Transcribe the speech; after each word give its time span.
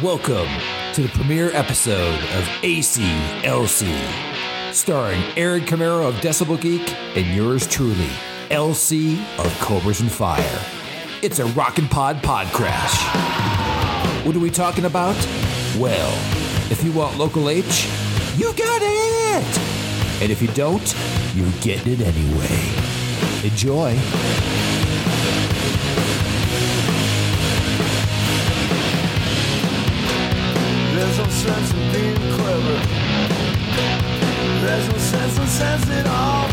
Welcome 0.00 0.46
to 0.94 1.02
the 1.02 1.10
premiere 1.12 1.50
episode 1.50 2.14
of 2.14 2.44
ACLC, 2.62 3.92
starring 4.72 5.20
Aaron 5.36 5.62
Camaro 5.62 6.08
of 6.08 6.14
Decibel 6.16 6.60
Geek 6.60 6.94
and 7.16 7.26
yours 7.34 7.66
truly, 7.66 8.08
LC 8.50 9.18
of 9.38 9.52
Cobras 9.60 10.00
and 10.00 10.12
Fire. 10.12 10.64
It's 11.22 11.40
a 11.40 11.46
Rockin' 11.46 11.88
Pod 11.88 12.22
pod 12.22 12.46
crash. 12.52 12.94
What 14.24 14.36
are 14.36 14.40
we 14.40 14.50
talking 14.50 14.84
about? 14.84 15.16
Well, 15.76 16.12
if 16.70 16.84
you 16.84 16.92
want 16.92 17.18
local 17.18 17.48
H, 17.48 17.88
you 18.38 18.52
got 18.54 18.80
it! 18.82 19.58
And 20.22 20.30
if 20.30 20.40
you 20.40 20.48
don't, 20.48 20.94
you're 21.34 21.50
getting 21.60 21.92
it 21.92 22.00
anyway. 22.00 22.58
Enjoy. 23.44 23.94
There's 30.94 31.18
no 31.18 31.28
sense 31.28 31.72
in 31.72 31.92
being 31.92 32.16
clever. 32.38 32.78
There's 34.62 34.88
no 34.88 34.98
sense 34.98 35.38
in 35.38 35.46
sense 35.46 35.90
at 35.90 36.06
all. 36.06 36.48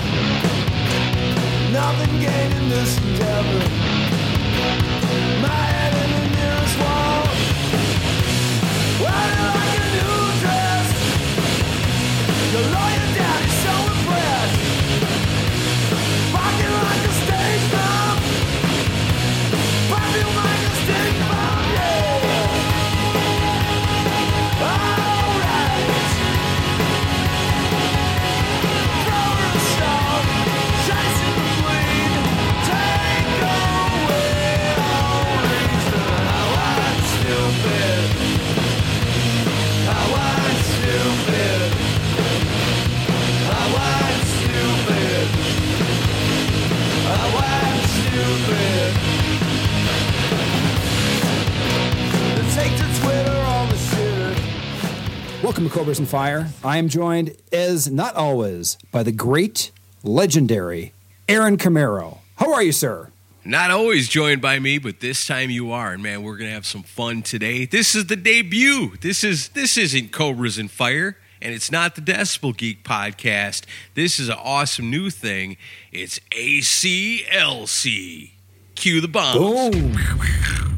Nothing 1.71 2.19
gained 2.19 2.53
in 2.53 2.69
this 2.69 2.97
endeavor. 2.97 3.65
My 5.41 5.63
head 5.73 6.04
Your 12.55 12.63
lawyer 12.71 12.84
Welcome 55.45 55.69
to 55.69 55.69
Cobras 55.69 55.99
and 55.99 56.07
Fire. 56.07 56.47
I 56.63 56.77
am 56.77 56.89
joined, 56.89 57.35
as 57.53 57.87
not 57.87 58.15
always, 58.15 58.79
by 58.91 59.03
the 59.03 59.11
great, 59.11 59.69
legendary 60.01 60.91
Aaron 61.29 61.57
Camaro. 61.57 62.17
How 62.37 62.51
are 62.51 62.63
you, 62.63 62.71
sir? 62.71 63.11
Not 63.43 63.69
always 63.69 64.09
joined 64.09 64.41
by 64.41 64.57
me, 64.57 64.79
but 64.79 65.01
this 65.01 65.27
time 65.27 65.51
you 65.51 65.71
are. 65.71 65.93
And 65.93 66.01
man, 66.01 66.23
we're 66.23 66.37
gonna 66.37 66.49
have 66.49 66.65
some 66.65 66.81
fun 66.81 67.21
today. 67.21 67.67
This 67.67 67.93
is 67.93 68.07
the 68.07 68.15
debut. 68.15 68.97
This 69.01 69.23
is 69.23 69.49
this 69.49 69.77
isn't 69.77 70.11
Cobras 70.11 70.57
and 70.57 70.71
Fire, 70.71 71.15
and 71.39 71.53
it's 71.53 71.71
not 71.71 71.93
the 71.93 72.01
Decibel 72.01 72.57
Geek 72.57 72.83
podcast. 72.83 73.65
This 73.93 74.19
is 74.19 74.29
an 74.29 74.39
awesome 74.43 74.89
new 74.89 75.11
thing. 75.11 75.57
It's 75.91 76.19
ACLC. 76.31 78.31
Cue 78.73 78.99
the 78.99 79.07
bombs. 79.07 80.74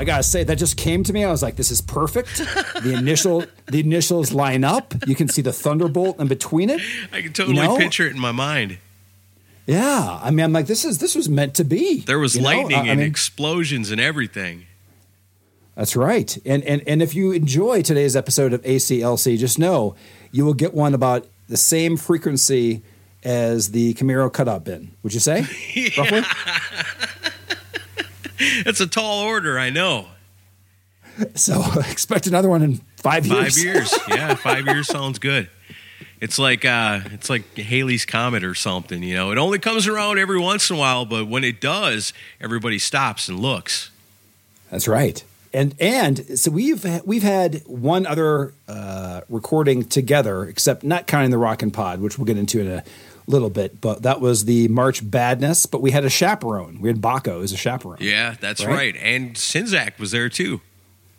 I 0.00 0.04
gotta 0.04 0.22
say, 0.22 0.44
that 0.44 0.56
just 0.56 0.76
came 0.78 1.04
to 1.04 1.12
me. 1.12 1.24
I 1.24 1.30
was 1.30 1.42
like, 1.42 1.56
"This 1.56 1.70
is 1.70 1.80
perfect." 1.82 2.38
The 2.82 2.94
initial, 2.96 3.44
the 3.66 3.80
initials 3.80 4.32
line 4.32 4.64
up. 4.64 4.94
You 5.06 5.14
can 5.14 5.28
see 5.28 5.42
the 5.42 5.52
thunderbolt 5.52 6.18
in 6.18 6.26
between 6.26 6.70
it. 6.70 6.80
I 7.12 7.20
can 7.20 7.32
totally 7.34 7.56
You 7.58 7.62
know? 7.64 7.76
picture 7.76 8.06
it 8.06 8.12
in 8.12 8.18
my 8.18 8.32
mind. 8.32 8.78
Yeah, 9.66 10.18
I 10.22 10.30
mean, 10.30 10.42
I'm 10.44 10.52
like, 10.52 10.66
"This 10.66 10.84
is 10.86 10.98
this 10.98 11.14
was 11.14 11.28
meant 11.28 11.54
to 11.56 11.64
be." 11.64 12.00
There 12.00 12.18
was 12.18 12.34
You 12.34 12.40
lightning 12.42 12.78
I- 12.78 12.84
I 12.84 12.86
and 12.88 13.00
mean, 13.00 13.08
explosions 13.08 13.90
and 13.90 14.00
everything. 14.00 14.64
That's 15.76 15.94
right. 15.94 16.36
And 16.46 16.64
and 16.64 16.82
and 16.86 17.02
if 17.02 17.14
you 17.14 17.32
enjoy 17.32 17.82
today's 17.82 18.16
episode 18.16 18.52
of 18.54 18.62
ACLC, 18.62 19.36
just 19.38 19.58
know 19.58 19.94
you 20.32 20.44
will 20.46 20.54
get 20.54 20.72
one 20.74 20.94
about 20.94 21.26
the 21.48 21.56
same 21.58 21.96
frequency 21.98 22.80
as 23.22 23.72
the 23.72 23.92
Camaro 23.94 24.32
cutout 24.32 24.64
bin. 24.64 24.92
Would 25.02 25.12
you 25.12 25.20
say? 25.20 25.40
Roughly? 25.98 26.22
It's 28.40 28.80
a 28.80 28.86
tall 28.86 29.22
order, 29.24 29.58
I 29.58 29.70
know. 29.70 30.06
So 31.34 31.62
expect 31.90 32.26
another 32.26 32.48
one 32.48 32.62
in 32.62 32.80
five 32.96 33.26
years. 33.26 33.56
Five 33.56 33.64
years. 33.64 33.98
Yeah, 34.08 34.34
five 34.34 34.66
years 34.66 34.88
sounds 34.88 35.18
good. 35.18 35.48
It's 36.20 36.38
like 36.38 36.64
uh, 36.64 37.00
it's 37.12 37.30
like 37.30 37.56
Halley's 37.56 38.04
comet 38.04 38.44
or 38.44 38.54
something. 38.54 39.02
You 39.02 39.14
know, 39.14 39.30
it 39.30 39.38
only 39.38 39.58
comes 39.58 39.86
around 39.86 40.18
every 40.18 40.38
once 40.38 40.68
in 40.70 40.76
a 40.76 40.78
while, 40.78 41.04
but 41.06 41.26
when 41.28 41.44
it 41.44 41.60
does, 41.60 42.12
everybody 42.40 42.78
stops 42.78 43.28
and 43.28 43.40
looks. 43.40 43.90
That's 44.70 44.86
right. 44.86 45.22
And 45.52 45.74
and 45.80 46.38
so 46.38 46.50
we've 46.50 46.84
we've 47.04 47.22
had 47.22 47.62
one 47.66 48.06
other 48.06 48.52
uh, 48.68 49.22
recording 49.28 49.84
together, 49.84 50.44
except 50.44 50.84
not 50.84 51.06
counting 51.06 51.30
the 51.30 51.38
Rockin' 51.38 51.70
Pod, 51.70 52.00
which 52.00 52.18
we'll 52.18 52.26
get 52.26 52.36
into 52.38 52.60
in 52.60 52.68
a 52.68 52.84
little 53.30 53.50
bit. 53.50 53.80
But 53.80 54.02
that 54.02 54.20
was 54.20 54.44
the 54.44 54.68
March 54.68 55.08
Badness. 55.08 55.66
But 55.66 55.80
we 55.82 55.90
had 55.92 56.04
a 56.04 56.10
chaperone. 56.10 56.80
We 56.80 56.88
had 56.88 57.00
Baco 57.00 57.42
as 57.42 57.52
a 57.52 57.56
chaperone. 57.56 57.98
Yeah, 58.00 58.34
that's 58.40 58.64
Right? 58.64 58.94
right. 58.94 58.96
And 58.96 59.34
Czynszak 59.34 59.98
was 59.98 60.10
there 60.10 60.28
too. 60.28 60.60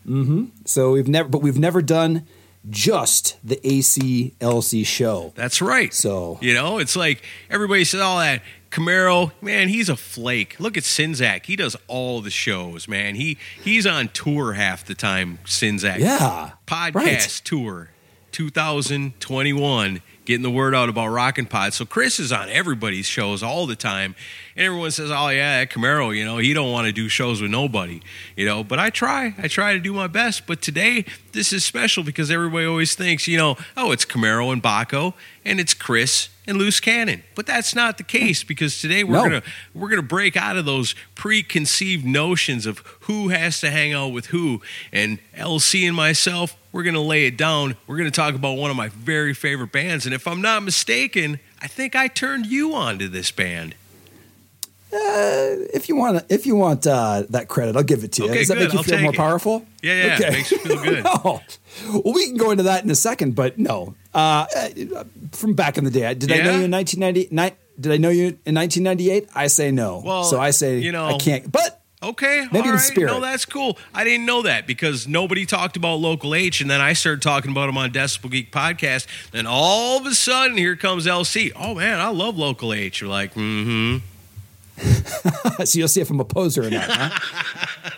Mm-hmm. 0.08 0.44
So 0.64 0.92
we've 0.92 1.08
never, 1.08 1.28
but 1.28 1.42
we've 1.42 1.58
never 1.58 1.80
done 1.82 2.26
just 2.70 3.36
the 3.42 3.56
ACLC 3.64 4.86
show. 4.86 5.32
That's 5.34 5.60
right. 5.60 5.92
So- 5.92 6.38
you 6.40 6.54
know, 6.54 6.78
it's 6.78 6.94
like 6.96 7.22
everybody 7.50 7.84
says 7.84 8.00
all 8.00 8.18
that. 8.18 8.42
Camaro, 8.70 9.32
man, 9.42 9.68
he's 9.68 9.90
a 9.90 9.96
flake. 9.96 10.58
Look 10.58 10.78
at 10.78 10.84
Czynszak. 10.84 11.44
He 11.44 11.56
does 11.56 11.76
all 11.88 12.22
the 12.22 12.30
shows, 12.30 12.88
man. 12.88 13.16
He 13.16 13.36
he's 13.62 13.86
on 13.86 14.08
tour 14.08 14.54
half 14.54 14.84
the 14.86 14.94
time. 14.94 15.38
Czynszak, 15.44 15.98
Yeah, 15.98 16.52
podcast 16.66 16.94
right. 16.94 17.40
tour 17.44 17.90
2021 18.30 20.00
getting 20.24 20.42
the 20.42 20.50
word 20.50 20.74
out 20.74 20.88
about 20.88 21.08
rockin' 21.08 21.46
pod 21.46 21.72
so 21.72 21.84
chris 21.84 22.20
is 22.20 22.32
on 22.32 22.48
everybody's 22.48 23.06
shows 23.06 23.42
all 23.42 23.66
the 23.66 23.76
time. 23.76 24.14
And 24.56 24.66
everyone 24.66 24.90
says 24.90 25.10
oh 25.10 25.28
yeah 25.28 25.60
that 25.60 25.70
camaro 25.70 26.16
you 26.16 26.24
know 26.24 26.38
he 26.38 26.52
don't 26.52 26.70
want 26.70 26.86
to 26.86 26.92
do 26.92 27.08
shows 27.08 27.40
with 27.40 27.50
nobody 27.50 28.00
you 28.36 28.46
know. 28.46 28.62
But 28.62 28.78
i 28.78 28.90
try. 28.90 29.34
I 29.38 29.48
try 29.48 29.72
to 29.72 29.80
do 29.80 29.92
my 29.92 30.06
best. 30.06 30.46
But 30.46 30.60
today 30.62 31.04
this 31.32 31.52
is 31.52 31.64
special 31.64 32.04
because 32.04 32.30
everybody 32.30 32.66
always 32.66 32.94
thinks 32.94 33.26
you 33.26 33.38
know 33.38 33.56
oh 33.76 33.92
it's 33.92 34.04
camaro 34.04 34.52
and 34.52 34.62
baco 34.62 35.14
and 35.44 35.58
it's 35.60 35.74
chris 35.74 36.28
and 36.46 36.58
loose 36.58 36.80
cannon 36.80 37.22
but 37.34 37.46
that's 37.46 37.74
not 37.74 37.98
the 37.98 38.04
case 38.04 38.42
because 38.44 38.80
today 38.80 39.04
we're 39.04 39.14
No. 39.16 39.22
gonna 39.24 39.42
we're 39.74 39.88
to 40.00 40.06
break 40.06 40.36
out 40.36 40.56
of 40.56 40.64
those 40.64 40.94
preconceived 41.14 42.04
notions 42.04 42.66
of 42.66 42.78
who 43.02 43.28
has 43.28 43.60
to 43.60 43.70
hang 43.70 43.92
out 43.92 44.08
with 44.08 44.26
who. 44.26 44.60
And 44.92 45.18
LC 45.36 45.86
and 45.86 45.94
myself, 45.96 46.56
we're 46.72 46.82
to 46.94 47.00
lay 47.00 47.26
it 47.26 47.36
down. 47.36 47.76
We're 47.86 47.96
to 48.10 48.14
talk 48.14 48.34
about 48.34 48.58
one 48.58 48.70
of 48.70 48.76
my 48.76 48.88
very 48.88 49.34
favorite 49.34 49.70
bands. 49.72 50.04
And 50.04 50.14
if 50.14 50.26
I'm 50.26 50.42
not 50.42 50.62
mistaken, 50.62 51.38
I 51.60 51.68
think 51.68 51.94
I 51.94 52.08
turned 52.08 52.46
you 52.46 52.74
on 52.74 52.98
to 52.98 53.08
this 53.08 53.30
band. 53.30 53.74
If 54.94 55.88
you 55.88 55.96
want, 55.96 56.24
if 56.28 56.46
you 56.46 56.54
want 56.56 56.86
uh, 56.86 57.24
that 57.30 57.48
credit, 57.48 57.76
I'll 57.76 57.82
give 57.82 58.04
it 58.04 58.12
to 58.12 58.24
you. 58.24 58.28
Okay, 58.30 58.38
Does 58.40 58.48
that 58.48 58.54
good. 58.54 58.64
make 58.64 58.72
you 58.72 58.78
I'll 58.78 58.84
feel 58.84 59.00
more 59.00 59.12
it. 59.12 59.16
powerful? 59.16 59.66
Yeah, 59.82 59.94
yeah, 60.18 60.26
it 60.28 60.32
makes 60.32 60.50
you 60.52 60.58
feel 60.58 60.82
good. 60.82 61.04
no. 61.04 61.40
Well, 61.92 62.14
we 62.14 62.26
can 62.26 62.36
go 62.36 62.50
into 62.50 62.64
that 62.64 62.84
in 62.84 62.90
a 62.90 62.94
second, 62.94 63.34
but 63.34 63.58
no. 63.58 63.94
Uh, 64.14 64.46
uh, 64.54 65.04
from 65.32 65.54
back 65.54 65.78
in 65.78 65.84
the 65.84 65.90
day, 65.90 66.12
did 66.14 66.30
I 66.30 66.36
know 66.38 66.58
you 66.58 66.64
in 66.64 66.70
1990? 66.70 67.56
Did 67.80 67.92
I 67.92 67.96
know 67.96 68.10
you 68.10 68.24
in 68.44 68.54
1998? 68.54 69.28
I 69.34 69.46
say 69.46 69.70
no. 69.70 70.02
Well, 70.04 70.24
so 70.24 70.38
I 70.38 70.50
say 70.50 70.78
you 70.78 70.92
know- 70.92 71.06
I 71.06 71.18
can't. 71.18 71.50
But 71.50 71.78
Okay, 72.04 72.48
Maybe 72.50 72.62
all 72.62 72.64
in 72.64 72.70
right. 72.72 72.80
spirit. 72.80 73.12
No, 73.12 73.20
that's 73.20 73.44
cool. 73.44 73.78
I 73.94 74.02
didn't 74.02 74.26
know 74.26 74.42
that 74.42 74.66
because 74.66 75.06
nobody 75.06 75.46
talked 75.46 75.76
about 75.76 76.00
Local 76.00 76.34
H, 76.34 76.60
and 76.60 76.68
then 76.68 76.80
I 76.80 76.94
started 76.94 77.22
talking 77.22 77.52
about 77.52 77.68
him 77.68 77.78
on 77.78 77.92
Decibel 77.92 78.28
Geek 78.28 78.50
podcast. 78.50 79.06
Then 79.30 79.46
all 79.46 80.00
of 80.00 80.06
a 80.06 80.12
sudden, 80.12 80.56
here 80.56 80.74
comes 80.74 81.06
LC. 81.06 81.52
Oh 81.54 81.76
man, 81.76 82.00
I 82.00 82.08
love 82.08 82.36
Local 82.36 82.72
H. 82.72 83.00
You're 83.00 83.08
like, 83.08 83.34
mm-hmm. 83.34 84.04
so 85.64 85.78
you'll 85.78 85.88
see 85.88 86.00
if 86.00 86.10
I'm 86.10 86.20
a 86.20 86.24
poser 86.24 86.66
or 86.66 86.70
not. 86.70 86.90
Huh? 86.90 87.90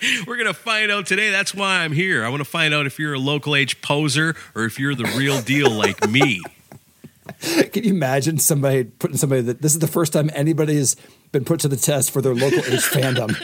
We're 0.26 0.36
gonna 0.36 0.54
find 0.54 0.90
out 0.90 1.06
today. 1.06 1.30
That's 1.30 1.54
why 1.54 1.80
I'm 1.80 1.92
here. 1.92 2.24
I 2.24 2.28
want 2.28 2.40
to 2.40 2.48
find 2.48 2.72
out 2.74 2.86
if 2.86 2.98
you're 2.98 3.14
a 3.14 3.18
Local 3.18 3.54
H 3.54 3.80
poser 3.82 4.34
or 4.54 4.64
if 4.64 4.78
you're 4.78 4.94
the 4.94 5.12
real 5.16 5.40
deal 5.42 5.70
like 5.70 6.08
me. 6.08 6.40
Can 7.72 7.84
you 7.84 7.90
imagine 7.90 8.38
somebody 8.38 8.84
putting 8.84 9.16
somebody 9.16 9.42
that 9.42 9.62
this 9.62 9.72
is 9.72 9.78
the 9.78 9.86
first 9.86 10.12
time 10.12 10.30
anybody 10.34 10.76
has 10.76 10.96
been 11.30 11.44
put 11.44 11.60
to 11.60 11.68
the 11.68 11.76
test 11.76 12.10
for 12.10 12.20
their 12.20 12.34
local 12.34 12.58
H 12.58 12.82
fandom? 12.82 13.36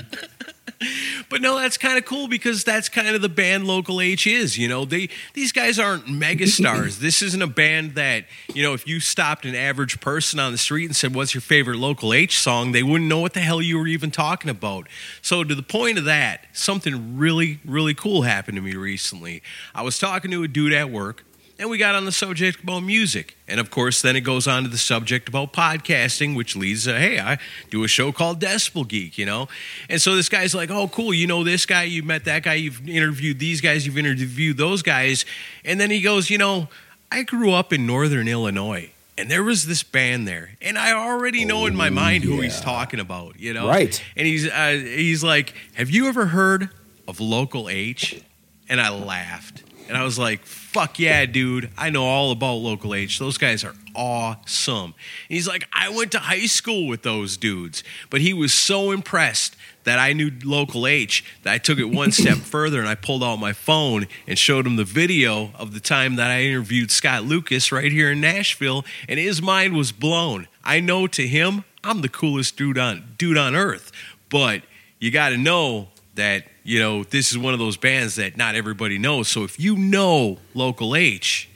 But 1.30 1.42
no, 1.42 1.58
that's 1.58 1.76
kind 1.76 1.98
of 1.98 2.04
cool 2.04 2.26
because 2.26 2.64
that's 2.64 2.88
kind 2.88 3.14
of 3.14 3.20
the 3.20 3.28
band 3.28 3.66
Local 3.66 4.00
H 4.00 4.26
is. 4.26 4.56
You 4.56 4.68
know, 4.68 4.84
they 4.84 5.08
these 5.34 5.52
guys 5.52 5.78
aren't 5.78 6.06
megastars. 6.06 6.98
this 7.00 7.22
isn't 7.22 7.42
a 7.42 7.46
band 7.46 7.94
that 7.96 8.24
you 8.54 8.62
know 8.62 8.72
if 8.72 8.86
you 8.86 9.00
stopped 9.00 9.44
an 9.44 9.54
average 9.54 10.00
person 10.00 10.40
on 10.40 10.52
the 10.52 10.58
street 10.58 10.86
and 10.86 10.96
said, 10.96 11.14
"What's 11.14 11.34
your 11.34 11.42
favorite 11.42 11.78
Local 11.78 12.14
H 12.14 12.38
song?" 12.38 12.72
They 12.72 12.82
wouldn't 12.82 13.08
know 13.08 13.20
what 13.20 13.34
the 13.34 13.40
hell 13.40 13.60
you 13.60 13.78
were 13.78 13.86
even 13.86 14.10
talking 14.10 14.50
about. 14.50 14.88
So 15.20 15.44
to 15.44 15.54
the 15.54 15.62
point 15.62 15.98
of 15.98 16.04
that, 16.04 16.46
something 16.52 17.18
really 17.18 17.60
really 17.64 17.94
cool 17.94 18.22
happened 18.22 18.56
to 18.56 18.62
me 18.62 18.74
recently. 18.74 19.42
I 19.74 19.82
was 19.82 19.98
talking 19.98 20.30
to 20.30 20.42
a 20.42 20.48
dude 20.48 20.72
at 20.72 20.90
work. 20.90 21.24
And 21.60 21.68
we 21.68 21.76
got 21.76 21.96
on 21.96 22.04
the 22.04 22.12
subject 22.12 22.62
about 22.62 22.84
music. 22.84 23.36
And 23.48 23.58
of 23.58 23.68
course, 23.68 24.00
then 24.00 24.14
it 24.14 24.20
goes 24.20 24.46
on 24.46 24.62
to 24.62 24.68
the 24.68 24.78
subject 24.78 25.28
about 25.28 25.52
podcasting, 25.52 26.36
which 26.36 26.54
leads 26.54 26.84
to, 26.84 26.96
hey, 26.96 27.18
I 27.18 27.38
do 27.70 27.82
a 27.82 27.88
show 27.88 28.12
called 28.12 28.40
Decibel 28.40 28.86
Geek, 28.86 29.18
you 29.18 29.26
know? 29.26 29.48
And 29.90 30.00
so 30.00 30.14
this 30.14 30.28
guy's 30.28 30.54
like, 30.54 30.70
oh, 30.70 30.86
cool, 30.86 31.12
you 31.12 31.26
know 31.26 31.42
this 31.42 31.66
guy, 31.66 31.82
you've 31.82 32.04
met 32.04 32.24
that 32.26 32.44
guy, 32.44 32.54
you've 32.54 32.88
interviewed 32.88 33.40
these 33.40 33.60
guys, 33.60 33.84
you've 33.84 33.98
interviewed 33.98 34.56
those 34.56 34.82
guys. 34.82 35.24
And 35.64 35.80
then 35.80 35.90
he 35.90 36.00
goes, 36.00 36.30
you 36.30 36.38
know, 36.38 36.68
I 37.10 37.24
grew 37.24 37.50
up 37.52 37.72
in 37.72 37.86
Northern 37.86 38.28
Illinois. 38.28 38.92
And 39.16 39.28
there 39.28 39.42
was 39.42 39.66
this 39.66 39.82
band 39.82 40.28
there, 40.28 40.50
and 40.62 40.78
I 40.78 40.92
already 40.92 41.44
know 41.44 41.66
in 41.66 41.74
my 41.74 41.90
mind 41.90 42.22
who 42.22 42.40
he's 42.40 42.60
talking 42.60 43.00
about, 43.00 43.40
you 43.40 43.52
know. 43.52 43.66
Right. 43.66 44.00
And 44.16 44.28
he's 44.28 44.48
uh, 44.48 44.80
he's 44.80 45.24
like, 45.24 45.54
"Have 45.74 45.90
you 45.90 46.06
ever 46.06 46.26
heard 46.26 46.70
of 47.08 47.18
Local 47.18 47.68
H?" 47.68 48.22
And 48.68 48.80
I 48.80 48.90
laughed. 48.90 49.64
And 49.88 49.96
I 49.96 50.04
was 50.04 50.18
like, 50.18 50.44
fuck 50.44 50.98
yeah, 50.98 51.24
dude. 51.24 51.70
I 51.76 51.90
know 51.90 52.04
all 52.04 52.30
about 52.30 52.54
Local 52.54 52.94
H. 52.94 53.18
Those 53.18 53.38
guys 53.38 53.64
are 53.64 53.74
awesome. 53.94 54.84
And 54.84 54.94
he's 55.28 55.48
like, 55.48 55.66
I 55.72 55.88
went 55.88 56.12
to 56.12 56.18
high 56.18 56.46
school 56.46 56.86
with 56.86 57.02
those 57.02 57.36
dudes. 57.36 57.82
But 58.10 58.20
he 58.20 58.34
was 58.34 58.52
so 58.52 58.90
impressed 58.90 59.56
that 59.84 59.98
I 59.98 60.12
knew 60.12 60.30
Local 60.44 60.86
H 60.86 61.24
that 61.42 61.54
I 61.54 61.58
took 61.58 61.78
it 61.78 61.86
one 61.86 62.12
step 62.12 62.36
further 62.36 62.80
and 62.80 62.88
I 62.88 62.94
pulled 62.94 63.24
out 63.24 63.36
my 63.36 63.54
phone 63.54 64.06
and 64.26 64.38
showed 64.38 64.66
him 64.66 64.76
the 64.76 64.84
video 64.84 65.52
of 65.54 65.72
the 65.72 65.80
time 65.80 66.16
that 66.16 66.30
I 66.30 66.42
interviewed 66.42 66.90
Scott 66.90 67.24
Lucas 67.24 67.72
right 67.72 67.90
here 67.90 68.12
in 68.12 68.20
Nashville. 68.20 68.84
And 69.08 69.18
his 69.18 69.40
mind 69.40 69.74
was 69.74 69.90
blown. 69.90 70.48
I 70.62 70.80
know 70.80 71.06
to 71.06 71.26
him, 71.26 71.64
I'm 71.82 72.02
the 72.02 72.08
coolest 72.10 72.58
dude 72.58 72.76
on, 72.76 73.14
dude 73.16 73.38
on 73.38 73.56
earth. 73.56 73.90
But 74.28 74.62
you 74.98 75.10
got 75.10 75.30
to 75.30 75.38
know 75.38 75.88
that 76.14 76.44
you 76.68 76.78
know 76.78 77.02
this 77.02 77.32
is 77.32 77.38
one 77.38 77.54
of 77.54 77.58
those 77.58 77.78
bands 77.78 78.16
that 78.16 78.36
not 78.36 78.54
everybody 78.54 78.98
knows. 78.98 79.28
So 79.28 79.42
if 79.42 79.58
you 79.58 79.74
know 79.74 80.36
Local 80.52 80.94
H, 80.94 81.48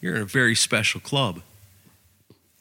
you're 0.00 0.16
in 0.16 0.22
a 0.22 0.26
very 0.26 0.56
special 0.56 1.00
club. 1.00 1.40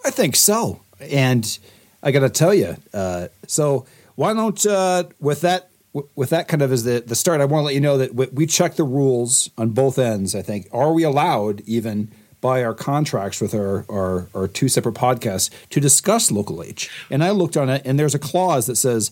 I 0.05 0.11
think 0.11 0.35
so. 0.35 0.81
And 1.01 1.57
I 2.03 2.11
got 2.11 2.19
to 2.19 2.29
tell 2.29 2.53
you, 2.53 2.77
uh, 2.93 3.29
so 3.47 3.87
why 4.13 4.33
don't 4.33 4.63
uh, 4.67 5.05
with 5.19 5.41
that 5.41 5.69
with 6.13 6.29
that 6.29 6.47
kind 6.47 6.61
of 6.61 6.71
as 6.71 6.83
the 6.83 7.03
the 7.05 7.15
start, 7.15 7.41
I 7.41 7.45
want 7.45 7.63
to 7.63 7.65
let 7.65 7.73
you 7.73 7.81
know 7.81 7.97
that 7.97 8.13
we, 8.13 8.45
check 8.45 8.75
the 8.75 8.83
rules 8.83 9.49
on 9.57 9.69
both 9.69 9.97
ends. 9.97 10.35
I 10.35 10.43
think 10.43 10.67
are 10.71 10.93
we 10.93 11.01
allowed 11.01 11.61
even 11.61 12.11
by 12.39 12.63
our 12.63 12.75
contracts 12.75 13.41
with 13.41 13.55
our, 13.55 13.83
our 13.89 14.29
our 14.35 14.47
two 14.47 14.69
separate 14.69 14.93
podcasts 14.93 15.49
to 15.71 15.79
discuss 15.79 16.29
local 16.29 16.61
H? 16.61 16.91
And 17.09 17.23
I 17.23 17.31
looked 17.31 17.57
on 17.57 17.67
it, 17.67 17.81
and 17.83 17.97
there's 17.97 18.13
a 18.13 18.19
clause 18.19 18.67
that 18.67 18.75
says 18.75 19.09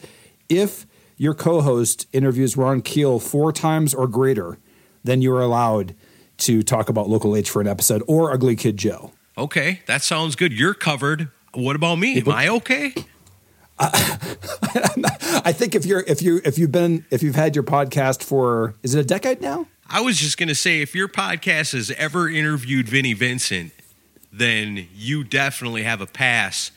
if 0.47 0.85
your 1.17 1.33
co-host 1.33 2.07
interviews 2.13 2.57
Ron 2.57 2.81
Keel 2.81 3.19
four 3.19 3.51
times 3.51 3.93
or 3.93 4.07
greater, 4.07 4.57
then 5.03 5.21
you're 5.21 5.41
allowed 5.41 5.95
to 6.37 6.63
talk 6.63 6.89
about 6.89 7.09
local 7.09 7.35
H 7.35 7.49
for 7.49 7.61
an 7.61 7.67
episode 7.67 8.03
or 8.07 8.31
Ugly 8.31 8.55
Kid 8.55 8.77
Joe. 8.77 9.11
Okay, 9.37 9.81
that 9.87 10.01
sounds 10.01 10.35
good. 10.35 10.53
You're 10.53 10.73
covered. 10.73 11.29
What 11.53 11.75
about 11.75 11.95
me? 11.95 12.19
Am 12.19 12.29
I 12.29 12.49
okay? 12.49 12.93
I 13.79 15.51
think 15.51 15.75
if 15.75 15.85
you're 15.85 16.01
if 16.01 16.21
you 16.21 16.41
if 16.45 16.57
you've 16.57 16.71
been 16.71 17.05
if 17.09 17.23
you've 17.23 17.35
had 17.35 17.55
your 17.55 17.63
podcast 17.63 18.23
for 18.23 18.75
is 18.83 18.93
it 18.93 18.99
a 18.99 19.03
decade 19.03 19.41
now? 19.41 19.67
I 19.87 20.01
was 20.01 20.17
just 20.17 20.37
going 20.37 20.49
to 20.49 20.55
say 20.55 20.81
if 20.81 20.95
your 20.95 21.07
podcast 21.07 21.73
has 21.73 21.91
ever 21.91 22.29
interviewed 22.29 22.87
Vinnie 22.87 23.13
Vincent, 23.13 23.73
then 24.31 24.87
you 24.93 25.23
definitely 25.23 25.83
have 25.83 26.01
a 26.01 26.07
pass 26.07 26.71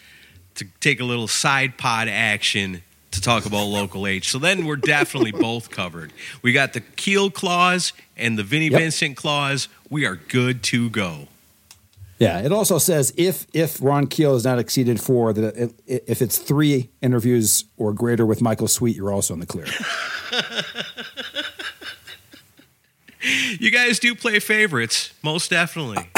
to 0.55 0.67
take 0.81 1.01
a 1.01 1.05
little 1.05 1.29
side 1.29 1.79
pod 1.79 2.09
action 2.09 2.83
to 3.17 3.21
talk 3.23 3.47
about 3.47 3.65
local 3.65 4.07
H. 4.07 4.31
So 4.31 4.39
then 4.39 4.65
we're 4.65 4.77
definitely 4.77 5.33
both 5.41 5.71
covered. 5.71 6.13
We 6.43 6.53
got 6.53 6.73
the 6.73 6.81
Keel 6.81 7.31
clause 7.31 7.93
and 8.17 8.39
the 8.39 8.43
Vinnie 8.43 8.69
Yep. 8.69 8.81
Vincent 8.81 9.17
clause. 9.17 9.69
We 9.91 10.07
are 10.07 10.17
good 10.17 10.63
to 10.65 10.89
go. 10.91 11.29
Yeah. 12.19 12.41
It 12.41 12.51
also 12.53 12.79
says 12.79 13.13
if 13.17 13.47
if 13.53 13.83
Ron 13.83 14.07
Keel 14.07 14.35
is 14.37 14.45
not 14.45 14.59
exceeded 14.59 15.01
four, 15.01 15.33
that 15.35 15.73
if 15.87 16.23
it's 16.23 16.39
three 16.39 16.89
interviews 17.03 17.65
or 17.77 17.93
greater 17.93 18.25
with 18.25 18.41
Michael 18.41 18.69
Sweet, 18.69 18.97
you're 18.97 19.13
also 19.13 19.35
in 19.35 19.41
the 19.41 19.47
clear. 19.47 19.67
You 23.59 23.71
guys 23.73 23.99
do 23.99 24.15
play 24.15 24.39
favorites, 24.39 25.13
most 25.23 25.51
definitely. 25.51 25.97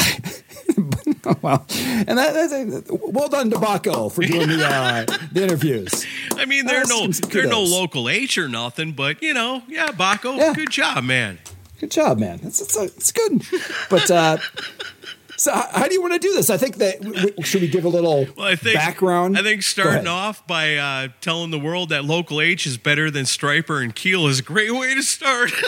well, 1.41 1.65
and 1.71 2.19
that, 2.19 2.35
that's 2.35 2.91
well 2.91 3.29
done 3.31 3.51
Baco 3.51 4.13
for 4.13 4.23
doing 4.25 4.49
the 4.49 4.67
uh, 4.67 5.07
the 5.33 5.43
interviews. 5.45 6.05
I 6.39 6.45
mean, 6.47 6.67
they're 6.67 6.85
no 6.87 7.09
they're 7.09 7.47
no 7.47 7.63
local 7.63 8.09
H 8.09 8.39
or 8.39 8.49
nothing, 8.49 8.93
but 8.93 9.23
you 9.23 9.35
know, 9.35 9.63
yeah, 9.69 9.89
Baco, 9.89 10.37
Yeah. 10.39 10.55
good 10.55 10.71
job, 10.71 11.05
man. 11.05 11.39
Good 11.81 11.91
job, 11.91 12.19
man. 12.19 12.41
It's 12.43 12.61
it's, 12.61 12.77
it's 12.77 13.13
good. 13.13 13.43
But 13.91 14.11
uh, 14.11 14.39
so, 15.37 15.53
how, 15.53 15.87
do 15.87 15.95
you 15.95 16.01
want 16.03 16.15
to 16.15 16.19
do 16.19 16.33
this? 16.35 16.51
I 16.51 16.57
think 16.57 16.77
that 16.79 17.01
w- 17.01 17.33
should 17.45 17.61
we 17.63 17.69
give 17.69 17.85
a 17.85 17.89
little 17.89 18.27
Well, 18.37 18.47
I 18.47 18.57
think 18.57 18.75
background? 18.75 19.39
I 19.39 19.43
think 19.43 19.63
starting 19.63 20.09
off 20.09 20.45
by 20.49 20.75
uh, 20.77 21.09
telling 21.21 21.53
the 21.53 21.59
world 21.61 21.91
that 21.91 22.05
local 22.05 22.41
H 22.41 22.67
is 22.67 22.77
better 22.79 23.09
than 23.11 23.25
Stryper 23.25 23.81
and 23.83 23.95
Keel 23.95 24.27
is 24.27 24.41
a 24.41 24.43
great 24.43 24.73
way 24.75 24.95
to 24.95 25.03
start. 25.05 25.53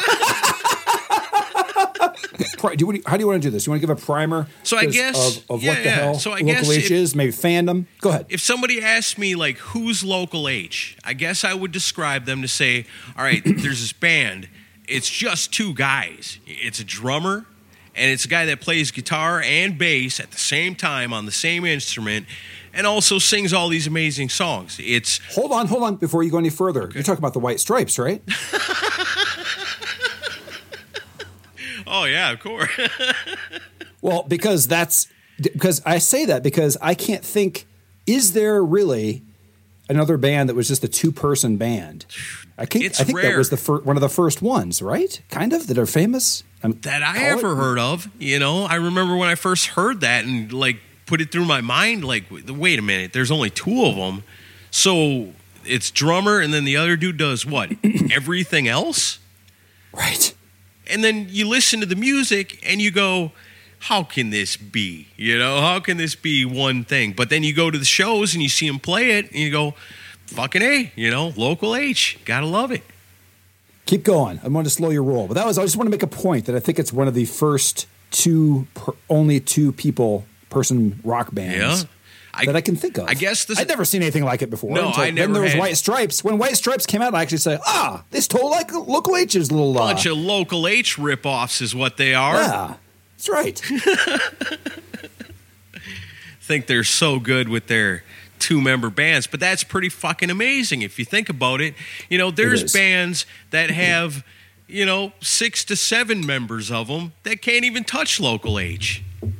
Pri- 2.60 2.76
do 2.76 2.86
you, 2.92 3.02
how 3.06 3.16
do 3.16 3.22
you 3.22 3.26
want 3.26 3.42
to 3.42 3.46
do 3.46 3.50
this? 3.50 3.66
You 3.66 3.70
want 3.72 3.80
to 3.80 3.86
give 3.86 3.96
a 3.96 4.00
primer? 4.00 4.46
So 4.64 4.76
I 4.76 4.84
guess- 4.86 5.38
of, 5.38 5.50
of 5.50 5.62
yeah, 5.62 5.70
what 5.70 5.78
the 5.78 5.84
yeah. 5.88 5.94
hell 5.94 6.14
So 6.14 6.30
I 6.30 6.34
local 6.34 6.46
guess 6.48 6.70
H 6.70 6.84
if- 6.84 6.90
is, 6.90 7.14
maybe 7.14 7.32
fandom. 7.32 7.86
Go 8.00 8.10
ahead. 8.10 8.26
if 8.28 8.40
somebody 8.40 8.82
asked 8.82 9.16
me 9.18 9.34
like 9.34 9.56
who's 9.58 10.04
local 10.04 10.46
H, 10.48 10.96
I 11.04 11.14
guess 11.14 11.42
I 11.42 11.54
would 11.54 11.72
describe 11.72 12.26
them 12.26 12.42
to 12.42 12.48
say, 12.48 12.84
all 13.16 13.24
right, 13.24 13.42
there's 13.44 13.80
this 13.80 13.92
band. 13.94 14.48
It's 14.86 15.08
just 15.08 15.52
two 15.54 15.72
guys. 15.72 16.38
It's 16.46 16.80
a 16.80 16.84
drummer 16.84 17.46
and 17.96 18.10
it's 18.10 18.24
a 18.24 18.28
guy 18.28 18.44
that 18.46 18.60
plays 18.60 18.90
guitar 18.90 19.40
and 19.40 19.78
bass 19.78 20.20
at 20.20 20.30
the 20.30 20.38
same 20.38 20.74
time 20.74 21.12
on 21.12 21.24
the 21.26 21.32
same 21.32 21.64
instrument 21.64 22.26
and 22.72 22.86
also 22.86 23.18
sings 23.18 23.52
all 23.52 23.68
these 23.68 23.86
amazing 23.86 24.28
songs. 24.28 24.78
It's 24.80 25.18
Hold 25.34 25.50
on, 25.52 25.66
hold 25.66 25.82
on. 25.82 25.96
Before 25.96 26.22
you 26.22 26.30
go 26.30 26.38
any 26.38 26.50
further, 26.50 26.90
you're 26.94 27.02
talking 27.02 27.18
about 27.18 27.32
the 27.32 27.40
White 27.40 27.58
Stripes, 27.58 27.98
right? 27.98 28.22
oh 31.90 32.04
yeah, 32.04 32.30
of 32.32 32.40
course. 32.40 32.70
well, 34.02 34.24
because 34.28 34.66
that's 34.68 35.06
because 35.40 35.82
I 35.84 35.98
say 35.98 36.24
that 36.26 36.42
because 36.42 36.76
I 36.80 36.94
can't 36.94 37.24
think. 37.24 37.66
Is 38.06 38.32
there 38.32 38.64
really 38.64 39.22
another 39.88 40.16
band 40.16 40.48
that 40.48 40.54
was 40.54 40.66
just 40.68 40.82
a 40.82 40.88
two-person 40.88 41.58
band? 41.58 42.06
I 42.58 42.64
think 42.64 42.84
It's 42.86 43.00
I 43.00 43.04
think 43.04 43.18
rare. 43.18 43.32
that 43.32 43.38
was 43.38 43.50
the 43.50 43.56
fir- 43.56 43.80
one 43.82 43.96
of 43.96 44.00
the 44.00 44.08
first 44.08 44.42
ones, 44.42 44.82
right? 44.82 45.20
Kind 45.30 45.52
of 45.52 45.66
that 45.68 45.78
are 45.78 45.86
famous. 45.86 46.42
Um, 46.62 46.72
that 46.82 47.02
I 47.02 47.18
ever 47.24 47.52
it- 47.52 47.56
heard 47.56 47.78
of. 47.78 48.08
You 48.18 48.38
know, 48.38 48.64
I 48.64 48.76
remember 48.76 49.16
when 49.16 49.28
I 49.28 49.34
first 49.34 49.68
heard 49.68 50.00
that 50.00 50.24
and 50.24 50.52
like 50.52 50.78
put 51.06 51.20
it 51.20 51.30
through 51.30 51.44
my 51.44 51.60
mind. 51.60 52.04
Like, 52.04 52.24
wait 52.30 52.78
a 52.78 52.82
minute, 52.82 53.12
there's 53.12 53.30
only 53.30 53.50
two 53.50 53.84
of 53.84 53.94
them, 53.96 54.24
so 54.70 55.32
it's 55.64 55.90
drummer, 55.90 56.40
and 56.40 56.52
then 56.52 56.64
the 56.64 56.76
other 56.76 56.96
dude 56.96 57.16
does 57.18 57.46
what? 57.46 57.70
Everything 58.12 58.66
else, 58.66 59.18
Right. 59.92 60.34
And 60.90 61.02
then 61.04 61.26
you 61.30 61.48
listen 61.48 61.80
to 61.80 61.86
the 61.86 61.96
music 61.96 62.60
and 62.66 62.80
you 62.80 62.90
go. 62.90 63.32
How 63.84 64.02
can 64.02 64.28
this 64.28 64.58
be? 64.58 65.08
You 65.16 65.38
know, 65.38 65.62
how 65.62 65.80
can 65.80 65.96
this 65.96 66.14
be 66.14 66.44
one 66.44 66.84
thing? 66.84 67.14
But 67.14 67.30
then 67.30 67.42
you 67.42 67.54
go 67.54 67.70
to 67.70 67.78
the 67.78 67.84
shows 67.86 68.34
and 68.34 68.42
you 68.42 68.50
see 68.50 68.68
them 68.68 68.78
play 68.78 69.12
it 69.12 69.30
and 69.30 69.36
you 69.36 69.50
go, 69.50 69.72
fucking 70.26 70.60
A, 70.60 70.92
you 70.96 71.10
know, 71.10 71.32
local 71.34 71.74
H. 71.74 72.18
Gotta 72.26 72.44
love 72.44 72.72
it. 72.72 72.82
Keep 73.86 74.04
going. 74.04 74.38
I 74.44 74.48
want 74.48 74.66
to 74.66 74.70
slow 74.70 74.90
your 74.90 75.02
roll, 75.02 75.26
but 75.26 75.34
that 75.34 75.46
was 75.46 75.58
I 75.58 75.62
just 75.62 75.76
want 75.76 75.86
to 75.86 75.90
make 75.90 76.02
a 76.02 76.06
point 76.06 76.44
that 76.44 76.54
I 76.54 76.60
think 76.60 76.78
it's 76.78 76.92
one 76.92 77.08
of 77.08 77.14
the 77.14 77.24
first 77.24 77.86
two, 78.10 78.66
per, 78.74 78.92
only 79.08 79.40
two 79.40 79.72
people 79.72 80.26
person 80.50 81.00
rock 81.02 81.32
Yeah. 81.58 81.76
I- 82.40 82.46
that 82.46 82.56
I 82.56 82.60
can 82.60 82.76
think 82.76 82.98
of. 82.98 83.08
I 83.08 83.14
guess 83.14 83.44
this- 83.44 83.58
I'd 83.58 83.68
never 83.68 83.84
seen 83.84 84.02
anything 84.02 84.24
like 84.24 84.42
it 84.42 84.50
before. 84.50 84.70
No, 84.74 84.88
until- 84.88 85.02
I 85.02 85.06
Then 85.06 85.14
never 85.16 85.32
there 85.34 85.42
was 85.42 85.54
White 85.54 85.76
Stripes. 85.76 86.22
When 86.24 86.38
White 86.38 86.56
Stripes 86.56 86.86
came 86.86 87.02
out, 87.02 87.14
I 87.14 87.22
actually 87.22 87.38
said, 87.38 87.60
"Ah, 87.66 88.02
this 88.10 88.26
told 88.28 88.50
like 88.50 88.72
Local 88.72 89.16
H's 89.16 89.50
little 89.50 89.76
uh, 89.76 89.80
bunch 89.92 90.06
of 90.06 90.16
local 90.16 90.66
H 90.66 90.96
ripoffs 90.96 91.60
is 91.62 91.74
what 91.74 91.96
they 91.96 92.14
are. 92.14 92.36
Yeah, 92.36 92.74
that's 93.16 93.28
right. 93.28 93.60
think 96.40 96.66
they're 96.66 96.82
so 96.84 97.20
good 97.20 97.48
with 97.48 97.68
their 97.68 98.02
two 98.40 98.60
member 98.60 98.90
bands, 98.90 99.26
but 99.28 99.38
that's 99.38 99.62
pretty 99.62 99.88
fucking 99.88 100.30
amazing 100.30 100.82
if 100.82 100.98
you 100.98 101.04
think 101.04 101.28
about 101.28 101.60
it. 101.60 101.74
You 102.08 102.18
know, 102.18 102.30
there's 102.32 102.72
bands 102.72 103.24
that 103.50 103.70
have, 103.70 104.24
you 104.66 104.84
know, 104.84 105.12
six 105.20 105.64
to 105.66 105.76
seven 105.76 106.26
members 106.26 106.70
of 106.70 106.88
them 106.88 107.12
that 107.22 107.40
can't 107.42 107.64
even 107.64 107.84
touch 107.84 108.18
local 108.18 108.58
H. 108.58 109.02
And 109.22 109.34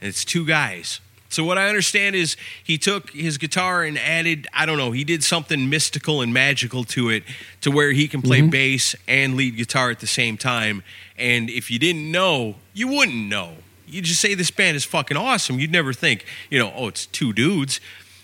it's 0.00 0.24
two 0.24 0.46
guys. 0.46 1.00
So 1.34 1.42
what 1.42 1.58
I 1.58 1.68
understand 1.68 2.14
is 2.14 2.36
he 2.62 2.78
took 2.78 3.10
his 3.10 3.38
guitar 3.38 3.82
and 3.82 3.98
added, 3.98 4.46
I 4.52 4.66
don't 4.66 4.78
know, 4.78 4.92
he 4.92 5.02
did 5.02 5.24
something 5.24 5.68
mystical 5.68 6.22
and 6.22 6.32
magical 6.32 6.84
to 6.84 7.10
it 7.10 7.24
to 7.62 7.72
where 7.72 7.90
he 7.90 8.06
can 8.06 8.22
play 8.22 8.38
mm-hmm. 8.38 8.50
bass 8.50 8.94
and 9.08 9.34
lead 9.34 9.56
guitar 9.56 9.90
at 9.90 9.98
the 9.98 10.06
same 10.06 10.36
time. 10.36 10.84
And 11.18 11.50
if 11.50 11.72
you 11.72 11.80
didn't 11.80 12.10
know, 12.12 12.54
you 12.72 12.86
wouldn't 12.86 13.28
know. 13.28 13.54
You 13.86 14.00
just 14.00 14.20
say 14.20 14.34
this 14.34 14.52
band 14.52 14.76
is 14.76 14.84
fucking 14.84 15.16
awesome. 15.16 15.58
You'd 15.58 15.72
never 15.72 15.92
think, 15.92 16.24
you 16.50 16.58
know, 16.58 16.72
oh, 16.74 16.86
it's 16.86 17.06
two 17.06 17.32
dudes. 17.32 17.80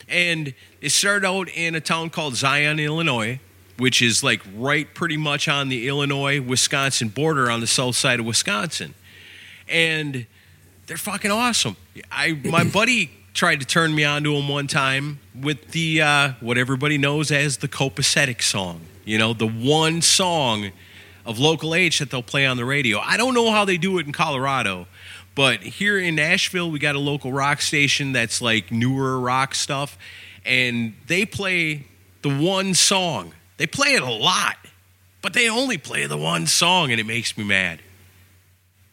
And 0.08 0.54
it 0.80 0.90
started 0.90 1.26
out 1.26 1.48
in 1.48 1.74
a 1.74 1.80
town 1.80 2.10
called 2.10 2.36
Zion, 2.36 2.78
Illinois, 2.78 3.40
which 3.76 4.02
is 4.02 4.22
like 4.22 4.40
right 4.54 4.92
pretty 4.94 5.16
much 5.16 5.48
on 5.48 5.68
the 5.68 5.88
Illinois 5.88 6.40
Wisconsin 6.40 7.08
border 7.08 7.50
on 7.50 7.60
the 7.60 7.66
south 7.66 7.96
side 7.96 8.20
of 8.20 8.26
Wisconsin. 8.26 8.94
And 9.68 10.26
they're 10.90 10.96
fucking 10.96 11.30
awesome. 11.30 11.76
I 12.10 12.32
my 12.44 12.64
buddy 12.72 13.12
tried 13.32 13.60
to 13.60 13.66
turn 13.66 13.94
me 13.94 14.02
on 14.02 14.24
to 14.24 14.34
them 14.34 14.48
one 14.48 14.66
time 14.66 15.20
with 15.40 15.70
the 15.70 16.02
uh, 16.02 16.32
what 16.40 16.58
everybody 16.58 16.98
knows 16.98 17.30
as 17.30 17.58
the 17.58 17.68
copacetic 17.68 18.42
song. 18.42 18.80
You 19.04 19.16
know, 19.16 19.32
the 19.32 19.46
one 19.46 20.02
song 20.02 20.72
of 21.24 21.38
local 21.38 21.76
H 21.76 22.00
that 22.00 22.10
they'll 22.10 22.24
play 22.24 22.44
on 22.44 22.56
the 22.56 22.64
radio. 22.64 22.98
I 22.98 23.16
don't 23.16 23.34
know 23.34 23.52
how 23.52 23.64
they 23.64 23.76
do 23.76 23.98
it 23.98 24.06
in 24.06 24.10
Colorado, 24.10 24.88
but 25.36 25.60
here 25.62 25.96
in 25.96 26.16
Nashville 26.16 26.68
we 26.72 26.80
got 26.80 26.96
a 26.96 26.98
local 26.98 27.32
rock 27.32 27.60
station 27.60 28.10
that's 28.10 28.42
like 28.42 28.72
newer 28.72 29.20
rock 29.20 29.54
stuff, 29.54 29.96
and 30.44 30.94
they 31.06 31.24
play 31.24 31.86
the 32.22 32.36
one 32.36 32.74
song. 32.74 33.32
They 33.58 33.68
play 33.68 33.94
it 33.94 34.02
a 34.02 34.10
lot, 34.10 34.56
but 35.22 35.34
they 35.34 35.48
only 35.48 35.78
play 35.78 36.06
the 36.06 36.16
one 36.16 36.48
song, 36.48 36.90
and 36.90 36.98
it 36.98 37.06
makes 37.06 37.38
me 37.38 37.44
mad. 37.44 37.80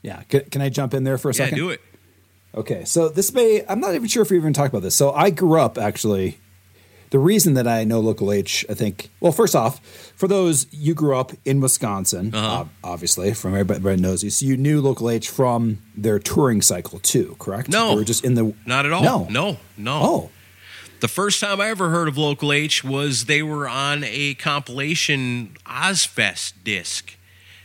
Yeah, 0.04 0.22
can, 0.30 0.42
can 0.42 0.62
I 0.62 0.70
jump 0.70 0.94
in 0.94 1.04
there 1.04 1.18
for 1.18 1.32
a 1.32 1.34
Yeah, 1.34 1.46
second? 1.46 1.58
do 1.58 1.70
it. 1.72 1.82
Okay, 2.58 2.84
so 2.86 3.08
this 3.08 3.34
may, 3.34 3.64
I'm 3.70 3.80
not 3.80 3.94
even 3.96 4.08
sure 4.08 4.24
if 4.24 4.32
we 4.32 4.38
even 4.38 4.52
talked 4.52 4.70
about 4.74 4.82
this. 4.82 4.96
So 4.96 5.12
I 5.14 5.30
grew 5.30 5.60
up 5.60 5.78
actually. 5.78 6.40
The 7.10 7.20
reason 7.20 7.54
that 7.54 7.70
I 7.70 7.86
know 7.86 8.02
Local 8.02 8.34
H, 8.34 8.66
I 8.70 8.74
think, 8.74 9.10
well, 9.22 9.32
first 9.32 9.56
off, 9.56 9.80
for 10.18 10.28
those 10.28 10.68
you 10.74 10.94
grew 10.94 11.16
up 11.16 11.32
in 11.46 11.62
Wisconsin, 11.62 12.36
Uh-huh. 12.36 12.62
ob- 12.62 12.70
obviously, 12.84 13.34
from 13.34 13.56
everybody, 13.56 13.96
knows 14.02 14.26
you. 14.26 14.30
So 14.30 14.46
you 14.46 14.58
knew 14.58 14.82
Local 14.82 15.10
H 15.10 15.30
from 15.30 15.78
their 15.96 16.20
touring 16.20 16.62
cycle 16.62 17.00
too, 17.00 17.38
correct? 17.40 17.70
No. 17.70 17.96
Were 17.96 18.04
just 18.04 18.26
in 18.26 18.34
the. 18.34 18.54
Not 18.66 18.86
at 18.86 18.92
all. 18.92 19.04
No. 19.04 19.26
no, 19.30 19.58
no. 19.78 20.00
Oh, 20.04 20.30
The 21.00 21.08
first 21.08 21.40
time 21.40 21.62
I 21.62 21.70
ever 21.70 21.92
heard 21.92 22.10
of 22.10 22.18
Local 22.18 22.52
H 22.52 22.84
was 22.84 23.26
they 23.26 23.42
were 23.42 23.70
on 23.70 24.04
a 24.04 24.34
compilation 24.34 25.56
Ozzfest 25.66 26.54
disc. 26.66 27.16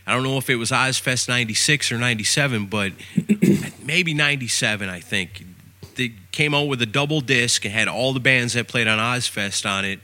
I 0.05 0.13
don't 0.13 0.23
know 0.23 0.37
if 0.37 0.49
it 0.49 0.55
was 0.55 0.71
Ozzfest 0.71 1.29
96 1.29 1.91
or 1.91 1.97
97, 1.97 2.65
but 2.65 2.91
maybe 3.83 4.13
97, 4.13 4.89
I 4.89 4.99
think. 4.99 5.45
They 5.95 6.13
came 6.31 6.53
out 6.53 6.67
with 6.67 6.81
a 6.81 6.85
double 6.85 7.21
disc 7.21 7.63
and 7.63 7.73
had 7.73 7.87
all 7.87 8.13
the 8.13 8.19
bands 8.19 8.53
that 8.53 8.67
played 8.67 8.87
on 8.87 8.99
Ozzfest 8.99 9.69
on 9.69 9.85
it. 9.85 9.99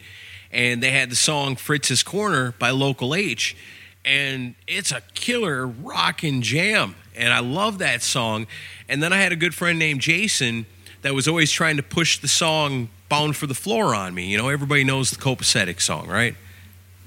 And 0.52 0.82
they 0.82 0.92
had 0.92 1.10
the 1.10 1.16
song 1.16 1.56
Fritz's 1.56 2.04
Corner 2.04 2.54
by 2.60 2.70
Local 2.70 3.14
H. 3.14 3.58
And 4.06 4.56
it's 4.68 4.92
a 4.92 5.02
killer 5.14 5.68
rockin' 5.68 6.42
jam. 6.42 6.96
And 7.16 7.34
I 7.34 7.40
love 7.40 7.80
that 7.80 8.02
song. 8.02 8.48
And 8.88 9.04
then 9.04 9.12
I 9.12 9.18
had 9.18 9.32
a 9.32 9.36
good 9.36 9.54
friend 9.54 9.78
named 9.78 10.00
Jason 10.00 10.66
that 11.02 11.14
was 11.14 11.28
always 11.28 11.52
trying 11.52 11.78
to 11.78 11.84
push 11.84 12.20
the 12.20 12.28
song 12.28 12.90
Bound 13.10 13.36
for 13.36 13.48
the 13.48 13.54
Floor 13.54 13.94
on 13.94 14.14
me. 14.14 14.28
You 14.28 14.38
know, 14.38 14.50
everybody 14.50 14.84
knows 14.84 15.12
the 15.12 15.18
copacetic 15.18 15.82
song, 15.82 16.08
right? 16.08 16.36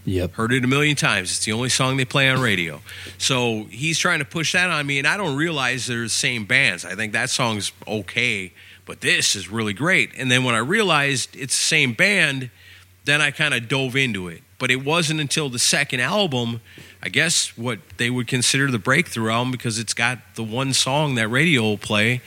Yep. 0.05 0.33
Heard 0.33 0.53
it 0.53 0.65
a 0.65 0.67
million 0.67 0.97
times. 0.97 1.31
It's 1.31 1.45
the 1.45 1.53
only 1.53 1.69
song 1.69 1.97
they 1.97 2.05
play 2.05 2.29
on 2.29 2.41
radio. 2.41 2.81
So 3.19 3.65
he's 3.71 3.99
trying 3.99 4.19
to 4.19 4.25
push 4.25 4.53
that 4.53 4.71
on 4.71 4.87
me, 4.87 4.99
and 4.99 5.07
I 5.07 5.17
don't 5.17 5.37
realize 5.37 5.87
they're 5.87 6.03
the 6.03 6.09
same 6.09 6.45
bands. 6.45 6.85
I 6.85 6.95
think 6.95 7.13
that 7.13 7.31
song's 7.31 7.73
okay, 7.87 8.53
but 8.85 9.01
this 9.01 9.37
is 9.37 9.49
really 9.49 9.73
great. 9.73 10.11
And 10.17 10.31
then 10.31 10.45
when 10.45 10.55
I 10.55 10.59
realized 10.59 11.37
it's 11.37 11.57
the 11.57 11.65
same 11.65 11.93
band, 11.93 12.51
then 13.05 13.21
I 13.21 13.31
kind 13.31 13.55
of 13.55 13.69
dove 13.69 13.97
into 13.97 14.29
it. 14.29 14.43
But 14.59 14.71
it 14.71 14.85
wasn't 14.85 15.21
until 15.21 15.49
the 15.49 15.59
second 15.59 16.01
album, 16.01 16.61
I 17.03 17.09
guess 17.09 17.57
what 17.59 17.81
they 17.97 18.11
would 18.11 18.29
consider 18.29 18.71
the 18.71 18.79
breakthrough 18.79 19.31
album, 19.31 19.51
because 19.51 19.79
it's 19.79 19.95
got 19.95 20.19
the 20.37 20.45
one 20.45 20.73
song 20.73 21.17
that 21.17 21.29
radio 21.29 21.63
will 21.63 21.79
play. 21.79 22.23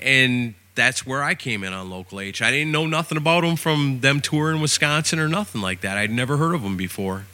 And 0.00 0.54
that's 0.74 1.06
where 1.06 1.22
I 1.22 1.34
came 1.34 1.64
in 1.64 1.72
on 1.72 1.90
Local 1.90 2.20
H. 2.20 2.40
I 2.42 2.50
didn't 2.50 2.72
know 2.72 2.86
nothing 2.86 3.18
about 3.18 3.42
them 3.42 3.56
from 3.56 4.00
them 4.00 4.20
touring 4.20 4.60
Wisconsin 4.60 5.18
or 5.18 5.28
nothing 5.28 5.60
like 5.60 5.80
that. 5.82 5.98
I'd 5.98 6.10
never 6.10 6.36
heard 6.36 6.54
of 6.54 6.62
them 6.62 6.76
before. 6.76 7.24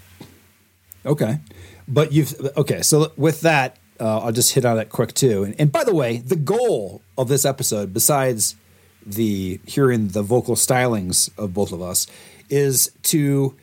Okay, 1.07 1.39
but 1.87 2.13
you've 2.13 2.35
okay. 2.57 2.83
So 2.83 3.13
with 3.17 3.41
that, 3.43 3.79
uh, 4.01 4.19
I'll 4.19 4.33
just 4.33 4.55
hit 4.55 4.65
on 4.65 4.79
it 4.79 4.89
quick 4.91 5.15
too. 5.15 5.45
And, 5.45 5.55
and 5.59 5.73
by 5.73 5.85
the 5.85 5.95
way, 5.95 6.19
the 6.19 6.37
goal 6.37 7.03
of 7.17 7.29
this 7.29 7.45
episode, 7.45 7.95
besides 7.95 8.57
the 9.07 9.61
hearing 9.67 10.09
the 10.09 10.23
vocal 10.23 10.55
stylings 10.55 11.31
of 11.39 11.55
both 11.55 11.73
of 11.73 11.81
us, 11.81 12.07
is 12.51 12.91
to 13.05 13.57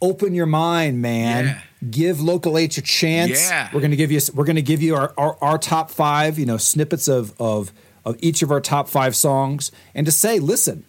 open 0.00 0.34
your 0.34 0.46
mind, 0.46 1.00
man. 1.00 1.44
Yeah. 1.44 1.60
Give 1.88 2.20
local 2.20 2.58
H 2.58 2.78
a 2.78 2.82
chance. 2.82 3.48
Yeah. 3.48 3.68
We're 3.72 3.82
gonna 3.82 3.96
give 3.96 4.10
you 4.10 4.20
we're 4.34 4.44
gonna 4.44 4.62
give 4.62 4.82
you 4.82 4.96
our, 4.96 5.12
our, 5.16 5.36
our 5.40 5.58
top 5.58 5.90
five, 5.90 6.38
you 6.38 6.46
know, 6.46 6.56
snippets 6.56 7.06
of 7.06 7.38
of 7.38 7.72
of 8.06 8.16
each 8.20 8.40
of 8.40 8.50
our 8.50 8.60
top 8.60 8.88
five 8.88 9.14
songs, 9.14 9.72
and 9.94 10.06
to 10.06 10.12
say, 10.12 10.38
listen, 10.38 10.84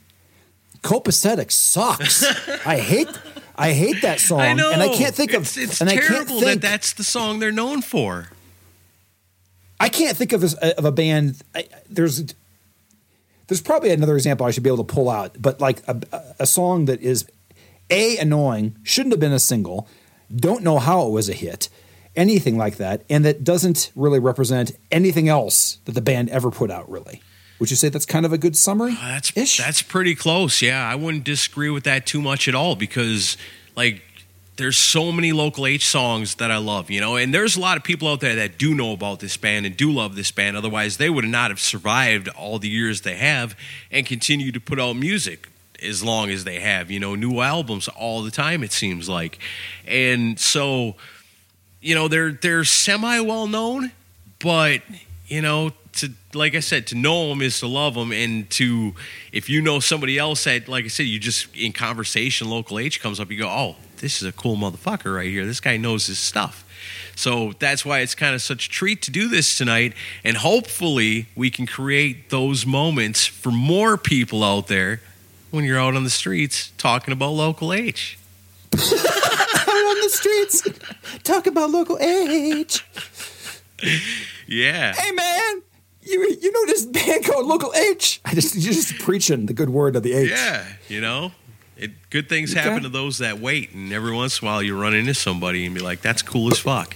copacetic 0.84 1.52
sucks. 1.52 2.24
I 2.66 2.78
hate 2.78 3.10
I 3.58 3.74
hate 3.74 4.04
that 4.04 4.20
song, 4.20 4.40
I 4.42 4.54
know. 4.54 4.72
and 4.72 4.82
I 4.84 4.90
can't 4.90 5.16
think 5.16 5.34
of 5.34 5.42
it's, 5.42 5.58
it's 5.58 5.82
and 5.82 5.90
I 5.90 5.96
terrible 5.96 6.18
can't 6.18 6.30
think, 6.30 6.46
that 6.46 6.62
that's 6.62 6.94
the 6.94 7.04
song 7.04 7.40
they're 7.40 7.52
known 7.52 7.82
for. 7.82 8.30
I 9.80 9.90
can't 9.90 10.16
think 10.16 10.32
of 10.32 10.44
a, 10.44 10.78
of 10.78 10.86
a 10.86 10.92
band. 10.92 11.42
I, 11.56 11.68
there's 11.90 12.36
there's 13.48 13.62
probably 13.62 13.92
another 13.92 14.16
example 14.16 14.46
I 14.46 14.52
should 14.52 14.64
be 14.64 14.70
able 14.70 14.86
to 14.86 14.94
pull 14.94 15.10
out, 15.10 15.42
but 15.42 15.60
like 15.60 15.82
a, 15.88 16.00
a 16.40 16.46
song 16.46 16.86
that 16.86 17.02
is 17.02 17.26
a 17.90 18.18
annoying, 18.18 18.78
shouldn't 18.84 19.14
have 19.14 19.20
been 19.20 19.34
a 19.34 19.40
single, 19.40 19.88
don't 20.34 20.64
know 20.64 20.78
how 20.78 21.08
it 21.08 21.12
was 21.12 21.28
a 21.28 21.34
hit, 21.34 21.70
anything 22.18 22.58
like 22.58 22.76
that, 22.78 23.04
and 23.10 23.24
that 23.24 23.46
doesn't 23.46 23.92
really 23.96 24.20
represent 24.20 24.72
anything 24.92 25.30
else 25.30 25.78
that 25.86 25.94
the 25.94 26.02
band 26.02 26.30
ever 26.32 26.52
put 26.52 26.70
out. 26.70 26.90
Really, 26.92 27.22
would 27.60 27.70
you 27.70 27.78
say 27.78 27.88
that's 27.88 28.06
kind 28.06 28.26
of 28.26 28.34
a 28.34 28.38
good 28.38 28.58
summary? 28.58 28.92
Uh, 29.00 29.08
That's 29.08 29.38
Ish? 29.38 29.58
that's 29.58 29.82
pretty 29.82 30.16
close. 30.16 30.62
Yeah, 30.62 30.86
I 30.86 30.96
wouldn't 30.96 31.24
disagree 31.24 31.70
with 31.70 31.86
that 31.86 32.06
too 32.06 32.22
much 32.22 32.48
at 32.50 32.56
all 32.56 32.76
because 32.76 33.38
like 33.78 34.02
there's 34.58 34.78
so 34.78 35.12
many 35.12 35.32
local 35.32 35.68
H 35.68 35.86
songs 35.86 36.36
that 36.36 36.50
I 36.50 36.58
love, 36.58 36.90
you 36.90 37.00
know, 37.00 37.16
and 37.16 37.32
there's 37.32 37.56
a 37.56 37.60
lot 37.60 37.78
of 37.78 37.84
people 37.84 38.08
out 38.08 38.22
there 38.22 38.36
that 38.38 38.58
do 38.58 38.74
know 38.74 38.92
about 38.92 39.20
this 39.20 39.38
band 39.38 39.68
and 39.68 39.78
do 39.78 39.92
love 39.92 40.16
this 40.16 40.32
band. 40.32 40.58
Otherwise, 40.58 40.98
they 40.98 41.12
would 41.12 41.26
not 41.26 41.52
have 41.52 41.60
survived 41.60 42.28
all 42.30 42.58
the 42.58 42.68
years 42.68 43.02
they 43.02 43.18
have 43.18 43.56
and 43.92 44.04
continue 44.08 44.52
to 44.52 44.60
put 44.60 44.80
out 44.80 44.94
music 44.96 45.48
as 45.84 46.04
long 46.04 46.32
as 46.32 46.44
they 46.44 46.60
have, 46.60 46.90
you 46.90 47.00
know, 47.00 47.14
new 47.14 47.40
albums 47.40 47.88
all 47.90 48.24
the 48.24 48.32
time 48.32 48.64
it 48.64 48.72
seems 48.72 49.08
like. 49.08 49.38
And 49.86 50.40
so, 50.40 50.96
you 51.82 51.96
know, 51.96 52.08
they're 52.08 52.32
they're 52.32 52.64
semi 52.64 53.20
well 53.20 53.48
known, 53.48 53.92
but 54.40 54.82
you 55.28 55.42
know, 55.42 55.72
to 55.94 56.10
like 56.34 56.56
I 56.56 56.60
said, 56.60 56.88
to 56.88 56.96
know 56.96 57.30
them 57.30 57.42
is 57.42 57.60
to 57.60 57.68
love 57.68 57.96
them, 57.96 58.12
and 58.12 58.50
to 58.52 58.94
if 59.32 59.50
you 59.50 59.62
know 59.62 59.80
somebody 59.80 60.18
else 60.18 60.46
that, 60.46 60.68
like 60.68 60.86
I 60.86 60.90
said, 60.90 61.04
you 61.04 61.20
just 61.20 61.56
in 61.56 61.74
conversation, 61.74 62.50
local 62.50 62.80
H 62.80 63.02
comes 63.02 63.20
up, 63.20 63.30
you 63.32 63.38
go, 63.38 63.50
oh, 63.50 63.76
this 63.98 64.22
is 64.22 64.28
a 64.28 64.32
cool 64.32 64.56
motherfucker 64.56 65.16
right 65.16 65.30
here. 65.30 65.46
This 65.46 65.60
guy 65.60 65.78
knows 65.78 66.08
his 66.08 66.20
stuff. 66.20 66.64
So 67.16 67.54
that's 67.58 67.84
why 67.84 68.00
it's 68.00 68.14
kind 68.14 68.36
of 68.36 68.42
such 68.44 68.68
a 68.68 68.70
treat 68.70 69.02
to 69.04 69.12
do 69.12 69.28
this 69.28 69.58
tonight, 69.58 69.94
and 70.24 70.38
hopefully 70.38 71.28
we 71.36 71.50
can 71.50 71.66
create 71.66 72.30
those 72.30 72.66
moments 72.66 73.26
for 73.26 73.52
more 73.52 73.98
people 73.98 74.44
out 74.44 74.68
there 74.68 75.02
when 75.50 75.66
you're 75.66 75.80
out 75.80 75.96
on 75.96 76.04
the 76.04 76.10
streets 76.10 76.72
talking 76.78 77.12
about 77.12 77.32
local 77.32 77.74
H. 77.74 78.20
Out 79.68 79.74
on 79.74 80.02
the 80.02 80.10
streets, 80.10 80.62
talk 81.24 81.46
about 81.48 81.70
local 81.72 81.98
H. 82.00 82.86
Yeah. 84.48 84.94
Hey 84.94 85.12
man, 85.12 85.62
you 86.02 86.38
you 86.42 86.52
know 86.52 86.66
this 86.68 86.86
band 86.86 87.26
called 87.26 87.46
Local 87.46 87.74
H? 87.74 88.22
I 88.26 88.34
just 88.34 88.56
you're 88.56 88.74
just 88.74 88.98
preaching 89.00 89.46
the 89.46 89.54
good 89.54 89.70
word 89.70 89.96
of 89.96 90.04
the 90.04 90.14
H. 90.14 90.30
Yeah, 90.30 90.66
you 90.88 91.02
know, 91.02 91.32
it, 91.76 91.92
good 92.10 92.30
things 92.30 92.52
Okay. 92.54 92.62
happen 92.62 92.84
to 92.84 92.90
those 92.90 93.18
that 93.20 93.40
wait, 93.40 93.74
and 93.74 93.92
every 93.92 94.14
once 94.14 94.42
in 94.42 94.48
a 94.48 94.52
while 94.52 94.64
you 94.64 94.80
run 94.80 94.94
into 94.96 95.14
somebody 95.14 95.66
and 95.66 95.76
be 95.76 95.82
like, 95.82 96.02
"That's 96.02 96.22
cool 96.22 96.52
as 96.52 96.60
fuck." 96.60 96.96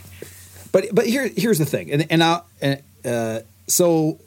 But 0.71 0.85
but 0.93 1.05
here 1.05 1.29
here's 1.35 1.59
the 1.59 1.65
thing, 1.65 1.91
and 1.91 2.07
and 2.09 2.23
I 2.23 2.41
and 2.61 2.81
uh, 3.05 3.39
so 3.67 4.19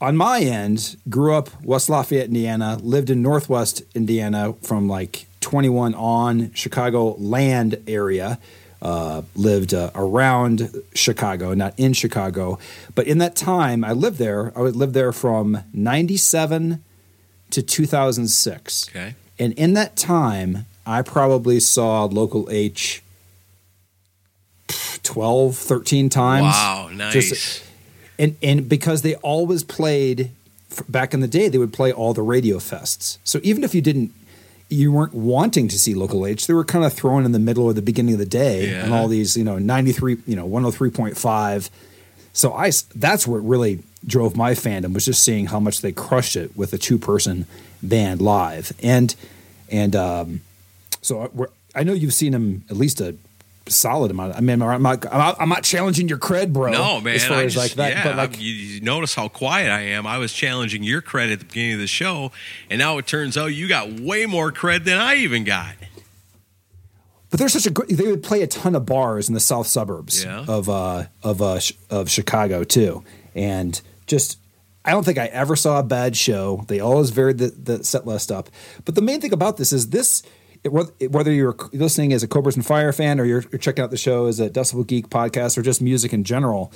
on 0.00 0.16
my 0.16 0.40
end, 0.40 0.96
grew 1.08 1.34
up 1.34 1.48
West 1.62 1.88
Lafayette, 1.88 2.26
Indiana, 2.26 2.76
lived 2.82 3.08
in 3.10 3.22
Northwest 3.22 3.82
Indiana 3.94 4.54
from 4.62 4.88
like 4.88 5.26
21 5.42 5.94
on 5.94 6.52
Chicago 6.54 7.14
land 7.18 7.82
area. 7.86 8.38
Uh, 8.80 9.22
lived 9.36 9.72
uh, 9.72 9.92
around 9.94 10.72
Chicago, 10.92 11.54
not 11.54 11.72
in 11.78 11.92
Chicago. 11.92 12.58
But 12.96 13.06
in 13.06 13.18
that 13.18 13.36
time, 13.36 13.84
I 13.84 13.92
lived 13.92 14.18
there. 14.18 14.52
I 14.58 14.60
would 14.62 14.74
live 14.74 14.92
there 14.92 15.12
from 15.12 15.62
97 15.72 16.82
to 17.50 17.62
2006. 17.62 18.88
Okay. 18.88 19.14
And 19.38 19.52
in 19.52 19.74
that 19.74 19.94
time, 19.94 20.66
I 20.84 21.02
probably 21.02 21.60
saw 21.60 22.06
Local 22.06 22.48
H 22.50 23.04
12, 25.04 25.56
13 25.56 26.08
times. 26.08 26.42
Wow, 26.42 26.90
nice. 26.92 27.12
Just- 27.12 27.62
and 28.18 28.36
and 28.42 28.68
because 28.68 29.02
they 29.02 29.14
always 29.16 29.64
played 29.64 30.30
back 30.88 31.14
in 31.14 31.20
the 31.20 31.28
day, 31.28 31.48
they 31.48 31.58
would 31.58 31.72
play 31.72 31.92
all 31.92 32.14
the 32.14 32.22
radio 32.22 32.58
fests. 32.58 33.18
So 33.24 33.40
even 33.42 33.64
if 33.64 33.74
you 33.74 33.80
didn't, 33.80 34.12
you 34.72 34.90
weren't 34.92 35.14
wanting 35.14 35.68
to 35.68 35.78
see 35.78 35.94
local 35.94 36.26
H, 36.26 36.46
they 36.46 36.54
were 36.54 36.64
kind 36.64 36.84
of 36.84 36.92
thrown 36.92 37.24
in 37.24 37.32
the 37.32 37.38
middle 37.38 37.64
or 37.64 37.72
the 37.72 37.82
beginning 37.82 38.14
of 38.14 38.18
the 38.18 38.26
day, 38.26 38.70
Yeah. 38.70 38.84
and 38.84 38.92
all 38.94 39.08
these, 39.08 39.36
you 39.36 39.44
know, 39.44 39.58
ninety 39.58 39.92
three, 39.92 40.16
you 40.26 40.34
know, 40.36 40.46
one 40.46 40.62
hundred 40.62 40.76
three 40.76 40.90
point 40.90 41.16
five. 41.16 41.70
So 42.32 42.54
I, 42.54 42.70
that's 42.94 43.26
what 43.26 43.38
really 43.46 43.82
drove 44.06 44.36
my 44.36 44.52
fandom 44.52 44.94
was 44.94 45.04
just 45.04 45.22
seeing 45.22 45.46
how 45.46 45.60
much 45.60 45.80
they 45.82 45.92
crushed 45.92 46.34
it 46.34 46.56
with 46.56 46.72
a 46.72 46.78
two 46.78 46.98
person 46.98 47.46
band 47.82 48.20
live, 48.22 48.72
and 48.82 49.14
and 49.70 49.94
um, 49.94 50.40
so 51.02 51.30
we're, 51.34 51.48
I 51.74 51.82
know 51.84 51.92
you've 51.92 52.14
seen 52.14 52.32
them 52.32 52.64
at 52.70 52.76
least 52.76 53.00
a 53.00 53.16
solid 53.68 54.10
amount. 54.10 54.34
I 54.36 54.40
mean, 54.40 54.60
I'm 54.62 54.82
not, 54.82 55.06
I'm 55.06 55.18
not, 55.18 55.36
I'm 55.40 55.48
not 55.48 55.62
challenging 55.64 56.08
your 56.08 56.18
cred, 56.18 56.52
bro. 56.52 56.72
No, 56.72 57.00
man. 57.00 57.14
As 57.14 57.24
far 57.24 57.38
I 57.38 57.44
as 57.44 57.54
just, 57.54 57.64
like 57.64 57.76
that, 57.76 57.92
yeah, 57.92 58.04
but 58.04 58.16
like 58.16 58.40
you, 58.40 58.52
you 58.52 58.80
notice 58.80 59.14
how 59.14 59.28
quiet 59.28 59.70
I 59.70 59.80
am. 59.82 60.06
I 60.06 60.18
was 60.18 60.32
challenging 60.32 60.82
your 60.82 61.00
cred 61.02 61.32
at 61.32 61.38
the 61.40 61.44
beginning 61.44 61.74
of 61.74 61.78
the 61.80 61.86
show, 61.86 62.32
and 62.70 62.78
now 62.78 62.98
it 62.98 63.06
turns 63.06 63.36
out 63.36 63.46
you 63.46 63.68
got 63.68 64.00
way 64.00 64.26
more 64.26 64.50
cred 64.52 64.84
than 64.84 64.98
I 64.98 65.16
even 65.16 65.44
got. 65.44 65.74
But 67.30 67.38
there's 67.38 67.54
such 67.54 67.66
a 67.66 67.70
good. 67.70 67.88
They 67.88 68.08
would 68.08 68.22
play 68.22 68.42
a 68.42 68.46
ton 68.46 68.74
of 68.74 68.84
bars 68.84 69.28
in 69.28 69.34
the 69.34 69.40
south 69.40 69.66
suburbs 69.66 70.22
Yeah. 70.24 70.44
of 70.46 70.68
uh, 70.68 71.04
of 71.22 71.40
uh, 71.40 71.60
of 71.88 72.10
Chicago 72.10 72.62
too, 72.64 73.02
and 73.34 73.80
just 74.06 74.38
I 74.84 74.90
don't 74.90 75.04
think 75.04 75.16
I 75.16 75.26
ever 75.26 75.56
saw 75.56 75.78
a 75.78 75.82
bad 75.82 76.14
show. 76.16 76.64
They 76.68 76.78
always 76.80 77.08
varied 77.10 77.38
the, 77.38 77.46
the 77.48 77.84
set 77.84 78.06
list 78.06 78.30
up. 78.30 78.50
But 78.84 78.96
the 78.96 79.00
main 79.02 79.20
thing 79.20 79.32
about 79.32 79.56
this 79.56 79.72
is 79.72 79.88
this. 79.90 80.22
Whether- 80.64 81.32
you're 81.32 81.56
listening 81.72 82.12
as 82.12 82.22
a 82.22 82.28
Cobras 82.28 82.54
and 82.56 82.64
Fire 82.64 82.92
fan 82.92 83.18
or 83.18 83.24
you're, 83.24 83.44
you're 83.50 83.58
checking 83.58 83.82
out 83.82 83.90
the 83.90 83.96
show 83.96 84.26
as 84.26 84.38
a 84.40 84.48
Decibel 84.48 84.86
Geek 84.86 85.08
podcast 85.08 85.58
or 85.58 85.62
just 85.62 85.82
music 85.82 86.12
in 86.12 86.22
general, 86.24 86.72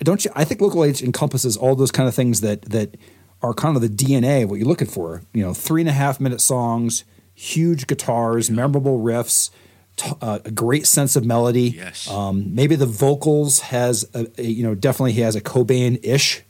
don't 0.00 0.24
you? 0.24 0.30
I 0.34 0.44
think 0.44 0.60
local 0.60 0.84
H 0.84 1.02
encompasses 1.02 1.56
all 1.56 1.74
those 1.76 1.90
kind 1.92 2.08
of 2.08 2.14
things 2.14 2.40
that 2.40 2.62
that 2.62 2.96
are 3.42 3.54
kind 3.54 3.76
of 3.76 3.82
the 3.82 3.88
DNA 3.88 4.42
of 4.42 4.50
what 4.50 4.58
you're 4.58 4.66
looking 4.68 4.88
for. 4.88 5.22
You 5.32 5.42
know, 5.44 5.54
three 5.54 5.80
and 5.82 5.88
a 5.88 5.92
half 5.92 6.18
minute 6.18 6.40
songs, 6.40 7.04
huge 7.34 7.86
guitars, 7.86 8.50
memorable 8.50 8.98
riffs, 8.98 9.50
t- 9.96 10.10
uh, 10.20 10.40
a 10.44 10.50
great 10.50 10.84
sense 10.86 11.14
of 11.14 11.24
melody. 11.24 11.70
Yes. 11.70 12.10
Um, 12.10 12.52
maybe 12.54 12.74
the 12.74 12.86
vocals 12.86 13.60
has 13.60 14.08
a, 14.12 14.26
a- 14.38 14.42
you 14.42 14.64
know 14.64 14.74
definitely 14.74 15.12
he 15.12 15.20
has 15.20 15.36
a 15.36 15.40
Cobain 15.40 16.00
ish 16.04 16.42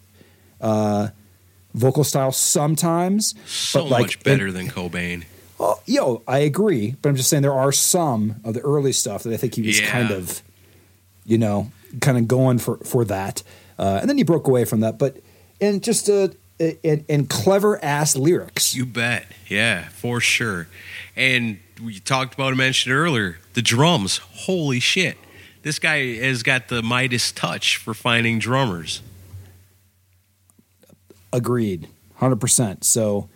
uh, 0.63 1.09
vocal 1.75 2.05
style 2.05 2.33
sometimes. 2.33 3.35
So 3.47 3.83
but 3.83 3.91
like 3.91 4.03
much 4.03 4.23
better 4.25 4.51
than 4.51 4.69
Cobain. 4.69 5.25
Oh, 5.61 5.81
yo, 5.87 6.23
I 6.29 6.39
agree, 6.39 6.95
but 7.03 7.09
I'm 7.09 7.17
just 7.17 7.29
saying 7.29 7.43
there 7.43 7.53
are 7.53 7.73
some 7.73 8.37
of 8.45 8.55
the 8.55 8.61
early 8.61 8.93
stuff 8.93 9.25
that 9.25 9.33
I 9.33 9.37
think 9.37 9.55
he 9.57 9.63
was 9.63 9.81
Yeah. 9.81 9.91
kind 9.91 10.11
of, 10.13 10.41
you 11.25 11.37
know, 11.39 11.73
kind 12.01 12.17
of 12.17 12.29
going 12.29 12.59
for 12.59 12.77
for 12.79 13.05
that, 13.07 13.43
uh, 13.79 13.99
and 14.01 14.09
then 14.09 14.17
he 14.19 14.23
broke 14.25 14.47
away 14.47 14.65
from 14.65 14.81
that. 14.81 14.99
But 14.99 15.17
and 15.61 15.83
just 15.83 16.09
uh, 16.09 16.29
and, 16.85 17.05
and 17.09 17.29
clever 17.29 17.83
ass 17.85 18.15
lyrics. 18.15 18.75
You 18.77 18.87
bet. 18.87 19.27
Yeah, 19.49 19.89
for 19.89 20.21
sure. 20.21 20.69
And 21.17 21.59
we 21.83 21.99
talked 21.99 22.35
about, 22.35 22.53
I 22.53 22.57
mentioned 22.57 22.95
earlier, 22.95 23.39
the 23.55 23.63
drums. 23.63 24.19
Holy 24.19 24.79
shit. 24.81 25.17
This 25.63 25.79
guy 25.81 26.15
has 26.17 26.45
got 26.45 26.69
the 26.69 26.83
Midas 26.83 27.33
touch 27.33 27.77
for 27.79 27.95
finding 27.95 28.39
drummers. 28.39 29.03
Agreed, 31.33 31.89
hundred 32.17 32.37
percent. 32.41 32.85
So. 32.85 33.29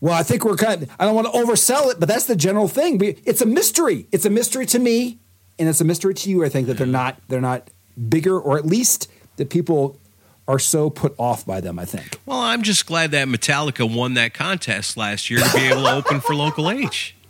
Well, 0.00 0.14
I 0.14 0.22
think 0.22 0.44
we're 0.44 0.56
kind. 0.56 0.84
Of, 0.84 0.90
I 0.98 1.04
don't 1.04 1.14
want 1.14 1.32
to 1.32 1.38
oversell 1.38 1.90
it, 1.90 1.98
but 1.98 2.08
that's 2.08 2.26
the 2.26 2.36
general 2.36 2.68
thing. 2.68 2.98
We- 2.98 3.16
It's 3.24 3.40
a 3.40 3.46
mystery. 3.46 4.06
It's 4.12 4.24
a 4.24 4.30
mystery 4.30 4.64
to 4.66 4.78
me, 4.78 5.18
and 5.58 5.68
it's 5.68 5.80
a 5.80 5.84
mystery 5.84 6.14
to 6.14 6.30
you. 6.30 6.44
I 6.44 6.48
think 6.48 6.66
that 6.68 6.78
they're 6.78 6.86
not. 6.86 7.18
They're 7.28 7.40
not 7.40 7.68
bigger, 8.08 8.38
or 8.38 8.56
at 8.58 8.64
least 8.66 9.10
that 9.36 9.50
people 9.50 9.98
are 10.46 10.58
so 10.60 10.88
put 10.88 11.14
off 11.18 11.44
by 11.44 11.60
them. 11.60 11.78
I 11.78 11.84
think. 11.84 12.18
Well, 12.26 12.38
I'm 12.40 12.62
just 12.62 12.86
glad 12.86 13.10
that 13.10 13.26
Metallica 13.28 13.92
won 13.92 14.14
that 14.14 14.34
contest 14.34 14.96
last 14.96 15.30
year 15.30 15.40
to 15.40 15.52
be 15.52 15.66
able 15.66 15.82
to 15.82 15.92
open 15.94 16.20
for 16.20 16.34
Local 16.34 16.70
H. 16.70 17.14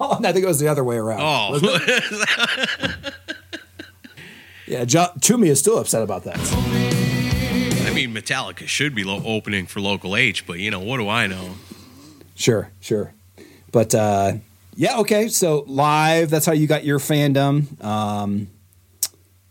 Oh, 0.00 0.18
I 0.24 0.32
think 0.32 0.42
it 0.44 0.48
was 0.48 0.58
the 0.58 0.66
other 0.68 0.82
way 0.82 0.96
around. 0.96 1.20
Oh, 1.22 1.60
Yeah, 4.66 4.84
jo- 4.84 5.12
Toomey 5.20 5.48
is 5.48 5.60
still 5.60 5.78
upset 5.78 6.02
about 6.02 6.24
that. 6.24 6.38
I 6.40 7.92
mean, 7.94 8.12
Metallica 8.12 8.66
should 8.66 8.94
be 8.96 9.04
lo- 9.04 9.22
opening 9.24 9.66
for 9.66 9.80
Local 9.80 10.16
H, 10.16 10.44
but 10.46 10.58
you 10.58 10.72
know, 10.72 10.80
what 10.80 10.96
do 10.96 11.08
I 11.08 11.28
know? 11.28 11.52
Sure, 12.36 12.70
sure. 12.80 13.12
But 13.72 13.94
uh, 13.94 14.34
yeah, 14.76 14.98
okay. 15.00 15.28
So 15.28 15.64
live, 15.66 16.30
that's 16.30 16.46
how 16.46 16.52
you 16.52 16.66
got 16.66 16.84
your 16.84 16.98
fandom. 16.98 17.82
Um, 17.82 18.48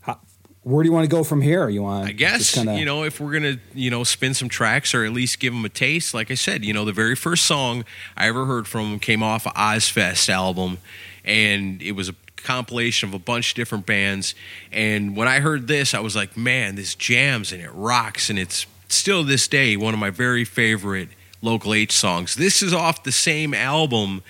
how, 0.00 0.18
where 0.62 0.82
do 0.82 0.88
you 0.88 0.92
want 0.92 1.04
to 1.04 1.10
go 1.14 1.22
from 1.24 1.42
here? 1.42 1.68
You 1.68 1.82
want? 1.82 2.08
I 2.08 2.12
guess 2.12 2.54
kinda- 2.54 2.78
you 2.78 2.84
know 2.84 3.02
if 3.04 3.20
we're 3.20 3.32
gonna 3.32 3.58
you 3.74 3.90
know 3.90 4.04
spin 4.04 4.34
some 4.34 4.48
tracks 4.48 4.94
or 4.94 5.04
at 5.04 5.12
least 5.12 5.40
give 5.40 5.52
them 5.52 5.64
a 5.64 5.68
taste. 5.68 6.14
Like 6.14 6.30
I 6.30 6.34
said, 6.34 6.64
you 6.64 6.72
know 6.72 6.84
the 6.84 6.92
very 6.92 7.16
first 7.16 7.44
song 7.44 7.84
I 8.16 8.28
ever 8.28 8.46
heard 8.46 8.66
from 8.66 8.90
them 8.92 9.00
came 9.00 9.22
off 9.22 9.46
of 9.46 9.52
Ozzfest 9.54 10.28
album, 10.28 10.78
and 11.24 11.82
it 11.82 11.92
was 11.92 12.08
a 12.08 12.14
compilation 12.36 13.08
of 13.08 13.14
a 13.14 13.18
bunch 13.18 13.50
of 13.50 13.56
different 13.56 13.84
bands. 13.86 14.36
And 14.70 15.16
when 15.16 15.26
I 15.26 15.40
heard 15.40 15.66
this, 15.66 15.92
I 15.92 15.98
was 15.98 16.14
like, 16.14 16.36
man, 16.36 16.76
this 16.76 16.94
jams 16.94 17.50
and 17.52 17.60
it 17.60 17.70
rocks, 17.72 18.30
and 18.30 18.38
it's 18.38 18.66
still 18.88 19.24
this 19.24 19.48
day 19.48 19.76
one 19.76 19.92
of 19.92 19.98
my 19.98 20.10
very 20.10 20.44
favorite 20.44 21.08
local 21.42 21.74
H 21.74 21.92
songs. 21.92 22.34
This 22.34 22.62
is 22.62 22.72
off 22.72 23.02
the 23.02 23.12
same 23.12 23.54
album 23.54 24.22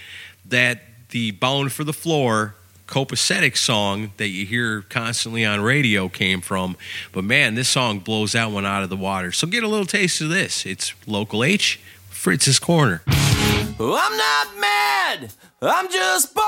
that 0.45 0.83
the 1.11 1.33
Bound 1.33 1.73
for 1.73 1.85
the 1.85 1.93
Floor 1.93 2.55
copacetic 2.87 3.57
song 3.57 4.13
that 4.17 4.29
you 4.29 4.47
hear 4.47 4.83
constantly 4.83 5.45
on 5.45 5.61
radio 5.61 6.09
came 6.09 6.41
from. 6.41 6.77
But 7.13 7.25
man, 7.25 7.55
this 7.55 7.69
song 7.69 7.99
blows 7.99 8.33
that 8.33 8.51
one 8.51 8.65
out 8.65 8.83
of 8.83 8.91
the 8.91 8.97
water. 8.97 9.33
So 9.33 9.47
get 9.47 9.65
a 9.65 9.69
little 9.69 9.87
taste 9.87 10.21
of 10.21 10.29
this. 10.29 10.65
It's 10.65 10.95
Local 11.07 11.43
H, 11.43 11.81
Fritz's 12.09 12.59
Corner. 12.59 13.03
I'm 13.09 14.17
not 14.17 14.57
mad, 14.59 15.33
I'm 15.61 15.91
just 15.91 16.35
bored. 16.35 16.47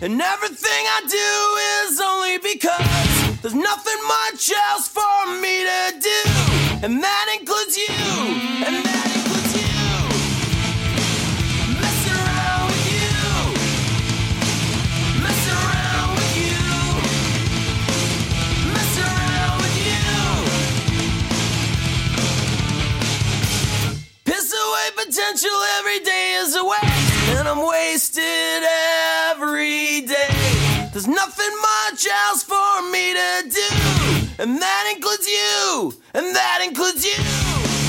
And 0.00 0.20
everything 0.20 0.84
I 0.86 1.02
do 1.08 1.90
is 1.90 2.00
only 2.00 2.38
because 2.38 3.42
there's 3.42 3.54
nothing 3.54 4.00
much 4.06 4.50
else 4.70 4.88
for 4.88 5.26
me 5.40 5.64
to 5.64 6.00
do. 6.00 6.86
And 6.86 7.02
that 7.02 7.36
includes 7.38 7.76
you. 7.76 7.94
And 8.64 8.84
that 8.84 9.07
Away 24.88 25.04
potential 25.04 25.50
every 25.78 25.98
day 26.00 26.34
is 26.38 26.54
a 26.54 26.64
waste, 26.64 27.38
and 27.38 27.48
I'm 27.48 27.66
wasted 27.66 28.62
every 29.30 30.02
day. 30.02 30.88
There's 30.92 31.06
nothing 31.06 31.50
much 31.60 32.06
else 32.06 32.42
for 32.42 32.82
me 32.90 33.12
to 33.12 33.50
do, 33.50 34.42
and 34.42 34.60
that 34.60 34.92
includes 34.94 35.26
you, 35.26 35.94
and 36.14 36.34
that 36.34 36.64
includes 36.66 37.04
you. 37.04 37.87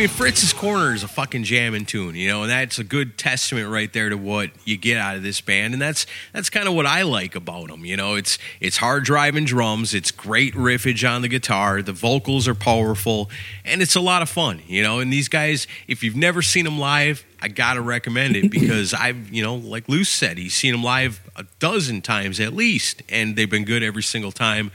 Mean, 0.00 0.08
Fritz's 0.08 0.54
Corner 0.54 0.94
is 0.94 1.02
a 1.02 1.08
fucking 1.08 1.44
jamming 1.44 1.84
tune, 1.84 2.14
you 2.14 2.26
know, 2.28 2.40
and 2.40 2.50
that's 2.50 2.78
a 2.78 2.84
good 2.84 3.18
testament 3.18 3.68
right 3.68 3.92
there 3.92 4.08
to 4.08 4.16
what 4.16 4.48
you 4.64 4.78
get 4.78 4.96
out 4.96 5.14
of 5.14 5.22
this 5.22 5.42
band, 5.42 5.74
and 5.74 5.82
that's 5.82 6.06
that's 6.32 6.48
kind 6.48 6.66
of 6.66 6.72
what 6.72 6.86
I 6.86 7.02
like 7.02 7.34
about 7.34 7.68
them. 7.68 7.84
You 7.84 7.98
know, 7.98 8.14
it's 8.14 8.38
it's 8.60 8.78
hard 8.78 9.04
driving 9.04 9.44
drums, 9.44 9.92
it's 9.92 10.10
great 10.10 10.54
riffage 10.54 11.06
on 11.06 11.20
the 11.20 11.28
guitar, 11.28 11.82
the 11.82 11.92
vocals 11.92 12.48
are 12.48 12.54
powerful, 12.54 13.28
and 13.62 13.82
it's 13.82 13.94
a 13.94 14.00
lot 14.00 14.22
of 14.22 14.30
fun. 14.30 14.62
You 14.66 14.82
know, 14.82 15.00
and 15.00 15.12
these 15.12 15.28
guys, 15.28 15.66
if 15.86 16.02
you've 16.02 16.16
never 16.16 16.40
seen 16.40 16.64
them 16.64 16.78
live, 16.78 17.22
I 17.42 17.48
gotta 17.48 17.82
recommend 17.82 18.36
it 18.36 18.50
because 18.50 18.94
I've, 18.94 19.30
you 19.30 19.42
know, 19.42 19.56
like 19.56 19.86
Luce 19.86 20.08
said, 20.08 20.38
he's 20.38 20.54
seen 20.54 20.72
them 20.72 20.82
live 20.82 21.20
a 21.36 21.44
dozen 21.58 22.00
times 22.00 22.40
at 22.40 22.54
least, 22.54 23.02
and 23.10 23.36
they've 23.36 23.50
been 23.50 23.66
good 23.66 23.82
every 23.82 24.02
single 24.02 24.32
time. 24.32 24.70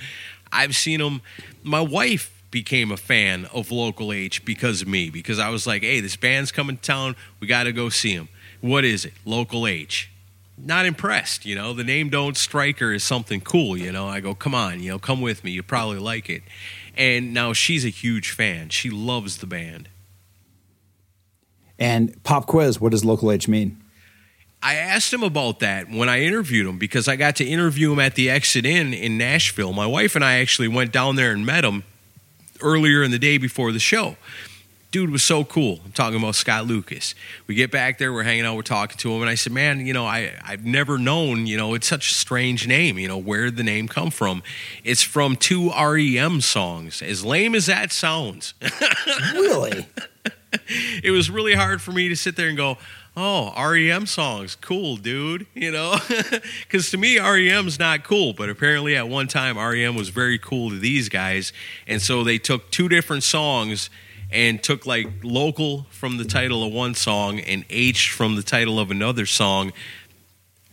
I've 0.51 0.75
seen 0.75 0.99
them. 0.99 1.23
My 1.63 1.81
wife 1.81 2.31
became 2.55 2.89
a 2.89 2.95
fan 2.95 3.43
of 3.53 3.69
Local 3.69 4.13
H 4.13 4.45
because 4.45 4.81
of 4.81 4.87
me, 4.87 5.09
because 5.09 5.39
I 5.39 5.49
was 5.49 5.67
like, 5.67 5.81
hey, 5.81 5.99
this 5.99 6.15
band's 6.15 6.53
coming 6.53 6.77
to 6.77 6.81
town. 6.81 7.17
We 7.41 7.47
got 7.47 7.63
to 7.63 7.73
go 7.73 7.89
see 7.89 8.15
them. 8.15 8.29
What 8.61 8.85
is 8.85 9.03
it? 9.03 9.11
Local 9.25 9.67
H. 9.67 10.09
Not 10.57 10.85
impressed, 10.85 11.45
you 11.45 11.53
know. 11.53 11.73
The 11.73 11.83
name 11.83 12.07
Don't 12.07 12.37
Strike 12.37 12.79
Her 12.79 12.93
is 12.93 13.03
something 13.03 13.41
cool, 13.41 13.75
you 13.75 13.91
know. 13.91 14.07
I 14.07 14.21
go, 14.21 14.33
come 14.33 14.55
on, 14.55 14.79
you 14.79 14.89
know, 14.89 14.97
come 14.97 15.19
with 15.19 15.43
me. 15.43 15.51
You 15.51 15.63
probably 15.63 15.99
like 15.99 16.29
it. 16.29 16.43
And 16.95 17.33
now 17.33 17.51
she's 17.51 17.83
a 17.83 17.89
huge 17.89 18.31
fan. 18.31 18.69
She 18.69 18.89
loves 18.89 19.39
the 19.39 19.47
band. 19.47 19.89
And 21.77 22.23
pop 22.23 22.47
quiz, 22.47 22.79
what 22.79 22.93
does 22.93 23.03
local 23.03 23.33
H 23.33 23.49
mean? 23.49 23.83
I 24.63 24.75
asked 24.75 25.13
him 25.13 25.23
about 25.23 25.59
that 25.59 25.89
when 25.89 26.07
I 26.07 26.21
interviewed 26.21 26.67
him 26.67 26.77
because 26.77 27.09
I 27.09 27.17
got 27.17 27.35
to 27.35 27.45
interview 27.45 27.91
him 27.91 27.99
at 27.99 28.15
the 28.15 28.29
Exit 28.29 28.65
Inn 28.65 28.93
in 28.93 29.17
Nashville. 29.17 29.73
My 29.73 29.85
wife 29.85 30.15
and 30.15 30.23
I 30.23 30.35
actually 30.35 30.69
went 30.69 30.93
down 30.93 31.17
there 31.17 31.33
and 31.33 31.45
met 31.45 31.65
him 31.65 31.83
earlier 32.61 33.03
in 33.03 33.11
the 33.11 33.19
day 33.19 33.37
before 33.37 33.71
the 33.71 33.79
show. 33.79 34.17
Dude 34.91 35.09
was 35.09 35.23
so 35.23 35.43
cool. 35.43 35.81
I'm 35.83 35.91
talking 35.91 36.17
about 36.17 36.35
Scott 36.35 36.67
Lucas. 36.67 37.15
We 37.47 37.55
get 37.55 37.69
back 37.69 37.97
there, 37.97 38.13
we're 38.13 38.23
hanging 38.23 38.45
out, 38.45 38.55
we're 38.55 38.61
talking 38.61 38.97
to 38.99 39.11
him, 39.11 39.19
and 39.21 39.29
I 39.29 39.35
said, 39.35 39.51
"Man, 39.51 39.85
you 39.85 39.91
know, 39.91 40.05
I 40.05 40.31
I've 40.41 40.63
never 40.65 40.97
known, 40.97 41.47
you 41.47 41.57
know, 41.57 41.73
it's 41.73 41.87
such 41.87 42.11
a 42.11 42.13
strange 42.13 42.65
name. 42.65 42.97
You 42.97 43.09
know, 43.09 43.17
where 43.17 43.45
did 43.45 43.57
the 43.57 43.63
name 43.63 43.89
come 43.89 44.09
from? 44.09 44.41
It's 44.85 45.01
from 45.03 45.35
two 45.35 45.69
REM 45.71 46.39
songs. 46.39 47.01
As 47.01 47.25
lame 47.25 47.55
as 47.55 47.65
that 47.65 47.91
sounds, 47.91 48.53
Really? 49.33 49.85
It 51.05 51.11
was 51.11 51.29
really 51.29 51.53
hard 51.53 51.81
for 51.81 51.91
me 51.91 52.09
to 52.09 52.15
sit 52.15 52.35
there 52.35 52.47
and 52.47 52.57
go, 52.57 52.77
"Oh, 53.15 53.53
REM 53.55 54.05
songs, 54.07 54.55
cool, 54.55 54.97
dude." 54.97 55.45
You 55.53 55.71
know, 55.71 55.97
because 56.67 56.89
to 56.91 56.97
me, 56.97 57.19
REM's 57.19 57.77
not 57.77 58.03
cool, 58.03 58.33
but 58.33 58.49
apparently 58.49 58.95
at 58.95 59.07
one 59.07 59.27
time 59.27 59.57
REM 59.57 59.95
was 59.95 60.09
very 60.09 60.39
cool 60.39 60.69
to 60.71 60.79
these 60.79 61.09
guys, 61.09 61.53
and 61.87 62.01
so 62.01 62.23
they 62.23 62.37
took 62.37 62.71
two 62.71 62.89
different 62.89 63.23
songs 63.23 63.89
and 64.31 64.61
took 64.63 64.85
like 64.85 65.07
local 65.23 65.85
from 65.91 66.17
the 66.17 66.25
title 66.25 66.65
of 66.65 66.73
one 66.73 66.95
song 66.95 67.39
and 67.39 67.63
H 67.69 68.11
from 68.11 68.35
the 68.35 68.43
title 68.43 68.79
of 68.79 68.91
another 68.91 69.25
song. 69.25 69.71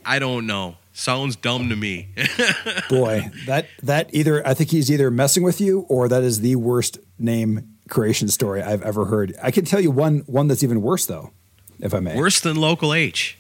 I 0.04 0.18
don't 0.18 0.46
know. 0.46 0.76
Sounds 0.94 1.36
dumb 1.36 1.68
to 1.70 1.76
me. 1.76 2.08
Boy, 2.90 3.30
that 3.46 3.66
that 3.82 4.10
either 4.12 4.46
I 4.46 4.54
think 4.54 4.70
he's 4.70 4.90
either 4.90 5.10
messing 5.10 5.42
with 5.42 5.60
you 5.60 5.86
or 5.88 6.08
that 6.08 6.22
is 6.22 6.40
the 6.40 6.56
worst 6.56 6.98
name 7.18 7.71
creation 7.92 8.26
story 8.28 8.62
I've 8.62 8.82
ever 8.82 9.04
heard. 9.04 9.36
I 9.40 9.50
can 9.50 9.64
tell 9.64 9.80
you 9.80 9.90
one 9.90 10.20
one 10.26 10.48
that's 10.48 10.64
even 10.64 10.82
worse 10.82 11.06
though, 11.06 11.30
if 11.78 11.94
I 11.94 12.00
may. 12.00 12.16
Worse 12.16 12.40
than 12.40 12.56
local 12.56 12.92
H. 12.92 13.36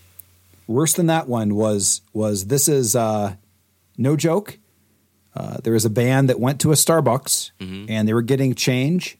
Worse 0.68 0.92
than 0.92 1.06
that 1.06 1.26
one 1.26 1.54
was 1.54 2.02
was 2.12 2.46
this 2.46 2.68
is 2.68 2.94
uh, 2.94 3.34
no 3.96 4.14
joke. 4.16 4.58
Uh, 5.34 5.56
there 5.64 5.72
was 5.72 5.86
a 5.86 5.90
band 5.90 6.28
that 6.28 6.38
went 6.38 6.60
to 6.60 6.70
a 6.70 6.74
Starbucks 6.74 7.52
and 7.58 8.06
they 8.06 8.12
were 8.12 8.22
getting 8.22 8.54
change, 8.54 9.16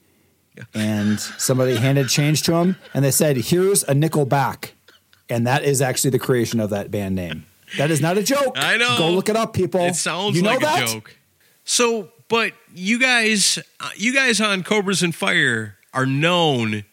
and 0.75 1.19
somebody 1.19 1.77
handed 1.77 2.09
change 2.11 2.43
to 2.43 2.53
them, 2.53 2.77
and 2.93 3.05
they 3.05 3.11
said, 3.11 3.37
"Here's 3.39 3.83
a 3.85 3.95
nickel 3.95 4.27
back," 4.27 4.75
and 5.31 5.47
that 5.47 5.65
is 5.65 5.81
actually 5.81 6.11
the 6.11 6.19
creation 6.19 6.61
of 6.61 6.71
that 6.71 6.91
band 6.91 7.15
name. 7.17 7.47
That 7.79 7.91
is 7.91 8.03
not 8.03 8.19
a 8.19 8.23
joke. 8.23 8.53
I 8.57 8.77
know. 8.77 8.97
Go 8.99 9.11
look 9.13 9.31
it 9.31 9.37
up, 9.37 9.55
people. 9.55 9.81
It 9.81 9.97
sounds 9.97 10.37
you 10.37 10.43
know 10.43 10.51
like 10.51 10.61
that? 10.61 10.83
a 10.83 10.93
joke. 10.93 11.17
So, 11.65 12.12
but 12.33 12.55
you 12.75 12.99
guys, 12.99 13.59
uh, 13.79 13.91
you 13.95 14.15
guys 14.15 14.41
on 14.41 14.63
Cobras 14.63 15.03
and 15.03 15.15
Fire 15.15 15.77
are 15.93 16.07
known 16.07 16.85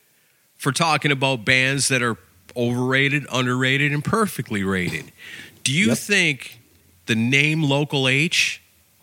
for 0.57 0.73
talking 0.73 1.13
about 1.13 1.45
bands 1.45 1.87
that 1.87 2.01
are 2.01 2.17
overrated, 2.57 3.25
underrated, 3.31 3.93
and 3.93 4.03
perfectly 4.03 4.65
rated. 4.65 5.13
Do 5.63 5.71
you 5.71 5.87
Yep. 5.87 5.97
think 5.97 6.59
the 7.05 7.15
name 7.15 7.63
Local 7.63 8.09
H 8.09 8.59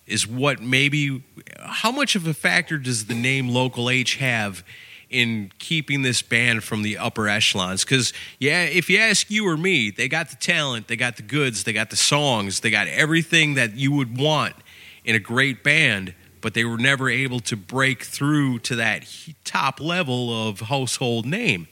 is 0.06 0.26
what 0.26 0.60
maybe? 0.60 1.22
How 1.64 1.90
much 1.90 2.14
of 2.14 2.26
a 2.26 2.34
factor 2.34 2.76
does 2.76 3.06
the 3.06 3.14
name 3.14 3.48
Local 3.48 3.88
H 3.88 4.16
have? 4.16 4.62
In 5.08 5.52
keeping 5.60 6.02
this 6.02 6.20
band 6.20 6.64
from 6.64 6.82
the 6.82 6.98
upper 6.98 7.28
echelons, 7.28 7.84
because 7.84 8.12
yeah, 8.40 8.64
if 8.64 8.90
you 8.90 8.98
ask 8.98 9.30
you 9.30 9.46
or 9.46 9.56
me, 9.56 9.90
they 9.90 10.08
got 10.08 10.30
the 10.30 10.36
talent, 10.36 10.88
they 10.88 10.96
got 10.96 11.16
the 11.16 11.22
goods, 11.22 11.62
they 11.62 11.72
got 11.72 11.90
the 11.90 11.96
songs, 11.96 12.58
they 12.60 12.70
got 12.70 12.88
everything 12.88 13.54
that 13.54 13.76
you 13.76 13.92
would 13.92 14.18
want 14.18 14.56
in 15.04 15.14
a 15.14 15.20
great 15.20 15.62
band, 15.62 16.12
but 16.46 16.54
they 16.54 16.64
were 16.64 16.78
never 16.78 17.10
able 17.10 17.40
to 17.40 17.56
break 17.56 18.04
through 18.04 18.56
to 18.60 18.76
that 18.76 19.04
top 19.42 19.80
level 19.80 20.46
of 20.46 20.60
household 20.60 21.26
name. 21.26 21.66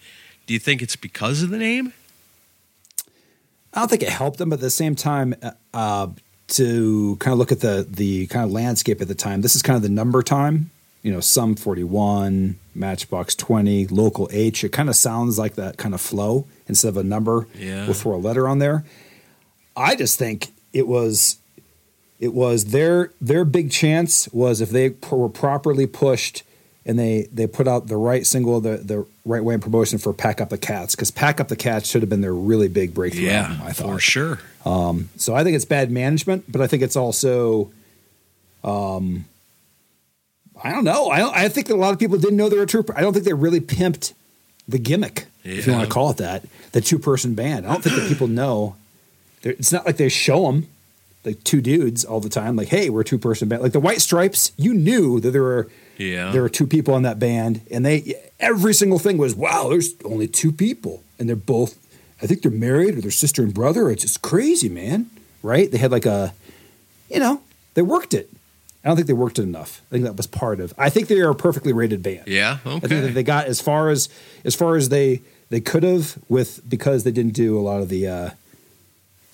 Do 0.49 0.53
you 0.53 0.59
think 0.59 0.83
it's 0.83 0.97
because 0.97 1.45
of 1.45 1.51
the 1.51 1.59
name? 1.59 1.93
I 3.73 3.79
don't 3.79 3.89
think 3.89 4.03
it 4.03 4.09
helped 4.09 4.39
them, 4.39 4.51
but 4.51 4.57
at 4.57 4.63
the 4.63 4.71
same 4.71 4.97
time, 4.97 5.37
uh, 5.45 5.53
uh, 5.73 6.09
to 6.49 7.15
kind 7.21 7.33
of 7.33 7.39
look 7.39 7.53
at 7.53 7.61
the 7.61 7.87
the 7.89 8.27
kind 8.27 8.45
of 8.45 8.51
landscape 8.51 9.01
at 9.01 9.07
the 9.07 9.15
time, 9.15 9.43
this 9.43 9.55
is 9.55 9.63
kind 9.63 9.77
of 9.77 9.83
the 9.83 9.89
number 9.89 10.25
time. 10.25 10.73
You 11.03 11.13
know, 11.13 11.21
Sum 11.21 11.55
forty 11.55 11.85
one, 11.85 12.59
Matchbox 12.75 13.37
twenty, 13.37 13.87
local 13.87 14.29
H. 14.33 14.65
It 14.65 14.73
kind 14.73 14.89
of 14.89 14.97
sounds 14.97 15.39
like 15.39 15.55
that 15.55 15.77
kind 15.77 15.95
of 15.95 16.01
flow 16.01 16.49
instead 16.67 16.89
of 16.89 16.97
a 16.97 17.05
number. 17.05 17.47
Yeah. 17.57 17.85
We'll 17.85 17.95
throw 17.95 18.17
a 18.17 18.19
letter 18.19 18.49
on 18.49 18.59
there. 18.59 18.85
I 19.77 19.95
just 19.95 20.19
think 20.19 20.49
it 20.73 20.89
was 20.89 21.39
it 22.21 22.33
was 22.33 22.67
their 22.67 23.13
their 23.21 23.45
big 23.45 23.71
chance 23.71 24.29
was 24.33 24.61
if 24.61 24.71
they 24.71 24.95
were 25.11 25.29
properly 25.29 25.87
pushed 25.87 26.43
and 26.87 26.99
they 26.99 27.29
they 27.33 27.47
put 27.47 27.67
out 27.67 27.87
the 27.87 27.97
right 27.97 28.27
single 28.27 28.61
the 28.61 28.77
the 28.79 29.07
right 29.25 29.43
way 29.43 29.55
in 29.55 29.61
promotion 29.61 29.99
for 29.99 30.13
Pack 30.13 30.41
Up 30.41 30.51
the 30.51 30.59
Cats 30.59 30.95
because 30.95 31.11
Pack 31.11 31.41
Up 31.41 31.49
the 31.49 31.57
Cats 31.57 31.89
should 31.89 32.03
have 32.03 32.11
been 32.11 32.21
their 32.21 32.35
really 32.35 32.69
big 32.69 32.95
breakthrough 32.95 33.23
album. 33.31 33.61
I 33.63 33.73
thought 33.73 33.93
for 33.93 33.99
sure. 33.99 34.41
so. 35.17 35.35
I 35.35 35.45
think 35.45 35.57
it's 35.57 35.65
bad 35.65 35.91
management, 35.91 36.45
but 36.51 36.61
I 36.61 36.67
think 36.67 36.83
it's 36.83 36.97
also, 36.97 37.71
um, 38.63 39.25
I 40.63 40.71
don't 40.71 40.85
know. 40.85 41.09
I 41.11 41.19
don't, 41.19 41.35
I 41.37 41.49
think 41.49 41.67
that 41.67 41.75
a 41.75 41.77
lot 41.77 41.93
of 41.93 41.99
people 41.99 42.19
didn't 42.19 42.37
know 42.37 42.49
they 42.49 42.57
were 42.57 42.63
a 42.63 42.67
trooper. 42.67 42.97
I 42.97 43.01
don't 43.01 43.13
think 43.13 43.25
they 43.25 43.35
really 43.35 43.61
pimped 43.61 44.15
the 44.67 44.79
gimmick, 44.79 45.27
if 45.43 45.67
you 45.67 45.73
want 45.73 45.85
to 45.85 45.91
call 45.91 46.11
it 46.11 46.17
that, 46.19 46.45
the 46.73 46.81
two 46.81 46.99
person 46.99 47.35
band. 47.35 47.67
I 47.67 47.73
don't 47.73 47.83
think 47.85 47.97
that 47.97 48.09
people 48.09 48.29
know. 48.29 48.77
It's 49.43 49.73
not 49.73 49.85
like 49.85 49.99
they 49.99 50.09
show 50.09 50.47
them 50.47 50.69
like 51.25 51.43
two 51.45 51.61
dudes 51.61 52.05
all 52.05 52.21
the 52.21 52.29
time. 52.29 52.57
Like, 52.57 52.69
hey, 52.69 52.91
we're 52.91 53.01
a 53.01 53.05
two 53.05 53.19
person 53.19 53.49
band. 53.49 53.63
Like 53.63 53.73
the 53.73 53.81
White 53.81 54.01
Stripes, 54.01 54.53
you 54.57 54.75
knew 54.75 55.21
that 55.21 55.31
there 55.31 55.43
were 55.43 55.69
Yeah. 55.99 56.33
there 56.33 56.43
were 56.43 56.49
two 56.49 56.67
people 56.67 56.97
in 56.97 57.03
that 57.05 57.19
band, 57.19 57.61
and 57.71 57.85
they 57.85 58.15
every 58.41 58.75
single 58.75 58.99
thing 58.99 59.17
was 59.19 59.35
wow. 59.35 59.69
There's 59.71 59.95
only 60.05 60.27
two 60.29 60.53
people, 60.53 61.03
and 61.19 61.29
they're 61.29 61.37
both. 61.37 61.79
I 62.23 62.27
think 62.27 62.43
they're 62.43 62.51
married 62.51 62.97
or 62.97 63.01
they're 63.01 63.11
sister 63.11 63.43
and 63.43 63.53
brother. 63.53 63.91
It's 63.91 64.03
just 64.03 64.23
crazy, 64.23 64.69
man. 64.69 65.11
Right? 65.43 65.71
They 65.71 65.79
had 65.79 65.91
like 65.91 66.07
a, 66.07 66.33
you 67.11 67.21
know, 67.21 67.43
they 67.75 67.83
worked 67.83 68.15
it. 68.15 68.31
I 68.83 68.89
don't 68.89 68.97
think 68.97 69.07
they 69.09 69.13
worked 69.15 69.39
it 69.39 69.43
enough. 69.43 69.81
I 69.89 69.93
think 69.93 70.05
that 70.05 70.17
was 70.17 70.27
part 70.27 70.61
of. 70.61 70.73
I 70.79 70.91
think 70.91 71.09
they 71.09 71.21
are 71.21 71.31
a 71.31 71.35
perfectly 71.35 71.73
rated 71.73 72.03
band. 72.03 72.25
Yeah. 72.27 72.59
I 72.67 72.81
think 72.81 73.03
that 73.03 73.15
they 73.15 73.23
got 73.23 73.47
as 73.47 73.61
far 73.61 73.89
as 73.91 74.09
as 74.45 74.55
far 74.55 74.77
as 74.77 74.89
they 74.91 75.23
they 75.51 75.61
could 75.61 75.83
have 75.83 76.19
with 76.29 76.61
because 76.69 77.05
they 77.05 77.11
didn't 77.11 77.33
do 77.35 77.59
a 77.59 77.63
lot 77.63 77.81
of 77.81 77.89
the 77.89 78.07
uh, 78.07 78.31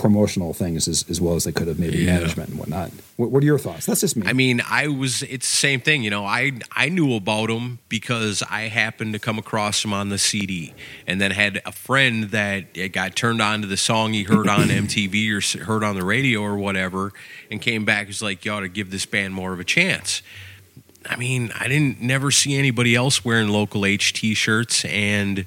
promotional 0.01 0.53
things 0.55 0.89
as, 0.89 1.05
as 1.11 1.21
well 1.21 1.35
as 1.35 1.45
they 1.45 1.53
could 1.53 1.69
have 1.69 1.79
maybe 1.79 1.99
Yeah. 1.99 2.15
management 2.15 2.49
and 2.51 2.59
whatnot. 2.59 2.91
What, 3.17 3.31
what 3.31 3.43
are 3.43 3.47
your 3.47 3.59
thoughts? 3.59 3.85
That's 3.87 4.01
just 4.01 4.17
me. 4.17 4.27
I 4.27 4.33
mean, 4.33 4.63
I 4.69 4.89
was. 4.89 5.23
It's 5.25 5.49
the 5.49 5.57
same 5.57 5.81
thing, 5.81 6.03
you 6.03 6.11
know. 6.11 6.25
I 6.25 6.53
I 6.73 6.89
knew 6.89 7.15
about 7.15 7.51
him 7.51 7.79
because 7.89 8.43
I 8.51 8.63
happened 8.63 9.13
to 9.13 9.19
come 9.19 9.39
across 9.39 9.85
him 9.85 9.93
on 9.93 10.09
the 10.09 10.19
CD, 10.19 10.73
and 11.07 11.21
then 11.21 11.31
had 11.33 11.61
a 11.67 11.73
friend 11.73 12.25
that 12.31 12.65
it 12.75 12.89
got 12.95 13.15
turned 13.15 13.43
on 13.43 13.61
to 13.61 13.67
the 13.69 13.77
song 13.77 14.15
he 14.15 14.23
heard 14.23 14.49
on 14.49 14.69
MTV 14.69 15.59
or 15.59 15.65
heard 15.65 15.85
on 15.85 15.95
the 15.95 16.05
radio 16.05 16.41
or 16.41 16.57
whatever, 16.57 17.13
and 17.51 17.61
came 17.61 17.85
back. 17.85 18.07
Was 18.07 18.23
like, 18.23 18.45
you 18.45 18.53
ought 18.53 18.61
to 18.61 18.69
give 18.69 18.91
this 18.91 19.05
band 19.07 19.35
more 19.35 19.53
of 19.53 19.61
a 19.61 19.65
chance. 19.65 20.23
I 21.09 21.17
mean, 21.17 21.51
I 21.59 21.69
didn't 21.69 22.01
never 22.03 22.31
see 22.31 22.57
anybody 22.57 22.95
else 22.95 23.25
wearing 23.25 23.49
local 23.49 23.85
H 23.87 24.13
T-shirts, 24.15 24.85
and 24.87 25.45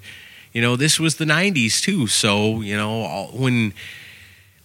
you 0.52 0.62
know, 0.62 0.76
this 0.76 1.00
was 1.00 1.16
the 1.18 1.26
'90s 1.26 1.82
too. 1.82 2.06
So 2.08 2.62
you 2.62 2.76
know, 2.78 3.02
all, 3.02 3.28
when 3.30 3.74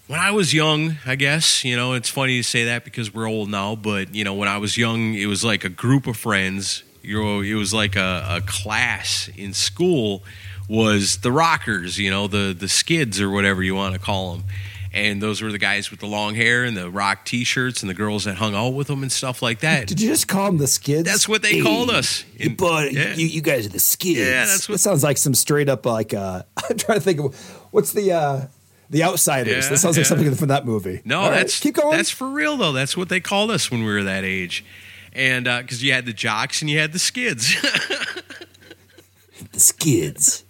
when 0.08 0.18
I 0.18 0.30
was 0.30 0.52
young, 0.54 0.96
I 1.06 1.14
guess, 1.16 1.64
you 1.64 1.76
know, 1.76 1.92
it's 1.92 2.08
funny 2.08 2.38
to 2.38 2.42
say 2.42 2.64
that 2.64 2.82
because 2.84 3.14
we're 3.14 3.28
old 3.28 3.50
now, 3.50 3.76
but, 3.76 4.14
you 4.14 4.24
know, 4.24 4.34
when 4.34 4.48
I 4.48 4.56
was 4.56 4.76
young, 4.76 5.14
it 5.14 5.26
was 5.26 5.44
like 5.44 5.64
a 5.64 5.68
group 5.68 6.06
of 6.06 6.16
friends. 6.16 6.82
You 7.02 7.22
know, 7.22 7.40
it 7.40 7.54
was 7.54 7.72
like 7.72 7.94
a, 7.94 8.26
a 8.28 8.40
class 8.40 9.30
in 9.36 9.52
school 9.52 10.24
was 10.68 11.18
the 11.18 11.30
rockers, 11.30 11.98
you 11.98 12.10
know, 12.10 12.26
the, 12.26 12.54
the 12.58 12.68
skids 12.68 13.20
or 13.20 13.30
whatever 13.30 13.62
you 13.62 13.74
want 13.74 13.94
to 13.94 14.00
call 14.00 14.32
them. 14.32 14.44
And 14.92 15.22
those 15.22 15.42
were 15.42 15.52
the 15.52 15.58
guys 15.58 15.90
with 15.90 16.00
the 16.00 16.06
long 16.06 16.34
hair 16.34 16.64
and 16.64 16.74
the 16.74 16.88
rock 16.90 17.26
T-shirts, 17.26 17.82
and 17.82 17.90
the 17.90 17.94
girls 17.94 18.24
that 18.24 18.36
hung 18.36 18.54
out 18.54 18.70
with 18.70 18.86
them 18.86 19.02
and 19.02 19.12
stuff 19.12 19.42
like 19.42 19.60
that. 19.60 19.86
Did 19.86 20.00
you 20.00 20.08
just 20.08 20.26
call 20.26 20.46
them 20.46 20.56
the 20.56 20.66
skids? 20.66 21.04
That's 21.04 21.28
what 21.28 21.42
they 21.42 21.60
called 21.60 21.90
us. 21.90 22.24
You, 22.34 22.50
In- 22.50 22.56
bought, 22.56 22.90
yeah. 22.92 23.14
you, 23.14 23.26
you 23.26 23.42
guys 23.42 23.66
are 23.66 23.70
the 23.70 23.80
skids. 23.80 24.20
Yeah, 24.20 24.46
that's 24.46 24.66
That 24.66 24.78
sounds 24.78 25.04
like 25.04 25.18
some 25.18 25.34
straight 25.34 25.68
up 25.68 25.84
like. 25.84 26.14
Uh, 26.14 26.42
I'm 26.70 26.78
trying 26.78 26.98
to 26.98 27.04
think 27.04 27.20
of 27.20 27.36
what's 27.70 27.92
the 27.92 28.12
uh, 28.12 28.46
the 28.90 29.02
Outsiders. 29.02 29.64
Yeah, 29.64 29.70
that 29.70 29.78
sounds 29.78 29.96
like 29.96 30.06
something 30.06 30.34
from 30.34 30.48
that 30.48 30.64
movie. 30.66 31.00
No, 31.04 31.20
All 31.20 31.30
right, 31.30 31.38
that's 31.38 31.60
keep 31.60 31.74
going. 31.74 31.96
That's 31.96 32.10
for 32.10 32.28
real 32.28 32.56
though. 32.56 32.72
That's 32.72 32.96
what 32.96 33.08
they 33.08 33.20
called 33.20 33.50
us 33.50 33.70
when 33.70 33.80
we 33.80 33.86
were 33.86 34.04
that 34.04 34.24
age, 34.24 34.64
and 35.12 35.46
uh, 35.46 35.62
because 35.62 35.82
you 35.82 35.92
had 35.92 36.06
the 36.06 36.12
jocks 36.12 36.62
and 36.62 36.70
you 36.70 36.78
had 36.78 36.92
the 36.92 36.98
skids. 36.98 37.54
the 39.52 39.60
skids. 39.60 40.44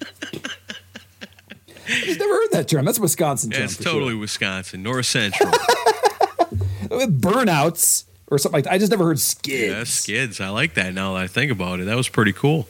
I've 1.91 2.19
never 2.19 2.33
heard 2.35 2.51
that 2.53 2.69
term. 2.69 2.85
That's 2.85 2.99
a 2.99 3.03
Wisconsin 3.03 3.51
term. 3.51 3.61
Yeah, 3.61 3.65
it's 3.65 3.77
totally 3.77 4.13
sure. 4.13 4.21
Wisconsin, 4.21 4.83
North 4.83 5.07
Central. 5.07 5.51
with 6.91 7.21
burnouts 7.21 8.05
or 8.29 8.39
something 8.39 8.59
like 8.59 8.65
that. 8.65 8.73
I 8.73 8.79
just 8.79 8.91
never 8.91 9.05
heard 9.05 9.19
skids. 9.19 9.73
yeah, 9.73 9.85
skids. 9.85 10.41
I 10.41 10.51
like 10.51 10.75
that 10.75 10.95
now 10.95 11.15
that 11.15 11.23
I 11.23 11.27
think 11.27 11.51
about 11.51 11.81
it. 11.81 11.85
That 11.85 11.97
was 11.97 12.09
pretty 12.09 12.33
cool. 12.33 12.69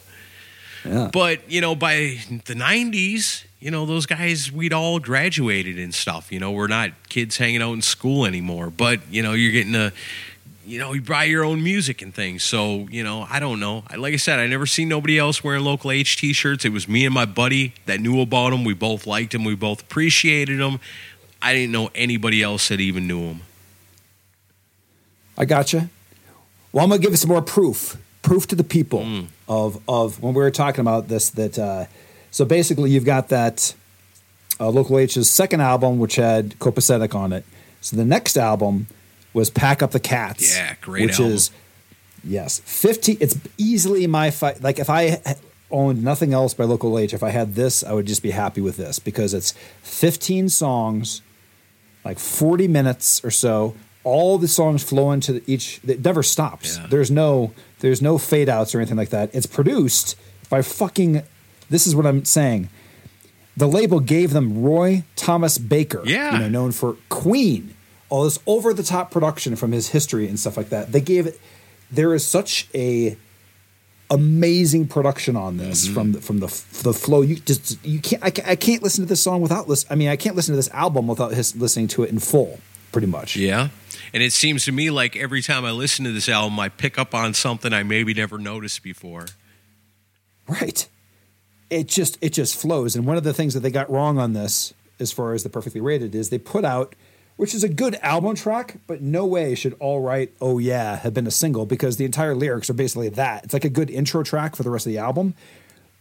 Yeah. 0.84 1.10
But 1.12 1.50
you 1.50 1.60
know, 1.60 1.74
by 1.74 2.18
the 2.46 2.54
'90s, 2.54 3.44
you 3.60 3.70
know, 3.70 3.86
those 3.86 4.06
guys 4.06 4.52
we'd 4.52 4.72
all 4.72 4.98
graduated 4.98 5.78
and 5.78 5.94
stuff. 5.94 6.30
You 6.32 6.40
know, 6.40 6.52
we're 6.52 6.68
not 6.68 6.90
kids 7.08 7.36
hanging 7.36 7.62
out 7.62 7.72
in 7.72 7.82
school 7.82 8.24
anymore. 8.24 8.70
But 8.70 9.00
you 9.10 9.22
know, 9.22 9.32
you're 9.32 9.52
getting 9.52 9.74
a, 9.74 9.92
you 10.64 10.78
know, 10.78 10.92
you 10.92 11.00
buy 11.02 11.24
your 11.24 11.44
own 11.44 11.62
music 11.62 12.02
and 12.02 12.14
things. 12.14 12.42
So 12.42 12.86
you 12.90 13.02
know, 13.02 13.26
I 13.28 13.40
don't 13.40 13.58
know. 13.60 13.82
I, 13.88 13.96
like 13.96 14.14
I 14.14 14.18
said, 14.18 14.38
I 14.38 14.46
never 14.46 14.66
seen 14.66 14.88
nobody 14.88 15.18
else 15.18 15.42
wearing 15.42 15.64
local 15.64 15.90
H 15.90 16.16
T-shirts. 16.18 16.64
It 16.64 16.72
was 16.72 16.86
me 16.88 17.04
and 17.04 17.14
my 17.14 17.24
buddy 17.26 17.74
that 17.86 18.00
knew 18.00 18.20
about 18.20 18.50
them. 18.50 18.64
We 18.64 18.74
both 18.74 19.06
liked 19.06 19.32
them. 19.32 19.44
We 19.44 19.54
both 19.56 19.82
appreciated 19.82 20.58
them. 20.60 20.78
I 21.40 21.54
didn't 21.54 21.72
know 21.72 21.90
anybody 21.94 22.42
else 22.42 22.68
that 22.68 22.80
even 22.80 23.06
knew 23.06 23.28
them. 23.28 23.40
I 25.36 25.44
gotcha. 25.44 25.88
Well, 26.72 26.84
I'm 26.84 26.90
gonna 26.90 27.00
give 27.00 27.12
you 27.12 27.16
some 27.16 27.30
more 27.30 27.42
proof, 27.42 27.96
proof 28.22 28.46
to 28.48 28.56
the 28.56 28.64
people 28.64 29.04
Hmm. 29.04 29.24
Of 29.48 29.80
of 29.88 30.22
when 30.22 30.34
we 30.34 30.42
were 30.42 30.50
talking 30.50 30.80
about 30.80 31.08
this. 31.08 31.30
That 31.30 31.58
uh, 31.58 31.86
so 32.30 32.44
basically, 32.44 32.90
you've 32.90 33.04
got 33.04 33.28
that 33.30 33.74
uh, 34.60 34.68
Local 34.68 34.98
H's 34.98 35.30
second 35.30 35.60
album, 35.60 35.98
which 35.98 36.16
had 36.16 36.58
Copacetic 36.58 37.14
on 37.14 37.32
it. 37.32 37.44
So 37.80 37.96
the 37.96 38.04
next 38.04 38.36
album 38.36 38.88
was 39.32 39.50
Pack 39.50 39.82
Up 39.82 39.92
the 39.92 40.00
Cats. 40.00 40.56
Yeah, 40.56 40.74
great 40.80 41.06
Which 41.06 41.20
album. 41.20 41.32
is 41.32 41.50
yes, 42.24 42.60
fifteen. 42.64 43.16
It's 43.20 43.38
easily 43.56 44.06
my 44.06 44.30
fight. 44.30 44.62
Like 44.62 44.78
if 44.78 44.90
I 44.90 45.20
owned 45.70 46.02
nothing 46.02 46.32
else 46.32 46.54
by 46.54 46.64
Local 46.64 46.98
H, 46.98 47.12
if 47.12 47.22
I 47.22 47.30
had 47.30 47.54
this, 47.54 47.84
I 47.84 47.92
would 47.92 48.06
just 48.06 48.22
be 48.22 48.30
happy 48.30 48.60
with 48.60 48.76
this 48.78 48.98
because 48.98 49.34
it's 49.34 49.52
15 49.82 50.48
songs 50.48 51.20
like 52.04 52.18
40 52.18 52.68
minutes 52.68 53.22
or 53.22 53.30
so. 53.30 53.74
All 54.02 54.38
the 54.38 54.48
songs 54.48 54.82
flow 54.82 55.12
into 55.12 55.42
each. 55.46 55.80
It 55.86 56.02
never 56.02 56.22
stops. 56.22 56.78
Yeah. 56.78 56.86
There's 56.86 57.10
no 57.10 57.52
there's 57.80 58.02
no 58.02 58.18
fade 58.18 58.48
outs 58.48 58.74
or 58.74 58.78
anything 58.78 58.96
like 58.96 59.10
that. 59.10 59.30
It's 59.34 59.46
produced 59.46 60.16
by 60.50 60.62
fucking. 60.62 61.22
This 61.70 61.86
is 61.86 61.94
what 61.94 62.06
I'm 62.06 62.24
saying. 62.24 62.68
The 63.56 63.66
label 63.68 64.00
gave 64.00 64.32
them 64.32 64.62
Roy 64.62 65.04
Thomas 65.16 65.58
Baker, 65.58 66.02
Yeah. 66.04 66.32
you 66.34 66.38
know, 66.38 66.48
known 66.48 66.72
for 66.72 66.96
Queen, 67.08 67.74
all 68.08 68.24
this 68.24 68.38
over 68.46 68.72
the 68.72 68.82
top 68.84 69.10
production 69.10 69.56
from 69.56 69.72
his 69.72 69.88
history 69.88 70.28
and 70.28 70.38
stuff 70.38 70.56
like 70.56 70.68
that. 70.70 70.92
They 70.92 71.00
gave 71.00 71.26
it. 71.26 71.40
There 71.90 72.14
is 72.14 72.24
such 72.24 72.68
a 72.74 73.16
amazing 74.10 74.88
production 74.88 75.36
on 75.36 75.56
this 75.58 75.84
Mm-hmm. 75.84 75.94
from 75.94 76.12
the, 76.12 76.20
from 76.20 76.38
the 76.40 76.46
the 76.82 76.92
flow. 76.94 77.20
You 77.22 77.36
just 77.36 77.84
you 77.84 78.00
can't 78.00 78.22
I, 78.24 78.30
can't 78.30 78.48
I 78.48 78.56
can't 78.56 78.82
listen 78.82 79.04
to 79.04 79.08
this 79.08 79.22
song 79.22 79.40
without 79.42 79.68
listen. 79.68 79.88
I 79.90 79.94
mean 79.96 80.08
I 80.08 80.16
can't 80.16 80.34
listen 80.36 80.52
to 80.52 80.56
this 80.56 80.70
album 80.70 81.06
without 81.08 81.32
his, 81.34 81.54
listening 81.56 81.88
to 81.88 82.04
it 82.04 82.10
in 82.10 82.18
full. 82.18 82.58
Pretty 82.92 83.06
much. 83.06 83.36
Yeah. 83.36 83.68
And 84.12 84.22
it 84.22 84.32
seems 84.32 84.64
to 84.64 84.72
me 84.72 84.90
like 84.90 85.16
every 85.16 85.42
time 85.42 85.64
I 85.64 85.70
listen 85.72 86.04
to 86.04 86.12
this 86.12 86.28
album, 86.28 86.58
I 86.58 86.68
pick 86.68 86.98
up 86.98 87.14
on 87.14 87.34
something 87.34 87.72
I 87.72 87.82
maybe 87.82 88.14
never 88.14 88.38
noticed 88.38 88.82
before. 88.82 89.26
Right. 90.48 90.88
It 91.70 91.88
just 91.88 92.16
it 92.22 92.32
just 92.32 92.56
flows. 92.56 92.96
And 92.96 93.06
one 93.06 93.18
of 93.18 93.24
the 93.24 93.34
things 93.34 93.54
that 93.54 93.60
they 93.60 93.70
got 93.70 93.90
wrong 93.90 94.18
on 94.18 94.32
this, 94.32 94.72
as 94.98 95.12
far 95.12 95.34
as 95.34 95.42
the 95.42 95.50
perfectly 95.50 95.80
rated, 95.80 96.14
is 96.14 96.30
they 96.30 96.38
put 96.38 96.64
out, 96.64 96.94
which 97.36 97.54
is 97.54 97.62
a 97.62 97.68
good 97.68 97.96
album 97.96 98.34
track, 98.34 98.78
but 98.86 99.02
no 99.02 99.26
way 99.26 99.54
should 99.54 99.76
All 99.78 100.00
Right, 100.00 100.32
Oh 100.40 100.58
Yeah 100.58 100.96
have 100.96 101.12
been 101.12 101.26
a 101.26 101.30
single 101.30 101.66
because 101.66 101.98
the 101.98 102.06
entire 102.06 102.34
lyrics 102.34 102.70
are 102.70 102.74
basically 102.74 103.10
that. 103.10 103.44
It's 103.44 103.52
like 103.52 103.66
a 103.66 103.70
good 103.70 103.90
intro 103.90 104.22
track 104.22 104.56
for 104.56 104.62
the 104.62 104.70
rest 104.70 104.86
of 104.86 104.92
the 104.92 104.98
album. 104.98 105.34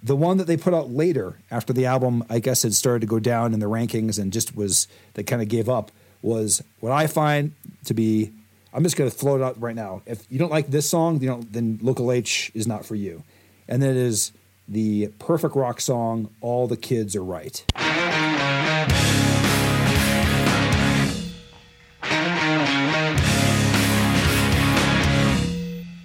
The 0.02 0.16
one 0.16 0.38
that 0.38 0.46
they 0.46 0.56
put 0.58 0.74
out 0.74 0.92
later, 0.92 1.40
after 1.52 1.74
the 1.74 1.86
album, 1.86 2.24
I 2.30 2.40
guess, 2.40 2.64
had 2.64 2.74
started 2.74 3.02
to 3.02 3.08
go 3.08 3.20
down 3.20 3.54
in 3.54 3.60
the 3.60 3.66
rankings 3.66 4.18
and 4.18 4.32
just 4.32 4.56
was, 4.56 4.88
they 5.16 5.24
kind 5.24 5.42
of 5.42 5.50
gave 5.50 5.68
up, 5.68 5.92
was 6.22 6.64
what 6.80 6.92
I 6.92 7.08
find 7.08 7.54
to 7.86 7.94
be. 7.94 8.32
I'm 8.74 8.84
just 8.84 8.98
going 8.98 9.10
to 9.10 9.16
float 9.16 9.42
it 9.42 9.44
out 9.44 9.60
right 9.60 9.76
now. 9.76 10.02
If 10.06 10.26
you 10.30 10.38
don't 10.38 10.52
like 10.52 10.68
this 10.68 10.90
song, 10.90 11.22
you 11.22 11.28
know, 11.28 11.42
then 11.50 11.80
Local 11.82 12.12
H 12.12 12.52
is 12.54 12.68
not 12.68 12.86
for 12.86 12.96
you. 12.96 13.24
And 13.68 13.82
then 13.82 13.92
it 13.92 13.98
is 13.98 14.32
the 14.68 15.08
perfect 15.20 15.56
rock 15.56 15.82
song, 15.82 16.30
All 16.42 16.68
the 16.68 16.78
Kids 16.78 17.16
Are 17.16 17.24
Right. 17.24 17.66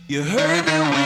You 0.08 0.22
heard 0.22 0.66
that 0.66 1.01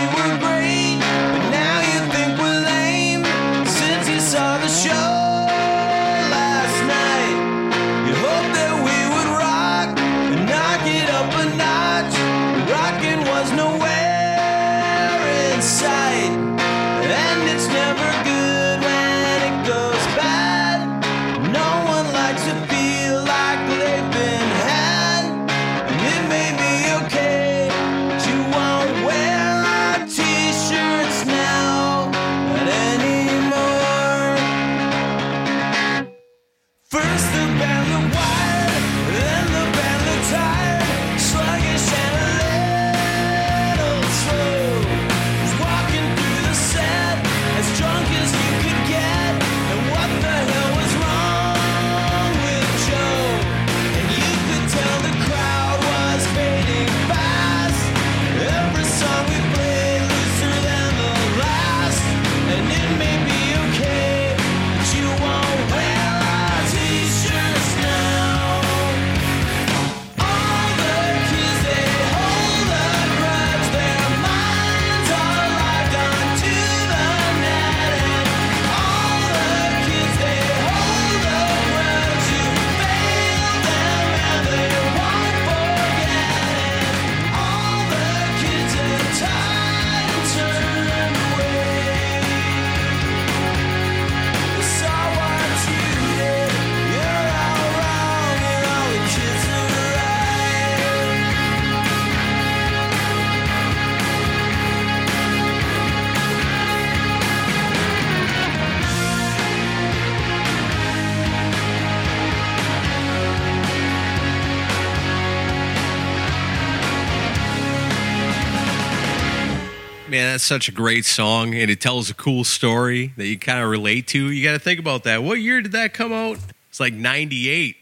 such 120.47 120.69
a 120.69 120.73
great 120.73 121.05
song, 121.05 121.55
and 121.55 121.71
it 121.71 121.81
tells 121.81 122.09
a 122.09 122.15
cool 122.15 122.45
story 122.45 123.13
that 123.17 123.27
you 123.27 123.39
kind 123.39 123.63
of 123.63 123.69
relate 123.69 124.07
to. 124.09 124.31
You 124.31 124.45
got 124.45 124.53
to 124.53 124.59
think 124.59 124.81
about 124.81 125.05
that. 125.05 125.23
What 125.23 125.41
year 125.41 125.61
did 125.61 125.73
that 125.73 125.93
come 125.93 126.13
out? 126.13 126.39
It's 126.71 126.81
like 126.81 126.95
'98. 126.95 127.77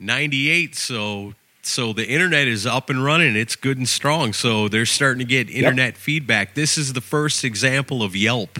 98. 0.00 0.76
So 0.76 1.34
so 1.62 1.92
the 1.92 2.08
internet 2.08 2.48
is 2.48 2.66
up 2.66 2.88
and 2.90 3.04
running. 3.04 3.36
It's 3.36 3.54
good 3.54 3.76
and 3.76 3.88
strong. 3.88 4.32
So 4.32 4.68
they're 4.68 4.86
starting 4.86 5.18
to 5.18 5.24
get 5.24 5.50
internet 5.50 5.96
feedback. 5.96 6.54
This 6.54 6.78
is 6.78 6.94
the 6.94 7.00
first 7.00 7.44
example 7.44 8.02
of 8.02 8.16
Yelp. 8.16 8.58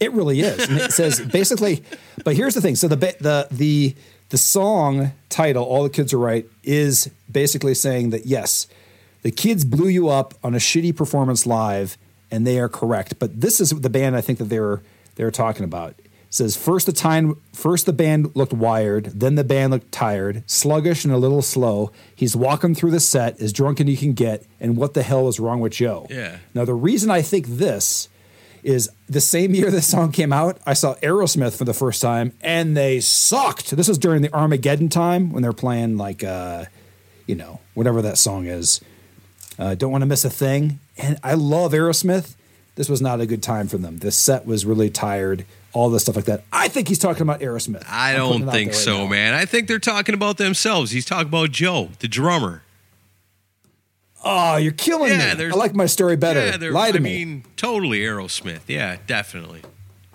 It 0.00 0.12
really 0.12 0.40
is. 0.40 0.68
And 0.68 0.78
it 0.78 0.92
says 0.92 1.20
basically, 1.32 1.84
but 2.24 2.34
here's 2.34 2.54
the 2.54 2.60
thing. 2.60 2.76
So 2.76 2.88
the 2.88 2.96
the 2.96 3.48
the 3.50 3.94
the 4.30 4.38
song 4.38 5.12
title, 5.28 5.64
"All 5.64 5.82
the 5.82 5.90
Kids 5.90 6.12
Are 6.12 6.18
Right," 6.18 6.46
is 6.64 7.10
basically 7.30 7.74
saying 7.74 8.10
that 8.10 8.26
yes, 8.26 8.66
the 9.22 9.30
kids 9.30 9.64
blew 9.64 9.88
you 9.88 10.08
up 10.08 10.34
on 10.42 10.54
a 10.54 10.58
shitty 10.58 10.94
performance 10.96 11.46
live, 11.46 11.98
and 12.30 12.46
they 12.46 12.58
are 12.58 12.68
correct. 12.68 13.18
But 13.18 13.40
this 13.40 13.60
is 13.60 13.70
the 13.70 13.90
band 13.90 14.16
I 14.16 14.20
think 14.20 14.38
that 14.38 14.46
they 14.46 14.60
were 14.60 14.82
they 15.16 15.24
were 15.24 15.30
talking 15.30 15.64
about. 15.64 15.94
It 15.98 16.06
says 16.30 16.56
first 16.56 16.86
the 16.86 16.92
time 16.92 17.36
first 17.52 17.86
the 17.86 17.92
band 17.92 18.34
looked 18.34 18.52
wired, 18.52 19.06
then 19.06 19.34
the 19.34 19.44
band 19.44 19.72
looked 19.72 19.92
tired, 19.92 20.44
sluggish 20.46 21.04
and 21.04 21.12
a 21.12 21.18
little 21.18 21.42
slow. 21.42 21.92
He's 22.14 22.36
walking 22.36 22.74
through 22.74 22.92
the 22.92 23.00
set 23.00 23.40
as 23.40 23.52
drunk 23.52 23.80
as 23.80 23.86
he 23.86 23.96
can 23.96 24.12
get, 24.12 24.46
and 24.60 24.76
what 24.76 24.94
the 24.94 25.02
hell 25.02 25.28
is 25.28 25.40
wrong 25.40 25.60
with 25.60 25.72
Joe? 25.72 26.06
Yeah. 26.08 26.38
Now 26.54 26.64
the 26.64 26.74
reason 26.74 27.10
I 27.10 27.22
think 27.22 27.46
this 27.46 28.08
is 28.62 28.90
the 29.08 29.20
same 29.20 29.54
year 29.54 29.70
this 29.72 29.86
song 29.86 30.12
came 30.12 30.32
out, 30.32 30.58
I 30.66 30.74
saw 30.74 30.94
Aerosmith 30.96 31.56
for 31.56 31.64
the 31.64 31.74
first 31.74 32.00
time, 32.00 32.32
and 32.40 32.76
they 32.76 33.00
sucked. 33.00 33.70
This 33.70 33.88
was 33.88 33.98
during 33.98 34.22
the 34.22 34.32
Armageddon 34.32 34.88
time 34.88 35.30
when 35.32 35.42
they're 35.42 35.52
playing 35.52 35.96
like, 35.96 36.22
uh, 36.22 36.66
you 37.26 37.34
know, 37.34 37.60
whatever 37.74 38.02
that 38.02 38.18
song 38.18 38.46
is. 38.46 38.80
Uh, 39.60 39.74
Don't 39.74 39.92
want 39.92 40.02
to 40.02 40.06
miss 40.06 40.24
a 40.24 40.30
thing. 40.30 40.80
And 40.96 41.18
I 41.22 41.34
love 41.34 41.72
Aerosmith. 41.72 42.34
This 42.76 42.88
was 42.88 43.02
not 43.02 43.20
a 43.20 43.26
good 43.26 43.42
time 43.42 43.68
for 43.68 43.76
them. 43.78 43.98
This 43.98 44.16
set 44.16 44.46
was 44.46 44.64
really 44.64 44.88
tired. 44.90 45.44
All 45.72 45.90
this 45.90 46.02
stuff 46.04 46.16
like 46.16 46.24
that. 46.24 46.42
I 46.52 46.68
think 46.68 46.88
he's 46.88 46.98
talking 46.98 47.22
about 47.22 47.40
Aerosmith. 47.40 47.84
I 47.88 48.14
don't 48.14 48.48
think 48.50 48.70
right 48.70 48.74
so, 48.74 49.04
now. 49.04 49.10
man. 49.10 49.34
I 49.34 49.44
think 49.44 49.68
they're 49.68 49.78
talking 49.78 50.14
about 50.14 50.38
themselves. 50.38 50.90
He's 50.92 51.04
talking 51.04 51.28
about 51.28 51.50
Joe, 51.52 51.90
the 51.98 52.08
drummer. 52.08 52.62
Oh, 54.24 54.56
you're 54.56 54.72
killing 54.72 55.12
Yeah, 55.12 55.34
me. 55.34 55.46
I 55.46 55.50
like 55.50 55.74
my 55.74 55.86
story 55.86 56.16
better. 56.16 56.40
Yeah, 56.58 56.70
Lie 56.70 56.92
to 56.92 56.98
I 56.98 57.00
me. 57.00 57.24
mean, 57.24 57.44
totally 57.56 58.00
Aerosmith. 58.00 58.60
Yeah, 58.66 58.96
definitely. 59.06 59.62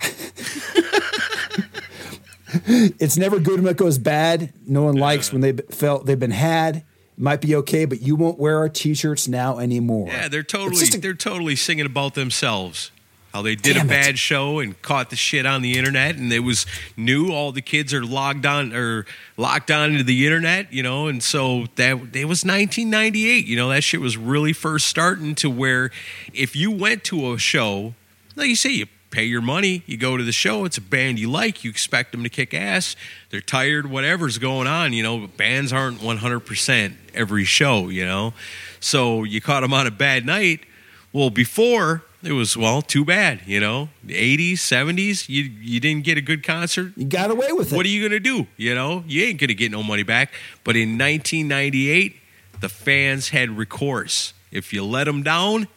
it's 2.64 3.16
never 3.16 3.38
good 3.40 3.60
when 3.60 3.70
it 3.70 3.76
goes 3.76 3.98
bad. 3.98 4.52
No 4.66 4.82
one 4.82 4.96
likes 4.96 5.32
when 5.32 5.40
they 5.40 5.52
felt 5.52 6.06
they've 6.06 6.18
been 6.18 6.30
had. 6.30 6.84
Might 7.18 7.40
be 7.40 7.56
okay, 7.56 7.86
but 7.86 8.02
you 8.02 8.14
won't 8.14 8.38
wear 8.38 8.58
our 8.58 8.68
t-shirts 8.68 9.26
now 9.26 9.58
anymore. 9.58 10.08
Yeah, 10.08 10.28
they're 10.28 10.42
totally 10.42 10.84
a, 10.86 10.98
they're 10.98 11.14
totally 11.14 11.56
singing 11.56 11.86
about 11.86 12.14
themselves. 12.14 12.90
How 13.32 13.42
they 13.42 13.54
did 13.54 13.76
a 13.76 13.80
it. 13.80 13.88
bad 13.88 14.18
show 14.18 14.60
and 14.60 14.80
caught 14.80 15.10
the 15.10 15.16
shit 15.16 15.44
on 15.44 15.60
the 15.60 15.76
internet, 15.76 16.16
and 16.16 16.32
it 16.32 16.40
was 16.40 16.64
new. 16.96 17.32
All 17.32 17.52
the 17.52 17.60
kids 17.60 17.92
are 17.92 18.02
logged 18.02 18.46
on 18.46 18.72
or 18.72 19.04
locked 19.36 19.70
on 19.70 19.92
into 19.92 20.04
the 20.04 20.24
internet, 20.24 20.72
you 20.72 20.82
know, 20.82 21.06
and 21.08 21.22
so 21.22 21.66
that 21.76 21.92
it 22.14 22.24
was 22.24 22.44
1998. 22.44 23.46
You 23.46 23.56
know, 23.56 23.68
that 23.68 23.82
shit 23.84 24.00
was 24.00 24.16
really 24.16 24.54
first 24.54 24.86
starting 24.86 25.34
to 25.36 25.50
where 25.50 25.90
if 26.32 26.56
you 26.56 26.70
went 26.70 27.04
to 27.04 27.32
a 27.32 27.38
show, 27.38 27.94
like 28.36 28.48
you 28.48 28.56
say, 28.56 28.70
you 28.70 28.86
pay 29.16 29.24
your 29.24 29.40
money, 29.40 29.82
you 29.86 29.96
go 29.96 30.18
to 30.18 30.22
the 30.22 30.30
show, 30.30 30.66
it's 30.66 30.76
a 30.76 30.80
band 30.82 31.18
you 31.18 31.30
like, 31.30 31.64
you 31.64 31.70
expect 31.70 32.12
them 32.12 32.22
to 32.22 32.28
kick 32.28 32.52
ass. 32.52 32.96
They're 33.30 33.40
tired, 33.40 33.88
whatever's 33.88 34.36
going 34.36 34.66
on, 34.66 34.92
you 34.92 35.02
know. 35.02 35.26
Bands 35.26 35.72
aren't 35.72 36.00
100% 36.00 36.94
every 37.14 37.44
show, 37.44 37.88
you 37.88 38.04
know. 38.04 38.34
So 38.78 39.24
you 39.24 39.40
caught 39.40 39.62
them 39.62 39.72
on 39.72 39.86
a 39.86 39.90
bad 39.90 40.26
night. 40.26 40.66
Well, 41.14 41.30
before 41.30 42.02
it 42.22 42.32
was 42.32 42.58
well, 42.58 42.82
too 42.82 43.06
bad, 43.06 43.40
you 43.46 43.58
know. 43.58 43.88
The 44.04 44.52
80s, 44.52 44.58
70s, 44.58 45.30
you 45.30 45.44
you 45.44 45.80
didn't 45.80 46.04
get 46.04 46.18
a 46.18 46.20
good 46.20 46.44
concert. 46.44 46.92
You 46.94 47.06
got 47.06 47.30
away 47.30 47.52
with 47.52 47.72
it. 47.72 47.76
What 47.76 47.86
are 47.86 47.88
you 47.88 48.06
gonna 48.06 48.20
do? 48.20 48.46
You 48.58 48.74
know, 48.74 49.02
you 49.06 49.24
ain't 49.24 49.40
gonna 49.40 49.54
get 49.54 49.72
no 49.72 49.82
money 49.82 50.02
back. 50.02 50.30
But 50.62 50.76
in 50.76 50.98
1998, 50.98 52.16
the 52.60 52.68
fans 52.68 53.30
had 53.30 53.56
recourse. 53.56 54.34
If 54.52 54.74
you 54.74 54.84
let 54.84 55.04
them 55.04 55.22
down, 55.22 55.68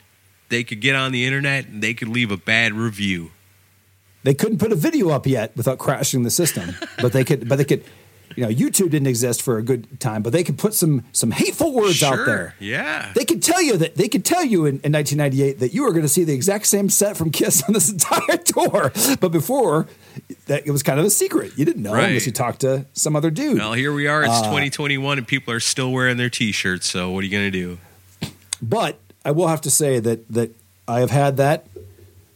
they 0.49 0.63
could 0.63 0.81
get 0.81 0.95
on 0.95 1.11
the 1.11 1.25
internet 1.25 1.67
and 1.67 1.81
they 1.81 1.93
could 1.93 2.07
leave 2.09 2.31
a 2.31 2.37
bad 2.37 2.73
review. 2.73 3.31
They 4.23 4.33
couldn't 4.33 4.57
put 4.57 4.71
a 4.71 4.75
video 4.75 5.09
up 5.09 5.25
yet 5.25 5.55
without 5.55 5.77
crashing 5.79 6.23
the 6.23 6.29
system, 6.31 6.75
but 7.01 7.13
they 7.13 7.23
could. 7.23 7.47
But 7.47 7.57
they 7.57 7.65
could. 7.65 7.83
You 8.35 8.43
know, 8.45 8.51
YouTube 8.53 8.91
didn't 8.91 9.07
exist 9.07 9.41
for 9.41 9.57
a 9.57 9.63
good 9.63 9.99
time, 9.99 10.21
but 10.21 10.31
they 10.31 10.43
could 10.43 10.57
put 10.57 10.73
some 10.75 11.03
some 11.13 11.31
hateful 11.31 11.73
words 11.73 12.03
out 12.03 12.25
there. 12.27 12.53
yeah. 12.59 13.11
They 13.15 13.25
could 13.25 13.41
tell 13.41 13.61
you 13.61 13.75
that 13.77 13.95
they 13.95 14.07
could 14.07 14.23
tell 14.23 14.45
you 14.45 14.65
in, 14.65 14.75
in 14.83 14.93
1998 14.93 15.59
that 15.59 15.73
you 15.73 15.81
were 15.83 15.89
going 15.91 16.03
to 16.03 16.07
see 16.09 16.23
the 16.23 16.33
exact 16.35 16.67
same 16.67 16.89
set 16.89 17.17
from 17.17 17.31
Kiss 17.31 17.63
on 17.67 17.73
this 17.73 17.91
entire 17.91 18.37
tour. 18.37 18.91
But 19.19 19.29
before, 19.29 19.87
that 20.45 20.65
it 20.67 20.71
was 20.71 20.83
kind 20.83 20.99
of 20.99 21.05
a 21.05 21.09
secret. 21.09 21.57
You 21.57 21.65
didn't 21.65 21.81
know 21.81 21.91
Right. 21.93 22.05
unless 22.05 22.27
you 22.27 22.31
talked 22.31 22.61
to 22.61 22.85
some 22.93 23.15
other 23.15 23.31
dude. 23.31 23.57
Well, 23.57 23.73
here 23.73 23.91
we 23.91 24.05
are. 24.07 24.23
Uh, 24.23 24.29
It's 24.29 24.41
2021, 24.41 25.17
and 25.17 25.27
people 25.27 25.51
are 25.53 25.59
still 25.59 25.91
wearing 25.91 26.17
their 26.17 26.29
T-shirts. 26.29 26.87
So 26.87 27.09
what 27.11 27.23
are 27.23 27.27
you 27.27 27.31
gonna 27.31 27.49
do? 27.51 27.79
But 28.61 28.99
I 29.25 29.31
will 29.31 29.47
have 29.47 29.61
to 29.61 29.69
say 29.71 29.99
that 29.99 30.27
that 30.29 30.51
I 30.87 30.99
have 31.01 31.11
had 31.11 31.37
that 31.37 31.67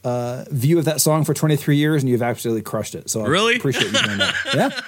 uh, 0.04 0.46
view 0.52 0.78
of 0.80 0.86
that 0.86 1.00
song 1.02 1.24
for 1.24 1.34
23 1.34 1.78
years, 1.78 2.04
and 2.04 2.10
you've 2.10 2.22
absolutely 2.22 2.62
crushed 2.62 2.94
it. 2.96 3.10
So 3.10 3.24
I 3.24 3.28
Really? 3.28 3.56
appreciate 3.56 3.92
you 3.92 4.00
doing 4.04 4.18
that. 4.18 4.36
Yeah. 4.54 4.82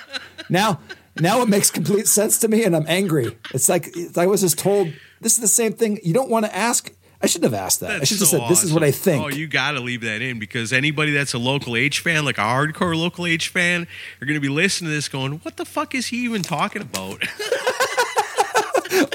Now, 0.50 0.80
now 1.20 1.42
it 1.42 1.50
makes 1.50 1.72
complete 1.72 2.08
sense 2.08 2.38
to 2.40 2.48
me, 2.48 2.64
and 2.66 2.76
I'm 2.76 2.86
angry. 2.88 3.38
It's 3.54 3.70
like 3.70 3.94
I 4.18 4.28
was 4.28 4.42
just 4.42 4.60
told 4.60 4.92
this 5.22 5.34
is 5.36 5.40
the 5.42 5.48
same 5.48 5.74
thing. 5.74 6.00
You 6.04 6.14
don't 6.14 6.30
want 6.30 6.46
to 6.46 6.56
ask. 6.56 6.92
I 7.22 7.28
shouldn't 7.28 7.52
have 7.54 7.60
asked 7.66 7.80
that. 7.80 7.90
I 7.92 7.98
That's 8.00 8.10
should 8.10 8.20
have 8.20 8.28
so 8.28 8.38
said 8.40 8.50
this 8.50 8.64
is 8.64 8.74
what 8.74 8.84
I 8.84 8.92
think. 8.92 9.24
Oh, 9.24 9.30
you 9.30 9.48
got 9.48 9.72
to 9.72 9.80
leave 9.80 10.02
that 10.02 10.22
in 10.22 10.38
because 10.38 10.74
anybody 10.74 11.12
that's 11.14 11.34
a 11.34 11.40
local 11.40 11.76
H 11.78 12.02
fan, 12.02 12.26
like 12.26 12.38
a 12.38 12.42
hardcore 12.42 12.96
local 12.96 13.26
H 13.26 13.48
fan, 13.48 13.88
are 14.22 14.26
going 14.26 14.36
to 14.36 14.42
be 14.42 14.50
listening 14.50 14.90
to 14.92 14.96
this 14.96 15.08
going, 15.08 15.32
"What 15.40 15.56
the 15.56 15.66
fuck 15.66 15.96
is 15.96 16.08
he 16.08 16.18
even 16.26 16.44
talking 16.44 16.82
about?" 16.84 17.24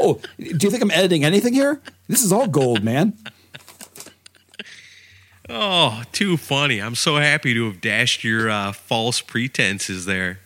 oh, 0.01 0.21
do 0.39 0.45
you 0.45 0.71
think 0.71 0.83
I'm 0.83 0.91
editing 0.91 1.25
anything 1.25 1.53
here? 1.53 1.81
This 2.09 2.23
is 2.23 2.33
all 2.33 2.47
gold, 2.47 2.83
man. 2.83 3.15
oh, 5.49 6.03
too 6.13 6.37
funny. 6.37 6.81
I'm 6.81 6.95
so 6.95 7.17
happy 7.17 7.55
to 7.55 7.67
have 7.67 7.81
dashed 7.81 8.25
your 8.25 8.51
uh, 8.51 8.73
false 8.73 9.21
pretenses 9.21 10.07
there. 10.07 10.41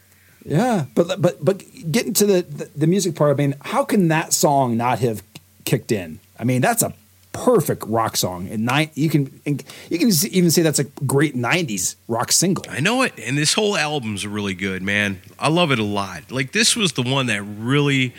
Yeah, 0.44 0.86
but 0.94 1.20
but 1.20 1.42
but 1.42 1.62
getting 1.90 2.12
to 2.14 2.26
the, 2.26 2.42
the 2.42 2.70
the 2.76 2.86
music 2.86 3.14
part, 3.14 3.34
I 3.34 3.36
mean, 3.36 3.54
how 3.62 3.84
can 3.84 4.08
that 4.08 4.32
song 4.32 4.76
not 4.76 4.98
have 4.98 5.22
kicked 5.64 5.90
in? 5.90 6.20
I 6.38 6.44
mean, 6.44 6.60
that's 6.60 6.82
a 6.82 6.92
perfect 7.32 7.82
rock 7.86 8.16
song. 8.16 8.48
And 8.48 8.64
nine, 8.64 8.90
you 8.94 9.10
can 9.10 9.40
you 9.44 9.98
can 9.98 10.10
even 10.30 10.50
say 10.50 10.62
that's 10.62 10.78
a 10.78 10.84
great 10.84 11.34
'90s 11.34 11.96
rock 12.08 12.32
single. 12.32 12.64
I 12.70 12.80
know 12.80 13.02
it, 13.02 13.12
and 13.18 13.36
this 13.36 13.52
whole 13.52 13.76
album's 13.76 14.26
really 14.26 14.54
good, 14.54 14.82
man. 14.82 15.20
I 15.38 15.48
love 15.48 15.70
it 15.70 15.78
a 15.78 15.84
lot. 15.84 16.30
Like 16.30 16.52
this 16.52 16.76
was 16.76 16.92
the 16.92 17.02
one 17.02 17.26
that 17.26 17.42
really 17.42 18.14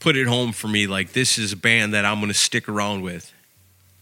put 0.00 0.16
it 0.16 0.26
home 0.26 0.52
for 0.52 0.68
me. 0.68 0.86
Like 0.86 1.12
this 1.12 1.38
is 1.38 1.52
a 1.52 1.56
band 1.56 1.94
that 1.94 2.04
I'm 2.04 2.16
going 2.16 2.28
to 2.28 2.34
stick 2.34 2.68
around 2.68 3.02
with. 3.02 3.32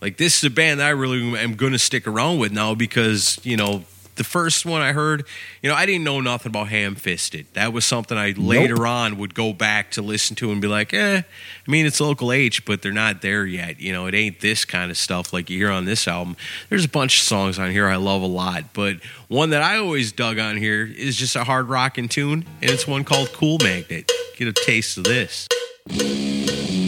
Like 0.01 0.17
this 0.17 0.39
is 0.39 0.45
a 0.45 0.51
band 0.51 0.81
that 0.81 0.87
I 0.87 0.91
really 0.91 1.37
am 1.37 1.55
going 1.55 1.73
to 1.73 1.79
stick 1.79 2.07
around 2.07 2.39
with 2.39 2.53
now 2.53 2.75
because 2.75 3.39
you 3.45 3.57
know 3.57 3.85
the 4.19 4.25
first 4.25 4.67
one 4.67 4.83
I 4.83 4.93
heard, 4.93 5.25
you 5.63 5.71
know, 5.71 5.77
I 5.77 5.87
didn't 5.87 6.05
know 6.05 6.21
nothing 6.21 6.51
about 6.51 6.69
Ham 6.69 6.97
Fisted. 6.97 7.47
That 7.55 7.73
was 7.73 7.87
something 7.87 8.19
I 8.19 8.35
later 8.37 8.87
on 8.87 9.17
would 9.17 9.33
go 9.33 9.53
back 9.53 9.93
to 9.93 10.03
listen 10.03 10.37
to 10.37 10.51
and 10.51 10.61
be 10.61 10.69
like, 10.69 10.93
eh. 10.93 11.23
I 11.23 11.71
mean, 11.71 11.87
it's 11.87 12.01
local 12.01 12.33
H, 12.33 12.67
but 12.67 12.83
they're 12.83 12.93
not 12.93 13.23
there 13.23 13.47
yet. 13.47 13.81
You 13.81 13.93
know, 13.93 14.07
it 14.07 14.15
ain't 14.15 14.41
this 14.41 14.65
kind 14.65 14.91
of 14.91 14.99
stuff 14.99 15.33
like 15.33 15.49
you 15.49 15.57
hear 15.57 15.71
on 15.71 15.87
this 15.87 16.07
album. 16.07 16.37
There's 16.69 16.85
a 16.85 16.89
bunch 16.89 17.21
of 17.21 17.25
songs 17.25 17.59
on 17.59 17.71
here 17.71 17.87
I 17.87 17.97
love 17.97 18.21
a 18.23 18.27
lot, 18.27 18.65
but 18.75 18.97
one 19.29 19.51
that 19.51 19.63
I 19.63 19.79
always 19.79 20.13
dug 20.13 20.39
on 20.39 20.57
here 20.57 20.85
is 20.85 21.17
just 21.17 21.37
a 21.37 21.45
hard 21.45 21.69
rocking 21.69 22.09
tune, 22.09 22.45
and 22.61 22.71
it's 22.71 22.87
one 22.87 23.05
called 23.05 23.33
Cool 23.33 23.59
Magnet. 23.63 24.11
Get 24.37 24.49
a 24.49 24.53
taste 24.53 24.99
of 24.99 25.05
this. 25.05 25.49
Thank 25.91 26.71
you. 26.71 26.88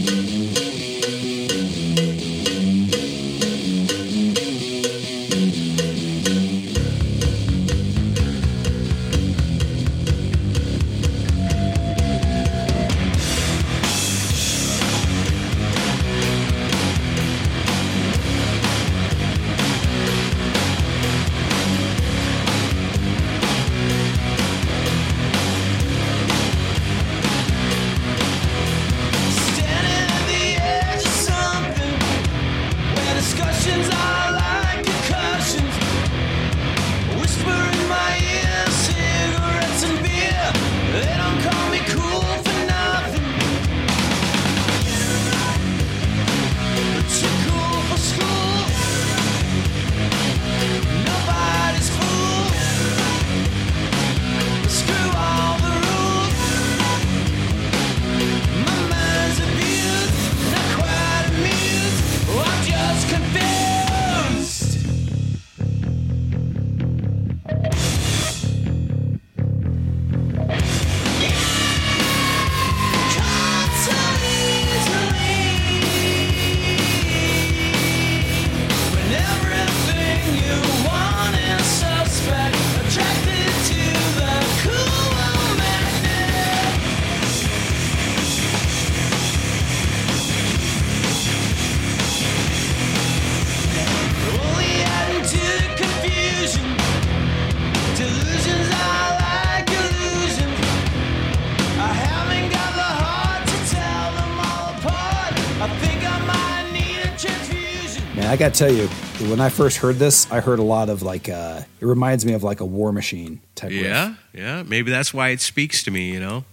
I 108.41 108.45
got 108.45 108.55
to 108.55 108.59
tell 108.59 108.73
you, 108.73 108.87
when 109.29 109.39
I 109.39 109.51
first 109.51 109.77
heard 109.77 109.97
this, 109.97 110.33
I 110.33 110.41
heard 110.41 110.61
a 110.61 110.63
lot 110.63 110.89
of 110.89 111.03
like, 111.03 111.29
uh, 111.29 111.61
it 111.79 111.85
reminds 111.85 112.25
me 112.25 112.33
of 112.33 112.43
like 112.43 112.61
a 112.61 112.65
War 112.65 112.91
Machine 112.91 113.43
type. 113.55 113.69
riff. 113.69 113.83
Yeah, 113.83 114.15
yeah. 114.33 114.63
Maybe 114.63 114.91
that's 114.91 115.13
why 115.13 115.29
it 115.29 115.43
speaks 115.43 115.83
to 115.83 115.91
me. 115.91 116.11
You 116.11 116.21
know. 116.21 116.45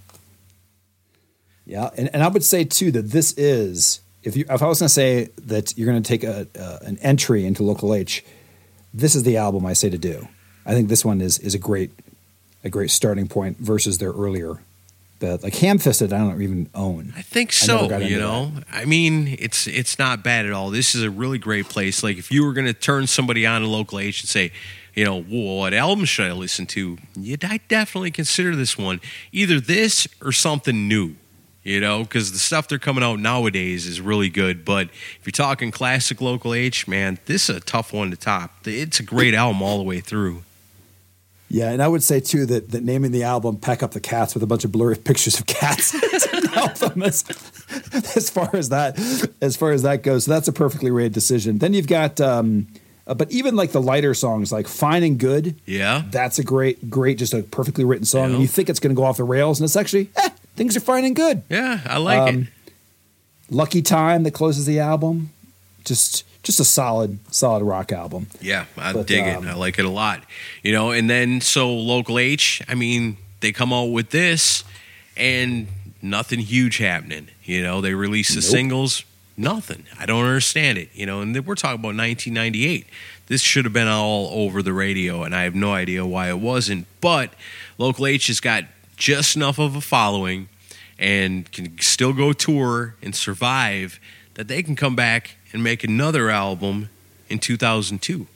Yeah, 1.65 1.89
and, 1.95 2.09
and 2.13 2.23
I 2.23 2.27
would 2.27 2.43
say 2.43 2.65
too 2.65 2.91
that 2.91 3.11
this 3.11 3.31
is 3.37 4.01
if 4.21 4.35
you 4.35 4.43
if 4.49 4.61
I 4.61 4.67
was 4.67 4.79
to 4.79 4.89
say 4.89 5.29
that 5.45 5.77
you're 5.77 5.93
to 5.93 6.01
take 6.01 6.25
a 6.25 6.45
uh, 6.59 6.79
an 6.81 6.97
entry 6.97 7.45
into 7.45 7.63
Local 7.63 7.93
H, 7.93 8.21
this 8.93 9.15
is 9.15 9.23
the 9.23 9.37
album 9.37 9.65
I 9.65 9.71
say 9.71 9.89
to 9.89 9.97
do. 9.97 10.27
I 10.65 10.73
think 10.73 10.89
this 10.89 11.05
one 11.05 11.21
is 11.21 11.39
is 11.39 11.55
a 11.55 11.57
great 11.57 11.91
a 12.65 12.69
great 12.69 12.91
starting 12.91 13.29
point 13.29 13.59
versus 13.59 13.99
their 13.99 14.11
earlier. 14.11 14.59
But 15.19 15.43
like 15.43 15.55
Ham 15.55 15.79
Fisted, 15.79 16.13
I 16.13 16.19
don't 16.19 16.41
even 16.41 16.69
own. 16.75 17.13
I 17.15 17.21
think 17.21 17.51
so. 17.51 17.87
got 17.87 18.05
you 18.05 18.19
know, 18.19 18.51
I 18.71 18.85
mean, 18.85 19.35
it's 19.39 19.65
it's 19.67 19.97
not 19.97 20.23
bad 20.23 20.45
at 20.45 20.53
all. 20.53 20.69
This 20.69 20.93
is 20.93 21.03
a 21.03 21.09
really 21.09 21.39
great 21.39 21.69
place. 21.69 22.03
Like 22.03 22.17
if 22.17 22.31
you 22.31 22.45
were 22.45 22.53
going 22.53 22.67
to 22.67 22.73
turn 22.73 23.07
somebody 23.07 23.45
on 23.45 23.61
to 23.61 23.67
local 23.67 23.99
H 23.99 24.21
and 24.21 24.29
say, 24.29 24.51
you 24.93 25.05
know, 25.05 25.21
what 25.21 25.73
album 25.73 26.05
should 26.05 26.27
I 26.27 26.33
listen 26.33 26.65
to? 26.67 26.97
You'd 27.15 27.43
I 27.43 27.59
definitely 27.67 28.11
consider 28.11 28.55
this 28.55 28.77
one. 28.77 29.01
Either 29.31 29.59
this 29.59 30.07
or 30.21 30.31
something 30.31 30.87
new. 30.87 31.15
You 31.63 31.81
know, 31.81 32.03
because 32.03 32.31
the 32.31 32.39
stuff 32.39 32.69
they're 32.69 32.79
coming 32.79 33.03
out 33.03 33.19
nowadays 33.19 33.87
is 33.87 33.99
really 33.99 34.29
good. 34.29 34.63
But 34.63 34.87
if 34.87 35.21
you're 35.25 35.31
talking 35.31 35.69
classic 35.69 36.21
local 36.21 36.53
H, 36.53 36.87
man, 36.87 37.19
this 37.25 37.49
is 37.49 37.57
a 37.57 37.59
tough 37.59 37.91
one 37.91 38.09
to 38.11 38.15
top. 38.15 38.65
It's 38.65 39.01
a 39.01 39.03
great 39.03 39.33
album 39.33 39.61
all 39.61 39.77
the 39.77 39.83
way 39.83 39.99
through. 39.99 40.43
Yeah, 41.49 41.71
and 41.71 41.81
I 41.81 41.87
would 41.87 42.03
say 42.03 42.19
too 42.19 42.45
that, 42.47 42.71
that 42.71 42.83
naming 42.83 43.11
the 43.11 43.23
album 43.23 43.57
"Pack 43.57 43.81
Up 43.81 43.91
the 43.91 43.99
Cats" 44.01 44.33
with 44.33 44.43
a 44.43 44.47
bunch 44.47 44.65
of 44.65 44.71
blurry 44.71 44.97
pictures 45.09 45.39
of 45.39 45.45
cats 45.45 45.93
as, 46.13 47.23
as 48.17 48.29
far 48.29 48.49
as 48.55 48.69
that 48.69 49.31
as 49.41 49.55
far 49.55 49.71
as 49.71 49.83
that 49.83 50.03
goes. 50.03 50.25
So 50.25 50.31
that's 50.31 50.47
a 50.47 50.53
perfectly 50.53 50.91
rated 50.91 51.13
decision. 51.13 51.59
Then 51.59 51.73
you've 51.73 51.87
got, 51.87 52.19
um, 52.19 52.67
uh, 53.07 53.13
but 53.13 53.31
even 53.31 53.55
like 53.55 53.71
the 53.71 53.81
lighter 53.81 54.13
songs, 54.13 54.51
like 54.51 54.67
"Fine 54.67 55.03
and 55.03 55.17
Good," 55.17 55.55
Yeah. 55.65 56.03
that's 56.11 56.37
a 56.37 56.43
great, 56.43 56.89
great, 56.89 57.17
just 57.17 57.33
a 57.33 57.43
perfectly 57.43 57.85
written 57.85 58.05
song. 58.05 58.29
Yeah. 58.29 58.33
And 58.35 58.41
you 58.41 58.47
think 58.47 58.69
it's 58.69 58.79
going 58.81 58.93
to 58.93 58.99
go 58.99 59.05
off 59.05 59.17
the 59.17 59.23
rails, 59.23 59.59
and 59.59 59.65
it's 59.65 59.75
actually 59.77 60.09
eh, 60.17 60.29
things 60.57 60.75
are 60.75 60.81
fine 60.81 61.05
and 61.05 61.15
good. 61.15 61.43
Yeah, 61.49 61.79
I 61.85 61.97
like 61.97 62.33
it. 62.33 62.35
Um, 62.37 62.47
Lucky 63.49 63.81
Time 63.81 64.23
that 64.23 64.31
closes 64.31 64.65
the 64.65 64.79
album, 64.79 65.31
just 65.85 66.25
just 66.47 66.59
a 66.59 66.65
solid, 66.65 67.19
solid 67.31 67.63
rock 67.63 67.91
album. 67.91 68.25
Yeah, 68.41 68.65
I 68.77 68.93
But, 68.93 69.05
dig 69.05 69.21
um, 69.35 69.45
it. 69.45 69.51
I 69.51 69.53
like 69.53 69.77
it 69.77 69.85
a 69.85 69.89
lot. 69.89 70.23
You 70.63 70.71
know, 70.73 70.91
and 70.91 71.07
then 71.09 71.41
so 71.41 71.71
local 71.71 72.17
H, 72.17 72.61
I 72.67 72.73
mean, 72.73 73.17
they 73.41 73.51
come 73.51 73.71
out 73.71 73.91
with 73.91 74.09
this 74.09 74.63
and 75.15 75.67
nothing 76.01 76.39
huge 76.39 76.77
happening. 76.77 77.27
You 77.43 77.61
know, 77.61 77.81
they 77.81 77.93
release 77.93 78.29
the 78.29 78.41
Nope. 78.41 78.43
singles, 78.43 79.03
nothing. 79.37 79.83
I 79.99 80.05
don't 80.05 80.23
understand 80.25 80.77
it. 80.77 80.89
You 80.93 81.05
know, 81.05 81.21
and 81.21 81.33
we're 81.45 81.55
talking 81.55 81.79
about 81.79 81.95
1998. 81.95 82.87
This 83.27 83.41
should 83.41 83.65
have 83.65 83.73
been 83.73 83.87
all 83.89 84.29
over 84.31 84.61
the 84.63 84.73
radio, 84.73 85.23
and 85.23 85.35
I 85.35 85.43
have 85.43 85.53
no 85.53 85.73
idea 85.73 86.05
why 86.05 86.29
it 86.29 86.39
wasn't. 86.39 86.87
But 87.01 87.33
local 87.77 88.07
H 88.07 88.27
has 88.27 88.39
got 88.39 88.63
just 88.95 89.35
enough 89.35 89.59
of 89.59 89.75
a 89.75 89.81
following 89.81 90.47
and 90.97 91.51
can 91.51 91.77
still 91.79 92.13
go 92.13 92.31
tour 92.33 92.95
and 93.03 93.13
survive 93.13 93.99
that 94.35 94.47
they 94.47 94.63
can 94.63 94.75
come 94.75 94.95
back 94.95 95.35
and 95.57 95.63
make 95.63 95.83
another 95.83 96.29
album 96.29 96.87
in 97.29 97.39
2002. 97.39 98.27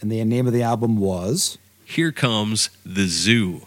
And 0.00 0.12
the 0.12 0.22
name 0.24 0.46
of 0.46 0.52
the 0.52 0.62
album 0.62 0.96
was 0.96 1.58
Here 1.84 2.12
comes 2.12 2.70
the 2.86 3.08
zoo. 3.08 3.62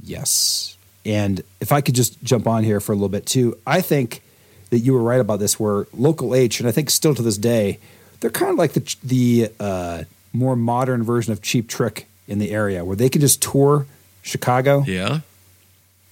Yes. 0.00 0.76
And 1.04 1.42
if 1.60 1.72
I 1.72 1.80
could 1.80 1.96
just 1.96 2.22
jump 2.22 2.46
on 2.46 2.62
here 2.62 2.78
for 2.78 2.92
a 2.92 2.94
little 2.94 3.08
bit 3.08 3.26
too, 3.26 3.58
I 3.66 3.80
think 3.80 4.22
that 4.70 4.78
you 4.78 4.92
were 4.92 5.02
right 5.02 5.20
about 5.20 5.40
this. 5.40 5.58
Where 5.58 5.86
local 5.92 6.32
H, 6.32 6.60
and 6.60 6.68
I 6.68 6.72
think 6.72 6.90
still 6.90 7.12
to 7.16 7.22
this 7.22 7.36
day, 7.38 7.80
they're 8.20 8.30
kind 8.30 8.52
of 8.52 8.56
like 8.56 8.74
the 8.74 8.96
the 9.02 9.50
uh, 9.58 10.04
more 10.32 10.54
modern 10.54 11.02
version 11.02 11.32
of 11.32 11.42
Cheap 11.42 11.68
Trick 11.68 12.06
in 12.28 12.38
the 12.38 12.52
area, 12.52 12.84
where 12.84 12.94
they 12.96 13.08
can 13.08 13.20
just 13.20 13.42
tour 13.42 13.86
Chicago, 14.22 14.84
Yeah. 14.86 15.20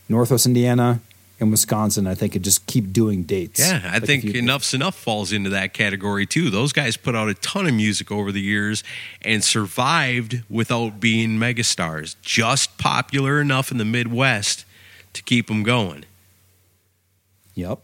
Northwest 0.08 0.44
Indiana, 0.44 1.00
and 1.41 1.51
Wisconsin. 1.51 2.07
I 2.07 2.14
think 2.14 2.35
and 2.37 2.45
just 2.45 2.66
keep 2.66 2.93
doing 2.93 3.24
dates. 3.24 3.61
Yeah, 3.61 3.80
I 3.85 3.95
Like 3.95 4.05
think 4.05 4.24
Enuff 4.24 4.62
Z'Nuff 4.62 4.95
falls 4.95 5.33
into 5.33 5.51
that 5.51 5.74
category 5.74 6.26
too. 6.26 6.51
Those 6.51 6.72
guys 6.72 6.97
put 6.97 7.14
out 7.14 7.28
a 7.28 7.35
ton 7.35 7.66
of 7.66 7.74
music 7.74 8.11
over 8.11 8.30
the 8.33 8.41
years 8.41 8.85
and 9.22 9.43
survived 9.43 10.43
without 10.49 11.01
being 11.01 11.39
megastars, 11.39 12.16
just 12.22 12.78
popular 12.78 13.41
enough 13.41 13.70
in 13.70 13.78
the 13.78 13.85
Midwest 13.85 14.64
to 15.12 15.22
keep 15.22 15.49
them 15.49 15.62
going. 15.62 16.05
Yep. 17.55 17.80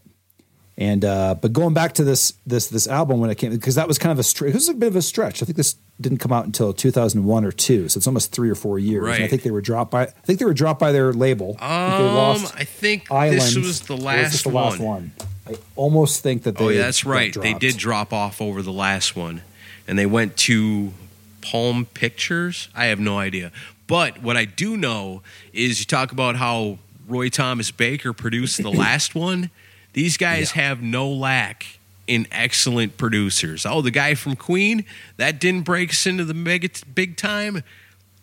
And 0.79 1.03
uh, 1.03 1.35
but 1.35 1.51
going 1.51 1.73
back 1.73 1.93
to 1.95 2.05
this 2.05 2.33
this 2.47 2.67
this 2.67 2.87
album 2.87 3.19
when 3.19 3.29
it 3.29 3.35
came 3.35 3.51
because 3.51 3.75
that 3.75 3.85
was 3.87 3.97
kind 3.99 4.13
of 4.13 4.17
a 4.19 4.23
stretch. 4.23 4.51
It 4.51 4.55
was 4.55 4.69
a 4.69 4.73
bit 4.73 4.87
of 4.87 4.95
a 4.95 5.01
stretch. 5.01 5.43
I 5.43 5.45
think 5.45 5.57
this 5.57 5.75
didn't 5.99 6.19
come 6.19 6.31
out 6.31 6.45
until 6.45 6.71
2001 6.71 7.43
or 7.43 7.51
two, 7.51 7.89
so 7.89 7.97
it's 7.97 8.07
almost 8.07 8.31
three 8.31 8.49
or 8.49 8.55
four 8.55 8.79
years. 8.79 9.03
And 9.05 9.25
I 9.25 9.27
think 9.27 9.43
they 9.43 9.51
were 9.51 9.59
dropped 9.59 9.91
by. 9.91 10.03
I 10.03 10.05
think 10.23 10.39
they 10.39 10.45
were 10.45 10.53
dropped 10.53 10.79
by 10.79 10.93
their 10.93 11.11
label. 11.11 11.57
I 11.59 11.89
think 11.89 11.99
they 11.99 12.07
Um, 12.09 12.15
lost 12.15 12.55
I 12.55 12.63
think 12.63 13.11
Island. 13.11 13.41
this 13.41 13.57
was 13.57 13.81
the 13.81 13.97
last, 13.97 14.31
this 14.31 14.43
the 14.43 14.49
one. 14.49 14.69
last 14.69 14.79
one. 14.79 15.11
I 15.45 15.55
almost 15.75 16.23
think 16.23 16.43
that 16.43 16.55
they. 16.55 16.63
Oh, 16.63 16.69
yeah, 16.69 16.83
that's 16.83 17.03
right. 17.03 17.33
They 17.33 17.53
did 17.55 17.75
drop 17.75 18.13
off 18.13 18.41
over 18.41 18.61
the 18.61 18.71
last 18.71 19.17
one, 19.17 19.41
and 19.85 19.99
they 19.99 20.05
went 20.05 20.37
to 20.37 20.93
Palm 21.41 21.87
Pictures. 21.93 22.69
I 22.73 22.85
have 22.85 23.01
no 23.01 23.17
idea. 23.19 23.51
But 23.85 24.21
what 24.21 24.37
I 24.37 24.45
do 24.45 24.77
know 24.77 25.23
is 25.51 25.79
you 25.79 25.85
talk 25.85 26.13
about 26.13 26.37
how 26.37 26.77
Roy 27.05 27.27
Thomas 27.27 27.69
Baker 27.71 28.13
produced 28.13 28.63
the 28.63 28.71
last 28.85 29.13
one. 29.13 29.49
These 29.93 30.17
guys 30.17 30.51
have 30.51 30.81
no 30.81 31.09
lack 31.09 31.79
in 32.07 32.27
excellent 32.31 32.97
producers. 32.97 33.65
Oh, 33.65 33.81
the 33.81 33.91
guy 33.91 34.15
from 34.15 34.35
Queen 34.35 34.85
that 35.17 35.39
didn't 35.39 35.61
break 35.61 35.91
us 35.91 36.05
into 36.05 36.23
the 36.25 36.33
mega 36.33 36.69
big 36.93 37.17
time. 37.17 37.63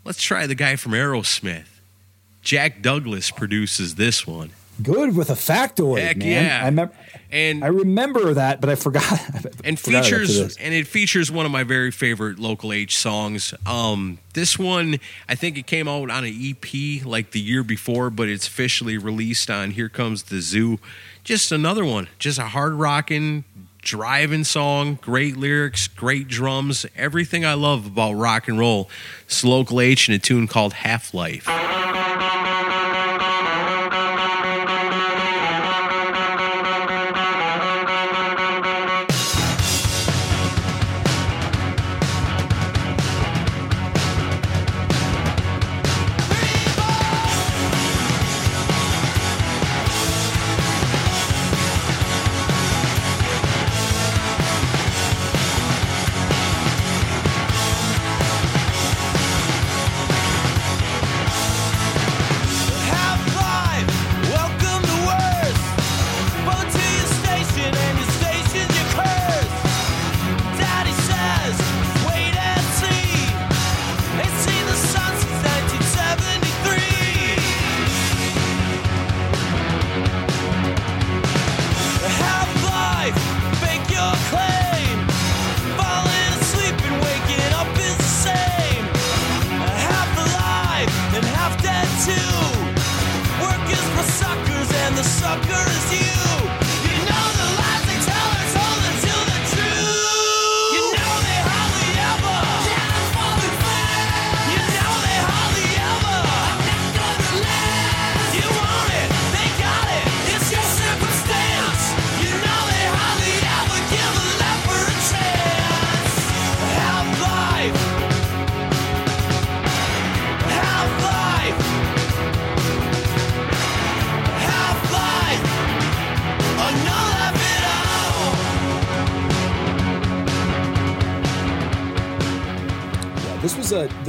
Let's 0.05 0.23
try 0.23 0.47
the 0.47 0.55
guy 0.55 0.77
from 0.77 0.93
Aerosmith. 0.93 1.67
Jack 2.43 2.81
Douglas 2.83 3.31
produces 3.31 3.97
this 3.97 4.27
one. 4.27 4.51
good 4.83 5.17
with 5.17 5.31
a 5.31 5.35
factoid. 5.35 6.01
Heck 6.01 6.19
man. 6.19 6.45
yeah. 6.45 6.61
I 6.63 6.67
remember. 6.67 6.95
And 7.31 7.65
I 7.65 7.69
remember 7.69 8.35
that, 8.35 8.61
but 8.61 8.71
I 8.71 8.75
forgot. 8.77 9.05
And 9.65 9.81
forgot 9.81 10.05
features 10.05 10.57
and 10.59 10.73
it 10.75 10.87
features 10.87 11.29
one 11.29 11.45
of 11.45 11.51
my 11.51 11.65
very 11.65 11.91
favorite 11.91 12.39
local 12.39 12.73
H 12.73 12.97
songs. 12.97 13.53
Um, 13.67 14.19
this 14.35 14.57
one 14.57 15.01
I 15.29 15.35
think 15.35 15.59
it 15.59 15.67
came 15.67 15.89
out 15.89 16.09
on 16.09 16.25
an 16.25 16.41
EP 16.41 17.05
like 17.05 17.33
the 17.33 17.41
year 17.41 17.65
before, 17.65 18.11
but 18.11 18.29
it's 18.29 18.47
officially 18.47 18.97
released 18.97 19.51
on 19.51 19.73
Here 19.73 19.89
Comes 19.89 20.25
the 20.25 20.41
Zoo. 20.41 20.79
Just 21.27 21.51
another 21.51 21.85
one, 21.85 22.07
just 22.21 22.39
a 22.39 22.45
hard 22.45 22.75
rocking, 22.75 23.43
driving 23.83 24.45
song. 24.45 24.97
Great 25.03 25.37
lyrics, 25.37 25.89
great 25.89 26.29
drums, 26.29 26.87
everything 26.95 27.45
I 27.45 27.55
love 27.55 27.85
about 27.85 28.13
rock 28.13 28.47
and 28.47 28.61
roll. 28.61 28.89
It's 29.25 29.43
local 29.43 29.81
in 29.81 30.15
a 30.15 30.21
tune 30.21 30.47
called 30.47 30.73
Half 30.73 31.13
Life. 31.15 31.49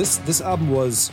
This 0.08 0.18
this 0.26 0.42
album 0.42 0.72
was 0.72 1.12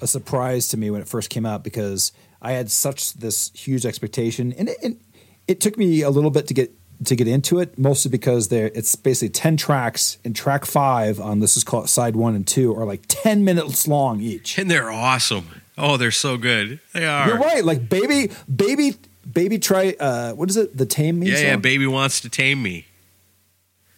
a 0.00 0.06
surprise 0.06 0.68
to 0.68 0.76
me 0.76 0.90
when 0.90 1.00
it 1.00 1.08
first 1.08 1.30
came 1.30 1.46
out 1.46 1.64
because 1.64 2.12
I 2.42 2.52
had 2.52 2.70
such 2.70 3.14
this 3.14 3.50
huge 3.54 3.86
expectation, 3.86 4.52
and 4.52 4.68
it, 4.68 4.76
and 4.82 5.00
it 5.48 5.60
took 5.60 5.78
me 5.78 6.02
a 6.02 6.10
little 6.10 6.30
bit 6.30 6.46
to 6.48 6.54
get 6.54 6.72
to 7.04 7.16
get 7.16 7.26
into 7.26 7.60
it, 7.60 7.78
mostly 7.78 8.10
because 8.10 8.48
there 8.48 8.70
it's 8.74 8.94
basically 8.94 9.30
ten 9.30 9.56
tracks, 9.56 10.18
and 10.24 10.36
track 10.36 10.66
five 10.66 11.18
on 11.18 11.40
this 11.40 11.56
is 11.56 11.64
called 11.64 11.88
side 11.88 12.14
one 12.14 12.34
and 12.34 12.46
two 12.46 12.74
are 12.74 12.84
like 12.84 13.02
ten 13.08 13.44
minutes 13.44 13.88
long 13.88 14.20
each. 14.20 14.58
And 14.58 14.70
they're 14.70 14.90
awesome. 14.90 15.62
Oh, 15.78 15.96
they're 15.96 16.10
so 16.10 16.36
good. 16.36 16.80
They 16.92 17.06
are. 17.06 17.28
You're 17.28 17.38
right, 17.38 17.64
like 17.64 17.88
baby, 17.88 18.32
baby, 18.54 18.96
baby. 19.30 19.58
Try 19.58 19.94
uh, 19.98 20.32
what 20.32 20.50
is 20.50 20.58
it? 20.58 20.76
The 20.76 20.86
tame 20.86 21.20
me. 21.20 21.30
Yeah, 21.30 21.40
yeah. 21.40 21.56
Baby 21.56 21.86
wants 21.86 22.20
to 22.20 22.28
tame 22.28 22.62
me. 22.62 22.86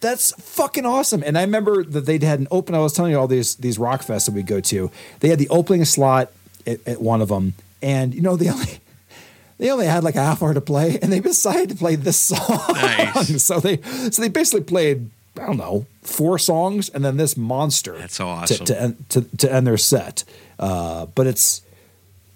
That's 0.01 0.31
fucking 0.41 0.85
awesome. 0.85 1.23
And 1.25 1.37
I 1.37 1.41
remember 1.41 1.83
that 1.83 2.05
they'd 2.05 2.23
had 2.23 2.39
an 2.39 2.47
open. 2.51 2.73
I 2.75 2.79
was 2.79 2.93
telling 2.93 3.11
you 3.11 3.19
all 3.19 3.27
these 3.27 3.55
these 3.55 3.77
rock 3.77 4.01
fests 4.01 4.25
that 4.25 4.33
we 4.33 4.43
go 4.43 4.61
to. 4.61 4.89
They 5.19 5.29
had 5.29 5.39
the 5.39 5.49
opening 5.49 5.85
slot 5.85 6.31
at, 6.65 6.85
at 6.87 7.01
one 7.01 7.21
of 7.21 7.27
them, 7.29 7.53
and 7.81 8.13
you 8.13 8.21
know 8.21 8.35
they 8.35 8.49
only 8.49 8.79
they 9.57 9.69
only 9.69 9.87
had 9.87 10.03
like 10.03 10.15
a 10.15 10.23
half 10.23 10.41
hour 10.41 10.53
to 10.53 10.61
play, 10.61 10.99
and 11.01 11.11
they 11.11 11.19
decided 11.19 11.69
to 11.69 11.75
play 11.75 11.95
this 11.95 12.17
song. 12.17 12.59
Nice. 12.69 13.43
so 13.43 13.59
they 13.59 13.81
so 13.81 14.21
they 14.21 14.29
basically 14.29 14.63
played 14.63 15.09
I 15.37 15.45
don't 15.45 15.57
know 15.57 15.85
four 16.01 16.39
songs, 16.39 16.89
and 16.89 17.03
then 17.03 17.17
this 17.17 17.35
monster. 17.35 17.97
That's 17.97 18.15
so 18.15 18.25
to- 18.25 18.29
awesome. 18.29 18.65
to 18.65 18.81
end, 18.81 19.09
to, 19.09 19.21
to 19.37 19.53
end 19.53 19.67
their 19.67 19.77
set. 19.77 20.23
Uh, 20.57 21.07
but 21.07 21.27
it's 21.27 21.61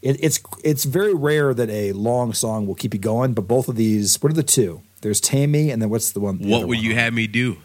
it, 0.02 0.18
it's 0.20 0.40
it's 0.64 0.84
very 0.84 1.14
rare 1.14 1.54
that 1.54 1.70
a 1.70 1.94
long 1.94 2.34
song 2.34 2.68
will 2.68 2.76
keep 2.76 2.94
you 2.94 3.00
going. 3.00 3.34
But 3.34 3.48
both 3.48 3.68
of 3.68 3.76
these, 3.76 4.22
what 4.22 4.32
are 4.32 4.36
the 4.36 4.44
two? 4.44 4.82
There's 5.04 5.22
Tame 5.22 5.52
Me, 5.52 5.70
and 5.70 5.82
then 5.82 5.90
what's 5.90 6.12
the 6.14 6.20
one? 6.20 6.40
the 6.40 6.48
What 6.48 6.62
would 6.68 6.78
one? 6.78 6.84
you 6.86 6.96
have 6.96 7.14
me 7.14 7.28
do? 7.28 7.58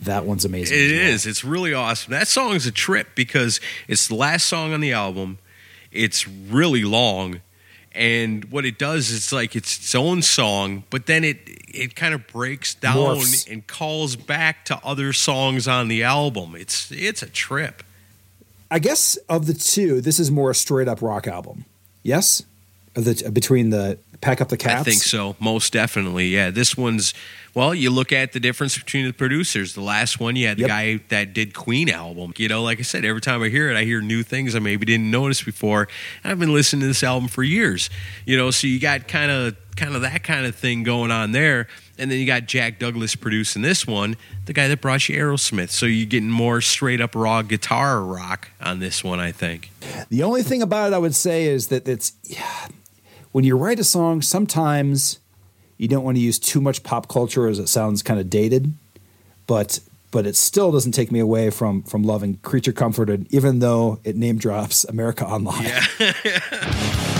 That 0.00 0.24
one's 0.24 0.44
amazing. 0.44 0.76
It 0.78 0.92
well. 0.92 1.10
is. 1.14 1.26
It's 1.26 1.44
really 1.44 1.72
awesome. 1.74 2.10
That 2.12 2.26
song 2.28 2.54
is 2.54 2.66
a 2.66 2.72
trip 2.72 3.08
because 3.14 3.60
it's 3.86 4.08
the 4.08 4.14
last 4.14 4.46
song 4.46 4.72
on 4.72 4.80
the 4.80 4.92
album. 4.92 5.38
It's 5.92 6.26
really 6.28 6.84
long, 6.84 7.40
and 7.92 8.44
what 8.46 8.64
it 8.64 8.78
does 8.78 9.10
is 9.10 9.32
like 9.32 9.54
it's 9.56 9.76
its 9.78 9.94
own 9.94 10.22
song, 10.22 10.84
but 10.90 11.06
then 11.06 11.24
it 11.24 11.38
it 11.68 11.94
kind 11.96 12.14
of 12.14 12.26
breaks 12.28 12.74
down 12.74 12.96
Morphs. 13.18 13.50
and 13.50 13.66
calls 13.66 14.16
back 14.16 14.64
to 14.66 14.78
other 14.84 15.12
songs 15.12 15.66
on 15.68 15.88
the 15.88 16.02
album. 16.02 16.54
It's 16.56 16.90
it's 16.92 17.22
a 17.22 17.28
trip. 17.28 17.82
I 18.70 18.78
guess 18.78 19.16
of 19.28 19.46
the 19.46 19.54
two, 19.54 20.00
this 20.00 20.18
is 20.20 20.30
more 20.30 20.50
a 20.50 20.54
straight 20.54 20.86
up 20.88 21.02
rock 21.02 21.26
album. 21.26 21.64
Yes, 22.04 22.42
the 22.94 23.30
between 23.32 23.70
the 23.70 23.98
pack 24.20 24.40
up 24.40 24.48
the 24.48 24.56
cats. 24.56 24.80
I 24.80 24.84
think 24.84 25.02
so, 25.02 25.36
most 25.40 25.72
definitely. 25.72 26.28
Yeah, 26.28 26.50
this 26.50 26.76
one's 26.76 27.14
well. 27.54 27.74
You 27.74 27.90
look 27.90 28.12
at 28.12 28.32
the 28.32 28.40
difference 28.40 28.76
between 28.76 29.06
the 29.06 29.12
producers. 29.12 29.74
The 29.74 29.80
last 29.80 30.20
one, 30.20 30.36
you 30.36 30.46
had 30.46 30.56
the 30.58 30.62
Yep. 30.62 30.68
guy 30.68 31.00
that 31.08 31.32
did 31.32 31.54
Queen 31.54 31.88
album. 31.88 32.32
You 32.36 32.48
know, 32.48 32.62
like 32.62 32.78
I 32.78 32.82
said, 32.82 33.04
every 33.04 33.20
time 33.20 33.42
I 33.42 33.48
hear 33.48 33.70
it, 33.70 33.76
I 33.76 33.84
hear 33.84 34.00
new 34.00 34.22
things 34.22 34.54
I 34.54 34.58
maybe 34.58 34.84
didn't 34.84 35.10
notice 35.10 35.42
before. 35.42 35.88
I've 36.24 36.38
been 36.38 36.52
listening 36.52 36.80
to 36.82 36.86
this 36.88 37.02
album 37.02 37.28
for 37.28 37.42
years. 37.42 37.90
You 38.26 38.36
know, 38.36 38.50
so 38.50 38.66
you 38.66 38.78
got 38.80 39.08
kind 39.08 39.30
of 39.30 39.56
kind 39.76 39.94
of 39.94 40.02
that 40.02 40.22
kind 40.22 40.44
of 40.44 40.54
thing 40.54 40.82
going 40.82 41.10
on 41.10 41.32
there. 41.32 41.66
And 41.96 42.10
then 42.10 42.18
you 42.18 42.26
got 42.26 42.46
Jack 42.46 42.78
Douglas 42.78 43.14
producing 43.14 43.60
this 43.62 43.86
one, 43.86 44.16
the 44.46 44.52
guy 44.54 44.68
that 44.68 44.80
brought 44.80 45.06
you 45.08 45.16
Aerosmith. 45.16 45.68
So 45.70 45.84
you're 45.86 46.06
getting 46.06 46.30
more 46.30 46.60
straight 46.62 47.00
up 47.00 47.14
raw 47.14 47.42
guitar 47.42 48.02
rock 48.02 48.48
on 48.60 48.78
this 48.80 49.04
one, 49.04 49.20
I 49.20 49.32
think. 49.32 49.70
The 50.08 50.22
only 50.22 50.42
thing 50.42 50.60
about 50.62 50.92
it 50.92 50.94
I 50.94 50.98
would 50.98 51.14
say 51.14 51.44
is 51.44 51.68
that 51.68 51.86
it's 51.86 52.12
yeah, 52.24 52.68
when 53.32 53.44
you 53.44 53.56
write 53.56 53.78
a 53.78 53.84
song, 53.84 54.22
sometimes 54.22 55.18
you 55.76 55.88
don't 55.88 56.04
want 56.04 56.16
to 56.16 56.20
use 56.20 56.38
too 56.38 56.60
much 56.60 56.82
pop 56.82 57.08
culture 57.08 57.48
as 57.48 57.58
it 57.58 57.68
sounds 57.68 58.02
kind 58.02 58.20
of 58.20 58.28
dated, 58.28 58.74
but 59.46 59.80
but 60.10 60.26
it 60.26 60.34
still 60.34 60.72
doesn't 60.72 60.92
take 60.92 61.12
me 61.12 61.20
away 61.20 61.50
from 61.50 61.82
from 61.82 62.02
loving 62.02 62.36
Creature 62.38 62.72
Comforted, 62.72 63.26
even 63.30 63.60
though 63.60 64.00
it 64.04 64.16
name 64.16 64.38
drops 64.38 64.84
America 64.84 65.24
Online. 65.24 65.72
All 66.00 67.14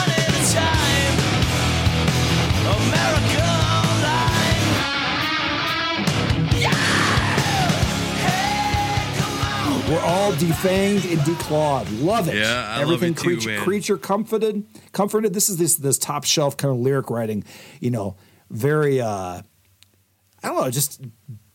We're 9.91 9.99
all 9.99 10.31
defanged 10.31 11.11
and 11.11 11.19
declawed. 11.19 12.01
Love 12.01 12.29
it. 12.29 12.35
Yeah, 12.35 12.65
I 12.65 12.77
love 12.83 12.93
Everything 12.93 13.11
it 13.11 13.17
too, 13.17 13.23
creature, 13.23 13.49
man. 13.49 13.63
creature 13.65 13.97
comforted, 13.97 14.63
comforted. 14.93 15.33
This 15.33 15.49
is 15.49 15.57
this 15.57 15.75
this 15.75 15.97
top 15.97 16.23
shelf 16.23 16.55
kind 16.55 16.73
of 16.73 16.79
lyric 16.79 17.09
writing. 17.09 17.43
You 17.81 17.91
know, 17.91 18.15
very. 18.49 19.01
uh 19.01 19.41
I 20.43 20.47
don't 20.47 20.55
know. 20.55 20.71
Just 20.71 21.01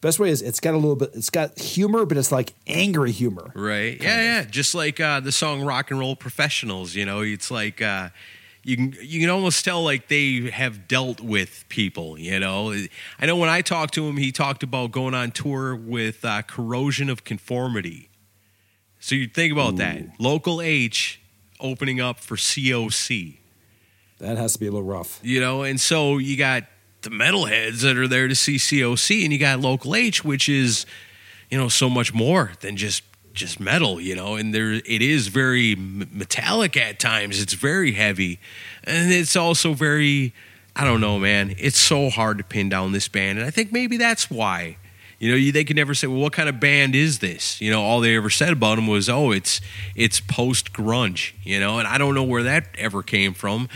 best 0.02 0.18
way 0.18 0.28
is 0.28 0.42
it's 0.42 0.60
got 0.60 0.74
a 0.74 0.76
little 0.76 0.96
bit. 0.96 1.12
It's 1.14 1.30
got 1.30 1.58
humor, 1.58 2.04
but 2.04 2.18
it's 2.18 2.30
like 2.30 2.52
angry 2.66 3.10
humor. 3.10 3.52
Right. 3.54 4.00
Yeah, 4.02 4.20
yeah. 4.20 4.44
Just 4.44 4.74
like 4.74 5.00
uh, 5.00 5.20
the 5.20 5.32
song 5.32 5.62
"Rock 5.62 5.90
and 5.90 5.98
Roll 5.98 6.14
Professionals." 6.14 6.94
You 6.94 7.06
know, 7.06 7.22
it's 7.22 7.50
like 7.50 7.80
uh, 7.80 8.10
you 8.64 8.76
can 8.76 8.94
you 9.00 9.18
can 9.18 9.30
almost 9.30 9.64
tell 9.64 9.82
like 9.82 10.08
they 10.08 10.50
have 10.50 10.86
dealt 10.86 11.20
with 11.22 11.64
people. 11.70 12.18
You 12.18 12.38
know, 12.38 12.74
I 13.18 13.24
know 13.24 13.36
when 13.36 13.48
I 13.48 13.62
talked 13.62 13.94
to 13.94 14.06
him, 14.06 14.18
he 14.18 14.30
talked 14.30 14.62
about 14.62 14.92
going 14.92 15.14
on 15.14 15.30
tour 15.30 15.74
with 15.74 16.22
uh, 16.22 16.42
Corrosion 16.42 17.08
of 17.08 17.24
Conformity. 17.24 18.10
So 19.06 19.14
you 19.14 19.28
think 19.28 19.52
about 19.52 19.76
that. 19.76 20.02
Local 20.18 20.60
H 20.60 21.20
opening 21.60 22.00
up 22.00 22.18
for 22.18 22.34
COC. 22.34 23.36
That 24.18 24.36
has 24.36 24.54
to 24.54 24.58
be 24.58 24.66
a 24.66 24.72
little 24.72 24.84
rough. 24.84 25.20
You 25.22 25.40
know, 25.40 25.62
and 25.62 25.80
so 25.80 26.18
you 26.18 26.36
got 26.36 26.64
the 27.02 27.10
metalheads 27.10 27.82
that 27.82 27.96
are 27.96 28.08
there 28.08 28.26
to 28.26 28.34
see 28.34 28.56
COC, 28.56 29.22
and 29.22 29.32
you 29.32 29.38
got 29.38 29.60
Local 29.60 29.94
H, 29.94 30.24
which 30.24 30.48
is, 30.48 30.86
you 31.52 31.56
know, 31.56 31.68
so 31.68 31.88
much 31.88 32.14
more 32.14 32.50
than 32.62 32.76
just 32.76 33.04
just 33.32 33.60
metal. 33.60 34.00
You 34.00 34.16
know, 34.16 34.34
and 34.34 34.52
there 34.52 34.72
it 34.72 35.02
is 35.02 35.28
very 35.28 35.74
m- 35.74 36.10
metallic 36.12 36.76
at 36.76 36.98
times. 36.98 37.40
It's 37.40 37.54
very 37.54 37.92
heavy, 37.92 38.40
and 38.82 39.12
it's 39.12 39.36
also 39.36 39.72
very 39.72 40.34
I 40.74 40.82
don't 40.82 41.00
know, 41.00 41.20
man. 41.20 41.54
It's 41.58 41.78
so 41.78 42.10
hard 42.10 42.38
to 42.38 42.44
pin 42.44 42.68
down 42.70 42.90
this 42.90 43.06
band, 43.06 43.38
and 43.38 43.46
I 43.46 43.52
think 43.52 43.70
maybe 43.70 43.98
that's 43.98 44.28
why. 44.28 44.78
You 45.18 45.32
know, 45.32 45.52
they 45.52 45.64
could 45.64 45.76
never 45.76 45.94
say, 45.94 46.06
"Well, 46.06 46.20
what 46.20 46.32
kind 46.34 46.48
of 46.48 46.60
band 46.60 46.94
is 46.94 47.20
this?" 47.20 47.60
You 47.60 47.70
know, 47.70 47.82
all 47.82 48.00
they 48.00 48.16
ever 48.16 48.28
said 48.30 48.52
about 48.52 48.76
them 48.76 48.86
was, 48.86 49.08
"Oh, 49.08 49.30
it's 49.30 49.60
it's 49.94 50.20
post 50.20 50.72
grunge." 50.72 51.32
You 51.42 51.58
know, 51.58 51.78
and 51.78 51.88
I 51.88 51.96
don't 51.98 52.14
know 52.14 52.22
where 52.24 52.42
that 52.42 52.66
ever 52.76 53.02
came 53.02 53.32
from. 53.34 53.68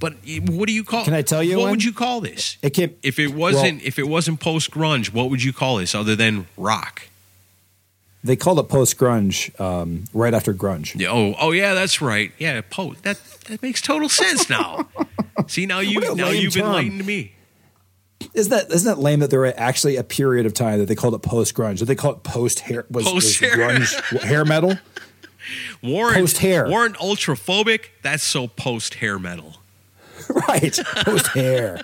But 0.00 0.14
what 0.46 0.66
do 0.68 0.72
you 0.72 0.84
call? 0.84 1.04
Can 1.04 1.14
I 1.14 1.22
tell 1.22 1.42
you 1.42 1.56
What 1.56 1.62
one? 1.64 1.70
would 1.72 1.84
you 1.84 1.92
call 1.92 2.20
this? 2.20 2.56
It 2.62 2.70
came- 2.70 2.94
if 3.02 3.18
it 3.18 3.34
wasn't 3.34 3.82
if 3.82 3.98
it 3.98 4.06
wasn't 4.08 4.38
post 4.40 4.70
grunge, 4.70 5.12
what 5.12 5.28
would 5.30 5.42
you 5.42 5.52
call 5.52 5.76
this 5.78 5.94
other 5.94 6.14
than 6.16 6.46
rock? 6.56 7.02
They 8.24 8.34
called 8.36 8.58
it 8.58 8.68
post 8.68 8.98
grunge 8.98 9.58
um, 9.60 10.04
right 10.12 10.34
after 10.34 10.52
grunge. 10.52 10.98
Yeah, 10.98 11.10
oh, 11.10 11.34
oh 11.40 11.52
yeah, 11.52 11.74
that's 11.74 12.00
right. 12.00 12.32
Yeah, 12.38 12.60
post. 12.68 13.02
That 13.04 13.18
that 13.46 13.62
makes 13.62 13.80
total 13.80 14.08
sense 14.08 14.50
now. 14.50 14.88
See, 15.46 15.66
now 15.66 15.78
you 15.80 16.14
now 16.14 16.30
you've 16.30 16.54
term. 16.54 16.66
enlightened 16.66 17.06
me. 17.06 17.32
Isn't 18.34 18.50
that 18.50 18.70
isn't 18.72 18.88
that 18.96 19.00
lame 19.00 19.20
that 19.20 19.30
there 19.30 19.40
were 19.40 19.54
actually 19.56 19.96
a 19.96 20.02
period 20.04 20.44
of 20.46 20.52
time 20.54 20.78
that 20.80 20.86
they 20.86 20.94
called 20.94 21.14
it 21.14 21.22
post 21.22 21.54
grunge? 21.54 21.78
That 21.78 21.84
they 21.86 21.94
call 21.94 22.12
it 22.12 22.22
post 22.24 22.60
hair 22.60 22.84
was, 22.90 23.04
was 23.06 23.24
grunge 23.38 24.20
hair 24.22 24.44
metal. 24.44 24.76
Warren 25.82 26.14
Post-hair. 26.14 26.68
Warren 26.68 26.92
ultraphobic. 26.94 27.86
That's 28.02 28.22
so 28.22 28.48
post 28.48 28.94
hair 28.94 29.18
metal. 29.18 29.56
right, 30.48 30.78
post 31.04 31.28
hair. 31.28 31.80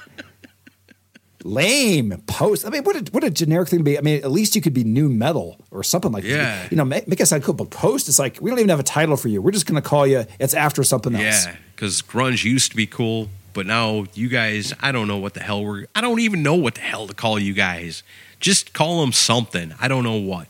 Lame 1.44 2.22
post. 2.26 2.66
I 2.66 2.70
mean, 2.70 2.84
what 2.84 2.96
a 2.96 3.10
what 3.12 3.22
a 3.22 3.30
generic 3.30 3.68
thing 3.68 3.80
to 3.80 3.84
be. 3.84 3.98
I 3.98 4.00
mean, 4.00 4.22
at 4.24 4.30
least 4.30 4.56
you 4.56 4.62
could 4.62 4.72
be 4.72 4.82
new 4.82 5.10
metal 5.10 5.56
or 5.70 5.82
something 5.82 6.10
like 6.10 6.24
Yeah. 6.24 6.36
that. 6.38 6.70
You 6.70 6.76
know, 6.78 6.84
make, 6.86 7.06
make 7.06 7.20
it 7.20 7.26
sound 7.26 7.42
cool. 7.44 7.52
But 7.54 7.68
post, 7.70 8.08
it's 8.08 8.18
like 8.18 8.38
we 8.40 8.50
don't 8.50 8.58
even 8.58 8.70
have 8.70 8.80
a 8.80 8.84
title 8.84 9.16
for 9.18 9.28
you. 9.28 9.42
We're 9.42 9.50
just 9.50 9.66
going 9.66 9.80
to 9.80 9.86
call 9.86 10.06
you. 10.06 10.24
It's 10.40 10.54
after 10.54 10.82
something 10.82 11.14
else. 11.14 11.44
Yeah, 11.46 11.56
because 11.74 12.00
grunge 12.00 12.44
used 12.44 12.70
to 12.70 12.76
be 12.78 12.86
cool, 12.86 13.28
but 13.54 13.66
now 13.66 14.04
you 14.14 14.28
guys, 14.28 14.74
I 14.80 14.92
don't 14.92 15.08
know 15.08 15.16
what 15.16 15.34
the 15.34 15.40
hell 15.40 15.64
we're. 15.64 15.86
I 15.94 16.00
don't 16.00 16.20
even 16.20 16.42
know 16.42 16.54
what 16.56 16.74
the 16.74 16.82
hell 16.82 17.06
to 17.06 17.14
call 17.14 17.38
you 17.38 17.54
guys. 17.54 18.02
Just 18.40 18.74
call 18.74 19.00
them 19.00 19.12
something. 19.12 19.72
I 19.80 19.88
don't 19.88 20.04
know 20.04 20.16
what. 20.18 20.48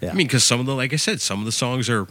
Yeah. 0.00 0.10
I 0.10 0.14
mean, 0.14 0.26
because 0.26 0.42
some 0.42 0.58
of 0.58 0.66
the, 0.66 0.74
like 0.74 0.92
I 0.92 0.96
said, 0.96 1.20
some 1.20 1.38
of 1.38 1.44
the 1.44 1.52
songs 1.52 1.88
are 1.88 2.08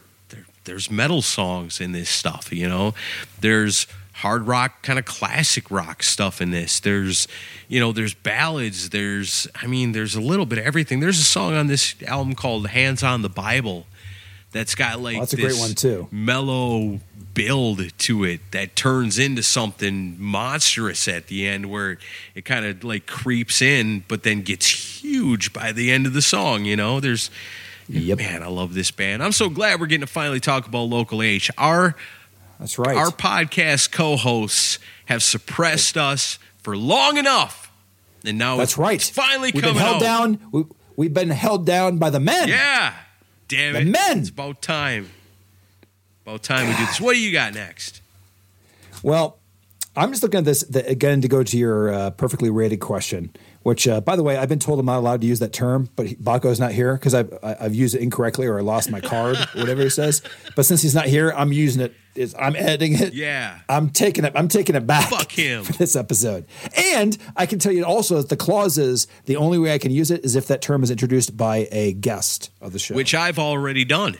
there's 0.66 0.92
metal 0.92 1.22
songs 1.22 1.82
in 1.82 1.92
this 1.92 2.10
stuff. 2.10 2.54
You 2.54 2.70
know, 2.70 2.94
there's 3.42 3.88
hard 4.14 4.48
rock, 4.48 4.84
kind 4.84 5.00
of 5.00 5.06
classic 5.06 5.72
rock 5.72 6.04
stuff 6.04 6.42
in 6.42 6.52
this. 6.52 6.80
There's, 6.80 7.28
you 7.68 7.80
know, 7.80 7.92
there's 7.92 8.14
ballads. 8.14 8.90
There's, 8.90 9.48
I 9.56 9.66
mean, 9.68 9.94
there's 9.94 10.14
a 10.16 10.22
little 10.22 10.46
bit 10.46 10.60
of 10.60 10.66
everything. 10.66 11.00
There's 11.00 11.20
a 11.20 11.24
song 11.24 11.54
on 11.54 11.68
this 11.68 11.96
album 12.06 12.36
called 12.36 12.68
"Hands 12.68 13.02
on 13.02 13.22
the 13.24 13.30
Bible." 13.30 13.88
That's 14.52 14.76
got 14.76 15.00
like 15.00 15.18
Oh, 15.18 15.20
that's 15.22 15.34
a 15.34 15.38
great 15.38 15.58
one, 15.58 15.74
too. 15.74 16.08
mellow 16.12 17.00
build 17.46 17.98
to 17.98 18.24
it 18.26 18.40
that 18.52 18.76
turns 18.76 19.18
into 19.18 19.42
something 19.42 20.16
monstrous 20.20 21.08
at 21.08 21.28
the 21.28 21.48
end 21.48 21.70
where 21.70 21.98
it 22.36 22.44
kind 22.44 22.66
of 22.66 22.84
like 22.84 23.06
creeps 23.06 23.62
in 23.62 24.04
but 24.08 24.24
then 24.24 24.42
gets 24.42 24.68
huge 25.02 25.54
by 25.54 25.72
the 25.72 25.90
end 25.92 26.06
of 26.06 26.14
the 26.14 26.22
song 26.22 26.66
you 26.66 26.76
know 26.76 27.00
there's 27.00 27.30
Yep. 27.88 28.18
man 28.20 28.44
i 28.44 28.48
love 28.48 28.74
this 28.74 28.92
band 28.92 29.24
i'm 29.24 29.32
so 29.32 29.50
glad 29.50 29.80
we're 29.80 29.88
getting 29.88 30.06
to 30.06 30.12
finally 30.12 30.40
talk 30.40 30.68
about 30.68 30.84
local 30.84 31.22
h 31.24 31.50
our 31.58 31.96
That's 32.60 32.78
right. 32.78 32.96
our 32.98 33.08
podcast 33.10 33.92
co-hosts 33.92 34.78
have 35.06 35.24
suppressed 35.24 35.98
us 35.98 36.38
for 36.62 36.76
long 36.78 37.18
enough 37.18 37.72
and 38.26 38.38
now 38.38 38.58
That's 38.58 38.78
right. 38.78 39.02
finally 39.02 39.52
We've 39.54 39.64
coming 39.64 39.78
been 39.78 39.84
held 39.84 40.04
out. 40.04 40.20
down. 40.22 40.40
We, 40.52 40.64
we've 40.98 41.14
been 41.14 41.30
held 41.30 41.66
down 41.66 41.98
by 42.00 42.10
the 42.10 42.20
men. 42.20 42.50
yeah 42.50 42.94
damn 43.48 43.74
The 43.74 43.80
it 43.82 43.88
men. 43.88 44.20
it's 44.20 44.30
about 44.30 44.62
time 44.62 45.10
about 46.30 46.44
time 46.44 46.68
we 46.68 46.74
do 46.76 46.86
this 46.86 47.02
what 47.02 47.14
do 47.14 47.20
you 47.20 47.32
got 47.32 47.54
next 47.54 48.02
Well, 49.02 49.38
I'm 49.96 50.12
just 50.12 50.24
looking 50.24 50.40
at 50.40 50.46
this 50.46 50.62
the, 50.64 50.86
again 50.88 51.22
to 51.22 51.28
go 51.28 51.44
to 51.44 51.58
your 51.58 51.92
uh, 51.92 52.12
perfectly 52.12 52.50
rated 52.50 52.80
question. 52.80 53.32
Which, 53.64 53.88
uh, 53.88 54.00
by 54.00 54.16
the 54.16 54.24
way, 54.24 54.38
I've 54.38 54.48
been 54.48 54.60
told 54.60 54.80
I'm 54.80 54.86
not 54.86 55.00
allowed 55.00 55.20
to 55.22 55.28
use 55.28 55.40
that 55.40 55.52
term, 55.52 55.90
but 55.98 56.08
Baco's 56.24 56.60
not 56.62 56.72
here 56.72 56.94
because 56.94 57.14
I've, 57.14 57.38
I've 57.44 57.76
used 57.76 57.94
it 57.94 58.02
incorrectly 58.02 58.48
or 58.48 58.58
I 58.58 58.62
lost 58.62 58.90
my 58.90 59.02
card, 59.02 59.36
or 59.36 59.46
whatever 59.60 59.84
he 59.84 59.90
says. 59.90 60.22
But 60.56 60.66
since 60.66 60.82
he's 60.82 60.96
not 60.96 61.08
here, 61.08 61.34
I'm 61.36 61.52
using 61.52 61.82
it. 61.82 61.94
It's, 62.16 62.34
I'm 62.40 62.56
editing 62.56 62.94
it. 62.96 63.14
Yeah. 63.14 63.60
I'm 63.68 63.90
taking 63.90 64.24
it. 64.24 64.32
I'm 64.36 64.48
taking 64.48 64.76
it 64.76 64.88
back. 64.88 65.10
Fuck 65.10 65.32
him. 65.34 65.64
for 65.66 65.74
this 65.74 65.98
episode. 65.98 66.46
And 66.78 67.18
I 67.36 67.46
can 67.46 67.60
tell 67.60 67.74
you 67.74 67.84
also 67.84 68.18
that 68.18 68.30
the 68.30 68.38
clause 68.38 68.78
is 68.78 69.08
the 69.26 69.36
only 69.36 69.60
way 69.60 69.74
I 69.74 69.78
can 69.78 69.92
use 69.92 70.10
it 70.10 70.24
is 70.24 70.38
if 70.38 70.48
that 70.48 70.62
term 70.62 70.82
is 70.82 70.90
introduced 70.90 71.36
by 71.36 71.68
a 71.72 71.92
guest 71.94 72.52
of 72.62 72.72
the 72.72 72.80
show. 72.80 72.96
which 72.96 73.14
I've 73.14 73.40
already 73.40 73.84
done. 73.84 74.18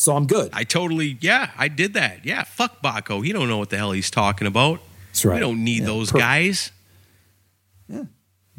So 0.00 0.16
I'm 0.16 0.26
good. 0.26 0.48
I 0.54 0.64
totally, 0.64 1.18
yeah, 1.20 1.50
I 1.58 1.68
did 1.68 1.92
that. 1.92 2.24
Yeah, 2.24 2.44
fuck 2.44 2.80
Baco. 2.80 3.22
He 3.22 3.32
don't 3.34 3.48
know 3.50 3.58
what 3.58 3.68
the 3.68 3.76
hell 3.76 3.92
he's 3.92 4.10
talking 4.10 4.46
about. 4.46 4.80
That's 5.08 5.26
right. 5.26 5.34
We 5.34 5.40
don't 5.40 5.62
need 5.62 5.80
Yeah, 5.80 5.86
those 5.86 6.10
per- 6.10 6.18
guys. 6.18 6.72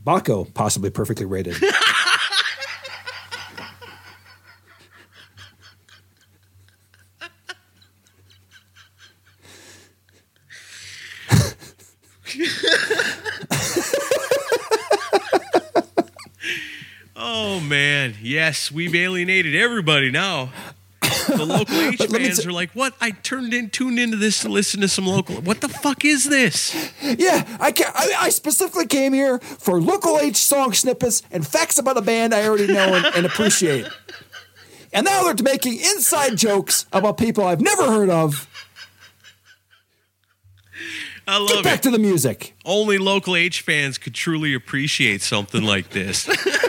Baco, 0.03 0.51
possibly 0.53 0.91
perfectly 0.91 1.25
rated. 1.25 1.55
Oh 17.15 17.59
man, 17.59 18.15
yes, 18.21 18.71
we've 18.71 18.95
alienated 18.95 19.55
everybody 19.55 20.09
now. 20.09 20.51
The 21.27 21.45
local 21.45 21.75
H 21.79 21.97
But 21.99 22.09
let 22.09 22.21
me 22.21 22.27
fans 22.27 22.39
t- 22.43 22.47
are 22.47 22.51
like, 22.51 22.71
"What? 22.71 22.93
I 23.01 23.11
turned 23.11 23.53
in, 23.53 23.69
tuned 23.69 23.99
into 23.99 24.17
this 24.17 24.41
to 24.41 24.49
listen 24.49 24.81
to 24.81 24.87
some 24.87 25.05
local. 25.05 25.35
What 25.41 25.61
the 25.61 25.69
fuck 25.69 26.03
is 26.05 26.25
this?" 26.25 26.73
Yeah, 27.01 27.45
I, 27.59 27.71
ca 27.71 27.91
I 27.95 28.13
I 28.25 28.29
specifically 28.29 28.87
came 28.87 29.13
here 29.13 29.39
for 29.39 29.81
local 29.81 30.19
H 30.19 30.37
song 30.37 30.73
snippets 30.73 31.21
and 31.31 31.45
facts 31.45 31.77
about 31.77 31.97
a 31.97 32.01
band 32.01 32.33
I 32.33 32.47
already 32.47 32.67
know 32.67 32.93
and, 32.95 33.05
and 33.15 33.25
appreciate. 33.25 33.87
And 34.93 35.05
now 35.05 35.23
they're 35.23 35.43
making 35.43 35.75
inside 35.75 36.37
jokes 36.37 36.85
about 36.91 37.17
people 37.17 37.45
I've 37.45 37.61
never 37.61 37.85
heard 37.85 38.09
of. 38.09 38.47
I 41.27 41.37
love 41.37 41.49
Get 41.49 41.63
back 41.63 41.79
it. 41.79 41.83
to 41.83 41.91
the 41.91 41.99
music. 41.99 42.55
Only 42.65 42.97
local 42.97 43.35
H 43.35 43.61
fans 43.61 43.97
could 43.97 44.13
truly 44.13 44.53
appreciate 44.53 45.21
something 45.21 45.63
like 45.63 45.89
this. 45.91 46.27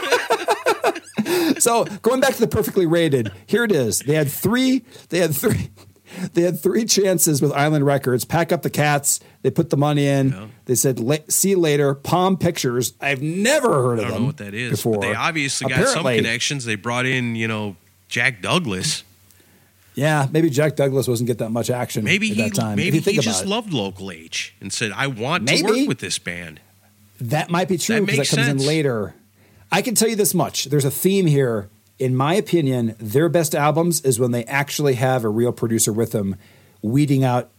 So 1.59 1.85
going 2.01 2.19
back 2.19 2.33
to 2.33 2.39
the 2.39 2.47
perfectly 2.47 2.85
rated, 2.85 3.31
here 3.45 3.63
it 3.63 3.71
is. 3.71 3.99
They 3.99 4.15
had 4.15 4.29
three. 4.29 4.83
They 5.09 5.19
had 5.19 5.33
three. 5.35 5.69
They 6.33 6.43
had 6.43 6.61
three 6.61 6.85
chances 6.85 7.41
with 7.41 7.51
Island 7.53 7.85
Records. 7.87 8.23
Pack 8.23 8.51
up 8.51 8.61
the 8.61 8.69
cats. 8.69 9.19
They 9.41 9.49
put 9.49 9.71
the 9.71 9.77
money 9.77 10.05
in. 10.05 10.51
They 10.65 10.75
said, 10.75 10.99
"See 11.31 11.49
you 11.51 11.59
later." 11.59 11.95
Palm 11.95 12.37
Pictures. 12.37 12.93
I've 13.01 13.21
never 13.23 13.69
heard 13.69 13.99
of 13.99 14.05
I 14.05 14.07
don't 14.09 14.11
them. 14.13 14.21
know 14.21 14.27
what 14.27 14.37
that 14.37 14.53
is, 14.53 14.71
Before. 14.71 14.93
but 14.99 15.01
they 15.01 15.15
obviously 15.15 15.69
got 15.69 15.75
some 15.87 15.99
Apparently- 16.01 16.17
connections. 16.17 16.65
They 16.65 16.75
brought 16.75 17.05
in, 17.07 17.35
you 17.35 17.47
know, 17.47 17.75
Jack 18.09 18.41
Douglas. 18.43 19.03
Yeah, 19.95 20.27
maybe 20.31 20.49
Jack 20.49 20.75
Douglas 20.75 21.07
wasn't 21.07 21.27
get 21.27 21.37
that 21.39 21.49
much 21.51 21.69
action. 21.69 22.03
Maybe 22.03 22.29
at 22.31 22.35
he, 22.37 22.43
that 22.43 22.53
time. 22.55 22.75
Maybe 22.77 22.99
he 22.99 23.17
just 23.19 23.43
it. 23.43 23.47
loved 23.47 23.73
local 23.73 24.11
H 24.11 24.53
and 24.61 24.71
said, 24.73 24.91
"I 24.91 25.07
want 25.07 25.47
to 25.47 25.63
work 25.63 25.87
with 25.87 25.99
this 25.99 26.19
band." 26.19 26.59
That 27.21 27.49
might 27.49 27.67
be 27.67 27.77
true 27.77 27.95
That 27.97 28.05
because 28.07 28.15
that 28.15 28.17
makes 28.21 28.35
comes 28.35 28.45
sense. 28.47 28.61
in 28.61 28.67
later. 28.67 29.15
I 29.73 29.81
can 29.81 29.95
tell 29.95 30.07
you 30.07 30.15
this 30.15 30.35
much: 30.35 30.65
there's 30.65 30.85
a 30.85 30.91
theme 30.91 31.25
here. 31.25 31.69
In 31.97 32.15
my 32.15 32.35
opinion, 32.35 32.95
their 32.99 33.27
best 33.27 33.55
albums 33.55 34.01
is 34.01 34.19
when 34.19 34.31
they 34.31 34.45
actually 34.45 34.93
have 34.95 35.23
a 35.23 35.29
real 35.29 35.51
producer 35.51 35.91
with 35.91 36.11
them, 36.11 36.35
weeding 36.83 37.23
out. 37.23 37.49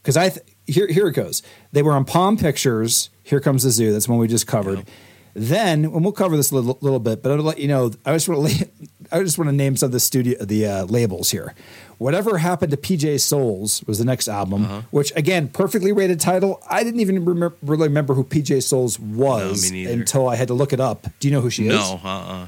Because 0.00 0.16
I 0.16 0.30
th- 0.30 0.46
here 0.66 0.86
here 0.86 1.08
it 1.08 1.12
goes. 1.12 1.42
They 1.72 1.82
were 1.82 1.92
on 1.92 2.06
Palm 2.06 2.38
Pictures. 2.38 3.10
Here 3.22 3.38
comes 3.38 3.64
the 3.64 3.70
zoo. 3.70 3.92
That's 3.92 4.08
one 4.08 4.18
we 4.18 4.28
just 4.28 4.46
covered. 4.46 4.88
Then, 5.34 5.84
and 5.84 6.02
we'll 6.02 6.12
cover 6.12 6.36
this 6.36 6.50
a 6.50 6.54
little, 6.54 6.78
little 6.80 6.98
bit, 6.98 7.22
but 7.22 7.32
I'll 7.32 7.38
let 7.38 7.58
you 7.58 7.68
know. 7.68 7.92
I 8.04 8.14
just 8.14 8.28
want 8.28 8.48
to 8.50 8.68
I 9.12 9.22
just 9.22 9.38
want 9.38 9.48
to 9.50 9.54
name 9.56 9.76
some 9.76 9.86
of 9.88 9.92
the 9.92 10.00
studio 10.00 10.42
the 10.44 10.66
uh, 10.66 10.84
labels 10.84 11.30
here. 11.30 11.54
Whatever 11.98 12.38
happened 12.38 12.70
to 12.72 12.76
PJ 12.76 13.20
Soles 13.20 13.84
was 13.86 13.98
the 13.98 14.04
next 14.04 14.26
album, 14.26 14.64
Uh-huh. 14.64 14.82
which 14.90 15.12
again, 15.14 15.48
perfectly 15.48 15.92
rated 15.92 16.18
title. 16.18 16.60
I 16.68 16.82
didn't 16.82 17.00
even 17.00 17.24
remember, 17.24 17.54
really 17.62 17.88
remember 17.88 18.14
who 18.14 18.24
PJ 18.24 18.62
Soles 18.64 18.98
was 18.98 19.70
neither. 19.70 19.92
until 19.92 20.28
I 20.28 20.36
had 20.36 20.48
to 20.48 20.54
look 20.54 20.72
it 20.72 20.80
up. 20.80 21.06
Do 21.20 21.28
you 21.28 21.32
know 21.34 21.40
who 21.40 21.50
she 21.50 21.68
is? 21.68 21.74
No, 21.74 22.00
uh, 22.02 22.08
uh 22.08 22.46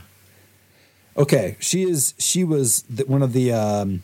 Okay, 1.17 1.57
she 1.61 1.85
is. 1.85 2.15
She 2.19 2.43
was 2.43 2.83
the, 2.91 3.05
one 3.05 3.23
of 3.23 3.33
the 3.33 3.53
um, 3.53 4.03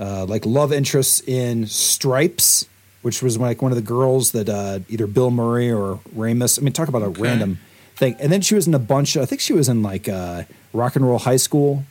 uh, 0.00 0.24
like 0.24 0.46
love 0.46 0.72
interests 0.72 1.20
in 1.26 1.66
Stripes, 1.66 2.66
which 3.02 3.22
was 3.22 3.36
like 3.36 3.60
one 3.60 3.72
of 3.72 3.76
the 3.76 3.82
girls 3.82 4.32
that 4.32 4.48
uh, 4.48 4.78
either 4.88 5.06
Bill 5.06 5.30
Murray 5.30 5.70
or 5.70 6.00
Ramis. 6.16 6.58
I 6.58 6.62
mean, 6.62 6.72
talk 6.72 6.88
about 6.88 7.02
a 7.02 7.08
random 7.10 7.58
thing. 7.96 8.16
And 8.18 8.30
then 8.32 8.40
she 8.40 8.54
was 8.54 8.66
in 8.66 8.74
a 8.74 8.78
bunch. 8.78 9.16
Of, 9.16 9.22
I 9.22 9.26
think 9.26 9.40
she 9.40 9.52
was 9.52 9.68
in 9.68 9.82
like 9.82 10.08
uh, 10.08 10.44
Rock 10.72 10.96
and 10.96 11.06
Roll 11.06 11.18
High 11.18 11.36
School. 11.36 11.84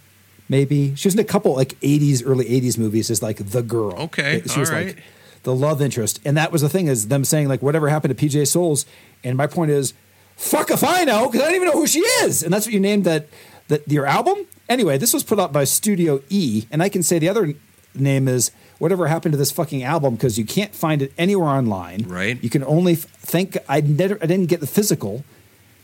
Maybe 0.49 0.93
she 0.95 1.07
was 1.07 1.15
in 1.15 1.19
a 1.19 1.25
couple 1.25 1.55
like 1.55 1.79
'80s, 1.79 2.23
early 2.25 2.45
'80s 2.45 2.77
movies 2.77 3.09
as 3.09 3.21
like 3.21 3.37
the 3.37 3.61
girl. 3.61 3.93
Okay, 3.93 4.41
she 4.45 4.59
was 4.59 4.69
all 4.69 4.77
like 4.77 5.01
the 5.43 5.55
love 5.55 5.81
interest, 5.81 6.19
and 6.25 6.37
that 6.37 6.51
was 6.51 6.61
the 6.61 6.69
thing 6.69 6.87
is 6.87 7.07
them 7.07 7.25
saying 7.25 7.47
like 7.47 7.61
whatever 7.61 7.89
happened 7.89 8.17
to 8.17 8.25
PJ 8.25 8.47
Soles. 8.47 8.85
And 9.23 9.37
my 9.37 9.47
point 9.47 9.71
is, 9.71 9.93
fuck 10.35 10.69
if 10.69 10.83
I 10.83 11.05
know 11.05 11.27
because 11.27 11.41
I 11.41 11.45
don't 11.45 11.55
even 11.55 11.67
know 11.69 11.73
who 11.73 11.87
she 11.87 11.99
is, 11.99 12.43
and 12.43 12.53
that's 12.53 12.65
what 12.65 12.73
you 12.73 12.79
named 12.79 13.05
that 13.05 13.27
that 13.69 13.87
your 13.87 14.05
album. 14.05 14.45
Anyway, 14.69 14.97
this 14.97 15.13
was 15.13 15.23
put 15.23 15.39
out 15.39 15.51
by 15.51 15.63
Studio 15.63 16.21
E, 16.29 16.65
and 16.71 16.81
I 16.81 16.89
can 16.89 17.03
say 17.03 17.19
the 17.19 17.29
other 17.29 17.53
name 17.95 18.27
is 18.27 18.51
whatever 18.79 19.07
happened 19.07 19.33
to 19.33 19.37
this 19.37 19.51
fucking 19.51 19.83
album 19.83 20.15
because 20.15 20.37
you 20.37 20.45
can't 20.45 20.73
find 20.73 21.01
it 21.01 21.13
anywhere 21.17 21.47
online. 21.47 22.03
Right. 22.03 22.41
You 22.43 22.49
can 22.49 22.63
only 22.63 22.93
f- 22.93 22.99
think 22.99 23.57
I 23.69 23.81
never 23.81 24.17
I 24.21 24.25
didn't 24.25 24.47
get 24.47 24.59
the 24.59 24.67
physical 24.67 25.23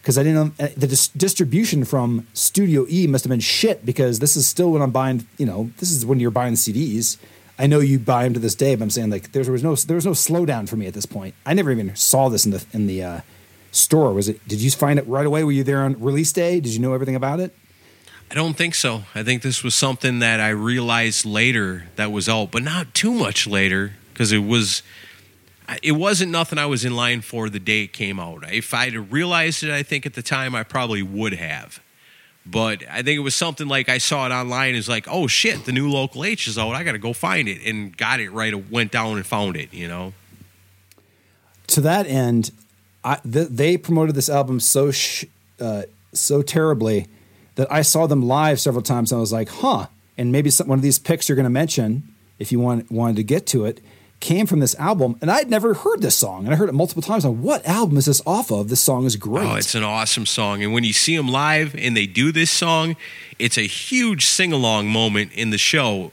because 0.02 0.18
I 0.18 0.24
didn't 0.24 0.60
uh, 0.60 0.70
the 0.76 0.88
dis- 0.88 1.10
distribution 1.10 1.86
from 1.86 2.28
Studio 2.34 2.86
E 2.90 3.08
must 3.08 3.24
have 3.26 3.30
been 3.30 3.40
shit 3.40 3.86
because 3.86 4.20
this 4.20 4.36
is 4.36 4.48
still 4.48 4.72
when 4.72 4.82
I'm 4.82 4.92
buying. 4.92 5.28
You 5.38 5.46
know, 5.46 5.72
this 5.78 5.92
is 5.92 6.06
when 6.06 6.20
you're 6.20 6.32
buying 6.32 6.54
CDs. 6.54 7.18
I 7.58 7.68
know 7.68 7.80
you 7.82 8.00
buy 8.00 8.24
them 8.24 8.34
to 8.34 8.40
this 8.40 8.56
day, 8.56 8.76
but 8.76 8.84
I'm 8.84 8.90
saying 8.90 9.10
like 9.10 9.32
there 9.34 9.44
was 9.52 9.64
no 9.64 9.76
there 9.76 9.96
was 9.96 10.06
no 10.06 10.12
slowdown 10.12 10.68
for 10.70 10.78
me 10.78 10.88
at 10.88 10.94
this 10.94 11.06
point. 11.06 11.36
I 11.46 11.54
never 11.54 11.72
even 11.72 11.96
saw 11.96 12.30
this 12.30 12.46
in 12.46 12.52
the 12.52 12.66
in 12.74 12.88
the 12.88 13.04
uh, 13.04 13.22
store. 13.72 14.14
Was 14.14 14.30
it? 14.30 14.46
Did 14.48 14.62
you 14.62 14.72
find 14.72 14.98
it 14.98 15.08
right 15.08 15.26
away? 15.26 15.44
Were 15.44 15.52
you 15.52 15.64
there 15.64 15.82
on 15.82 16.00
release 16.00 16.32
day? 16.32 16.60
Did 16.60 16.74
you 16.74 16.80
know 16.80 16.94
everything 16.94 17.16
about 17.16 17.40
it? 17.40 17.56
I 18.32 18.36
don't 18.36 18.56
think 18.56 18.76
so. 18.76 19.04
I 19.16 19.24
think 19.24 19.42
this 19.42 19.64
was 19.64 19.74
something 19.74 20.20
that 20.20 20.40
I 20.40 20.50
realized 20.50 21.26
later 21.26 21.88
that 21.96 22.12
was 22.12 22.30
out, 22.30 22.52
but 22.52 22.62
not 22.62 22.94
too 22.94 23.12
much 23.12 23.48
later 23.48 23.94
because 24.14 24.32
it 24.32 24.44
was 24.46 24.84
it 25.84 25.94
wasn't 25.94 26.32
nothing 26.32 26.58
I 26.58 26.66
was 26.66 26.86
in 26.86 26.96
line 26.96 27.22
for 27.22 27.50
the 27.50 27.60
day 27.60 27.84
it 27.84 27.94
came 27.94 28.20
out. 28.20 28.44
If 28.52 28.74
I'd 28.74 29.12
realized 29.12 29.64
it, 29.64 29.72
I 29.72 29.84
think 29.84 30.06
at 30.06 30.14
the 30.14 30.22
time 30.22 30.56
I 30.56 30.64
probably 30.64 31.04
would 31.04 31.34
have. 31.34 31.82
But 32.46 32.84
I 32.90 33.04
think 33.04 33.18
it 33.18 33.24
was 33.24 33.36
something 33.36 33.68
like 33.68 33.90
I 33.90 34.00
saw 34.00 34.26
it 34.26 34.32
online. 34.32 34.74
Is 34.74 34.90
like, 34.90 35.08
oh 35.08 35.28
shit, 35.28 35.66
the 35.66 35.72
new 35.72 35.90
local 35.90 36.24
H 36.24 36.48
is 36.48 36.58
out. 36.58 36.74
I 36.74 36.84
got 36.84 36.94
to 36.94 36.98
go 36.98 37.14
find 37.14 37.48
it, 37.48 37.64
and 37.66 37.96
got 37.96 38.20
it 38.20 38.30
right. 38.30 38.70
Went 38.72 38.92
down 38.92 39.18
and 39.18 39.26
found 39.26 39.56
it. 39.56 39.74
You 39.74 39.88
know. 39.88 40.14
To 41.68 41.82
that 41.82 42.08
end, 42.08 42.52
I, 43.04 43.18
th- 43.18 43.50
they 43.50 43.78
promoted 43.78 44.16
this 44.16 44.30
album 44.30 44.60
so 44.60 44.90
sh- 44.90 45.26
uh, 45.60 45.84
so 46.14 46.42
terribly 46.42 47.08
that 47.56 47.72
I 47.72 47.84
saw 47.84 48.08
them 48.08 48.24
live 48.24 48.60
several 48.60 48.82
times. 48.82 49.12
And 49.12 49.18
I 49.18 49.22
was 49.22 49.34
like, 49.34 49.50
huh. 49.50 49.88
And 50.18 50.32
maybe 50.32 50.50
some, 50.50 50.68
one 50.68 50.80
of 50.80 50.84
these 50.84 50.98
picks 50.98 51.30
you're 51.30 51.36
going 51.36 51.44
to 51.44 51.50
mention, 51.50 52.16
if 52.40 52.52
you 52.52 52.60
want 52.60 52.92
wanted 52.92 53.18
to 53.18 53.24
get 53.24 53.46
to 53.48 53.66
it, 53.66 53.82
came 54.20 54.46
from 54.46 54.60
this 54.60 54.76
album, 54.76 55.18
and 55.22 55.32
I'd 55.32 55.50
never 55.50 55.74
heard 55.74 56.02
this 56.02 56.16
song, 56.16 56.46
and 56.46 56.54
I 56.54 56.58
heard 56.58 56.70
it 56.70 56.74
multiple 56.74 57.02
times. 57.02 57.26
On 57.26 57.42
what 57.42 57.66
album 57.66 57.98
is 57.98 58.06
this 58.06 58.22
off 58.26 58.52
of? 58.52 58.70
This 58.70 58.82
song 58.82 59.06
is 59.06 59.16
oh, 59.16 59.20
great. 59.20 59.48
Oh, 59.48 59.56
it's 59.56 59.76
an 59.76 59.84
awesome 59.84 60.26
song, 60.26 60.64
and 60.64 60.74
when 60.74 60.84
you 60.84 60.94
see 60.94 61.16
them 61.16 61.28
live 61.28 61.76
and 61.76 61.96
they 61.96 62.06
do 62.06 62.32
this 62.32 62.52
song, 62.52 62.96
it's 63.38 63.58
a 63.58 63.68
huge 63.68 64.26
sing 64.26 64.52
along 64.52 64.88
moment 64.88 65.32
in 65.34 65.50
the 65.50 65.58
show. 65.58 66.12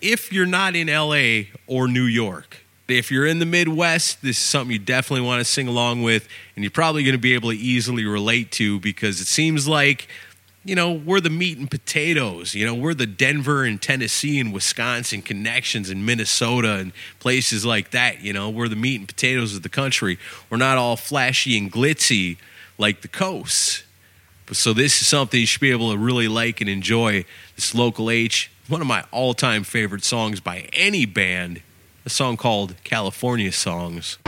If 0.00 0.32
you're 0.32 0.46
not 0.46 0.74
in 0.74 0.88
LA 0.88 1.52
or 1.66 1.86
New 1.86 2.04
York, 2.04 2.62
if 2.88 3.10
you're 3.10 3.26
in 3.26 3.38
the 3.38 3.46
Midwest, 3.46 4.22
this 4.22 4.36
is 4.36 4.42
something 4.42 4.72
you 4.72 4.78
definitely 4.78 5.24
want 5.24 5.40
to 5.40 5.44
sing 5.44 5.68
along 5.68 6.02
with, 6.02 6.28
and 6.56 6.64
you're 6.64 6.70
probably 6.70 7.04
going 7.04 7.14
to 7.14 7.18
be 7.18 7.34
able 7.34 7.50
to 7.50 7.56
easily 7.56 8.04
relate 8.04 8.50
to 8.52 8.80
because 8.80 9.20
it 9.20 9.26
seems 9.26 9.68
like 9.68 10.08
you 10.64 10.76
know, 10.76 10.92
we're 10.92 11.20
the 11.20 11.30
meat 11.30 11.58
and 11.58 11.70
potatoes. 11.70 12.54
You 12.54 12.66
know, 12.66 12.74
we're 12.74 12.94
the 12.94 13.06
Denver 13.06 13.64
and 13.64 13.82
Tennessee 13.82 14.38
and 14.38 14.52
Wisconsin 14.52 15.22
connections 15.22 15.90
and 15.90 16.06
Minnesota 16.06 16.74
and 16.74 16.92
places 17.18 17.64
like 17.64 17.90
that. 17.90 18.22
You 18.22 18.32
know, 18.32 18.48
we're 18.48 18.68
the 18.68 18.76
meat 18.76 19.00
and 19.00 19.08
potatoes 19.08 19.56
of 19.56 19.62
the 19.62 19.68
country. 19.68 20.18
We're 20.50 20.58
not 20.58 20.78
all 20.78 20.96
flashy 20.96 21.58
and 21.58 21.72
glitzy 21.72 22.36
like 22.78 23.02
the 23.02 23.08
coast. 23.08 23.84
So 24.52 24.72
this 24.72 25.00
is 25.00 25.06
something 25.06 25.40
you 25.40 25.46
should 25.46 25.60
be 25.60 25.70
able 25.70 25.92
to 25.92 25.98
really 25.98 26.28
like 26.28 26.60
and 26.60 26.70
enjoy. 26.70 27.24
This 27.56 27.74
local 27.74 28.10
H, 28.10 28.50
one 28.68 28.80
of 28.80 28.86
my 28.86 29.04
all-time 29.10 29.64
favorite 29.64 30.04
songs 30.04 30.40
by 30.40 30.68
any 30.72 31.06
band, 31.06 31.62
a 32.04 32.10
song 32.10 32.36
called 32.36 32.74
California 32.84 33.50
Songs. 33.50 34.18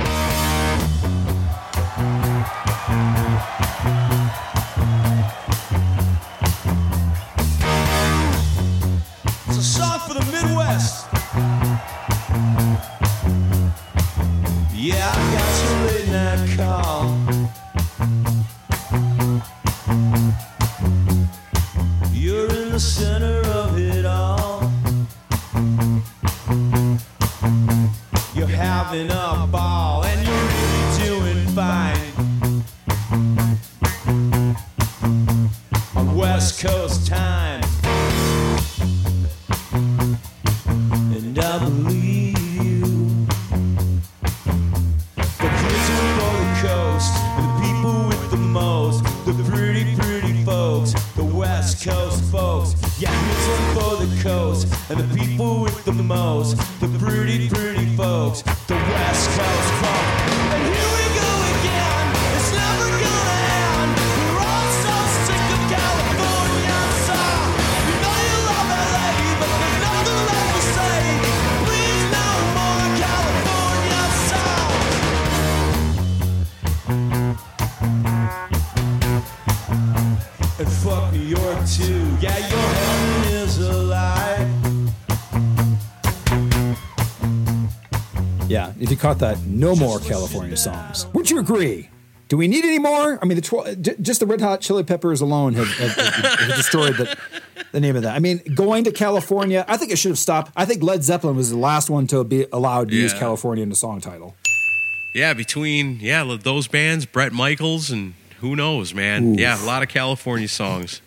Yeah, 89.20 89.28
if 89.32 89.38
that, 89.38 89.46
no 89.46 89.76
more 89.76 89.98
California 90.00 90.56
songs. 90.56 91.06
Would 91.14 91.30
you 91.30 91.38
agree? 91.38 91.88
Do 92.28 92.36
we 92.36 92.48
need 92.48 92.64
any 92.64 92.78
more? 92.78 93.18
I 93.22 93.26
mean, 93.26 93.36
the 93.36 93.42
tw- 93.42 93.80
j- 93.80 93.94
just 94.00 94.20
the 94.20 94.26
Red 94.26 94.40
Hot 94.40 94.60
Chili 94.60 94.82
Peppers 94.82 95.20
alone 95.20 95.54
have, 95.54 95.68
have, 95.68 95.90
have- 95.94 96.38
have 96.40 96.56
destroyed 96.56 96.96
the, 96.96 97.16
the 97.72 97.80
name 97.80 97.96
of 97.96 98.02
that. 98.02 98.16
I 98.16 98.18
mean, 98.18 98.40
going 98.54 98.84
to 98.84 98.92
California, 98.92 99.64
I 99.68 99.76
think 99.76 99.92
it 99.92 99.98
should 99.98 100.10
have 100.10 100.18
stopped. 100.18 100.50
I 100.56 100.64
think 100.64 100.82
Led 100.82 101.04
Zeppelin 101.04 101.36
was 101.36 101.50
the 101.50 101.58
last 101.58 101.90
one 101.90 102.06
to 102.08 102.24
be 102.24 102.46
allowed 102.52 102.88
to 102.90 102.94
use 102.96 103.12
California 103.14 103.62
in 103.62 103.68
the 103.68 103.76
song 103.76 104.00
title. 104.00 104.34
Yeah, 105.14 105.32
between 105.34 105.98
yeah 106.00 106.24
those 106.42 106.66
bands, 106.66 107.06
Bret 107.06 107.32
Michaels, 107.32 107.90
and 107.90 108.14
who 108.40 108.56
knows, 108.56 108.94
man. 108.94 109.34
Oof. 109.34 109.38
Yeah, 109.40 109.62
a 109.62 109.66
lot 109.66 109.82
of 109.82 109.88
California 109.88 110.48
songs. 110.48 111.00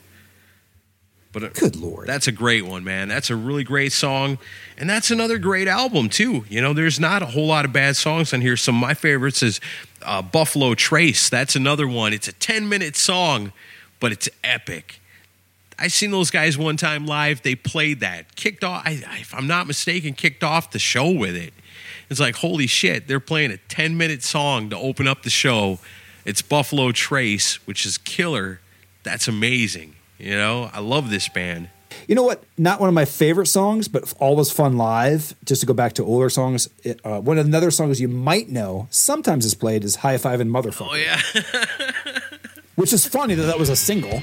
But 1.33 1.53
Good 1.53 1.75
lord. 1.75 2.07
that's 2.07 2.27
a 2.27 2.31
great 2.31 2.65
one, 2.65 2.83
man. 2.83 3.09
That's 3.09 3.29
a 3.29 3.35
really 3.35 3.63
great 3.63 3.91
song, 3.91 4.39
and 4.77 4.89
that's 4.89 5.11
another 5.11 5.37
great 5.37 5.67
album 5.67 6.09
too. 6.09 6.45
You 6.49 6.61
know, 6.61 6.73
there's 6.73 6.99
not 6.99 7.21
a 7.21 7.27
whole 7.27 7.45
lot 7.47 7.63
of 7.65 7.71
bad 7.73 7.95
songs 7.95 8.33
on 8.33 8.41
here. 8.41 8.57
Some 8.57 8.75
of 8.75 8.81
my 8.81 8.93
favorites 8.93 9.43
is 9.43 9.59
uh, 10.03 10.21
Buffalo 10.23 10.73
Trace. 10.73 11.29
That's 11.29 11.55
another 11.55 11.87
one. 11.87 12.13
It's 12.13 12.27
a 12.27 12.31
10 12.33 12.67
minute 12.67 12.95
song, 12.95 13.51
but 13.99 14.11
it's 14.11 14.27
epic. 14.43 14.99
I 15.77 15.89
seen 15.89 16.09
those 16.09 16.31
guys 16.31 16.57
one 16.57 16.75
time 16.75 17.05
live. 17.05 17.43
They 17.43 17.53
played 17.53 17.99
that, 17.99 18.35
kicked 18.35 18.63
off. 18.63 18.81
I- 18.85 19.03
if 19.19 19.35
I'm 19.35 19.45
not 19.47 19.67
mistaken, 19.67 20.13
kicked 20.13 20.43
off 20.43 20.71
the 20.71 20.79
show 20.79 21.11
with 21.11 21.35
it. 21.35 21.53
It's 22.09 22.19
like 22.21 22.37
holy 22.37 22.65
shit! 22.67 23.07
They're 23.07 23.19
playing 23.19 23.51
a 23.51 23.57
10 23.57 23.95
minute 23.97 24.23
song 24.23 24.69
to 24.71 24.77
open 24.77 25.07
up 25.07 25.21
the 25.23 25.29
show. 25.29 25.77
It's 26.25 26.41
Buffalo 26.41 26.91
Trace, 26.93 27.55
which 27.67 27.85
is 27.85 27.97
killer. 27.99 28.59
That's 29.03 29.27
amazing. 29.27 29.93
You 30.17 30.35
know, 30.35 30.69
I 30.73 30.79
love 30.79 31.09
this 31.09 31.27
band. 31.29 31.69
You 32.07 32.15
know 32.15 32.23
what? 32.23 32.43
Not 32.57 32.79
one 32.79 32.89
of 32.89 32.95
my 32.95 33.05
favorite 33.05 33.47
songs, 33.47 33.87
but 33.87 34.13
always 34.19 34.51
fun 34.51 34.77
live. 34.77 35.35
Just 35.45 35.61
to 35.61 35.67
go 35.67 35.73
back 35.73 35.93
to 35.93 36.05
older 36.05 36.29
songs, 36.29 36.69
it, 36.83 36.99
uh, 37.03 37.19
one 37.19 37.37
of 37.37 37.49
the 37.49 37.57
other 37.57 37.71
songs 37.71 37.99
you 37.99 38.07
might 38.07 38.49
know 38.49 38.87
sometimes 38.89 39.45
is 39.45 39.53
played 39.55 39.83
is 39.83 39.97
"High 39.97 40.17
Five 40.17 40.39
and 40.39 40.49
Motherfucker," 40.51 40.89
Oh 40.91 40.95
yeah. 40.95 41.21
which 42.75 42.93
is 42.93 43.05
funny 43.05 43.35
that 43.35 43.43
that 43.43 43.59
was 43.59 43.69
a 43.69 43.75
single. 43.75 44.21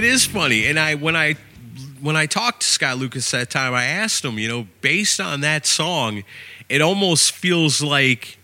It 0.00 0.06
is 0.06 0.24
funny, 0.24 0.64
and 0.64 0.78
I 0.78 0.94
when 0.94 1.14
I 1.14 1.34
when 2.00 2.16
I 2.16 2.24
talked 2.24 2.62
to 2.62 2.66
Scott 2.66 2.96
Lucas 2.96 3.30
that 3.32 3.50
time, 3.50 3.74
I 3.74 3.84
asked 3.84 4.24
him, 4.24 4.38
you 4.38 4.48
know, 4.48 4.66
based 4.80 5.20
on 5.20 5.42
that 5.42 5.66
song, 5.66 6.24
it 6.70 6.80
almost 6.80 7.32
feels 7.32 7.82
like 7.82 8.38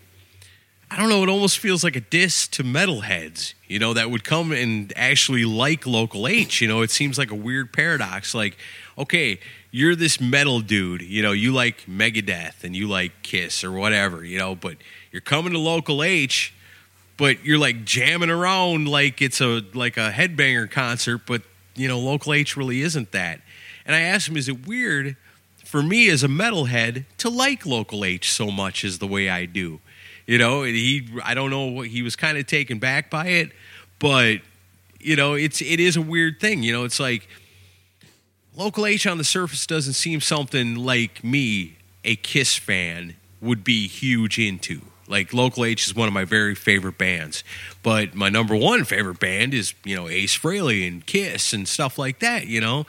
I 0.91 0.97
don't 0.97 1.09
know, 1.09 1.23
it 1.23 1.29
almost 1.29 1.57
feels 1.57 1.83
like 1.83 1.95
a 1.95 1.99
diss 1.99 2.47
to 2.49 2.63
metalheads, 2.63 3.55
you 3.67 3.79
know, 3.79 3.95
that 3.95 4.11
would 4.11 4.23
come 4.23 4.51
and 4.51 4.93
actually 4.95 5.45
like 5.45 5.87
Local 5.87 6.27
H. 6.27 6.61
You 6.61 6.67
know, 6.67 6.83
it 6.83 6.91
seems 6.91 7.17
like 7.17 7.31
a 7.31 7.35
weird 7.35 7.73
paradox. 7.73 8.35
Like, 8.35 8.55
okay, 8.95 9.39
you're 9.71 9.95
this 9.95 10.21
metal 10.21 10.59
dude, 10.59 11.01
you 11.01 11.23
know, 11.23 11.31
you 11.31 11.53
like 11.53 11.87
Megadeth 11.87 12.63
and 12.63 12.75
you 12.75 12.87
like 12.87 13.23
Kiss 13.23 13.63
or 13.63 13.71
whatever, 13.71 14.23
you 14.23 14.37
know, 14.37 14.53
but 14.53 14.77
you're 15.11 15.21
coming 15.21 15.53
to 15.53 15.59
Local 15.59 16.03
H 16.03 16.53
but 17.17 17.43
you're 17.43 17.57
like 17.57 17.83
jamming 17.83 18.29
around 18.29 18.87
like 18.87 19.21
it's 19.21 19.41
a 19.41 19.63
like 19.73 19.97
a 19.97 20.11
headbanger 20.11 20.69
concert, 20.69 21.21
but 21.25 21.41
you 21.75 21.87
know, 21.87 21.99
local 21.99 22.33
H 22.33 22.55
really 22.55 22.81
isn't 22.81 23.11
that. 23.11 23.41
And 23.85 23.95
I 23.95 24.01
asked 24.01 24.27
him, 24.27 24.37
is 24.37 24.47
it 24.47 24.67
weird 24.67 25.15
for 25.65 25.81
me 25.81 26.09
as 26.09 26.23
a 26.23 26.27
metalhead 26.27 27.05
to 27.17 27.29
like 27.29 27.65
local 27.65 28.05
H 28.05 28.31
so 28.31 28.51
much 28.51 28.83
as 28.83 28.99
the 28.99 29.07
way 29.07 29.29
I 29.29 29.45
do? 29.45 29.79
You 30.25 30.37
know, 30.37 30.63
he 30.63 31.07
I 31.23 31.33
don't 31.33 31.49
know 31.49 31.81
he 31.81 32.01
was 32.01 32.15
kind 32.15 32.37
of 32.37 32.45
taken 32.45 32.79
back 32.79 33.09
by 33.09 33.27
it, 33.27 33.51
but 33.99 34.39
you 34.99 35.15
know, 35.15 35.33
it's 35.33 35.61
it 35.61 35.79
is 35.79 35.95
a 35.95 36.01
weird 36.01 36.39
thing. 36.39 36.63
You 36.63 36.73
know, 36.73 36.83
it's 36.83 36.99
like 36.99 37.27
local 38.55 38.85
H 38.85 39.07
on 39.07 39.17
the 39.17 39.23
surface 39.23 39.65
doesn't 39.65 39.93
seem 39.93 40.21
something 40.21 40.75
like 40.75 41.23
me, 41.23 41.77
a 42.03 42.15
Kiss 42.15 42.57
fan, 42.57 43.15
would 43.41 43.63
be 43.63 43.87
huge 43.87 44.37
into. 44.37 44.81
Like 45.07 45.33
Local 45.33 45.65
H 45.65 45.87
is 45.87 45.95
one 45.95 46.07
of 46.07 46.13
my 46.13 46.25
very 46.25 46.55
favorite 46.55 46.97
bands, 46.97 47.43
but 47.83 48.13
my 48.13 48.29
number 48.29 48.55
one 48.55 48.83
favorite 48.83 49.19
band 49.19 49.53
is 49.53 49.73
you 49.83 49.95
know 49.95 50.07
Ace 50.07 50.37
Frehley 50.37 50.87
and 50.87 51.05
Kiss 51.05 51.53
and 51.53 51.67
stuff 51.67 51.97
like 51.97 52.19
that. 52.19 52.47
You 52.47 52.61
know, 52.61 52.85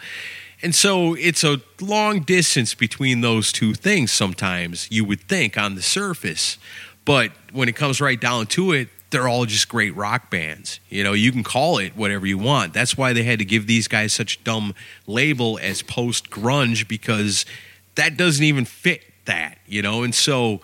and 0.62 0.74
so 0.74 1.14
it's 1.14 1.44
a 1.44 1.60
long 1.80 2.20
distance 2.20 2.74
between 2.74 3.20
those 3.20 3.52
two 3.52 3.74
things. 3.74 4.12
Sometimes 4.12 4.88
you 4.90 5.04
would 5.04 5.20
think 5.22 5.56
on 5.56 5.74
the 5.74 5.82
surface, 5.82 6.58
but 7.04 7.30
when 7.52 7.68
it 7.68 7.76
comes 7.76 8.00
right 8.00 8.20
down 8.20 8.46
to 8.48 8.72
it, 8.72 8.88
they're 9.10 9.28
all 9.28 9.46
just 9.46 9.68
great 9.68 9.94
rock 9.96 10.30
bands. 10.30 10.80
You 10.88 11.02
know, 11.02 11.12
you 11.12 11.32
can 11.32 11.42
call 11.42 11.78
it 11.78 11.96
whatever 11.96 12.26
you 12.26 12.38
want. 12.38 12.74
That's 12.74 12.96
why 12.96 13.12
they 13.12 13.22
had 13.22 13.38
to 13.38 13.44
give 13.44 13.66
these 13.66 13.88
guys 13.88 14.12
such 14.12 14.42
dumb 14.44 14.74
label 15.06 15.58
as 15.62 15.82
post 15.82 16.30
grunge 16.30 16.86
because 16.88 17.46
that 17.94 18.16
doesn't 18.16 18.44
even 18.44 18.64
fit 18.64 19.02
that, 19.24 19.58
you 19.66 19.80
know? 19.80 20.02
And 20.02 20.14
so 20.14 20.60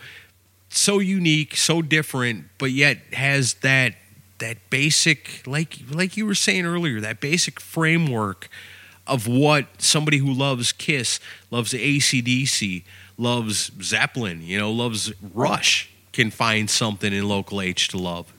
so 0.76 0.98
unique, 0.98 1.56
so 1.56 1.82
different, 1.82 2.46
but 2.58 2.70
yet 2.70 2.98
has 3.12 3.54
that 3.54 3.94
that 4.38 4.58
basic 4.70 5.46
like 5.46 5.78
like 5.90 6.16
you 6.16 6.26
were 6.26 6.34
saying 6.34 6.66
earlier, 6.66 7.00
that 7.00 7.20
basic 7.20 7.60
framework 7.60 8.48
of 9.06 9.26
what 9.26 9.66
somebody 9.78 10.18
who 10.18 10.32
loves 10.32 10.72
Kiss, 10.72 11.20
loves 11.50 11.72
ACDC, 11.72 12.84
loves 13.18 13.70
Zeppelin, 13.82 14.42
you 14.42 14.58
know, 14.58 14.70
loves 14.72 15.12
Rush 15.32 15.90
can 16.12 16.30
find 16.30 16.70
something 16.70 17.12
in 17.12 17.28
local 17.28 17.60
H 17.60 17.88
to 17.88 17.98
love. 17.98 18.32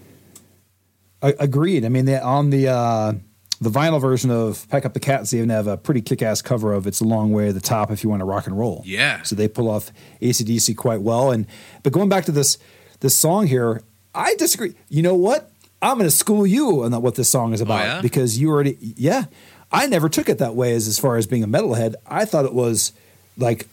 Agreed. 1.21 1.85
I 1.85 1.89
mean, 1.89 2.07
on 2.09 2.49
the 2.51 2.67
uh, 2.67 3.13
the 3.61 3.69
vinyl 3.69 4.01
version 4.01 4.31
of 4.31 4.67
Pack 4.69 4.85
Up 4.85 4.93
the 4.93 4.99
Cats, 4.99 5.31
they 5.31 5.37
even 5.37 5.49
have 5.49 5.67
a 5.67 5.77
pretty 5.77 6.01
kick 6.01 6.21
ass 6.21 6.41
cover 6.41 6.73
of 6.73 6.87
"It's 6.87 6.99
a 6.99 7.05
Long 7.05 7.31
Way 7.31 7.47
to 7.47 7.53
the 7.53 7.61
Top" 7.61 7.91
if 7.91 8.03
you 8.03 8.09
want 8.09 8.19
to 8.19 8.25
rock 8.25 8.47
and 8.47 8.57
roll. 8.57 8.81
Yeah. 8.85 9.21
So 9.23 9.35
they 9.35 9.47
pull 9.47 9.69
off 9.69 9.91
ACDC 10.21 10.75
quite 10.75 11.01
well. 11.01 11.31
And 11.31 11.47
but 11.83 11.93
going 11.93 12.09
back 12.09 12.25
to 12.25 12.31
this 12.31 12.57
this 12.99 13.15
song 13.15 13.47
here, 13.47 13.81
I 14.13 14.35
disagree. 14.35 14.75
You 14.89 15.01
know 15.01 15.15
what? 15.15 15.51
I'm 15.81 15.97
going 15.97 16.09
to 16.09 16.15
school 16.15 16.47
you 16.47 16.83
on 16.83 16.91
what 17.01 17.15
this 17.15 17.29
song 17.29 17.53
is 17.53 17.61
about 17.61 17.85
yeah? 17.85 18.01
because 18.01 18.39
you 18.39 18.49
already 18.49 18.77
yeah. 18.79 19.25
I 19.71 19.87
never 19.87 20.09
took 20.09 20.29
it 20.29 20.37
that 20.37 20.55
way 20.55 20.73
as 20.73 20.87
as 20.87 20.99
far 20.99 21.17
as 21.17 21.27
being 21.27 21.43
a 21.43 21.47
metalhead. 21.47 21.95
I 22.05 22.25
thought 22.25 22.45
it 22.45 22.53
was 22.53 22.91
like 23.37 23.67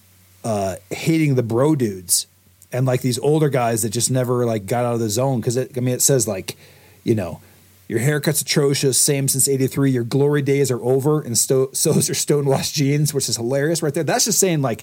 uh, 0.44 0.76
hating 0.90 1.34
the 1.34 1.42
bro 1.42 1.74
dudes 1.74 2.26
and 2.72 2.86
like 2.86 3.02
these 3.02 3.18
older 3.18 3.48
guys 3.48 3.82
that 3.82 3.90
just 3.90 4.10
never 4.10 4.44
like 4.44 4.66
got 4.66 4.84
out 4.84 4.94
of 4.94 5.00
the 5.00 5.10
zone 5.10 5.40
because 5.40 5.56
I 5.56 5.66
mean 5.76 5.94
it 5.94 6.02
says 6.02 6.26
like 6.26 6.56
you 7.04 7.14
know 7.14 7.40
your 7.92 8.00
haircut's 8.00 8.40
atrocious 8.40 8.98
same 8.98 9.28
since 9.28 9.46
83 9.46 9.90
your 9.90 10.02
glory 10.04 10.40
days 10.40 10.70
are 10.70 10.82
over 10.82 11.20
and 11.20 11.36
sto- 11.36 11.70
so's 11.72 12.08
your 12.08 12.14
stonewashed 12.14 12.74
jeans 12.74 13.12
which 13.12 13.28
is 13.28 13.36
hilarious 13.36 13.82
right 13.82 13.92
there 13.94 14.02
that's 14.02 14.24
just 14.24 14.38
saying 14.38 14.62
like 14.62 14.82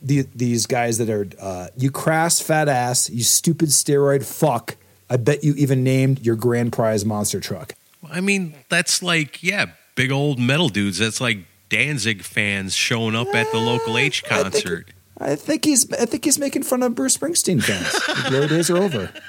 the, 0.00 0.26
these 0.34 0.66
guys 0.66 0.98
that 0.98 1.10
are 1.10 1.26
uh, 1.40 1.66
you 1.76 1.90
crass 1.90 2.40
fat 2.40 2.68
ass 2.68 3.10
you 3.10 3.22
stupid 3.24 3.70
steroid 3.70 4.24
fuck 4.24 4.76
i 5.10 5.16
bet 5.16 5.42
you 5.42 5.52
even 5.54 5.82
named 5.82 6.24
your 6.24 6.36
grand 6.36 6.72
prize 6.72 7.04
monster 7.04 7.40
truck 7.40 7.74
I 8.10 8.20
mean, 8.20 8.54
that's 8.68 9.02
like, 9.02 9.42
yeah, 9.42 9.64
big 9.94 10.12
old 10.12 10.38
metal 10.38 10.68
dudes. 10.68 10.98
That's 10.98 11.22
like 11.22 11.38
Danzig 11.70 12.22
fans 12.22 12.74
showing 12.76 13.16
up 13.16 13.28
at 13.34 13.50
the 13.50 13.58
local 13.58 13.96
H 13.96 14.22
I 14.30 14.42
think- 14.42 14.52
concert. 14.52 14.86
I 15.16 15.34
think 15.36 15.64
he's 15.64 15.90
I 15.90 16.04
think 16.04 16.22
he's 16.26 16.38
making 16.38 16.64
fun 16.64 16.82
of 16.82 16.94
Bruce 16.94 17.16
Springsteen 17.16 17.62
fans. 17.62 17.90
the 18.24 18.28
glory 18.28 18.48
days 18.48 18.68
are 18.70 18.76
over. 18.76 19.10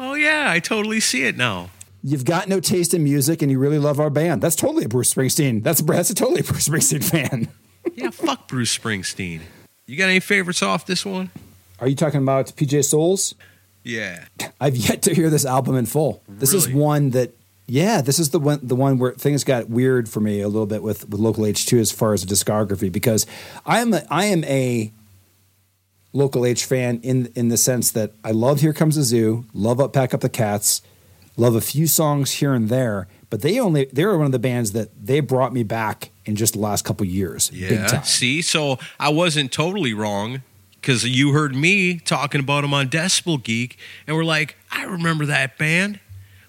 Oh 0.00 0.14
yeah, 0.14 0.50
I 0.50 0.58
totally 0.58 0.98
see 1.00 1.22
it 1.24 1.36
now. 1.36 1.70
You've 2.06 2.26
got 2.26 2.48
no 2.48 2.60
taste 2.60 2.92
in 2.92 3.02
music 3.02 3.40
and 3.40 3.50
you 3.50 3.58
really 3.58 3.78
love 3.78 3.98
our 3.98 4.10
band. 4.10 4.42
That's 4.42 4.56
totally 4.56 4.84
a 4.84 4.88
Bruce 4.88 5.14
Springsteen. 5.14 5.62
That's 5.62 5.80
that's 5.82 6.10
a 6.10 6.14
totally 6.14 6.42
Bruce 6.42 6.68
Springsteen 6.68 7.02
fan. 7.02 7.48
Yeah, 7.96 8.08
fuck 8.08 8.48
Bruce 8.48 8.76
Springsteen. 8.76 9.42
You 9.84 9.98
got 9.98 10.08
any 10.08 10.18
favorites 10.18 10.62
off 10.62 10.86
this 10.86 11.04
one? 11.04 11.30
Are 11.78 11.86
you 11.86 11.94
talking 11.94 12.22
about 12.22 12.46
PJ 12.46 12.82
Soles? 12.86 13.34
Yeah. 13.82 14.24
I've 14.60 14.74
yet 14.74 15.02
to 15.02 15.14
hear 15.14 15.28
this 15.28 15.44
album 15.44 15.76
in 15.76 15.84
full. 15.84 16.22
This 16.26 16.54
is 16.54 16.66
one 16.66 17.10
that 17.10 17.32
yeah, 17.66 18.00
this 18.00 18.18
is 18.18 18.30
the 18.30 18.40
one 18.40 18.60
the 18.62 18.74
one 18.74 18.98
where 18.98 19.12
things 19.12 19.44
got 19.44 19.68
weird 19.68 20.08
for 20.08 20.20
me 20.20 20.40
a 20.40 20.48
little 20.48 20.66
bit 20.66 20.82
with 20.82 21.08
with 21.08 21.20
local 21.20 21.44
H 21.44 21.66
two 21.66 21.78
as 21.78 21.92
far 21.92 22.14
as 22.14 22.24
discography 22.24 22.90
because 22.90 23.26
I 23.66 23.80
am 23.80 23.92
a, 23.92 24.02
I 24.10 24.24
am 24.24 24.44
a 24.44 24.90
local 26.14 26.46
H 26.46 26.64
fan 26.64 27.00
in 27.02 27.30
in 27.34 27.48
the 27.48 27.58
sense 27.58 27.90
that 27.92 28.12
I 28.24 28.30
love 28.30 28.60
Here 28.60 28.72
Comes 28.72 28.96
the 28.96 29.02
Zoo, 29.02 29.44
love 29.52 29.78
Up 29.78 29.92
Pack 29.92 30.14
Up 30.14 30.20
the 30.20 30.28
Cats, 30.30 30.80
love 31.36 31.54
a 31.54 31.60
few 31.60 31.86
songs 31.86 32.32
here 32.32 32.54
and 32.54 32.68
there, 32.68 33.06
but 33.30 33.42
they 33.42 33.58
only 33.58 33.86
they 33.92 34.04
were 34.04 34.16
one 34.16 34.26
of 34.26 34.32
the 34.32 34.38
bands 34.38 34.72
that 34.72 34.88
they 35.06 35.20
brought 35.20 35.52
me 35.52 35.62
back 35.62 36.10
in 36.24 36.36
just 36.36 36.54
the 36.54 36.60
last 36.60 36.84
couple 36.84 37.04
years, 37.06 37.50
big 37.50 37.70
Yeah. 37.70 37.86
time. 37.86 38.04
See, 38.04 38.40
so 38.42 38.78
I 38.98 39.08
wasn't 39.10 39.52
totally 39.52 39.92
wrong 39.94 40.42
because 40.80 41.04
you 41.04 41.32
heard 41.32 41.54
me 41.54 41.98
talking 41.98 42.40
about 42.40 42.60
them 42.62 42.72
on 42.74 42.88
Decibel 42.88 43.42
Geek, 43.42 43.78
and 44.06 44.16
we're 44.16 44.24
like, 44.24 44.56
I 44.70 44.84
remember 44.84 45.26
that 45.26 45.58
band. 45.58 45.98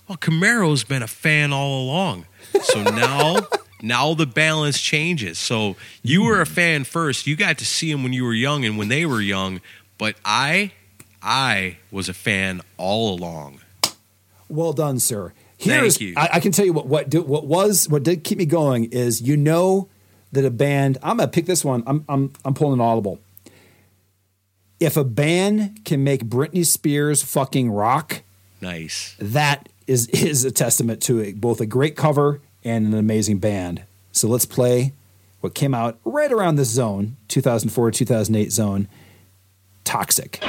Well, 0.08 0.18
Camaro's 0.18 0.84
been 0.84 1.02
a 1.02 1.08
fan 1.08 1.52
all 1.52 1.84
along. 1.84 2.26
So 2.62 2.84
now, 2.92 3.38
now 3.82 4.14
the 4.14 4.28
balance 4.28 4.80
changes. 4.80 5.40
So 5.40 5.76
you 6.04 6.24
were 6.24 6.42
a 6.42 6.46
fan 6.46 6.84
first. 6.84 7.26
You 7.26 7.36
got 7.36 7.58
to 7.58 7.66
see 7.66 7.92
them 7.92 8.04
when 8.04 8.14
you 8.14 8.24
were 8.24 8.34
young 8.34 8.66
and 8.66 8.78
when 8.78 8.88
they 8.90 9.06
were 9.08 9.20
young, 9.22 9.62
but 9.98 10.16
I, 10.24 10.74
I 11.24 11.78
was 11.92 12.08
a 12.08 12.14
fan 12.14 12.62
all 12.78 13.16
along. 13.18 13.62
Well 14.50 14.74
done, 14.74 15.00
sir. 15.00 15.34
Thank 15.60 16.02
you. 16.02 16.14
I, 16.18 16.30
I 16.34 16.40
can 16.40 16.52
tell 16.52 16.66
you 16.66 16.74
what 16.74 16.88
what 16.88 17.10
did, 17.10 17.28
what 17.28 17.46
was 17.48 17.88
what 17.90 18.04
did 18.04 18.24
keep 18.24 18.38
me 18.38 18.46
going 18.46 18.86
is 18.92 19.22
you 19.22 19.38
know 19.38 19.88
that 20.34 20.44
a 20.46 20.50
band. 20.52 20.98
I'm 21.02 21.18
gonna 21.18 21.30
pick 21.30 21.46
this 21.46 21.64
one. 21.64 21.84
I'm 21.88 22.04
I'm 22.10 22.34
I'm 22.44 22.54
pulling 22.54 22.74
an 22.80 22.82
audible. 22.86 23.20
If 24.80 24.98
a 24.98 25.04
band 25.06 25.86
can 25.86 26.04
make 26.04 26.26
Britney 26.26 26.66
Spears 26.66 27.24
fucking 27.24 27.72
rock, 27.72 28.22
Nice. 28.62 29.16
that 29.20 29.70
is 29.88 30.08
is 30.10 30.44
a 30.44 30.52
testament 30.52 31.02
to 31.04 31.20
it, 31.20 31.40
both 31.40 31.62
a 31.62 31.66
great 31.66 31.96
cover 31.96 32.42
and 32.64 32.86
an 32.88 32.94
amazing 33.00 33.38
band. 33.40 33.84
So 34.12 34.28
let's 34.28 34.46
play 34.46 34.92
what 35.42 35.54
came 35.56 35.74
out 35.74 35.98
right 36.04 36.32
around 36.32 36.56
this 36.58 36.70
zone, 36.70 37.16
2004 37.30 37.92
2008 37.92 38.52
zone, 38.52 38.88
Toxic. 39.86 40.40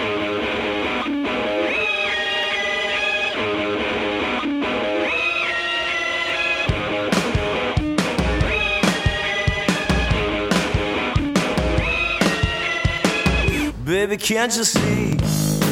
Baby, 14.09 14.19
can't 14.19 14.57
you 14.57 14.63
see? 14.63 15.19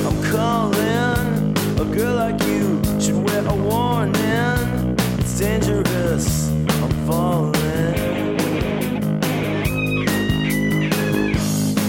I'm 0.04 0.20
calling. 0.24 1.54
A 1.78 1.84
girl 1.96 2.16
like 2.16 2.42
you 2.42 2.82
should 3.00 3.22
wear 3.28 3.46
a 3.46 3.54
warning. 3.54 4.96
It's 5.20 5.38
dangerous. 5.38 6.50
I'm 6.82 6.90
falling. 7.06 7.52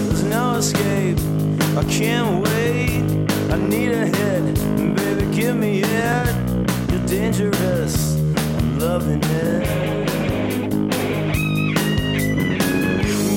There's 0.06 0.22
no 0.22 0.54
escape. 0.54 1.18
I 1.76 1.82
can't 1.90 2.44
wait. 2.44 3.02
I 3.50 3.56
need 3.56 3.90
a 3.90 4.06
hit, 4.06 4.54
baby, 4.94 5.26
give 5.34 5.56
me 5.56 5.82
it. 5.82 6.36
You're 6.92 7.06
dangerous, 7.06 8.14
I'm 8.58 8.78
loving 8.78 9.20
it. 9.24 9.66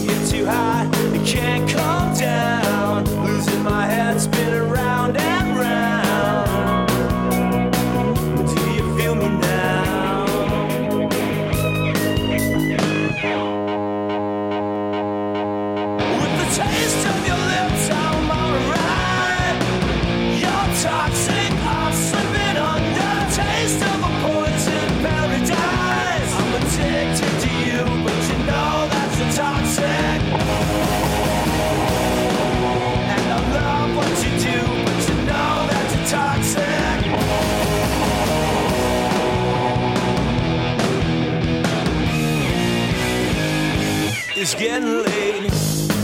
Get 0.06 0.30
too 0.30 0.46
high, 0.46 0.86
you 1.12 1.22
can't 1.26 1.68
come 1.68 1.99
getting 44.60 45.04
late 45.04 45.52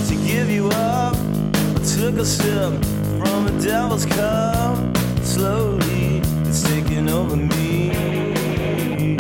to 0.08 0.16
give 0.26 0.50
you 0.50 0.68
up. 0.70 1.16
I 1.16 1.82
took 1.98 2.16
a 2.16 2.26
sip 2.26 2.84
from 3.20 3.48
a 3.48 3.62
devil's 3.62 4.06
cup. 4.06 4.98
Slowly, 5.24 6.20
it's 6.46 6.64
taking 6.64 7.10
over 7.10 7.36
me. 7.36 7.88
You 7.88 9.18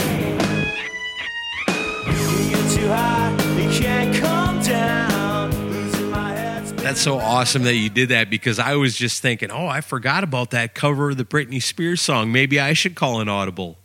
get 2.49 2.71
too 2.73 2.87
high, 2.87 3.31
you 3.59 3.69
can't 3.79 4.15
come 4.15 4.61
down. 4.61 5.51
Losing 5.71 6.09
my 6.11 6.29
head. 6.31 6.65
That's 6.77 7.01
so 7.01 7.19
awesome 7.19 7.63
that 7.63 7.75
you 7.75 7.89
did 7.89 8.09
that 8.09 8.29
because 8.29 8.59
I 8.59 8.75
was 8.75 8.95
just 8.95 9.21
thinking, 9.21 9.51
oh, 9.51 9.67
I 9.67 9.81
forgot 9.81 10.23
about 10.23 10.51
that 10.51 10.75
cover 10.75 11.09
of 11.11 11.17
the 11.17 11.25
Britney 11.25 11.61
Spears 11.61 12.01
song. 12.01 12.31
Maybe 12.31 12.59
I 12.59 12.73
should 12.73 12.95
call 12.95 13.19
an 13.21 13.29
audible. 13.29 13.77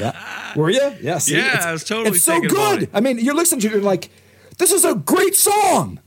Yeah. 0.00 0.52
Were 0.54 0.68
you? 0.70 0.94
Yeah. 1.00 1.18
See, 1.18 1.34
Yeah, 1.36 1.46
it's- 1.48 1.64
I 1.64 1.72
was 1.72 1.84
totally 1.84 2.16
It's 2.16 2.24
so 2.24 2.32
thinking 2.32 2.50
about 2.52 2.78
good. 2.80 2.82
it. 2.84 2.90
I 2.92 3.00
mean, 3.00 3.18
you're 3.18 3.34
listening 3.34 3.60
to 3.62 3.68
it, 3.68 3.72
you're 3.72 3.82
like, 3.82 4.10
this 4.58 4.72
is 4.72 4.84
a 4.84 4.94
great 4.94 5.34
song. 5.34 6.00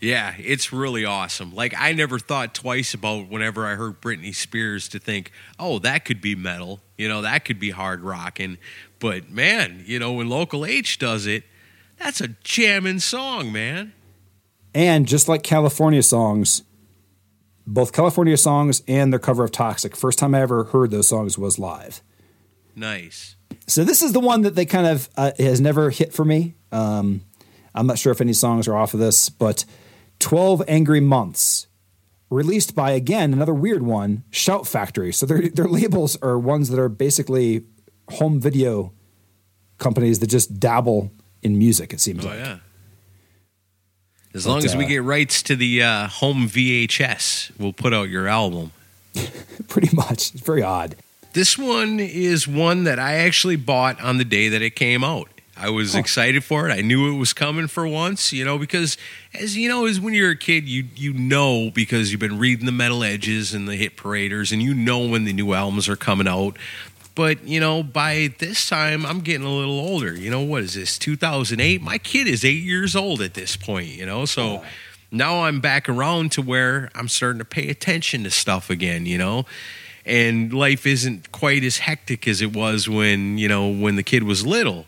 Yeah, 0.00 0.34
it's 0.38 0.72
really 0.72 1.04
awesome. 1.04 1.54
Like 1.54 1.74
I 1.76 1.92
never 1.92 2.18
thought 2.18 2.54
twice 2.54 2.92
about 2.92 3.28
whenever 3.28 3.66
I 3.66 3.76
heard 3.76 4.00
Britney 4.00 4.34
Spears 4.34 4.88
to 4.90 4.98
think, 4.98 5.32
oh, 5.58 5.78
that 5.78 6.04
could 6.04 6.20
be 6.20 6.34
metal. 6.34 6.80
You 6.98 7.08
know, 7.08 7.22
that 7.22 7.44
could 7.44 7.58
be 7.58 7.70
hard 7.70 8.02
rock." 8.02 8.38
And 8.38 8.58
But 8.98 9.30
man, 9.30 9.82
you 9.86 9.98
know, 9.98 10.12
when 10.12 10.28
Local 10.28 10.66
H 10.66 10.98
does 10.98 11.26
it, 11.26 11.44
that's 11.98 12.20
a 12.20 12.28
jamming 12.44 12.98
song, 12.98 13.50
man. 13.52 13.94
And 14.74 15.08
just 15.08 15.28
like 15.28 15.42
California 15.42 16.02
songs, 16.02 16.62
both 17.66 17.94
California 17.94 18.36
songs 18.36 18.82
and 18.86 19.10
their 19.10 19.18
cover 19.18 19.44
of 19.44 19.52
Toxic, 19.52 19.96
first 19.96 20.18
time 20.18 20.34
I 20.34 20.42
ever 20.42 20.64
heard 20.64 20.90
those 20.90 21.08
songs 21.08 21.38
was 21.38 21.58
live. 21.58 22.02
Nice. 22.74 23.36
So 23.66 23.82
this 23.82 24.02
is 24.02 24.12
the 24.12 24.20
one 24.20 24.42
that 24.42 24.54
they 24.54 24.66
kind 24.66 24.86
of 24.86 25.08
uh, 25.16 25.32
has 25.38 25.62
never 25.62 25.88
hit 25.88 26.12
for 26.12 26.24
me. 26.26 26.55
Um, 26.72 27.22
I'm 27.74 27.86
not 27.86 27.98
sure 27.98 28.12
if 28.12 28.20
any 28.20 28.32
songs 28.32 28.66
are 28.68 28.76
off 28.76 28.94
of 28.94 29.00
this, 29.00 29.28
but 29.28 29.64
12 30.20 30.62
Angry 30.68 31.00
Months, 31.00 31.66
released 32.30 32.74
by 32.74 32.90
again 32.92 33.32
another 33.32 33.54
weird 33.54 33.82
one, 33.82 34.24
Shout 34.30 34.66
Factory. 34.66 35.12
So 35.12 35.26
their 35.26 35.48
their 35.48 35.68
labels 35.68 36.16
are 36.22 36.38
ones 36.38 36.70
that 36.70 36.78
are 36.80 36.88
basically 36.88 37.64
home 38.10 38.40
video 38.40 38.92
companies 39.78 40.20
that 40.20 40.28
just 40.28 40.58
dabble 40.58 41.12
in 41.42 41.58
music. 41.58 41.92
It 41.92 42.00
seems 42.00 42.24
Oh 42.24 42.28
like. 42.28 42.38
yeah. 42.38 42.58
As 44.34 44.44
But, 44.44 44.50
long 44.50 44.64
as 44.64 44.76
we 44.76 44.84
uh, 44.84 44.88
get 44.88 45.02
rights 45.02 45.42
to 45.44 45.56
the 45.56 45.82
uh, 45.82 46.08
home 46.08 46.46
VHS, 46.48 47.58
we'll 47.58 47.72
put 47.72 47.94
out 47.94 48.08
your 48.10 48.26
album. 48.26 48.72
Pretty 49.68 49.94
much. 49.94 50.34
It's 50.34 50.40
very 50.44 50.62
odd. 50.62 50.96
This 51.32 51.56
one 51.58 52.00
is 52.00 52.46
one 52.48 52.84
that 52.84 52.98
I 52.98 53.14
actually 53.14 53.56
bought 53.56 54.00
on 54.02 54.18
the 54.18 54.24
day 54.24 54.48
that 54.48 54.62
it 54.62 54.76
came 54.76 55.02
out. 55.04 55.28
I 55.56 55.70
was 55.70 55.96
oh. 55.96 55.98
excited 55.98 56.44
for 56.44 56.68
it. 56.68 56.72
I 56.72 56.82
knew 56.82 57.14
it 57.14 57.18
was 57.18 57.32
coming 57.32 57.66
for 57.66 57.88
once, 57.88 58.32
you 58.32 58.44
know, 58.44 58.58
because 58.58 58.98
as 59.32 59.56
you 59.56 59.68
know, 59.68 59.86
as 59.86 59.98
when 59.98 60.12
you're 60.12 60.32
a 60.32 60.36
kid, 60.36 60.68
you 60.68 60.84
you 60.94 61.14
know 61.14 61.70
because 61.70 62.10
you've 62.10 62.20
been 62.20 62.38
reading 62.38 62.66
the 62.66 62.72
metal 62.72 63.02
edges 63.02 63.54
and 63.54 63.66
the 63.66 63.76
hit 63.76 63.96
paraders, 63.96 64.52
and 64.52 64.62
you 64.62 64.74
know 64.74 65.06
when 65.06 65.24
the 65.24 65.32
new 65.32 65.54
albums 65.54 65.88
are 65.88 65.96
coming 65.96 66.28
out. 66.28 66.58
But 67.14 67.44
you 67.48 67.58
know, 67.58 67.82
by 67.82 68.34
this 68.38 68.68
time, 68.68 69.06
I'm 69.06 69.20
getting 69.20 69.46
a 69.46 69.50
little 69.50 69.80
older. 69.80 70.14
You 70.14 70.30
know, 70.30 70.42
what 70.42 70.62
is 70.62 70.74
this? 70.74 70.98
2008. 70.98 71.80
My 71.80 71.96
kid 71.96 72.28
is 72.28 72.44
eight 72.44 72.62
years 72.62 72.94
old 72.94 73.22
at 73.22 73.32
this 73.32 73.56
point. 73.56 73.88
You 73.88 74.04
know, 74.04 74.26
so 74.26 74.62
now 75.10 75.44
I'm 75.44 75.60
back 75.60 75.88
around 75.88 76.32
to 76.32 76.42
where 76.42 76.90
I'm 76.94 77.08
starting 77.08 77.38
to 77.38 77.46
pay 77.46 77.70
attention 77.70 78.24
to 78.24 78.30
stuff 78.30 78.68
again. 78.68 79.06
You 79.06 79.16
know, 79.16 79.46
and 80.04 80.52
life 80.52 80.86
isn't 80.86 81.32
quite 81.32 81.64
as 81.64 81.78
hectic 81.78 82.28
as 82.28 82.42
it 82.42 82.54
was 82.54 82.90
when 82.90 83.38
you 83.38 83.48
know 83.48 83.68
when 83.68 83.96
the 83.96 84.02
kid 84.02 84.22
was 84.22 84.46
little. 84.46 84.84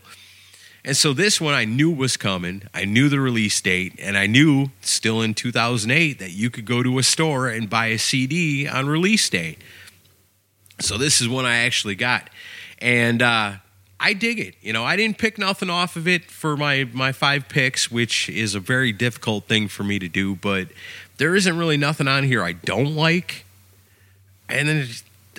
And 0.89 0.97
so 0.97 1.13
this 1.13 1.39
one 1.39 1.53
I 1.53 1.65
knew 1.65 1.91
was 1.91 2.17
coming. 2.17 2.63
I 2.73 2.83
knew 2.83 3.09
the 3.09 3.19
release 3.19 3.61
date, 3.61 3.93
and 3.99 4.17
I 4.17 4.25
knew 4.25 4.71
still 4.81 5.21
in 5.21 5.35
2008 5.35 6.17
that 6.17 6.31
you 6.31 6.49
could 6.49 6.65
go 6.65 6.81
to 6.81 6.97
a 6.97 7.03
store 7.03 7.47
and 7.47 7.69
buy 7.69 7.89
a 7.89 7.99
CD 7.99 8.67
on 8.67 8.87
release 8.87 9.29
day. 9.29 9.57
So 10.79 10.97
this 10.97 11.21
is 11.21 11.29
one 11.29 11.45
I 11.45 11.57
actually 11.57 11.93
got, 11.93 12.31
and 12.79 13.21
uh, 13.21 13.57
I 13.99 14.13
dig 14.13 14.39
it. 14.39 14.55
You 14.63 14.73
know, 14.73 14.83
I 14.83 14.95
didn't 14.95 15.19
pick 15.19 15.37
nothing 15.37 15.69
off 15.69 15.95
of 15.95 16.07
it 16.07 16.25
for 16.25 16.57
my 16.57 16.89
my 16.91 17.11
five 17.11 17.47
picks, 17.49 17.91
which 17.91 18.27
is 18.27 18.55
a 18.55 18.59
very 18.59 18.91
difficult 18.91 19.45
thing 19.45 19.67
for 19.67 19.83
me 19.83 19.99
to 19.99 20.07
do. 20.07 20.37
But 20.37 20.69
there 21.17 21.35
isn't 21.35 21.55
really 21.55 21.77
nothing 21.77 22.07
on 22.07 22.23
here 22.23 22.41
I 22.41 22.53
don't 22.53 22.95
like, 22.95 23.45
and 24.49 24.67
then 24.67 24.87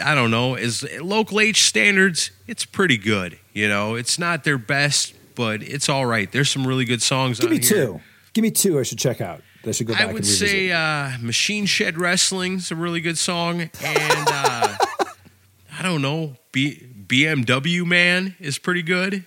I 0.01 0.15
don't 0.15 0.31
know. 0.31 0.55
As 0.55 0.87
local 1.01 1.41
H 1.41 1.63
standards, 1.63 2.31
it's 2.47 2.65
pretty 2.65 2.99
good. 2.99 3.37
You 3.53 3.69
know, 3.69 3.97
it's 3.97 4.17
not 4.17 4.45
their 4.45 4.57
best, 4.57 5.15
but 5.41 5.63
it's 5.63 5.89
all 5.89 6.05
right. 6.05 6.31
There's 6.31 6.51
some 6.51 6.67
really 6.67 6.85
good 6.85 7.01
songs. 7.01 7.41
Give 7.41 7.49
me 7.49 7.61
here. 7.61 7.87
two. 7.87 8.01
Give 8.35 8.43
me 8.43 8.51
two 8.51 8.79
I 8.79 8.83
should 8.83 8.99
check 8.99 9.23
out. 9.23 9.41
I 9.65 9.71
should 9.71 9.87
go 9.87 9.95
back 9.95 10.03
I 10.03 10.13
would 10.13 10.27
say 10.27 10.71
uh, 10.71 11.13
Machine 11.19 11.65
Shed 11.65 11.99
Wrestling's 11.99 12.71
a 12.71 12.77
really 12.77 13.01
good 13.01 13.17
song, 13.17 13.63
and 13.63 13.71
uh, 13.83 14.77
I 15.79 15.83
don't 15.83 16.03
know, 16.03 16.37
B- 16.53 16.87
BMW 17.07 17.87
Man 17.87 18.37
is 18.39 18.59
pretty 18.59 18.83
good. 18.83 19.25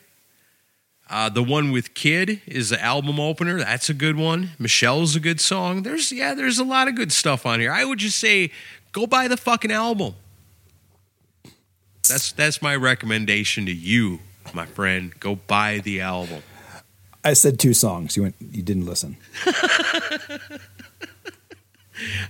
Uh, 1.10 1.30
the 1.30 1.42
one 1.42 1.72
with 1.72 1.96
Kid 1.96 2.42
is 2.46 2.70
the 2.70 2.80
album 2.80 3.20
opener. 3.20 3.58
That's 3.58 3.90
a 3.90 3.96
good 3.96 4.16
one. 4.16 4.52
Michelle's 4.60 5.16
a 5.16 5.20
good 5.20 5.42
song. 5.42 5.82
There's 5.82 6.12
yeah, 6.12 6.36
there's 6.36 6.60
a 6.60 6.64
lot 6.64 6.88
of 6.88 6.94
good 6.94 7.12
stuff 7.12 7.48
on 7.48 7.60
here. 7.60 7.72
I 7.72 7.86
would 7.86 7.98
just 7.98 8.20
say 8.20 8.52
go 8.92 9.08
buy 9.08 9.28
the 9.28 9.38
fucking 9.38 9.72
album. 9.72 10.14
That's 12.08 12.32
that's 12.34 12.62
my 12.62 12.76
recommendation 12.76 13.66
to 13.66 13.74
you, 13.74 14.20
my 14.54 14.66
friend. 14.66 15.18
Go 15.20 15.36
buy 15.36 15.80
the 15.80 16.02
album. 16.02 16.44
I 17.24 17.34
said 17.34 17.60
two 17.60 17.74
songs. 17.74 18.18
You 18.18 18.24
went. 18.24 18.36
You 18.40 18.62
didn't 18.62 18.86
listen. 18.86 19.18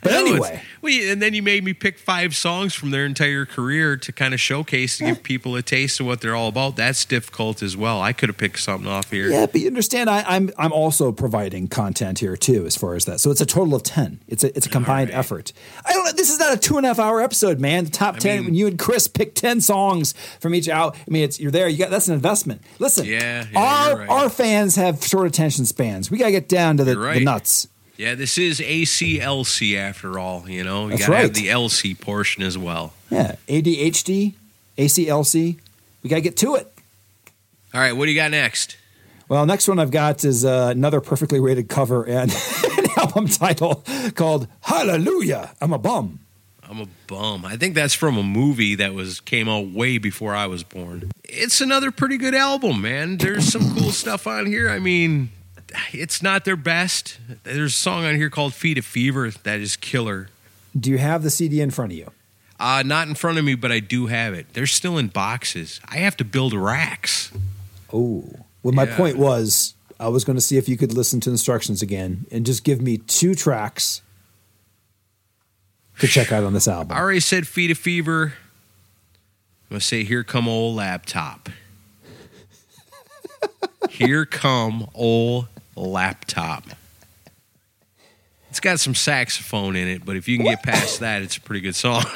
but 0.01 0.11
anyway, 0.14 0.61
well, 0.82 0.93
and 1.11 1.22
then 1.22 1.34
you 1.34 1.41
made 1.41 1.64
me 1.64 1.74
pick 1.74 1.97
five 1.97 2.36
songs 2.36 2.74
from 2.74 2.91
their 2.91 3.05
entire 3.05 3.45
career 3.45 3.95
to 3.97 4.11
kind 4.11 4.34
of 4.34 4.39
showcase 4.39 4.97
to 4.97 5.05
give 5.05 5.24
people 5.24 5.55
a 5.55 5.61
taste 5.61 5.99
of 5.99 6.05
what 6.05 6.22
they're 6.22 6.36
all 6.36 6.49
about. 6.49 6.76
That's 6.76 7.05
difficult 7.05 7.61
as 7.64 7.78
well. 7.78 8.01
I 8.01 8.14
could 8.14 8.30
have 8.30 8.38
picked 8.38 8.59
something 8.59 8.89
off 8.89 9.09
here. 9.11 9.30
yeah, 9.30 9.45
but 9.45 9.61
you 9.61 9.68
understand. 9.68 10.09
I, 10.09 10.24
I'm 10.28 10.51
I'm 10.57 10.74
also 10.74 11.11
providing 11.11 11.68
content 11.68 12.20
here 12.20 12.36
too, 12.36 12.66
as 12.66 12.76
far 12.76 12.95
as 12.95 13.05
that. 13.05 13.20
So 13.20 13.32
it's 13.32 13.41
a 13.41 13.45
total 13.45 13.76
of 13.76 13.84
ten. 13.84 14.20
It's 14.28 14.43
a 14.43 14.55
it's 14.55 14.66
a 14.66 14.70
combined 14.70 15.09
right. 15.09 15.18
effort. 15.18 15.53
I 15.86 15.93
don't. 15.93 16.05
know. 16.05 16.11
This 16.11 16.32
is 16.32 16.39
not 16.39 16.53
a 16.53 16.57
two 16.57 16.78
and 16.78 16.86
a 16.86 16.89
half 16.89 16.99
hour 16.99 17.22
episode, 17.22 17.59
man. 17.59 17.86
The 17.86 17.91
top 17.91 18.18
ten. 18.18 18.38
mean- 18.38 18.45
when 18.45 18.53
you 18.55 18.68
and 18.68 18.78
Chris 18.78 19.07
pick 19.07 19.36
ten 19.36 19.61
songs 19.61 20.14
from 20.39 20.53
each 20.55 20.68
out, 20.70 20.95
I 20.95 21.11
mean, 21.11 21.24
it's 21.24 21.39
you're 21.39 21.51
there. 21.51 21.68
You 21.68 21.78
got 21.78 21.89
that's 21.89 22.07
an 22.07 22.14
investment. 22.14 22.61
Listen, 22.80 23.05
Yeah, 23.05 23.45
yeah, 23.51 23.59
our 23.59 23.97
right. 23.97 24.09
our 24.09 24.30
fans 24.30 24.76
have 24.76 25.03
short 25.03 25.28
attention 25.28 25.66
spans. 25.66 26.11
We 26.11 26.18
gotta 26.18 26.32
get 26.32 26.49
down 26.49 26.78
to 26.78 26.84
the, 26.84 26.97
right. 26.97 27.20
the 27.20 27.24
nuts. 27.26 27.68
Yeah, 27.97 28.15
this 28.15 28.37
is 28.37 28.59
ACLC 28.59 29.77
after 29.77 30.17
all. 30.17 30.49
You 30.49 30.63
know, 30.63 30.85
you 30.85 30.91
That's 30.91 31.07
got 31.07 31.15
to 31.15 31.21
have 31.21 31.33
the 31.33 31.47
LC 31.47 31.99
portion 31.99 32.43
as 32.43 32.57
well. 32.57 32.93
Yeah, 33.09 33.35
ADHD, 33.47 34.33
ACLC. 34.77 35.59
We 36.01 36.09
gotta 36.09 36.21
get 36.21 36.37
to 36.37 36.55
it. 36.55 36.71
All 37.73 37.81
right, 37.81 37.93
what 37.93 38.05
do 38.05 38.11
you 38.11 38.17
got 38.17 38.31
next? 38.31 38.77
Well, 39.29 39.45
next 39.45 39.67
one 39.67 39.79
I've 39.79 39.91
got 39.91 40.25
is 40.25 40.43
uh, 40.43 40.69
another 40.75 41.01
perfectly 41.01 41.39
rated 41.39 41.69
cover 41.69 42.03
and 42.03 42.31
an 42.77 42.85
album 42.97 43.27
title 43.27 43.83
called 44.15 44.47
Hallelujah. 44.61 45.51
I'm 45.61 45.73
a 45.73 45.79
bum. 45.79 46.19
I'm 46.69 46.79
a 46.81 46.87
bum. 47.07 47.45
I 47.45 47.57
think 47.57 47.75
that's 47.75 47.93
from 47.93 48.17
a 48.17 48.23
movie 48.23 48.75
that 48.75 48.93
was 48.93 49.19
came 49.19 49.47
out 49.47 49.69
way 49.69 49.97
before 49.97 50.33
I 50.35 50.47
was 50.47 50.63
born. 50.63 51.11
It's 51.23 51.61
another 51.61 51.91
pretty 51.91 52.17
good 52.17 52.35
album, 52.35 52.81
man. 52.81 53.17
There's 53.17 53.45
some 53.51 53.75
cool 53.75 53.91
stuff 53.91 54.27
on 54.27 54.45
here. 54.45 54.69
I 54.69 54.79
mean, 54.79 55.29
it's 55.91 56.21
not 56.21 56.45
their 56.45 56.55
best. 56.55 57.17
There's 57.43 57.71
a 57.74 57.76
song 57.76 58.05
on 58.05 58.15
here 58.15 58.30
called 58.30 58.53
"Feed 58.53 58.78
of 58.78 58.86
Fever" 58.86 59.32
that 59.32 59.59
is 59.59 59.76
killer. 59.76 60.30
Do 60.78 60.89
you 60.89 60.97
have 60.97 61.24
the 61.24 61.30
CD 61.30 61.61
in 61.61 61.71
front 61.71 61.91
of 61.91 61.97
you? 61.97 62.11
Uh, 62.59 62.84
not 62.86 63.07
in 63.07 63.15
front 63.15 63.38
of 63.38 63.45
me, 63.45 63.55
but 63.55 63.71
I 63.71 63.80
do 63.80 64.07
have 64.07 64.34
it. 64.34 64.47
They're 64.53 64.65
still 64.67 64.97
in 64.97 65.07
boxes. 65.07 65.80
I 65.89 65.97
have 65.97 66.15
to 66.17 66.26
build 66.26 66.53
racks. 66.53 67.32
Oh. 67.91 68.24
Well, 68.63 68.74
my 68.74 68.86
Yeah. 68.86 68.95
point 68.97 69.17
was 69.17 69.74
I 69.99 70.07
was 70.07 70.24
going 70.24 70.38
to 70.38 70.41
see 70.41 70.57
if 70.57 70.69
you 70.69 70.78
could 70.78 70.93
listen 70.93 71.19
to 71.21 71.30
instructions 71.30 71.82
again 71.82 72.26
and 72.32 72.45
just 72.45 72.63
give 72.63 72.82
me 72.82 72.97
two 72.99 73.36
tracks 73.36 74.01
to 75.99 76.07
check 76.07 76.32
out 76.32 76.43
on 76.43 76.53
this 76.53 76.67
album. 76.67 76.95
I 76.95 76.99
already 77.01 77.19
said 77.19 77.47
Feed 77.47 77.71
of 77.71 77.78
Fever. 77.78 78.34
I'm 79.65 79.69
going 79.69 79.80
to 79.82 79.86
say 79.86 80.03
Here 80.03 80.24
Come 80.24 80.47
Old 80.47 80.76
Laptop. 80.76 81.49
Here 83.89 84.26
Come 84.26 84.88
Old 84.93 85.47
Laptop. 85.76 86.63
It's 88.49 88.59
got 88.59 88.80
some 88.80 88.93
saxophone 88.93 89.76
in 89.76 89.88
it, 89.88 90.05
but 90.05 90.15
if 90.15 90.28
you 90.28 90.38
can 90.38 90.45
get 90.45 90.61
past 90.61 90.99
that, 90.99 91.24
it's 91.24 91.38
a 91.38 91.41
pretty 91.41 91.61
good 91.61 91.76
song. 91.76 92.03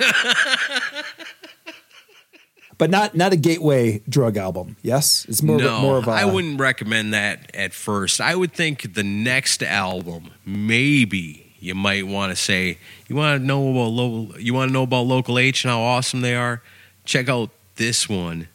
But 2.78 2.92
not 2.92 3.16
not 3.16 3.34
a 3.34 3.36
gateway 3.36 4.04
drug 4.08 4.38
album. 4.38 4.76
Yes, 4.84 5.26
it's 5.28 5.42
more 5.42 5.58
no, 5.58 5.68
of 5.68 5.74
a, 5.74 5.82
more 5.82 5.98
of 5.98 6.08
a 6.08 6.12
I 6.12 6.26
wouldn't 6.26 6.60
recommend 6.60 7.14
that 7.14 7.50
at 7.56 7.74
first. 7.74 8.22
I 8.22 8.36
would 8.36 8.54
think 8.54 8.94
the 8.94 9.04
next 9.04 9.64
album, 9.64 10.30
maybe 10.46 11.54
you 11.60 11.74
might 11.74 12.06
want 12.06 12.32
to 12.32 12.36
say, 12.36 12.78
you 13.08 13.16
want 13.16 13.42
to 13.42 13.46
know 13.46 13.72
about 13.72 13.92
local, 13.92 14.40
you 14.40 14.54
want 14.54 14.70
to 14.70 14.74
know 14.74 14.84
about 14.84 15.08
Local 15.08 15.40
H 15.40 15.66
and 15.66 15.72
how 15.72 15.82
awesome 15.82 16.22
they 16.22 16.36
are. 16.36 16.62
Check 17.04 17.30
out 17.30 17.50
this 17.78 18.08
one. 18.08 18.48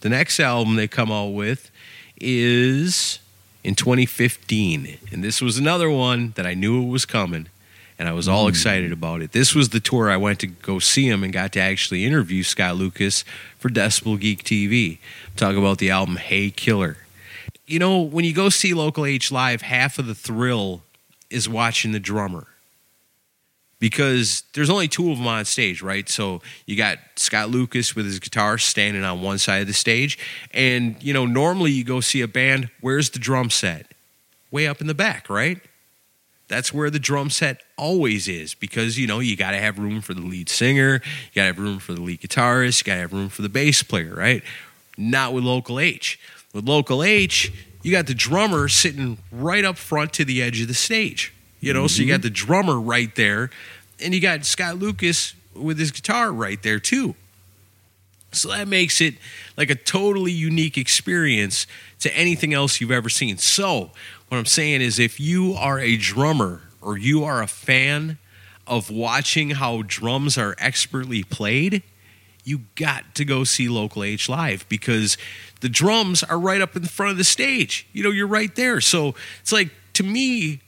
The 0.00 0.08
next 0.08 0.40
album 0.40 0.76
they 0.76 0.88
come 0.88 1.12
out 1.12 1.34
with 1.34 1.70
is 2.18 3.18
in 3.64 3.74
2015, 3.74 4.98
and 5.12 5.22
this 5.22 5.40
was 5.40 5.58
another 5.58 5.90
one 5.90 6.32
that 6.36 6.46
I 6.46 6.54
knew 6.54 6.82
it 6.82 6.88
was 6.88 7.04
coming. 7.04 7.48
And 7.98 8.08
I 8.08 8.12
was 8.12 8.28
all 8.28 8.46
mm. 8.46 8.50
excited 8.50 8.92
about 8.92 9.22
it. 9.22 9.32
This 9.32 9.54
was 9.54 9.70
the 9.70 9.80
tour 9.80 10.08
I 10.08 10.16
went 10.16 10.38
to 10.40 10.46
go 10.46 10.78
see 10.78 11.08
him 11.08 11.24
and 11.24 11.32
got 11.32 11.52
to 11.54 11.60
actually 11.60 12.04
interview 12.04 12.44
Scott 12.44 12.76
Lucas 12.76 13.24
for 13.58 13.68
Decibel 13.68 14.20
Geek 14.20 14.44
TV. 14.44 14.98
Talk 15.36 15.56
about 15.56 15.78
the 15.78 15.90
album 15.90 16.16
Hey 16.16 16.50
Killer. 16.50 16.98
You 17.66 17.78
know, 17.78 18.00
when 18.00 18.24
you 18.24 18.32
go 18.32 18.50
see 18.50 18.72
Local 18.72 19.04
H 19.04 19.32
live, 19.32 19.62
half 19.62 19.98
of 19.98 20.06
the 20.06 20.14
thrill 20.14 20.82
is 21.28 21.48
watching 21.48 21.92
the 21.92 22.00
drummer. 22.00 22.46
Because 23.80 24.42
there's 24.54 24.70
only 24.70 24.88
two 24.88 25.12
of 25.12 25.18
them 25.18 25.26
on 25.26 25.44
stage, 25.44 25.82
right? 25.82 26.08
So 26.08 26.42
you 26.66 26.76
got 26.76 26.98
Scott 27.16 27.50
Lucas 27.50 27.94
with 27.94 28.06
his 28.06 28.18
guitar 28.18 28.58
standing 28.58 29.04
on 29.04 29.22
one 29.22 29.38
side 29.38 29.60
of 29.60 29.68
the 29.68 29.72
stage. 29.72 30.18
And, 30.52 31.00
you 31.00 31.12
know, 31.12 31.26
normally 31.26 31.70
you 31.70 31.84
go 31.84 32.00
see 32.00 32.20
a 32.20 32.28
band, 32.28 32.70
where's 32.80 33.10
the 33.10 33.20
drum 33.20 33.50
set? 33.50 33.86
Way 34.50 34.66
up 34.66 34.80
in 34.80 34.88
the 34.88 34.94
back, 34.94 35.30
right? 35.30 35.60
That's 36.48 36.72
where 36.72 36.88
the 36.90 36.98
drum 36.98 37.28
set 37.30 37.60
always 37.76 38.26
is 38.26 38.54
because 38.54 38.98
you 38.98 39.06
know 39.06 39.20
you 39.20 39.36
got 39.36 39.50
to 39.50 39.58
have 39.58 39.78
room 39.78 40.00
for 40.00 40.14
the 40.14 40.22
lead 40.22 40.48
singer, 40.48 40.94
you 40.94 41.34
got 41.34 41.42
to 41.42 41.46
have 41.48 41.58
room 41.58 41.78
for 41.78 41.92
the 41.92 42.00
lead 42.00 42.22
guitarist, 42.22 42.80
you 42.80 42.84
got 42.84 42.94
to 42.94 43.00
have 43.00 43.12
room 43.12 43.28
for 43.28 43.42
the 43.42 43.50
bass 43.50 43.82
player, 43.82 44.14
right? 44.14 44.42
Not 44.96 45.34
with 45.34 45.44
Local 45.44 45.78
H. 45.78 46.18
With 46.54 46.66
Local 46.66 47.02
H, 47.02 47.52
you 47.82 47.92
got 47.92 48.06
the 48.06 48.14
drummer 48.14 48.68
sitting 48.68 49.18
right 49.30 49.64
up 49.64 49.76
front 49.76 50.14
to 50.14 50.24
the 50.24 50.42
edge 50.42 50.60
of 50.62 50.68
the 50.68 50.74
stage. 50.74 51.34
You 51.60 51.72
know, 51.72 51.86
so 51.86 52.02
you 52.02 52.08
got 52.08 52.14
mm-hmm. 52.14 52.22
the 52.22 52.30
drummer 52.30 52.80
right 52.80 53.14
there, 53.16 53.50
and 54.00 54.14
you 54.14 54.20
got 54.20 54.44
Scott 54.44 54.78
Lucas 54.78 55.34
with 55.54 55.78
his 55.78 55.90
guitar 55.90 56.32
right 56.32 56.62
there 56.62 56.78
too. 56.78 57.14
So 58.32 58.48
that 58.50 58.68
makes 58.68 59.00
it 59.00 59.14
like 59.56 59.70
a 59.70 59.74
totally 59.74 60.32
unique 60.32 60.76
experience 60.76 61.66
to 62.00 62.14
anything 62.16 62.52
else 62.54 62.80
you've 62.80 62.92
ever 62.92 63.08
seen. 63.08 63.38
So, 63.38 63.90
what 64.28 64.38
I'm 64.38 64.46
saying 64.46 64.82
is, 64.82 64.98
if 64.98 65.18
you 65.18 65.54
are 65.54 65.78
a 65.78 65.96
drummer 65.96 66.60
or 66.80 66.98
you 66.98 67.24
are 67.24 67.42
a 67.42 67.46
fan 67.46 68.18
of 68.66 68.90
watching 68.90 69.50
how 69.50 69.82
drums 69.86 70.36
are 70.36 70.54
expertly 70.58 71.24
played, 71.24 71.82
you 72.44 72.62
got 72.76 73.14
to 73.14 73.24
go 73.24 73.44
see 73.44 73.68
Local 73.68 74.04
H 74.04 74.28
live 74.28 74.66
because 74.68 75.16
the 75.60 75.68
drums 75.68 76.22
are 76.22 76.38
right 76.38 76.60
up 76.60 76.76
in 76.76 76.84
front 76.84 77.12
of 77.12 77.18
the 77.18 77.24
stage. 77.24 77.86
You 77.92 78.02
know, 78.02 78.10
you're 78.10 78.26
right 78.26 78.54
there. 78.54 78.80
So 78.80 79.14
it's 79.40 79.52
like, 79.52 79.70
to 79.94 80.02
me, 80.02 80.60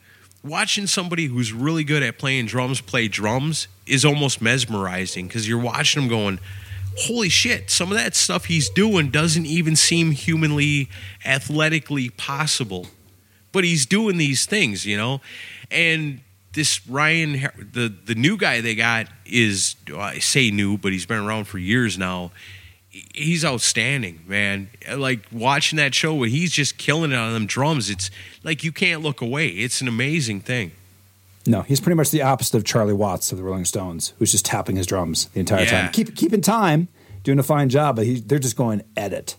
watching 0.43 0.87
somebody 0.87 1.25
who's 1.25 1.53
really 1.53 1.83
good 1.83 2.03
at 2.03 2.17
playing 2.17 2.47
drums 2.47 2.81
play 2.81 3.07
drums 3.07 3.67
is 3.85 4.03
almost 4.03 4.41
mesmerizing 4.41 5.27
because 5.27 5.47
you're 5.47 5.61
watching 5.61 6.01
them 6.01 6.09
going, 6.09 6.39
holy 6.97 7.29
shit, 7.29 7.69
some 7.69 7.91
of 7.91 7.97
that 7.97 8.15
stuff 8.15 8.45
he's 8.45 8.69
doing 8.69 9.09
doesn't 9.09 9.45
even 9.45 9.75
seem 9.75 10.11
humanly, 10.11 10.89
athletically 11.25 12.09
possible. 12.09 12.87
But 13.51 13.63
he's 13.63 13.85
doing 13.85 14.17
these 14.17 14.45
things, 14.45 14.85
you 14.85 14.97
know? 14.97 15.21
And 15.69 16.21
this 16.53 16.85
Ryan, 16.87 17.49
the, 17.73 17.93
the 18.05 18.15
new 18.15 18.37
guy 18.37 18.61
they 18.61 18.75
got 18.75 19.07
is, 19.25 19.75
well, 19.89 19.99
I 19.99 20.19
say 20.19 20.51
new, 20.51 20.77
but 20.77 20.91
he's 20.91 21.05
been 21.05 21.19
around 21.19 21.45
for 21.45 21.57
years 21.57 21.97
now. 21.97 22.31
He's 23.13 23.45
outstanding, 23.45 24.19
man. 24.27 24.69
Like 24.93 25.21
watching 25.31 25.77
that 25.77 25.95
show 25.95 26.13
where 26.13 26.27
he's 26.27 26.51
just 26.51 26.77
killing 26.77 27.11
it 27.11 27.15
on 27.17 27.31
them 27.33 27.45
drums, 27.45 27.89
it's 27.89 28.11
like 28.43 28.63
you 28.65 28.71
can't 28.73 29.01
look 29.01 29.21
away. 29.21 29.47
It's 29.47 29.79
an 29.81 29.87
amazing 29.87 30.41
thing. 30.41 30.71
No, 31.47 31.61
he's 31.61 31.79
pretty 31.79 31.95
much 31.95 32.11
the 32.11 32.21
opposite 32.21 32.55
of 32.57 32.65
Charlie 32.65 32.93
Watts 32.93 33.31
of 33.31 33.37
the 33.37 33.43
Rolling 33.43 33.65
Stones, 33.65 34.13
who's 34.19 34.31
just 34.31 34.45
tapping 34.45 34.75
his 34.75 34.85
drums 34.85 35.25
the 35.33 35.39
entire 35.39 35.63
Yeah. 35.63 35.83
time. 35.83 35.91
Keep 35.91 36.15
keeping 36.15 36.41
time, 36.41 36.87
doing 37.23 37.39
a 37.39 37.43
fine 37.43 37.69
job, 37.69 37.95
but 37.95 38.05
he, 38.05 38.19
they're 38.19 38.37
just 38.39 38.55
going 38.57 38.83
at 38.97 39.13
it. 39.13 39.37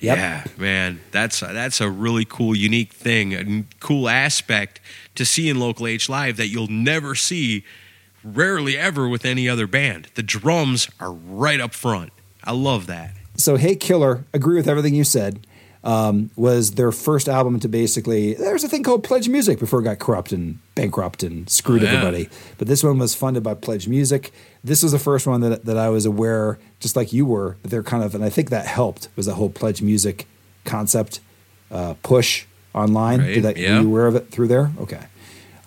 Yep. 0.00 0.16
Yeah, 0.18 0.44
man, 0.58 1.00
that's 1.10 1.40
that's 1.40 1.80
a 1.80 1.88
really 1.90 2.24
cool, 2.24 2.54
unique 2.54 2.92
thing, 2.92 3.34
a 3.34 3.64
cool 3.80 4.08
aspect 4.08 4.80
to 5.14 5.24
see 5.24 5.48
in 5.48 5.58
Local 5.60 5.86
H 5.86 6.08
live 6.08 6.36
that 6.38 6.48
you'll 6.48 6.66
never 6.68 7.14
see, 7.14 7.62
rarely 8.24 8.76
ever 8.76 9.06
with 9.08 9.24
any 9.24 9.48
other 9.48 9.66
band. 9.66 10.08
The 10.14 10.22
drums 10.22 10.88
are 11.00 11.12
right 11.12 11.60
up 11.60 11.72
front. 11.74 12.12
I 12.46 12.52
love 12.52 12.86
that. 12.86 13.12
So, 13.36 13.56
Hey 13.56 13.76
Killer, 13.76 14.24
agree 14.32 14.56
with 14.56 14.68
everything 14.68 14.94
you 14.94 15.04
said. 15.04 15.46
Um, 15.84 16.30
was 16.34 16.72
their 16.72 16.90
first 16.90 17.28
album 17.28 17.60
to 17.60 17.68
basically 17.68 18.34
there's 18.34 18.64
a 18.64 18.68
thing 18.68 18.82
called 18.82 19.04
Pledge 19.04 19.28
Music 19.28 19.60
before 19.60 19.80
it 19.80 19.84
got 19.84 20.00
corrupt 20.00 20.32
and 20.32 20.58
bankrupt 20.74 21.22
and 21.22 21.48
screwed 21.48 21.82
Oh, 21.82 21.84
yeah. 21.86 21.92
everybody. 21.92 22.28
But 22.58 22.66
this 22.66 22.82
one 22.82 22.98
was 22.98 23.14
funded 23.14 23.44
by 23.44 23.54
Pledge 23.54 23.86
Music. 23.86 24.32
This 24.64 24.82
was 24.82 24.90
the 24.90 24.98
first 24.98 25.28
one 25.28 25.42
that 25.42 25.64
that 25.64 25.76
I 25.76 25.88
was 25.90 26.04
aware, 26.04 26.58
just 26.80 26.96
like 26.96 27.12
you 27.12 27.24
were, 27.24 27.56
that 27.62 27.68
they're 27.68 27.84
kind 27.84 28.02
of, 28.02 28.16
and 28.16 28.24
I 28.24 28.30
think 28.30 28.50
that 28.50 28.66
helped 28.66 29.08
was 29.14 29.26
that 29.26 29.34
whole 29.34 29.50
Pledge 29.50 29.80
Music 29.80 30.26
concept 30.64 31.20
uh, 31.70 31.94
push 32.02 32.46
online. 32.74 33.20
Right, 33.20 33.34
Did 33.34 33.44
that, 33.44 33.56
yeah. 33.56 33.76
Were 33.76 33.82
you 33.82 33.88
aware 33.88 34.06
of 34.08 34.16
it 34.16 34.30
through 34.32 34.48
there? 34.48 34.72
Okay. 34.80 35.04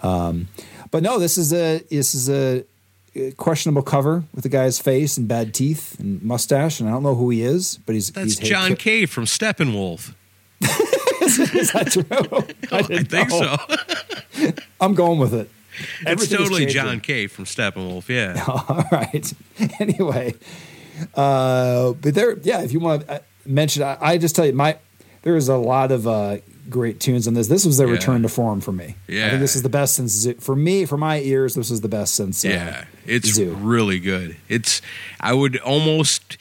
Um, 0.04 0.50
but 0.92 1.02
no, 1.02 1.18
this 1.20 1.38
is 1.38 1.54
a 1.54 1.80
this 1.90 2.14
is 2.14 2.30
a 2.30 2.66
questionable 3.38 3.82
cover 3.82 4.24
with 4.34 4.44
the 4.44 4.50
guy's 4.50 4.80
face 4.80 5.18
and 5.18 5.28
bad 5.28 5.54
teeth 5.54 6.00
and 6.00 6.22
mustache, 6.22 6.80
and 6.80 6.90
I 6.90 6.92
don't 6.92 7.04
know 7.04 7.16
who 7.16 7.30
he 7.30 7.44
is, 7.44 7.80
but 7.86 7.94
he's 7.96 8.12
That's 8.12 8.38
he's 8.38 8.50
John 8.50 8.76
Kay 8.76 9.06
From 9.06 9.26
Steppenwolf. 9.26 10.14
is 11.30 11.72
that 11.74 11.92
true? 11.92 12.06
I, 12.72 12.82
didn't 12.82 13.10
think 13.10 13.30
know. 13.30 13.58
so. 13.58 14.52
I'm 14.82 14.96
going 14.96 15.20
with 15.20 15.34
it. 15.34 15.50
it's 16.02 16.10
Everything 16.10 16.38
totally. 16.38 16.66
John 16.66 17.00
Kay 17.02 17.28
from 17.28 17.46
Steppenwolf. 17.46 18.08
Yeah. 18.08 18.44
All 18.48 18.84
right. 18.92 19.34
Anyway, 19.80 20.36
uh, 21.16 21.94
but 21.94 22.16
there, 22.16 22.38
yeah. 22.40 22.62
If 22.62 22.72
you 22.72 22.80
want 22.80 23.06
to 23.06 23.16
uh, 23.16 23.20
mention, 23.46 23.84
I, 23.84 23.98
I 24.00 24.18
just 24.18 24.36
tell 24.36 24.46
you, 24.46 24.54
my 24.54 24.78
there 25.22 25.36
is 25.36 25.50
a 25.50 25.58
lot 25.58 25.92
of 25.92 26.08
uh, 26.08 26.38
great 26.70 27.00
tunes 27.00 27.28
on 27.28 27.34
this. 27.34 27.48
This 27.48 27.66
was 27.66 27.78
their 27.78 27.88
Yeah. 27.88 27.94
return 27.94 28.22
to 28.24 28.30
form 28.30 28.62
for 28.62 28.72
me. 28.72 28.96
Yeah, 29.08 29.26
I 29.28 29.30
think 29.30 29.42
this 29.42 29.56
is 29.56 29.62
the 29.64 29.70
best 29.70 29.96
since 29.96 30.12
Zoo- 30.14 30.36
for 30.40 30.56
me, 30.56 30.86
for 30.86 30.98
my 30.98 31.20
ears. 31.20 31.56
This 31.56 31.72
is 31.72 31.82
the 31.82 31.88
best 31.90 32.16
since. 32.16 32.44
Uh, 32.46 32.50
Yeah, 32.50 32.84
it's 33.06 33.34
Zoo. 33.34 33.52
really 33.60 34.00
good. 34.00 34.38
It's 34.48 34.82
I 35.20 35.34
would 35.34 35.58
almost 35.58 36.38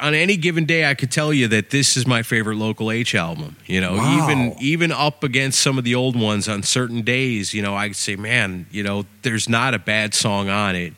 on 0.00 0.12
any 0.14 0.36
given 0.36 0.66
day 0.66 0.84
I 0.88 0.92
could 0.94 1.10
tell 1.10 1.32
you 1.32 1.48
that 1.48 1.70
this 1.70 1.96
is 1.96 2.06
my 2.06 2.22
favorite 2.22 2.56
local 2.56 2.90
H 2.90 3.14
album. 3.14 3.56
You 3.66 3.80
know, 3.80 3.94
Wow. 3.94 4.24
even 4.28 4.54
even 4.60 4.92
up 4.92 5.24
against 5.24 5.60
some 5.60 5.78
of 5.78 5.84
the 5.84 5.94
old 5.94 6.16
ones 6.16 6.48
on 6.48 6.62
certain 6.62 7.00
days, 7.02 7.54
you 7.54 7.62
know, 7.62 7.74
I 7.74 7.88
could 7.88 7.96
say, 7.96 8.14
man, 8.16 8.66
you 8.70 8.82
know, 8.82 9.06
there's 9.22 9.48
not 9.48 9.72
a 9.72 9.78
bad 9.78 10.12
song 10.14 10.48
on 10.50 10.76
it. 10.76 10.92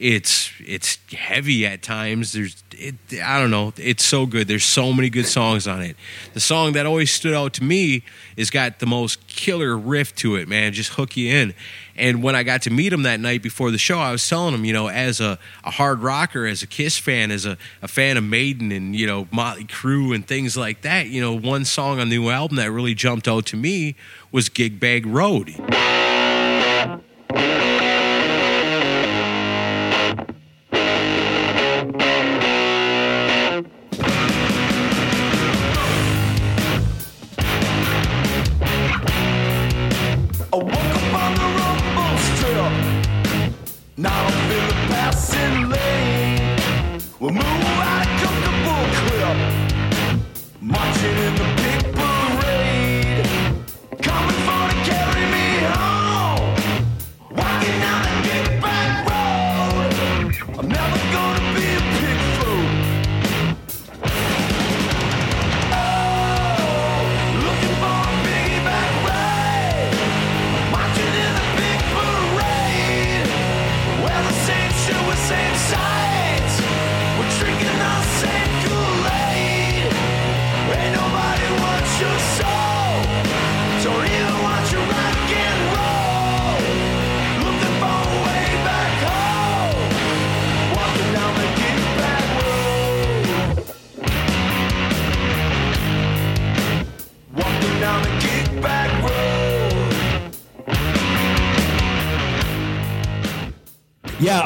It's 0.00 0.50
it's 0.66 0.98
heavy 1.12 1.64
at 1.66 1.82
times. 1.82 2.32
There's 2.32 2.62
it, 2.78 2.94
I 3.22 3.40
don't 3.40 3.50
know. 3.50 3.72
It's 3.76 4.04
so 4.04 4.24
good. 4.26 4.48
There's 4.48 4.64
so 4.64 4.92
many 4.92 5.10
good 5.10 5.26
songs 5.26 5.66
on 5.66 5.82
it. 5.82 5.96
The 6.34 6.40
song 6.40 6.72
that 6.72 6.86
always 6.86 7.10
stood 7.10 7.34
out 7.34 7.52
to 7.54 7.64
me 7.64 8.04
is 8.36 8.50
got 8.50 8.78
the 8.78 8.86
most 8.86 9.26
killer 9.26 9.76
riff 9.76 10.14
to 10.16 10.36
it, 10.36 10.48
man. 10.48 10.72
Just 10.72 10.92
hook 10.92 11.16
you 11.16 11.34
in. 11.34 11.54
And 11.96 12.22
when 12.22 12.36
I 12.36 12.44
got 12.44 12.62
to 12.62 12.70
meet 12.70 12.92
him 12.92 13.02
that 13.02 13.18
night 13.18 13.42
before 13.42 13.72
the 13.72 13.78
show, 13.78 13.98
I 13.98 14.12
was 14.12 14.26
telling 14.26 14.54
him, 14.54 14.64
you 14.64 14.72
know, 14.72 14.88
as 14.88 15.20
a, 15.20 15.38
a 15.64 15.70
hard 15.70 16.00
rocker, 16.00 16.46
as 16.46 16.62
a 16.62 16.66
Kiss 16.66 16.96
fan, 16.96 17.32
as 17.32 17.44
a, 17.44 17.58
a 17.82 17.88
fan 17.88 18.16
of 18.16 18.22
Maiden 18.22 18.70
and, 18.70 18.94
you 18.94 19.06
know, 19.06 19.26
Motley 19.32 19.64
Crue 19.64 20.14
and 20.14 20.26
things 20.26 20.56
like 20.56 20.82
that, 20.82 21.08
you 21.08 21.20
know, 21.20 21.34
one 21.34 21.64
song 21.64 21.98
on 21.98 22.08
the 22.08 22.16
new 22.16 22.30
album 22.30 22.56
that 22.56 22.70
really 22.70 22.94
jumped 22.94 23.26
out 23.26 23.46
to 23.46 23.56
me 23.56 23.96
was 24.30 24.48
Gig 24.48 24.78
Bag 24.78 25.06
Road. 25.06 25.54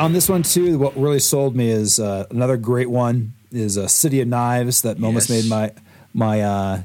On 0.02 0.12
this 0.12 0.28
one 0.28 0.42
too, 0.42 0.78
what 0.78 0.96
really 0.96 1.18
sold 1.20 1.54
me 1.56 1.70
is 1.70 1.98
uh, 2.00 2.26
another 2.30 2.56
great 2.56 2.90
one 2.90 3.32
is 3.50 3.78
uh, 3.78 3.86
City 3.86 4.20
of 4.20 4.28
Knives 4.28 4.82
that 4.82 5.02
almost 5.02 5.28
Yes. 5.30 5.44
made 5.44 5.50
my 5.50 5.72
my 6.14 6.40
uh, 6.40 6.82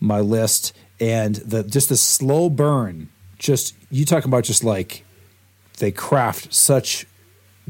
my 0.00 0.20
list, 0.20 0.72
and 1.00 1.36
the 1.36 1.62
just 1.62 1.88
the 1.88 1.96
slow 1.96 2.50
burn. 2.50 3.08
Just 3.38 3.74
you 3.90 4.04
talking 4.04 4.28
about 4.30 4.44
just 4.44 4.64
like 4.64 5.04
they 5.78 5.90
craft 5.92 6.52
such 6.54 7.06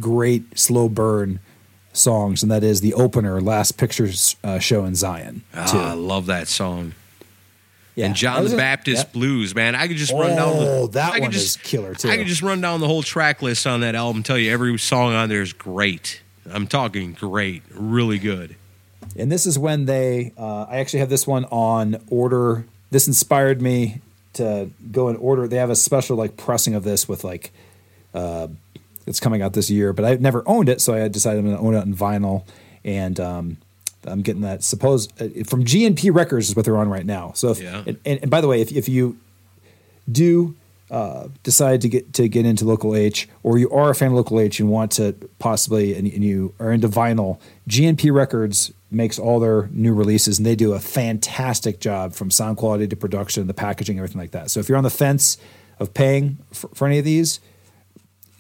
great 0.01 0.59
slow 0.59 0.89
burn 0.89 1.41
songs, 1.93 2.43
and 2.43 2.51
that 2.53 2.63
is 2.63 2.81
the 2.81 2.95
opener, 2.95 3.41
Last 3.41 3.73
Pictures 3.79 4.37
uh, 4.45 4.59
Show 4.59 4.85
in 4.85 4.95
Zion. 4.95 5.43
Ah, 5.55 5.91
I 5.91 5.95
love 5.95 6.27
that 6.27 6.47
song. 6.49 6.95
Yeah, 7.97 8.07
and 8.07 8.15
John 8.15 8.45
the 8.45 8.57
Baptist 8.57 9.07
yeah. 9.07 9.13
Blues, 9.13 9.55
man. 9.55 9.75
I 9.75 9.89
could 9.89 9.97
just 9.97 10.13
run 10.13 10.37
down 10.37 10.57
the. 10.59 10.71
Oh, 10.71 10.87
that 10.89 11.15
I 11.15 11.21
one 11.21 11.33
just, 11.33 11.59
is 11.59 11.63
killer, 11.65 11.95
too. 11.95 12.11
I 12.11 12.19
could 12.19 12.27
just 12.27 12.43
run 12.43 12.61
down 12.61 12.81
the 12.81 12.87
whole 12.87 13.03
track 13.03 13.43
list 13.43 13.67
on 13.67 13.81
that 13.81 13.95
album. 13.95 14.23
Tell 14.23 14.39
you 14.39 14.53
every 14.53 14.79
song 14.79 15.15
on 15.15 15.29
there 15.29 15.43
is 15.43 15.53
great. 15.53 16.21
I'm 16.49 16.67
talking 16.67 17.15
great, 17.15 17.63
really 17.73 18.19
good. 18.19 18.55
And 19.17 19.33
this 19.33 19.47
is 19.47 19.59
when 19.59 19.87
they, 19.87 20.33
uh, 20.37 20.67
I 20.69 20.79
actually 20.79 21.01
have 21.01 21.09
this 21.09 21.27
one 21.27 21.47
on 21.47 22.03
order. 22.11 22.67
This 22.91 23.09
inspired 23.09 23.63
me 23.63 24.03
to 24.35 24.71
go 24.93 25.09
in 25.09 25.17
order. 25.17 25.49
They 25.49 25.57
have 25.57 25.71
a 25.71 25.77
special 25.77 26.17
like 26.17 26.37
pressing 26.37 26.75
of 26.75 26.85
this 26.85 27.09
with 27.09 27.25
like, 27.25 27.51
uh, 28.13 28.49
it's 29.07 29.21
coming 29.21 29.41
out 29.41 29.55
this 29.55 29.71
year, 29.71 29.93
but 29.93 30.05
I've 30.05 30.21
never 30.21 30.43
owned 30.47 30.69
it. 30.69 30.81
So 30.81 30.95
I 30.95 31.09
decided 31.09 31.39
I'm 31.39 31.47
going 31.47 31.57
to 31.57 31.63
own 31.63 31.75
it 31.75 31.87
in 31.87 31.95
vinyl. 31.97 32.45
And 32.85 33.19
um, 33.19 33.57
I'm 34.09 34.23
getting 34.23 34.43
that, 34.43 34.63
suppose, 34.63 35.09
uh, 35.21 35.29
from 35.47 35.65
GNP 35.65 36.15
Records 36.15 36.49
is 36.49 36.57
what 36.57 36.65
they're 36.65 36.77
on 36.79 36.89
right 36.89 37.07
now. 37.07 37.33
So, 37.35 37.51
if, 37.51 37.61
Yeah. 37.61 37.83
and, 37.87 37.99
and, 38.05 38.21
and 38.23 38.31
by 38.31 38.41
the 38.41 38.49
way, 38.49 38.61
if, 38.61 38.73
if 38.73 38.89
you 38.89 39.19
do 40.11 40.55
uh, 40.91 41.27
decide 41.43 41.81
to 41.81 41.89
get 41.89 42.13
to 42.15 42.29
get 42.29 42.47
into 42.47 42.65
local 42.65 42.95
H, 42.95 43.29
or 43.43 43.59
you 43.59 43.69
are 43.71 43.91
a 43.91 43.95
fan 43.95 44.09
of 44.09 44.15
local 44.15 44.39
H 44.39 44.61
and 44.61 44.69
want 44.71 44.93
to 44.93 45.15
possibly, 45.41 45.95
and, 45.95 46.07
and 46.07 46.23
you 46.23 46.55
are 46.61 46.71
into 46.71 46.89
vinyl, 46.89 47.41
GNP 47.69 48.13
Records 48.15 48.73
makes 48.91 49.19
all 49.19 49.41
their 49.41 49.67
new 49.73 49.93
releases, 49.93 50.39
and 50.39 50.47
they 50.47 50.55
do 50.55 50.73
a 50.75 50.79
fantastic 50.79 51.81
job 51.81 52.15
from 52.15 52.31
sound 52.31 52.57
quality 52.57 52.87
to 52.87 52.95
production, 52.95 53.47
the 53.49 53.55
packaging, 53.55 53.97
everything 53.99 54.21
like 54.21 54.31
that. 54.31 54.49
So 54.51 54.61
if 54.61 54.69
you're 54.69 54.79
on 54.79 54.85
the 54.85 54.91
fence 54.91 55.39
of 55.81 55.93
paying 55.93 56.39
for, 56.53 56.69
for 56.69 56.87
any 56.87 56.99
of 56.99 57.05
these, 57.05 57.41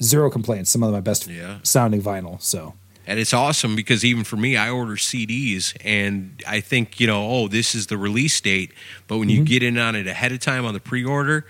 zero 0.02 0.30
complaints. 0.30 0.70
Some 0.70 0.82
of 0.84 0.92
my 0.92 1.00
best 1.00 1.26
Yeah. 1.26 1.58
sounding 1.64 2.00
vinyl. 2.00 2.40
So 2.40 2.74
And 3.06 3.20
it's 3.20 3.32
awesome 3.32 3.76
because 3.76 4.04
even 4.04 4.24
for 4.24 4.36
me, 4.36 4.56
I 4.56 4.70
order 4.70 4.94
CDs 4.94 5.76
and 5.84 6.42
I 6.46 6.60
think, 6.60 6.98
you 6.98 7.06
know, 7.06 7.28
oh, 7.30 7.48
this 7.48 7.74
is 7.74 7.86
the 7.86 7.96
release 7.96 8.40
date. 8.40 8.72
But 9.06 9.18
when 9.18 9.28
you 9.28 9.38
mm-hmm. 9.38 9.44
get 9.44 9.62
in 9.62 9.78
on 9.78 9.94
it 9.94 10.06
ahead 10.06 10.32
of 10.32 10.40
time 10.40 10.64
on 10.64 10.74
the 10.74 10.80
pre 10.80 11.04
order, 11.04 11.46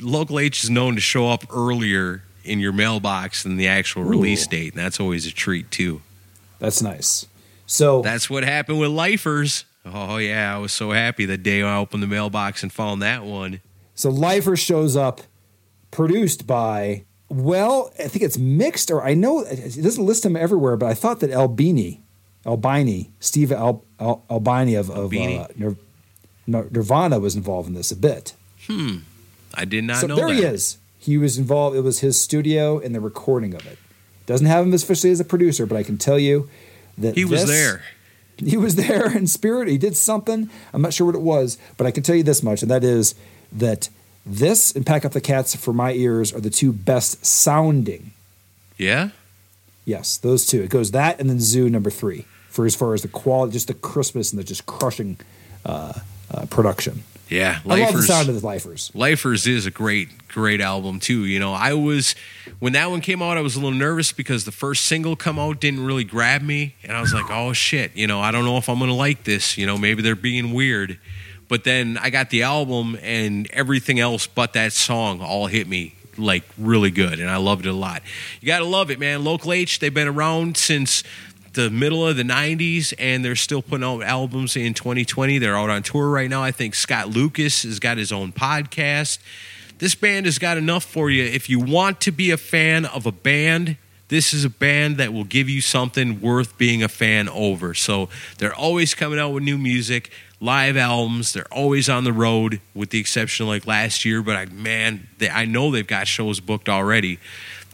Local 0.00 0.40
H 0.40 0.64
is 0.64 0.70
known 0.70 0.96
to 0.96 1.00
show 1.00 1.28
up 1.28 1.44
earlier 1.54 2.22
in 2.44 2.58
your 2.58 2.72
mailbox 2.72 3.42
than 3.44 3.56
the 3.56 3.68
actual 3.68 4.02
release 4.02 4.46
date. 4.46 4.72
And 4.74 4.82
that's 4.82 4.98
always 4.98 5.26
a 5.26 5.30
treat, 5.30 5.70
too. 5.70 6.02
that's 6.58 6.82
nice. 6.82 7.26
So 7.66 8.02
That's 8.02 8.28
what 8.28 8.42
happened 8.42 8.80
with 8.80 8.90
Lifers. 8.90 9.64
Oh, 9.86 10.16
yeah. 10.16 10.56
I 10.56 10.58
was 10.58 10.72
so 10.72 10.90
happy 10.90 11.24
the 11.24 11.38
day 11.38 11.62
I 11.62 11.76
opened 11.76 12.02
the 12.02 12.08
mailbox 12.08 12.64
and 12.64 12.72
found 12.72 13.00
that 13.02 13.22
one. 13.22 13.60
So 13.94 14.10
Lifer 14.10 14.56
shows 14.56 14.96
up, 14.96 15.20
produced 15.92 16.48
by. 16.48 17.04
Well, 17.30 17.92
I 17.98 18.08
think 18.08 18.24
it's 18.24 18.36
mixed, 18.38 18.90
or 18.90 19.02
I 19.04 19.14
know 19.14 19.40
it 19.40 19.80
doesn't 19.80 20.04
list 20.04 20.26
him 20.26 20.36
everywhere, 20.36 20.76
but 20.76 20.86
I 20.86 20.94
thought 20.94 21.20
that 21.20 21.30
Albini, 21.30 22.00
Albini, 22.44 23.12
Steve 23.20 23.52
Al, 23.52 23.84
Al, 24.00 24.24
Albini 24.28 24.74
of, 24.74 24.90
of 24.90 25.14
uh, 25.14 25.46
Nir, 25.56 25.76
Nir- 26.46 26.66
Nirvana 26.72 27.20
was 27.20 27.36
involved 27.36 27.68
in 27.68 27.74
this 27.74 27.92
a 27.92 27.96
bit. 27.96 28.34
Hmm. 28.66 28.98
I 29.54 29.64
did 29.64 29.84
not 29.84 29.98
so 30.00 30.08
know 30.08 30.16
there 30.16 30.26
that. 30.28 30.34
he 30.34 30.42
is. 30.42 30.78
He 30.98 31.18
was 31.18 31.38
involved. 31.38 31.76
It 31.76 31.80
was 31.82 32.00
his 32.00 32.20
studio 32.20 32.78
and 32.80 32.94
the 32.94 33.00
recording 33.00 33.54
of 33.54 33.64
it. 33.66 33.78
Doesn't 34.26 34.46
have 34.48 34.66
him 34.66 34.74
officially 34.74 35.12
as 35.12 35.20
a 35.20 35.24
producer, 35.24 35.66
but 35.66 35.76
I 35.76 35.82
can 35.84 35.98
tell 35.98 36.18
you 36.18 36.48
that 36.98 37.14
He 37.16 37.24
was 37.24 37.42
this- 37.46 37.50
there. 37.50 37.82
he 38.38 38.56
was 38.56 38.74
there 38.74 39.16
in 39.16 39.28
spirit. 39.28 39.68
He 39.68 39.78
did 39.78 39.96
something. 39.96 40.50
I'm 40.72 40.82
not 40.82 40.92
sure 40.94 41.06
what 41.06 41.14
it 41.14 41.20
was, 41.22 41.58
but 41.76 41.86
I 41.86 41.90
can 41.92 42.02
tell 42.02 42.16
you 42.16 42.22
this 42.24 42.42
much, 42.42 42.62
and 42.62 42.70
that 42.72 42.82
is 42.82 43.14
that 43.52 43.88
this 44.24 44.72
and 44.72 44.86
Pack 44.86 45.04
Up 45.04 45.12
the 45.12 45.20
Cats 45.20 45.54
for 45.54 45.72
my 45.72 45.92
ears 45.92 46.32
are 46.32 46.40
the 46.40 46.50
two 46.50 46.72
best 46.72 47.24
sounding. 47.24 48.12
Yeah? 48.76 49.10
Yes, 49.84 50.16
those 50.16 50.46
two. 50.46 50.62
It 50.62 50.70
goes 50.70 50.90
that 50.92 51.20
and 51.20 51.28
then 51.28 51.40
Zoo 51.40 51.68
number 51.68 51.90
three 51.90 52.26
for 52.48 52.66
as 52.66 52.74
far 52.74 52.94
as 52.94 53.02
the 53.02 53.08
quality, 53.08 53.52
just 53.52 53.68
the 53.68 53.74
crispness 53.74 54.32
and 54.32 54.38
the 54.38 54.44
just 54.44 54.66
crushing 54.66 55.16
uh, 55.64 55.94
uh, 56.32 56.46
production. 56.46 57.02
Yeah. 57.28 57.60
I 57.64 57.80
love 57.80 57.92
the 57.92 58.02
sound 58.02 58.28
of 58.28 58.40
the 58.40 58.44
Lifers. 58.44 58.90
Lifers 58.92 59.46
is 59.46 59.64
a 59.64 59.70
great, 59.70 60.28
great 60.28 60.60
album 60.60 60.98
too. 60.98 61.24
You 61.24 61.38
know, 61.38 61.52
I 61.52 61.74
was 61.74 62.16
when 62.58 62.72
that 62.72 62.90
one 62.90 63.00
came 63.00 63.22
out, 63.22 63.38
I 63.38 63.40
was 63.40 63.54
a 63.54 63.60
little 63.60 63.78
nervous 63.78 64.10
because 64.10 64.44
the 64.44 64.52
first 64.52 64.86
single 64.86 65.14
come 65.14 65.38
out 65.38 65.60
didn't 65.60 65.86
really 65.86 66.02
grab 66.02 66.42
me, 66.42 66.74
and 66.82 66.92
I 66.96 67.00
was 67.00 67.14
like, 67.14 67.30
oh 67.30 67.52
shit, 67.52 67.94
you 67.94 68.08
know, 68.08 68.20
I 68.20 68.32
don't 68.32 68.44
know 68.44 68.56
if 68.56 68.68
I'm 68.68 68.80
gonna 68.80 68.94
like 68.94 69.22
this. 69.22 69.56
You 69.56 69.64
know, 69.64 69.78
maybe 69.78 70.02
they're 70.02 70.16
being 70.16 70.52
weird. 70.52 70.98
But 71.50 71.64
then 71.64 71.98
I 72.00 72.10
got 72.10 72.30
the 72.30 72.44
album, 72.44 72.96
and 73.02 73.50
everything 73.50 73.98
else 73.98 74.28
but 74.28 74.54
that 74.54 74.72
song 74.72 75.20
all 75.20 75.48
hit 75.48 75.66
me 75.68 75.96
like 76.16 76.44
really 76.56 76.92
good, 76.92 77.18
and 77.18 77.28
I 77.28 77.38
loved 77.38 77.66
it 77.66 77.70
a 77.70 77.74
lot. 77.74 78.02
You 78.40 78.46
gotta 78.46 78.64
love 78.64 78.90
it, 78.90 79.00
man. 79.00 79.24
Local 79.24 79.52
H, 79.52 79.80
they've 79.80 79.92
been 79.92 80.08
around 80.08 80.56
since 80.56 81.02
the 81.54 81.68
middle 81.68 82.06
of 82.06 82.16
the 82.16 82.22
90s 82.22 82.94
and 82.96 83.24
they're 83.24 83.34
still 83.34 83.60
putting 83.60 83.84
out 83.84 84.04
albums 84.04 84.56
in 84.56 84.72
2020 84.72 85.38
they're 85.38 85.56
out 85.56 85.68
on 85.68 85.82
tour 85.82 86.08
right 86.08 86.30
now. 86.30 86.44
I 86.44 86.52
think 86.52 86.76
scott 86.76 87.08
lucas 87.08 87.64
has 87.64 87.80
got 87.80 87.98
his 87.98 88.12
own 88.12 88.30
podcast. 88.30 89.18
This 89.78 89.96
band 89.96 90.26
has 90.26 90.38
got 90.38 90.58
enough 90.58 90.84
for 90.84 91.10
you. 91.10 91.24
If 91.24 91.50
you 91.50 91.58
want 91.58 92.00
to 92.02 92.12
be 92.12 92.30
a 92.30 92.36
fan 92.36 92.84
of 92.84 93.04
a 93.04 93.10
band 93.10 93.76
this 94.10 94.34
is 94.34 94.44
a 94.44 94.50
band 94.50 94.96
that 94.96 95.12
will 95.12 95.24
give 95.24 95.48
you 95.48 95.60
something 95.60 96.20
worth 96.20 96.58
being 96.58 96.82
a 96.82 96.88
fan 96.88 97.28
over. 97.28 97.74
So 97.74 98.08
they're 98.38 98.54
always 98.54 98.92
coming 98.92 99.20
out 99.20 99.30
with 99.30 99.44
new 99.44 99.56
music 99.56 100.10
live 100.40 100.76
albums 100.76 101.32
they're 101.32 101.52
always 101.52 101.88
on 101.88 102.04
the 102.04 102.12
road 102.12 102.60
with 102.74 102.90
the 102.90 102.98
exception 102.98 103.44
of 103.44 103.48
like 103.48 103.66
last 103.66 104.04
year 104.04 104.22
but 104.22 104.36
i 104.36 104.46
man 104.46 105.06
they, 105.18 105.28
i 105.28 105.44
know 105.44 105.70
they've 105.70 105.86
got 105.86 106.08
shows 106.08 106.40
booked 106.40 106.68
already 106.68 107.18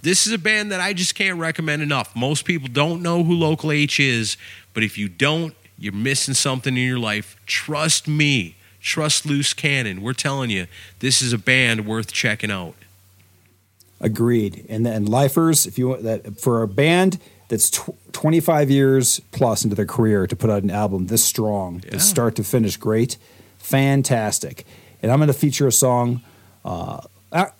this 0.06 0.24
is 0.24 0.32
a 0.32 0.38
band 0.38 0.70
that 0.70 0.80
I 0.80 0.92
just 0.92 1.16
can't 1.16 1.36
recommend 1.38 1.82
enough. 1.82 2.14
Most 2.14 2.44
people 2.44 2.68
don't 2.70 3.02
know 3.02 3.24
who 3.24 3.34
Local 3.34 3.72
H 3.72 3.98
is, 3.98 4.36
but 4.72 4.84
if 4.84 4.96
you 4.96 5.08
don't, 5.08 5.52
you're 5.78 5.92
missing 5.92 6.34
something 6.34 6.76
in 6.76 6.84
your 6.84 6.98
life. 6.98 7.36
Trust 7.44 8.06
me. 8.06 8.54
Trust 8.80 9.26
Loose 9.26 9.52
Cannon. 9.52 10.00
We're 10.02 10.12
telling 10.12 10.48
you, 10.48 10.68
this 11.00 11.20
is 11.20 11.32
a 11.32 11.38
band 11.38 11.86
worth 11.86 12.12
checking 12.12 12.52
out. 12.52 12.74
Agreed. 14.00 14.64
And 14.68 14.86
then 14.86 15.06
Lifers, 15.06 15.66
if 15.66 15.76
you 15.76 15.88
want 15.88 16.04
that 16.04 16.40
for 16.40 16.62
a 16.62 16.68
band 16.68 17.18
that's 17.48 17.70
tw- 17.70 17.90
25 18.12 18.70
years 18.70 19.20
plus 19.32 19.62
into 19.64 19.76
their 19.76 19.86
career 19.86 20.26
to 20.26 20.34
put 20.36 20.50
out 20.50 20.62
an 20.62 20.70
album 20.70 21.06
this 21.06 21.24
strong, 21.24 21.82
Yeah. 21.84 21.92
to 21.92 22.00
start 22.00 22.34
to 22.36 22.44
finish, 22.44 22.76
great, 22.76 23.16
fantastic. 23.58 24.64
And 25.02 25.12
I'm 25.12 25.18
going 25.18 25.28
to 25.28 25.32
feature 25.34 25.66
a 25.66 25.72
song. 25.72 26.22
Uh, 26.64 27.00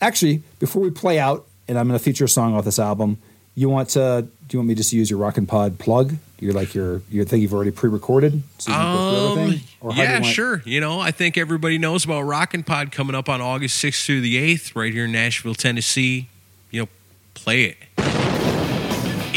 actually, 0.01 0.43
before 0.59 0.83
we 0.83 0.91
play 0.91 1.19
out, 1.19 1.47
and 1.69 1.79
I'm 1.79 1.87
going 1.89 1.99
to 1.99 2.05
feature 2.05 2.25
a 2.25 2.29
song 2.29 2.55
off 2.55 2.65
this 2.65 2.79
album. 2.79 3.19
You 3.55 3.69
want 3.69 3.89
to? 3.91 4.23
Do 4.49 4.55
you 4.55 4.59
want 4.61 4.69
me 4.69 4.75
just 4.75 4.91
to 4.91 4.97
use 4.97 5.09
your 5.11 5.19
Rockin' 5.19 5.47
Pod 5.47 5.79
plug? 5.79 6.15
You're 6.39 6.53
like 6.53 6.75
your 6.75 7.01
your 7.11 7.25
thing 7.25 7.41
you've 7.41 7.55
already 7.55 7.71
pre-recorded. 7.71 8.43
So 8.59 8.71
you 8.71 8.77
can 8.77 8.97
go 8.97 9.35
through 9.35 9.43
Um. 9.55 9.61
Or 9.81 9.93
you 9.93 10.03
yeah, 10.03 10.13
want- 10.21 10.27
sure. 10.27 10.63
You 10.67 10.81
know, 10.81 11.01
I 11.01 11.11
think 11.11 11.37
everybody 11.39 11.79
knows 11.79 12.05
about 12.05 12.23
Rockin' 12.23 12.63
Pod 12.65 12.93
coming 12.93 13.17
up 13.17 13.29
on 13.31 13.41
August 13.41 13.83
6th 13.83 14.05
through 14.05 14.21
the 14.21 14.37
8th 14.37 14.77
right 14.77 14.93
here 14.93 15.07
in 15.07 15.13
Nashville, 15.13 15.55
Tennessee. 15.55 16.29
You 16.71 16.83
know, 16.83 16.89
play 17.35 17.65
it. 17.65 17.77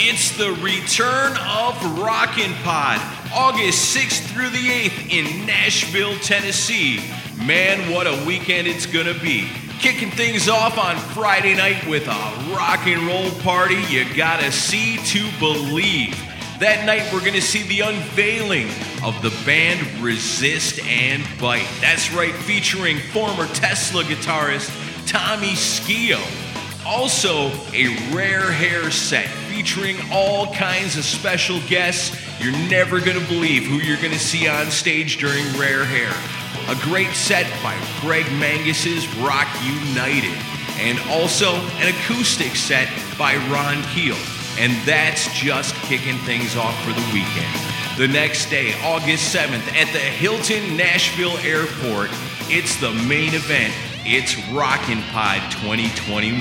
It's 0.01 0.31
the 0.37 0.53
return 0.63 1.35
of 1.45 1.99
Rockin' 1.99 2.53
Pod, 2.63 3.01
August 3.33 3.93
6th 3.93 4.31
through 4.31 4.49
the 4.49 4.69
8th 4.69 5.09
in 5.09 5.45
Nashville, 5.45 6.17
Tennessee. 6.19 7.01
Man, 7.45 7.91
what 7.91 8.07
a 8.07 8.23
weekend 8.25 8.65
it's 8.69 8.85
gonna 8.85 9.13
be. 9.13 9.49
Kicking 9.79 10.09
things 10.09 10.47
off 10.47 10.77
on 10.77 10.95
Friday 10.95 11.53
night 11.53 11.85
with 11.85 12.07
a 12.07 12.53
rock 12.55 12.87
and 12.87 13.07
roll 13.07 13.29
party 13.41 13.75
you 13.89 14.05
gotta 14.15 14.53
see 14.53 14.99
to 15.07 15.29
believe. 15.37 16.17
That 16.61 16.85
night, 16.85 17.11
we're 17.11 17.25
gonna 17.25 17.41
see 17.41 17.63
the 17.63 17.81
unveiling 17.81 18.69
of 19.03 19.21
the 19.21 19.31
band 19.45 19.85
Resist 20.01 20.79
and 20.79 21.27
Bite. 21.41 21.67
That's 21.81 22.09
right, 22.13 22.33
featuring 22.33 22.99
former 23.11 23.47
Tesla 23.47 24.05
guitarist 24.05 24.71
Tommy 25.05 25.55
Skeoch. 25.55 26.48
Also, 26.85 27.51
a 27.73 27.95
rare 28.11 28.51
hair 28.51 28.89
set 28.89 29.27
featuring 29.49 29.97
all 30.11 30.53
kinds 30.53 30.97
of 30.97 31.03
special 31.03 31.59
guests. 31.67 32.15
You're 32.39 32.57
never 32.69 32.99
gonna 32.99 33.25
believe 33.27 33.63
who 33.63 33.77
you're 33.77 34.01
gonna 34.01 34.17
see 34.17 34.47
on 34.47 34.71
stage 34.71 35.17
during 35.17 35.45
Rare 35.57 35.83
Hair. 35.83 36.11
A 36.69 36.75
great 36.81 37.11
set 37.11 37.45
by 37.61 37.75
Greg 38.01 38.25
Mangus's 38.33 39.07
Rock 39.17 39.47
United, 39.63 40.37
and 40.79 40.99
also 41.09 41.55
an 41.79 41.93
acoustic 41.93 42.55
set 42.55 42.87
by 43.17 43.35
Ron 43.51 43.83
Keel. 43.93 44.17
And 44.57 44.71
that's 44.85 45.31
just 45.33 45.75
kicking 45.75 46.17
things 46.19 46.55
off 46.55 46.75
for 46.83 46.91
the 46.91 47.05
weekend. 47.13 47.53
The 47.97 48.07
next 48.07 48.49
day, 48.49 48.73
August 48.83 49.33
7th, 49.35 49.67
at 49.75 49.91
the 49.91 49.99
Hilton 49.99 50.77
Nashville 50.77 51.37
Airport, 51.39 52.09
it's 52.47 52.79
the 52.79 52.93
main 52.93 53.33
event. 53.33 53.73
It's 54.05 54.37
Rockin' 54.47 55.01
Pod 55.11 55.51
2021. 55.51 56.39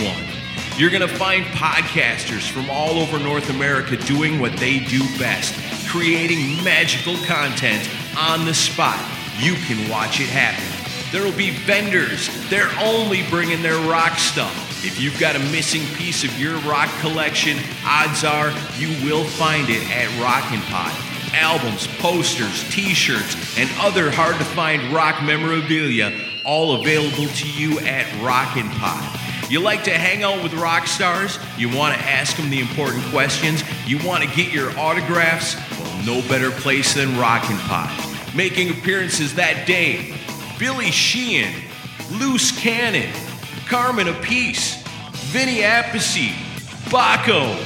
You're 0.77 0.91
going 0.91 1.07
to 1.07 1.09
find 1.09 1.45
podcasters 1.47 2.49
from 2.49 2.71
all 2.71 3.01
over 3.01 3.19
North 3.19 3.51
America 3.51 3.97
doing 3.97 4.39
what 4.39 4.53
they 4.59 4.79
do 4.79 5.01
best, 5.19 5.55
creating 5.89 6.63
magical 6.63 7.17
content 7.27 7.91
on 8.17 8.45
the 8.45 8.55
spot. 8.55 8.99
You 9.39 9.55
can 9.55 9.91
watch 9.91 10.21
it 10.21 10.29
happen. 10.29 10.65
There 11.11 11.25
will 11.25 11.37
be 11.37 11.51
vendors. 11.51 12.31
They're 12.49 12.71
only 12.79 13.29
bringing 13.29 13.61
their 13.61 13.79
rock 13.91 14.19
stuff. 14.19 14.85
If 14.87 15.01
you've 15.01 15.19
got 15.19 15.35
a 15.35 15.41
missing 15.51 15.83
piece 15.97 16.23
of 16.23 16.39
your 16.39 16.59
rock 16.59 16.89
collection, 17.01 17.59
odds 17.85 18.23
are 18.23 18.51
you 18.79 18.91
will 19.05 19.25
find 19.25 19.69
it 19.69 19.83
at 19.91 20.09
Rockin' 20.23 20.61
Pod. 20.71 20.95
Albums, 21.35 21.89
posters, 21.99 22.63
t-shirts, 22.71 23.59
and 23.59 23.69
other 23.81 24.13
hard 24.13 24.37
to 24.37 24.45
find 24.45 24.81
rock 24.95 25.25
memorabilia 25.25 26.28
all 26.45 26.81
available 26.81 27.27
to 27.27 27.51
you 27.51 27.79
at 27.81 28.07
Rockin' 28.23 28.69
Pod. 28.71 29.19
You 29.51 29.61
like 29.61 29.85
to 29.85 29.93
hang 29.93 30.23
out 30.23 30.43
with 30.43 30.53
rock 30.55 30.87
stars? 30.87 31.39
You 31.57 31.75
want 31.75 31.95
to 31.95 32.01
ask 32.03 32.37
them 32.37 32.51
the 32.51 32.61
important 32.61 33.03
questions? 33.07 33.65
You 33.87 33.99
want 34.07 34.23
to 34.23 34.37
get 34.37 34.53
your 34.53 34.79
autographs? 34.79 35.57
Well, 35.79 36.05
no 36.05 36.29
better 36.29 36.51
place 36.51 36.95
than 36.95 37.19
Rockin' 37.19 37.57
Pod. 37.59 37.91
Making 38.35 38.71
appearances 38.71 39.35
that 39.37 39.67
day, 39.67 40.15
Billy 40.59 40.91
Sheehan, 40.91 41.55
Loose 42.19 42.53
Cannon, 42.61 43.11
Carmine 43.67 44.09
Appice, 44.09 44.83
Vinny 45.33 45.61
Appice, 45.61 46.31
Baco, 46.91 47.57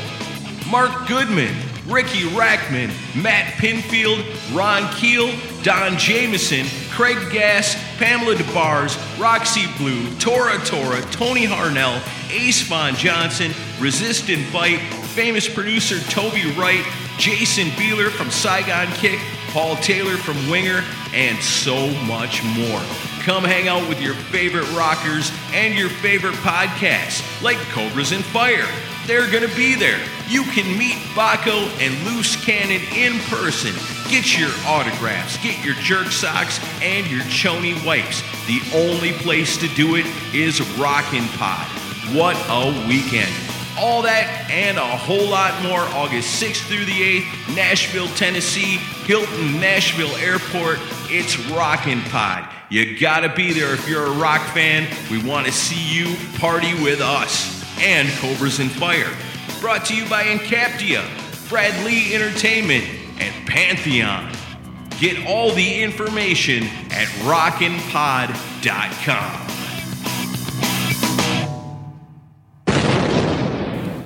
Mark 0.71 1.09
Goodman, 1.09 1.55
Rikki 1.87 2.23
Rachtman, 2.31 2.91
Matt 3.21 3.55
Pinfield, 3.55 4.25
Ron 4.55 4.93
Keel, 4.95 5.29
Don 5.63 5.97
Jamieson, 5.97 6.67
Craig 6.91 7.31
Gass, 7.31 7.77
Pamela 7.99 8.35
Des 8.35 8.53
Barres, 8.53 8.97
Roxy 9.19 9.67
Blue, 9.79 10.11
Tora 10.19 10.59
Tora, 10.65 11.01
Tony 11.13 11.47
Harnell, 11.47 12.03
Ace 12.31 12.63
Von 12.63 12.95
Johnson, 12.97 13.53
Resist 13.79 14.29
and 14.29 14.51
Bite, 14.53 14.81
famous 15.15 15.49
producer 15.49 16.01
Toby 16.11 16.51
Wright, 16.53 16.85
Jason 17.19 17.69
Bieler 17.71 18.11
from 18.11 18.31
Saigon 18.31 18.89
Kick, 18.95 19.21
Paul 19.51 19.77
Taylor 19.77 20.17
from 20.17 20.37
Winger, 20.51 20.83
and 21.15 21.39
so 21.39 21.89
much 22.07 22.43
more. 22.43 22.83
Come 23.25 23.45
hang 23.45 23.69
out 23.69 23.89
with 23.89 24.03
your 24.03 24.15
favorite 24.15 24.69
rockers 24.73 25.31
and 25.53 25.79
your 25.79 25.89
favorite 25.89 26.35
podcasts, 26.37 27.23
like 27.41 27.57
Cobras 27.69 28.11
and 28.11 28.25
Fire. 28.25 28.67
They're 29.07 29.31
going 29.31 29.49
to 29.49 29.57
be 29.57 29.77
there. 29.77 30.01
You 30.29 30.43
can 30.43 30.77
meet 30.77 30.97
Baco 31.15 31.69
and 31.79 31.95
Loose 32.05 32.35
Cannon 32.45 32.81
in 32.93 33.21
person. 33.31 33.75
Get 34.11 34.37
your 34.37 34.51
autographs, 34.67 35.37
get 35.37 35.65
your 35.65 35.77
jerk 35.77 36.09
socks, 36.09 36.59
and 36.83 37.09
your 37.09 37.23
chony 37.29 37.75
wipes. 37.87 38.23
The 38.49 38.61
only 38.75 39.13
place 39.13 39.57
to 39.59 39.69
do 39.69 39.95
it 39.95 40.07
is 40.35 40.61
Rockin' 40.77 41.29
Pod. 41.39 41.69
What 42.17 42.37
a 42.49 42.73
weekend! 42.89 43.33
All 43.79 44.03
that 44.03 44.51
and 44.51 44.79
a 44.79 44.97
whole 44.97 45.29
lot 45.29 45.63
more 45.63 45.83
August 45.95 46.43
6th 46.43 46.67
through 46.67 46.87
the 46.87 47.23
8th, 47.23 47.55
Nashville, 47.55 48.09
Tennessee, 48.17 48.79
Hilton 49.07 49.61
Nashville 49.61 50.15
Airport. 50.17 50.81
It's 51.09 51.39
Rockin' 51.51 52.03
Pod. 52.11 52.49
You 52.73 52.99
gotta 52.99 53.29
be 53.29 53.53
there 53.53 53.75
if 53.75 53.87
you're 53.87 54.07
a 54.07 54.13
rock 54.13 54.41
fan. 54.55 54.89
We 55.11 55.23
want 55.23 55.45
to 55.45 55.53
see 55.53 55.95
you 55.95 56.17
party 56.39 56.73
with 56.83 57.03
us 57.03 57.63
and 57.79 58.09
Cobras 58.13 58.61
and 58.61 58.71
Fire. 58.71 59.15
Brought 59.61 59.85
to 59.85 59.95
you 59.95 60.09
by 60.09 60.23
Encaptia, 60.23 61.05
Brad 61.51 61.85
Lee 61.85 62.15
Entertainment, 62.15 62.83
and 63.21 63.47
Pantheon. 63.47 64.33
Get 64.99 65.27
all 65.27 65.53
the 65.53 65.83
information 65.83 66.63
at 66.91 67.09
rockinpod.com. 67.27 68.09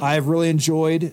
I've 0.02 0.26
really 0.26 0.50
enjoyed 0.50 1.12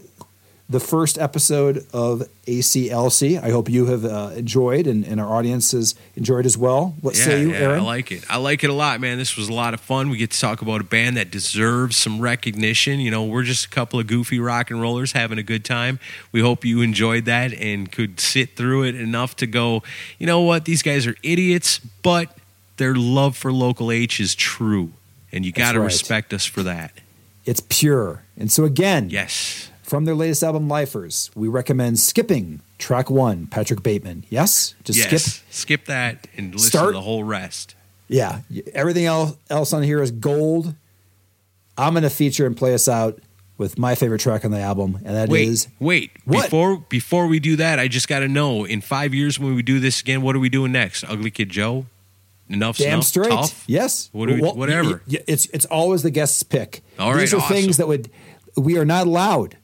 the 0.70 0.80
first 0.80 1.18
episode 1.18 1.86
of 1.94 2.24
ACLC. 2.48 3.42
I 3.42 3.50
hope 3.50 3.70
you 3.70 3.88
have 3.88 4.06
uh, 4.06 4.32
enjoyed 4.36 4.88
and, 4.88 5.06
and, 5.06 5.20
our 5.20 5.28
audience 5.28 5.74
has 5.74 5.94
enjoyed 6.16 6.46
as 6.46 6.58
well. 6.58 6.96
What 7.02 7.18
yeah, 7.18 7.24
say 7.24 7.42
you, 7.42 7.52
yeah, 7.52 7.58
Aaron? 7.58 7.80
I 7.82 7.84
like 7.84 8.12
it. 8.12 8.26
I 8.30 8.38
like 8.38 8.64
it 8.64 8.70
a 8.70 8.74
lot, 8.74 9.02
man. 9.02 9.18
This 9.18 9.36
was 9.36 9.50
a 9.50 9.54
lot 9.54 9.74
of 9.74 9.82
fun. 9.82 10.10
We 10.10 10.18
get 10.18 10.32
to 10.32 10.40
talk 10.40 10.62
about 10.62 10.80
a 10.82 10.86
band 10.86 11.18
that 11.18 11.32
deserves 11.32 11.98
some 11.98 12.20
recognition. 12.20 13.02
You 13.02 13.12
know, 13.12 13.26
we're 13.26 13.44
just 13.44 13.66
a 13.66 13.70
couple 13.70 14.00
of 14.00 14.08
goofy 14.08 14.40
rock 14.40 14.72
and 14.72 14.82
rollers 14.82 15.12
having 15.12 15.38
a 15.38 15.44
good 15.44 15.66
time. 15.66 16.00
We 16.32 16.40
hope 16.40 16.64
you 16.64 16.82
enjoyed 16.82 17.26
that 17.26 17.54
and 17.54 17.92
could 17.92 18.20
sit 18.20 18.56
through 18.56 18.84
it 18.84 18.96
enough 18.96 19.36
to 19.38 19.48
go, 19.48 19.84
you 20.18 20.26
know 20.26 20.42
what, 20.42 20.66
these 20.66 20.82
guys 20.82 21.06
are 21.06 21.16
idiots, 21.24 21.80
but 22.02 22.38
their 22.78 22.96
love 22.96 23.36
for 23.36 23.52
local 23.52 23.92
H 23.92 24.20
is 24.20 24.34
true. 24.34 24.92
And 25.32 25.46
you 25.46 25.52
got 25.52 25.74
to 25.74 25.80
right. 25.80 25.86
respect 25.86 26.34
us 26.34 26.46
for 26.46 26.64
that. 26.64 26.94
It's 27.46 27.60
pure. 27.60 28.24
And 28.38 28.52
so, 28.52 28.64
again, 28.64 29.10
Yes. 29.10 29.70
From 29.94 30.06
their 30.06 30.16
latest 30.16 30.42
album, 30.42 30.68
Lifers, 30.68 31.30
we 31.36 31.48
recommend 31.48 32.00
skipping 32.00 32.62
track 32.80 33.12
one, 33.12 33.46
Patrick 33.46 33.84
Bateman. 33.84 34.26
Yes? 34.28 34.74
Just 34.84 34.98
yes. 34.98 35.24
skip. 35.24 35.44
Skip 35.54 35.86
that 35.86 36.26
and 36.36 36.52
listen 36.52 36.70
Start- 36.70 36.88
to 36.88 36.94
the 36.94 37.02
whole 37.02 37.24
rest. 37.24 37.76
Yeah. 38.08 38.40
Everything 38.74 39.06
else, 39.06 39.38
else 39.52 39.72
on 39.72 39.84
here 39.84 40.02
is 40.02 40.10
gold. 40.10 40.74
I'm 41.78 41.94
going 41.94 42.02
to 42.02 42.10
feature 42.10 42.48
and 42.48 42.58
play 42.58 42.74
us 42.74 42.88
out 42.88 43.20
with 43.60 43.78
my 43.78 43.94
favorite 43.94 44.18
track 44.22 44.44
on 44.44 44.50
the 44.50 44.60
album, 44.62 44.96
and 45.06 45.16
that 45.16 45.32
is 45.32 45.68
Wait, 45.80 46.10
wait. 46.10 46.12
What? 46.26 46.46
Before 46.46 46.78
before 46.90 47.28
we 47.28 47.40
do 47.40 47.56
that, 47.58 47.78
I 47.78 47.88
just 47.88 48.08
got 48.08 48.22
to 48.22 48.28
know. 48.28 48.66
In 48.66 48.82
five 48.82 49.14
years, 49.14 49.40
when 49.40 49.54
we 49.54 49.62
do 49.62 49.80
this 49.80 50.02
again, 50.02 50.24
what 50.24 50.36
are 50.36 50.40
we 50.40 50.50
doing 50.50 50.72
next? 50.72 51.04
Ugly 51.04 51.30
Kid 51.30 51.50
Joe. 51.50 51.86
Enough. 52.50 52.78
Damn 52.80 52.94
enough? 52.94 53.04
straight. 53.06 53.30
Tough? 53.30 53.64
Yes. 53.68 54.10
What 54.12 54.28
do 54.28 54.34
we- 54.34 54.42
whatever. 54.42 55.04
y- 55.08 55.18
y- 55.20 55.24
it's 55.28 55.46
it's 55.54 55.66
always 55.66 56.02
the 56.02 56.10
guest's 56.10 56.42
pick. 56.42 56.82
All 56.98 57.12
right, 57.14 57.20
These 57.20 57.36
are 57.36 57.38
awesome. 57.38 57.56
things 57.56 57.78
that 57.78 57.88
would 57.88 58.10
we 58.58 58.76
are 58.80 58.86
not 58.86 59.06
allowed 59.06 59.58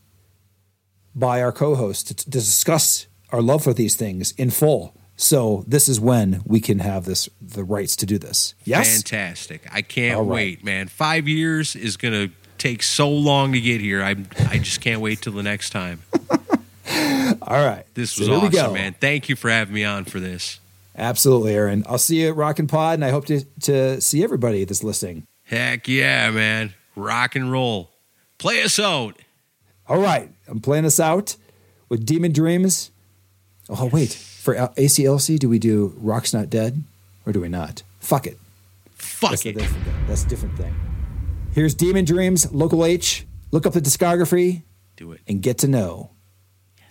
by 1.19 1.41
our 1.41 1.51
co-host 1.51 2.07
to, 2.07 2.15
to 2.15 2.29
discuss 2.29 3.07
our 3.31 3.41
love 3.41 3.63
for 3.63 3.73
these 3.73 3.95
things 3.95 4.31
in 4.33 4.49
full. 4.49 4.95
So 5.15 5.65
this 5.67 5.89
is 5.89 5.99
when 5.99 6.41
we 6.45 6.61
can 6.61 6.79
have 6.79 7.03
this 7.03 7.27
the 7.41 7.63
rights 7.63 7.97
to 7.97 8.05
do 8.05 8.17
this. 8.17 8.55
Yes. 8.63 8.95
Fantastic. 8.95 9.67
I 9.71 9.81
can't 9.81 10.19
right. 10.19 10.27
wait, 10.27 10.63
man. 10.63 10.87
Five 10.87 11.27
years 11.27 11.75
is 11.75 11.97
gonna 11.97 12.29
take 12.57 12.83
so 12.83 13.09
long 13.09 13.51
to 13.51 13.59
get 13.59 13.81
here. 13.81 14.01
I 14.01 14.15
I 14.49 14.59
just 14.59 14.79
can't 14.79 15.01
wait 15.01 15.21
till 15.21 15.33
the 15.33 15.43
next 15.43 15.71
time. 15.71 16.03
All 17.41 17.65
right. 17.65 17.83
This 17.95 18.17
was 18.17 18.29
go. 18.29 18.39
awesome, 18.39 18.73
man. 18.73 18.95
Thank 18.99 19.27
you 19.27 19.35
for 19.35 19.49
having 19.49 19.73
me 19.73 19.83
on 19.83 20.05
for 20.05 20.21
this. 20.21 20.59
Absolutely, 20.95 21.53
Aaron. 21.53 21.83
I'll 21.87 21.97
see 21.97 22.21
you 22.21 22.29
at 22.29 22.35
Rockin' 22.35 22.67
Pod, 22.67 22.95
and 22.95 23.05
I 23.05 23.09
hope 23.09 23.25
to 23.25 23.43
to 23.61 23.99
see 23.99 24.23
everybody 24.23 24.63
that's 24.63 24.83
listening. 24.83 25.25
Heck 25.43 25.87
yeah, 25.87 26.31
man. 26.31 26.73
Rock 26.95 27.35
and 27.35 27.51
roll. 27.51 27.91
Play 28.37 28.63
us 28.63 28.79
out. 28.79 29.17
All 29.89 29.99
right, 29.99 30.29
I'm 30.47 30.59
playing 30.61 30.85
us 30.85 30.99
out 30.99 31.35
with 31.89 32.05
Demon 32.05 32.31
Dreams. 32.31 32.91
Oh 33.67 33.87
wait, 33.87 34.11
for 34.13 34.55
ACLC, 34.55 35.37
do 35.39 35.49
we 35.49 35.59
do 35.59 35.93
Rock's 35.97 36.33
Not 36.33 36.49
Dead 36.49 36.83
or 37.25 37.33
do 37.33 37.41
we 37.41 37.49
not? 37.49 37.83
Fuck 37.99 38.27
it. 38.27 38.37
Fuck 38.93 39.31
That's 39.31 39.45
a 39.45 39.49
it. 39.49 39.57
different 39.57 39.83
thing. 39.85 39.93
That's 40.07 40.23
a 40.23 40.27
different 40.27 40.57
thing. 40.57 40.75
Here's 41.53 41.73
Demon 41.73 42.05
Dreams, 42.05 42.51
Local 42.51 42.85
H. 42.85 43.25
Look 43.51 43.65
up 43.65 43.73
the 43.73 43.81
discography 43.81 44.61
Do 44.95 45.11
it. 45.11 45.21
and 45.27 45.41
get 45.41 45.57
to 45.59 45.67
know 45.67 46.11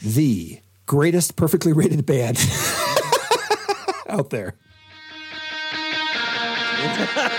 the 0.03 0.59
greatest 0.87 1.37
perfectly 1.37 1.73
rated 1.73 2.05
band 2.05 2.37
out 4.09 4.31
there. 4.31 4.55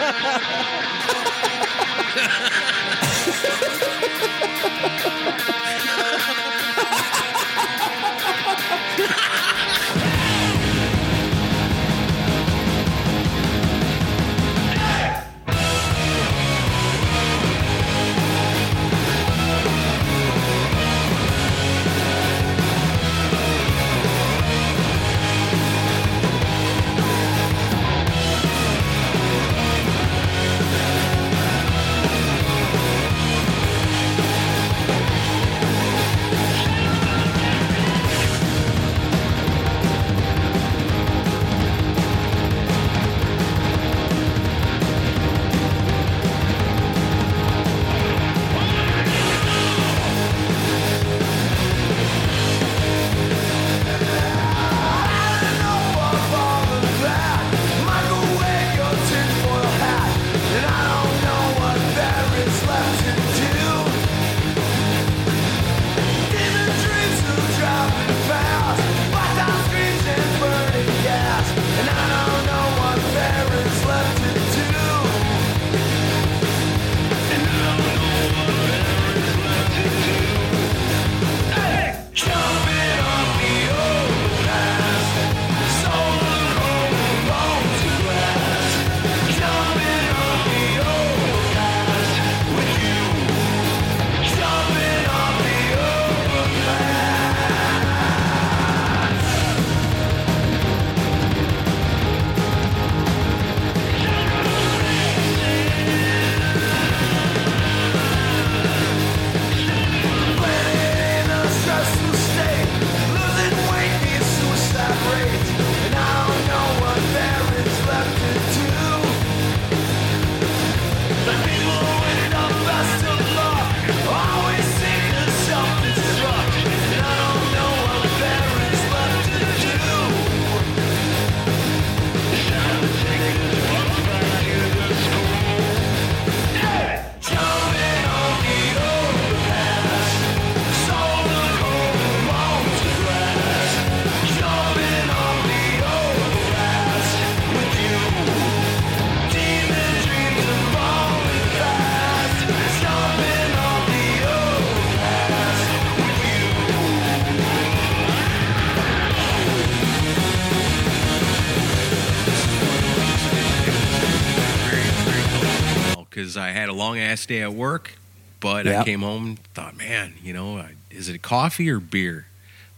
because 166.29 166.37
I 166.37 166.49
had 166.51 166.69
a 166.69 166.73
long 166.73 166.99
ass 166.99 167.25
day 167.25 167.41
at 167.41 167.53
work. 167.53 167.93
But 168.39 168.65
I 168.67 168.83
came 168.85 169.01
home 169.01 169.25
and 169.25 169.39
thought, 169.53 169.75
man, 169.77 170.13
you 170.23 170.31
know, 170.31 170.63
is 170.89 171.09
it 171.09 171.21
coffee 171.21 171.69
or 171.69 171.79
beer? 171.81 172.27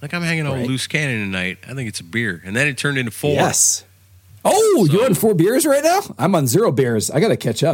Like 0.01 0.11
I'm 0.13 0.23
hanging 0.23 0.47
out 0.47 0.53
with 0.57 0.67
loose 0.67 0.87
cannon 0.87 1.19
tonight. 1.25 1.59
I 1.67 1.75
think 1.75 1.87
it's 1.87 1.99
a 1.99 2.03
beer, 2.03 2.41
and 2.43 2.55
then 2.55 2.67
it 2.67 2.77
turned 2.79 2.97
into 2.97 3.11
four. 3.11 3.33
Yes. 3.33 3.83
Oh, 4.43 4.85
So- 4.87 4.93
you're 4.93 5.05
on 5.05 5.13
four 5.13 5.35
beers 5.35 5.67
right 5.67 5.83
now? 5.83 6.01
I'm 6.17 6.33
on 6.33 6.47
zero 6.47 6.71
beers. 6.71 7.11
I 7.11 7.19
got 7.19 7.27
to 7.27 7.37
catch 7.37 7.61
up. 7.61 7.69